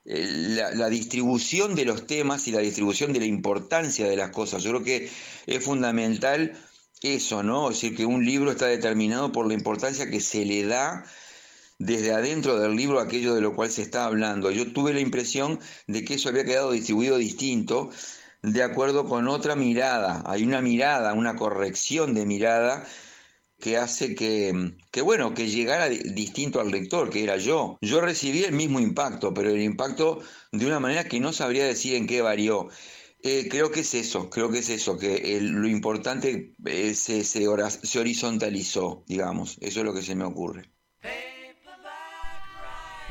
la, 0.04 0.72
la 0.74 0.88
distribución 0.88 1.74
de 1.74 1.84
los 1.84 2.06
temas 2.06 2.48
y 2.48 2.52
la 2.52 2.60
distribución 2.60 3.12
de 3.12 3.20
la 3.20 3.26
importancia 3.26 4.08
de 4.08 4.16
las 4.16 4.30
cosas. 4.30 4.62
Yo 4.62 4.70
creo 4.70 4.82
que 4.82 5.10
es 5.46 5.64
fundamental 5.64 6.52
eso, 7.02 7.42
¿no? 7.42 7.70
Es 7.70 7.76
decir, 7.80 7.96
que 7.96 8.06
un 8.06 8.24
libro 8.24 8.50
está 8.50 8.66
determinado 8.66 9.30
por 9.32 9.46
la 9.46 9.54
importancia 9.54 10.10
que 10.10 10.20
se 10.20 10.44
le 10.44 10.64
da 10.64 11.04
desde 11.80 12.12
adentro 12.12 12.58
del 12.60 12.76
libro 12.76 13.00
aquello 13.00 13.34
de 13.34 13.40
lo 13.40 13.54
cual 13.56 13.70
se 13.70 13.82
está 13.82 14.04
hablando. 14.06 14.50
Yo 14.52 14.72
tuve 14.72 14.92
la 14.94 15.00
impresión 15.00 15.58
de 15.88 16.04
que 16.04 16.14
eso 16.14 16.28
había 16.28 16.44
quedado 16.44 16.70
distribuido 16.72 17.16
distinto 17.18 17.90
de 18.42 18.62
acuerdo 18.62 19.06
con 19.06 19.28
otra 19.28 19.56
mirada. 19.56 20.22
Hay 20.26 20.44
una 20.44 20.60
mirada, 20.62 21.14
una 21.14 21.36
corrección 21.36 22.14
de 22.14 22.26
mirada 22.26 22.86
que 23.58 23.76
hace 23.76 24.14
que, 24.14 24.74
que, 24.90 25.02
bueno, 25.02 25.34
que 25.34 25.48
llegara 25.48 25.88
di- 25.88 25.98
distinto 26.14 26.60
al 26.60 26.70
lector, 26.70 27.10
que 27.10 27.22
era 27.24 27.36
yo. 27.36 27.78
Yo 27.82 28.00
recibí 28.00 28.44
el 28.44 28.52
mismo 28.52 28.80
impacto, 28.80 29.34
pero 29.34 29.50
el 29.50 29.60
impacto 29.62 30.20
de 30.52 30.66
una 30.66 30.80
manera 30.80 31.04
que 31.04 31.20
no 31.20 31.32
sabría 31.32 31.64
decir 31.66 31.94
en 31.96 32.06
qué 32.06 32.22
varió. 32.22 32.68
Eh, 33.22 33.48
creo 33.50 33.70
que 33.70 33.80
es 33.80 33.94
eso, 33.94 34.30
creo 34.30 34.50
que 34.50 34.60
es 34.60 34.70
eso, 34.70 34.96
que 34.98 35.38
lo 35.42 35.68
importante 35.68 36.54
eh, 36.66 36.94
se, 36.94 37.22
se 37.24 37.48
horizontalizó, 37.98 39.04
digamos. 39.06 39.58
Eso 39.60 39.80
es 39.80 39.86
lo 39.86 39.94
que 39.94 40.02
se 40.02 40.14
me 40.14 40.24
ocurre. 40.24 40.70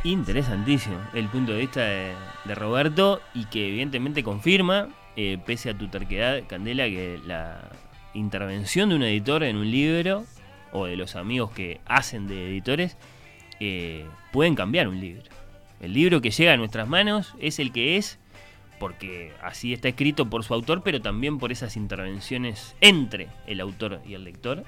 Interesantísimo 0.03 0.97
el 1.13 1.27
punto 1.27 1.51
de 1.51 1.59
vista 1.59 1.81
de, 1.81 2.15
Roberto 2.55 3.21
y 3.33 3.45
que 3.45 3.67
evidentemente 3.67 4.23
confirma, 4.23 4.87
eh, 5.17 5.37
pese 5.45 5.69
a 5.69 5.77
tu 5.77 5.89
terquedad, 5.89 6.41
Candela, 6.47 6.85
que 6.85 7.19
la 7.27 7.69
intervención 8.13 8.89
de 8.89 8.95
un 8.95 9.03
editor 9.03 9.43
en 9.43 9.57
un 9.57 9.69
libro 9.69 10.25
o 10.71 10.85
de 10.85 10.95
los 10.95 11.15
amigos 11.15 11.51
que 11.51 11.81
hacen 11.85 12.27
de 12.27 12.47
editores 12.49 12.97
eh, 13.59 14.05
pueden 14.31 14.55
cambiar 14.55 14.87
un 14.87 14.99
libro. 14.99 15.23
El 15.81 15.93
libro 15.93 16.21
que 16.21 16.31
llega 16.31 16.53
a 16.53 16.57
nuestras 16.57 16.87
manos 16.87 17.35
es 17.39 17.59
el 17.59 17.71
que 17.71 17.97
es 17.97 18.19
porque 18.79 19.33
así 19.41 19.73
está 19.73 19.89
escrito 19.89 20.29
por 20.29 20.45
su 20.45 20.53
autor, 20.53 20.81
pero 20.83 21.01
también 21.01 21.37
por 21.37 21.51
esas 21.51 21.75
intervenciones 21.75 22.75
entre 22.79 23.27
el 23.45 23.59
autor 23.59 24.01
y 24.07 24.13
el 24.13 24.23
lector. 24.23 24.63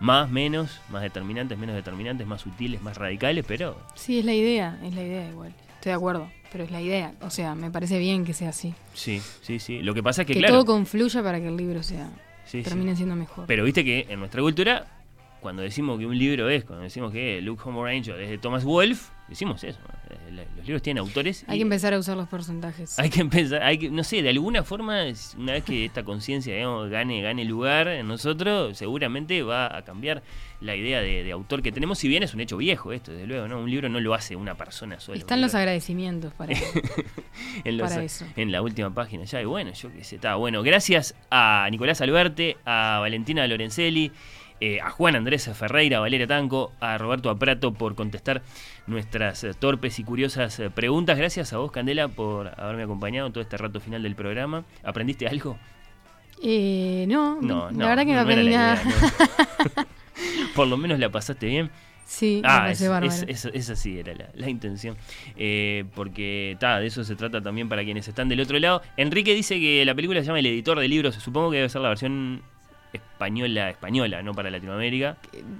Más, 0.00 0.30
menos, 0.30 0.80
más 0.90 1.02
determinantes, 1.02 1.56
menos 1.58 1.74
determinantes, 1.74 2.26
más 2.26 2.40
sutiles, 2.42 2.82
más 2.82 2.96
radicales, 2.96 3.44
pero 3.46 3.76
Sí, 3.94 4.18
es 4.18 4.24
la 4.24 4.34
idea, 4.34 4.78
es 4.84 4.94
la 4.94 5.02
idea 5.02 5.28
igual. 5.28 5.54
Estoy 5.76 5.90
de 5.90 5.96
acuerdo, 5.96 6.30
pero 6.52 6.64
es 6.64 6.70
la 6.70 6.80
idea. 6.80 7.12
O 7.22 7.30
sea, 7.30 7.54
me 7.54 7.70
parece 7.70 7.98
bien 7.98 8.24
que 8.24 8.34
sea 8.34 8.50
así. 8.50 8.74
sí, 8.94 9.20
sí, 9.42 9.58
sí. 9.58 9.80
Lo 9.82 9.94
que 9.94 10.02
pasa 10.02 10.22
es 10.22 10.26
que, 10.26 10.34
Que, 10.34 10.40
claro, 10.40 10.54
todo 10.54 10.66
confluya 10.66 11.22
para 11.22 11.40
que 11.40 11.48
el 11.48 11.56
libro 11.56 11.82
sea 11.82 12.08
sí, 12.44 12.58
sí. 12.58 12.62
termine 12.62 12.94
siendo 12.96 13.16
mejor. 13.16 13.46
Pero 13.46 13.64
viste 13.64 13.84
que 13.84 14.06
en 14.08 14.18
nuestra 14.18 14.42
cultura, 14.42 14.86
cuando 15.46 15.62
decimos 15.62 15.96
que 16.00 16.06
un 16.06 16.18
libro 16.18 16.48
es, 16.50 16.64
cuando 16.64 16.82
decimos 16.82 17.12
que 17.12 17.40
Luke 17.40 17.62
Homer 17.64 17.94
Angel 17.96 18.20
es 18.20 18.28
de 18.30 18.36
Thomas 18.38 18.64
Wolfe, 18.64 19.12
decimos 19.28 19.62
eso. 19.62 19.78
Eh, 20.10 20.44
Los 20.56 20.66
libros 20.66 20.82
tienen 20.82 21.00
autores. 21.00 21.44
Hay 21.46 21.58
que 21.58 21.62
empezar 21.62 21.94
a 21.94 21.98
usar 22.00 22.16
los 22.16 22.28
porcentajes. 22.28 22.98
Hay 22.98 23.10
que 23.10 23.20
empezar, 23.20 23.62
hay 23.62 23.78
que, 23.78 23.90
no 23.90 24.02
sé, 24.02 24.22
de 24.22 24.30
alguna 24.30 24.64
forma, 24.64 25.04
una 25.38 25.52
vez 25.52 25.62
que 25.62 25.84
esta 25.84 26.02
conciencia 26.02 26.54
gane, 26.88 27.22
gane 27.22 27.44
lugar 27.44 27.86
en 27.86 28.08
nosotros, 28.08 28.76
seguramente 28.76 29.42
va 29.44 29.76
a 29.76 29.82
cambiar 29.84 30.24
la 30.60 30.74
idea 30.74 31.00
de, 31.00 31.22
de 31.22 31.30
autor 31.32 31.62
que 31.62 31.70
tenemos, 31.70 31.98
si 31.98 32.08
bien 32.08 32.24
es 32.24 32.34
un 32.34 32.40
hecho 32.40 32.56
viejo 32.56 32.92
esto, 32.92 33.12
desde 33.12 33.26
luego, 33.28 33.46
¿no? 33.46 33.60
Un 33.60 33.70
libro 33.70 33.88
no 33.88 34.00
lo 34.00 34.14
hace 34.14 34.34
una 34.34 34.56
persona 34.56 34.98
sola. 34.98 35.18
Están 35.18 35.40
los 35.40 35.54
agradecimientos 35.54 36.34
para, 36.34 36.54
en, 37.64 37.76
los- 37.76 37.88
para 37.90 38.02
eso. 38.02 38.24
en 38.36 38.50
la 38.52 38.62
última 38.62 38.92
página 38.92 39.24
ya. 39.24 39.40
Y 39.40 39.44
bueno, 39.44 39.72
yo 39.72 39.92
qué 39.92 40.02
sé, 40.04 40.16
está 40.16 40.34
bueno. 40.36 40.62
Gracias 40.62 41.14
a 41.30 41.68
Nicolás 41.70 42.00
Alberte, 42.00 42.56
a 42.64 42.98
Valentina 43.00 43.46
Lorenzelli, 43.46 44.10
eh, 44.60 44.80
a 44.80 44.90
Juan 44.90 45.16
Andrés 45.16 45.50
Ferreira, 45.54 45.98
a 45.98 46.00
Valeria 46.00 46.26
Tanco, 46.26 46.72
a 46.80 46.96
Roberto 46.98 47.30
Aprato 47.30 47.72
por 47.74 47.94
contestar 47.94 48.42
nuestras 48.86 49.44
eh, 49.44 49.52
torpes 49.58 49.98
y 49.98 50.04
curiosas 50.04 50.58
eh, 50.60 50.70
preguntas. 50.70 51.18
Gracias 51.18 51.52
a 51.52 51.58
vos, 51.58 51.70
Candela, 51.72 52.08
por 52.08 52.48
haberme 52.60 52.84
acompañado 52.84 53.30
todo 53.30 53.42
este 53.42 53.56
rato 53.56 53.80
final 53.80 54.02
del 54.02 54.14
programa. 54.14 54.64
¿Aprendiste 54.84 55.26
algo? 55.28 55.58
Eh, 56.42 57.06
no, 57.08 57.40
No, 57.40 57.70
no. 57.70 57.78
la 57.80 57.88
verdad 57.88 58.04
que 58.06 58.12
no, 58.14 58.20
aprendí 58.20 58.50
nada. 58.50 58.82
por 60.54 60.66
lo 60.68 60.76
menos 60.76 60.98
la 60.98 61.10
pasaste 61.10 61.46
bien. 61.46 61.70
Sí, 62.04 62.40
Ah, 62.44 62.70
es- 62.70 62.80
es- 63.26 63.46
esa 63.46 63.74
sí 63.74 63.98
era 63.98 64.14
la, 64.14 64.28
la 64.34 64.48
intención. 64.48 64.96
Eh, 65.36 65.84
porque 65.94 66.56
ta, 66.60 66.78
de 66.78 66.86
eso 66.86 67.02
se 67.02 67.16
trata 67.16 67.40
también 67.42 67.68
para 67.68 67.82
quienes 67.82 68.06
están 68.06 68.28
del 68.28 68.40
otro 68.40 68.58
lado. 68.60 68.80
Enrique 68.96 69.34
dice 69.34 69.58
que 69.58 69.84
la 69.84 69.92
película 69.94 70.20
se 70.20 70.26
llama 70.26 70.38
El 70.38 70.46
editor 70.46 70.78
de 70.78 70.86
libros. 70.86 71.16
Supongo 71.16 71.50
que 71.50 71.56
debe 71.56 71.68
ser 71.68 71.80
la 71.80 71.88
versión 71.88 72.42
española, 72.96 73.70
española, 73.70 74.22
no 74.22 74.34
para 74.34 74.50
Latinoamérica. 74.50 75.16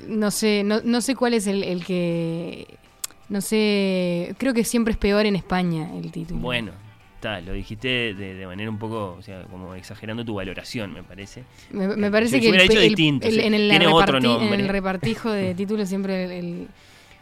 No 0.09 0.31
sé, 0.31 0.63
no, 0.65 0.81
no 0.85 1.01
sé 1.01 1.15
cuál 1.15 1.35
es 1.35 1.47
el, 1.47 1.63
el 1.63 1.85
que... 1.85 2.67
No 3.29 3.41
sé, 3.41 4.35
creo 4.39 4.55
que 4.55 4.63
siempre 4.65 4.93
es 4.93 4.99
peor 4.99 5.27
en 5.27 5.35
España 5.37 5.91
el 5.97 6.13
título. 6.13 6.41
Bueno, 6.41 6.71
ta, 7.21 7.41
lo 7.41 7.53
dijiste 7.55 8.15
de, 8.15 8.35
de 8.35 8.47
manera 8.47 8.71
un 8.71 8.79
poco, 8.79 9.17
o 9.19 9.23
sea, 9.23 9.43
como 9.45 9.75
exagerando 9.75 10.25
tu 10.25 10.35
valoración, 10.35 10.93
me 10.93 11.03
parece. 11.03 11.43
Me, 11.73 11.89
me 11.97 12.07
Eh, 12.07 12.11
parece 12.13 12.41
que 12.41 12.49
hubiera 12.51 12.65
el, 12.65 12.71
hecho 12.71 12.81
el- 12.81 12.89
distinto, 12.89 13.27
el- 13.27 13.41
en, 13.41 13.55
el 13.55 13.69
tiene 13.69 13.87
otro 13.89 14.19
reparti- 14.21 14.35
en 14.35 14.41
nombre. 14.41 14.61
el 14.61 14.69
repartijo 14.69 15.31
de 15.31 15.55
títulos 15.57 15.89
siempre 15.89 16.39
el, 16.39 16.69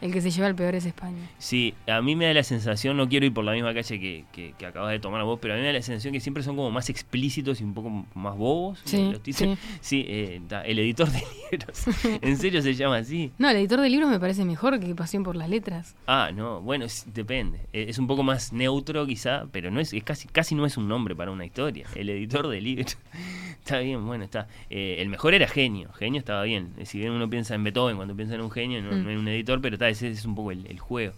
el- 0.01 0.11
que 0.11 0.21
se 0.21 0.31
lleva 0.31 0.47
el 0.47 0.55
peor 0.55 0.75
es 0.75 0.85
España. 0.85 1.17
Sí, 1.37 1.73
a 1.87 2.01
mí 2.01 2.15
me 2.15 2.25
da 2.25 2.33
la 2.33 2.43
sensación, 2.43 2.97
no 2.97 3.07
quiero 3.09 3.25
ir 3.25 3.33
por 3.33 3.43
la 3.45 3.51
misma 3.53 3.73
calle 3.73 3.99
que, 3.99 4.25
que, 4.31 4.53
que 4.57 4.65
acabas 4.65 4.91
de 4.91 4.99
tomar 4.99 5.23
vos, 5.23 5.39
pero 5.41 5.53
a 5.53 5.57
mí 5.57 5.61
me 5.61 5.67
da 5.67 5.73
la 5.73 5.81
sensación 5.81 6.13
que 6.13 6.19
siempre 6.19 6.43
son 6.43 6.55
como 6.55 6.71
más 6.71 6.89
explícitos 6.89 7.61
y 7.61 7.63
un 7.63 7.73
poco 7.73 8.05
más 8.13 8.35
bobos. 8.37 8.79
Sí, 8.85 9.09
los 9.11 9.21
títulos. 9.21 9.57
Sí, 9.81 10.05
eh, 10.07 10.41
ta, 10.47 10.61
el 10.61 10.79
editor 10.79 11.09
de 11.09 11.21
libros. 11.51 11.85
¿En 12.21 12.37
serio 12.37 12.61
se 12.61 12.73
llama 12.75 12.97
así? 12.97 13.31
No, 13.37 13.49
el 13.49 13.57
editor 13.57 13.81
de 13.81 13.89
libros 13.89 14.09
me 14.09 14.19
parece 14.19 14.45
mejor 14.45 14.79
que 14.79 14.95
Pasión 14.95 15.23
por 15.23 15.35
las 15.35 15.49
Letras. 15.49 15.95
Ah, 16.07 16.31
no, 16.33 16.61
bueno, 16.61 16.85
es- 16.85 17.05
depende. 17.13 17.59
Eh, 17.73 17.85
Es 17.89 17.97
un 17.99 18.07
poco 18.07 18.23
más 18.23 18.53
neutro 18.53 19.05
quizá, 19.05 19.45
pero 19.51 19.71
no 19.71 19.79
es, 19.79 19.93
es 19.93 20.03
casi, 20.03 20.27
casi 20.27 20.55
no 20.55 20.65
es 20.65 20.77
un 20.77 20.87
nombre 20.87 21.15
para 21.15 21.31
una 21.31 21.45
historia. 21.45 21.87
El 21.95 22.09
editor 22.09 22.47
de 22.47 22.61
libros. 22.61 22.97
está 23.59 23.79
bien, 23.79 24.05
bueno, 24.05 24.23
está. 24.23 24.47
Eh, 24.69 24.97
el 24.99 25.09
mejor 25.09 25.33
era 25.33 25.47
genio. 25.47 25.91
Genio 25.93 26.19
estaba 26.19 26.43
bien. 26.43 26.73
Si 26.83 26.97
bien 26.99 27.11
uno 27.11 27.29
piensa 27.29 27.55
en 27.55 27.63
Beethoven 27.63 27.95
cuando 27.95 28.15
piensa 28.15 28.35
en 28.35 28.41
un 28.41 28.51
genio, 28.51 28.81
no, 28.81 28.91
Mm. 28.91 29.03
no 29.03 29.09
en 29.09 29.17
un 29.17 29.27
editor, 29.27 29.61
pero 29.61 29.75
está, 29.75 29.84
ese 29.89 30.09
es 30.09 30.25
un 30.25 30.35
poco 30.35 30.51
el, 30.51 30.79
juego 30.79 31.13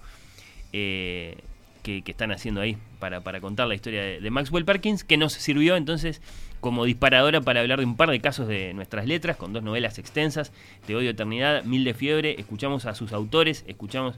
eh, 0.74 1.38
que, 1.84 2.04
están 2.06 2.32
haciendo 2.32 2.62
ahí 2.62 2.78
para, 3.00 3.22
contar 3.40 3.68
la 3.68 3.76
historia 3.76 4.02
de, 4.04 4.30
Maxwell 4.30 4.66
Perkins, 4.66 5.04
que 5.04 5.18
nos 5.18 5.34
sirvió 5.34 5.76
entonces 5.76 6.22
como 6.60 6.86
disparadora 6.86 7.42
para 7.42 7.62
hablar 7.62 7.80
de 7.80 7.86
un 7.86 7.96
par 7.96 8.10
de 8.10 8.20
casos 8.20 8.48
de 8.48 8.74
nuestras 8.74 9.06
letras, 9.06 9.38
con 9.38 9.54
dos 9.54 9.64
novelas 9.64 10.00
extensas, 10.00 10.52
Te 10.86 10.96
odio 10.96 11.12
eternidad, 11.12 11.64
Mil 11.64 11.84
de 11.84 11.94
fiebre, 11.94 12.36
escuchamos 12.40 12.86
a 12.86 12.96
sus 12.96 13.14
autores, 13.14 13.64
escuchamos 13.68 14.16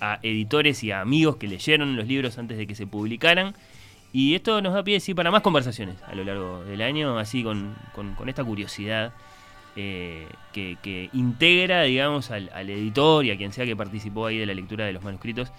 a 0.00 0.18
editores 0.22 0.82
y 0.84 0.90
a 0.90 1.00
amigos 1.00 1.36
que 1.36 1.46
leyeron 1.46 1.96
los 1.96 2.06
libros 2.06 2.38
antes 2.38 2.58
de 2.58 2.66
que 2.66 2.74
se 2.74 2.86
publicaran. 2.86 3.54
Y 4.12 4.34
esto 4.34 4.60
nos 4.62 4.74
da 4.74 4.82
pie 4.82 5.00
sí, 5.00 5.14
para 5.14 5.30
más 5.30 5.42
conversaciones 5.42 5.96
a 6.06 6.14
lo 6.14 6.24
largo 6.24 6.64
del 6.64 6.82
año, 6.82 7.18
así 7.18 7.42
con- 7.42 7.74
con 7.94 8.28
esta 8.28 8.44
curiosidad 8.44 9.12
eh, 9.76 10.26
que, 10.52 11.10
integra, 11.12 11.82
digamos, 11.82 12.30
al, 12.30 12.48
editor 12.70 13.24
y 13.26 13.30
a 13.30 13.36
quien 13.36 13.52
sea 13.52 13.66
que 13.66 13.76
participó 13.76 14.26
ahí 14.26 14.38
de 14.38 14.46
la 14.46 14.54
lectura 14.54 14.86
de 14.86 14.92
los 14.94 15.04
manuscritos 15.04 15.52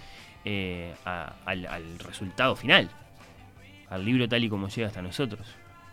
eh, 0.44 0.94
al, 1.06 2.00
resultado 2.00 2.56
final, 2.56 2.90
al 3.90 4.04
libro 4.04 4.28
tal 4.28 4.44
y 4.44 4.50
como 4.50 4.70
llega 4.70 4.88
hasta 4.88 5.04
nosotros. 5.04 5.48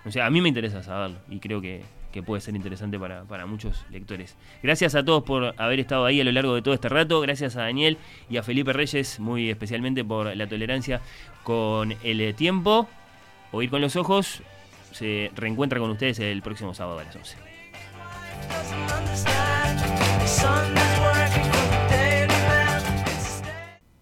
O 0.06 0.10
sea, 0.10 0.26
a 0.26 0.30
mí 0.30 0.40
me 0.40 0.48
interesa 0.48 0.82
saberlo 0.82 1.18
y 1.28 1.38
creo 1.38 1.60
que, 1.60 1.84
puede 2.24 2.40
ser 2.40 2.54
interesante 2.54 2.96
para, 2.96 3.24
para 3.24 3.44
muchos 3.44 3.84
lectores. 3.90 4.36
Gracias 4.62 4.94
a 4.94 5.04
todos 5.04 5.24
por 5.24 5.52
haber 5.60 5.80
estado 5.80 6.04
ahí 6.06 6.20
a 6.20 6.24
lo 6.24 6.30
largo 6.30 6.54
de 6.54 6.62
todo 6.62 6.72
este 6.72 6.88
rato. 6.88 7.20
Gracias 7.20 7.56
a 7.56 7.62
Daniel 7.62 7.98
y 8.30 8.36
a 8.36 8.44
Felipe 8.44 8.72
Reyes, 8.72 9.18
muy 9.18 9.50
especialmente 9.50 10.04
por 10.04 10.34
la 10.36 10.46
tolerancia 10.46 11.00
con 11.42 11.92
el 12.04 12.34
tiempo. 12.36 12.88
Oír 13.50 13.68
con 13.68 13.80
los 13.80 13.96
ojos 13.96 14.42
se 14.92 15.32
reencuentra 15.34 15.80
con 15.80 15.90
ustedes 15.90 16.20
el 16.20 16.40
próximo 16.40 16.72
sábado 16.72 17.00
a 17.00 17.04
las 17.04 17.16
11. 17.16 17.43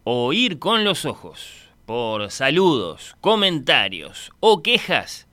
Oír 0.05 0.59
con 0.59 0.85
los 0.85 1.05
ojos. 1.05 1.69
Por 1.86 2.31
saludos, 2.31 3.16
comentarios 3.20 4.31
o 4.40 4.62
quejas, 4.62 5.28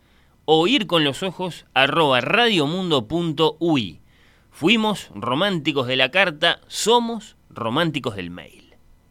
oír 0.46 0.88
con 0.88 1.04
los 1.04 1.24
ojos 1.24 1.66
arroba 1.74 2.22
radiomundo.ui. 2.22 4.02
Fuimos 4.52 5.10
románticos 5.16 5.88
de 5.88 5.96
la 5.96 6.12
carta, 6.12 6.62
somos 6.68 7.36
románticos 7.50 8.16
del 8.16 8.30
mail. 8.30 8.69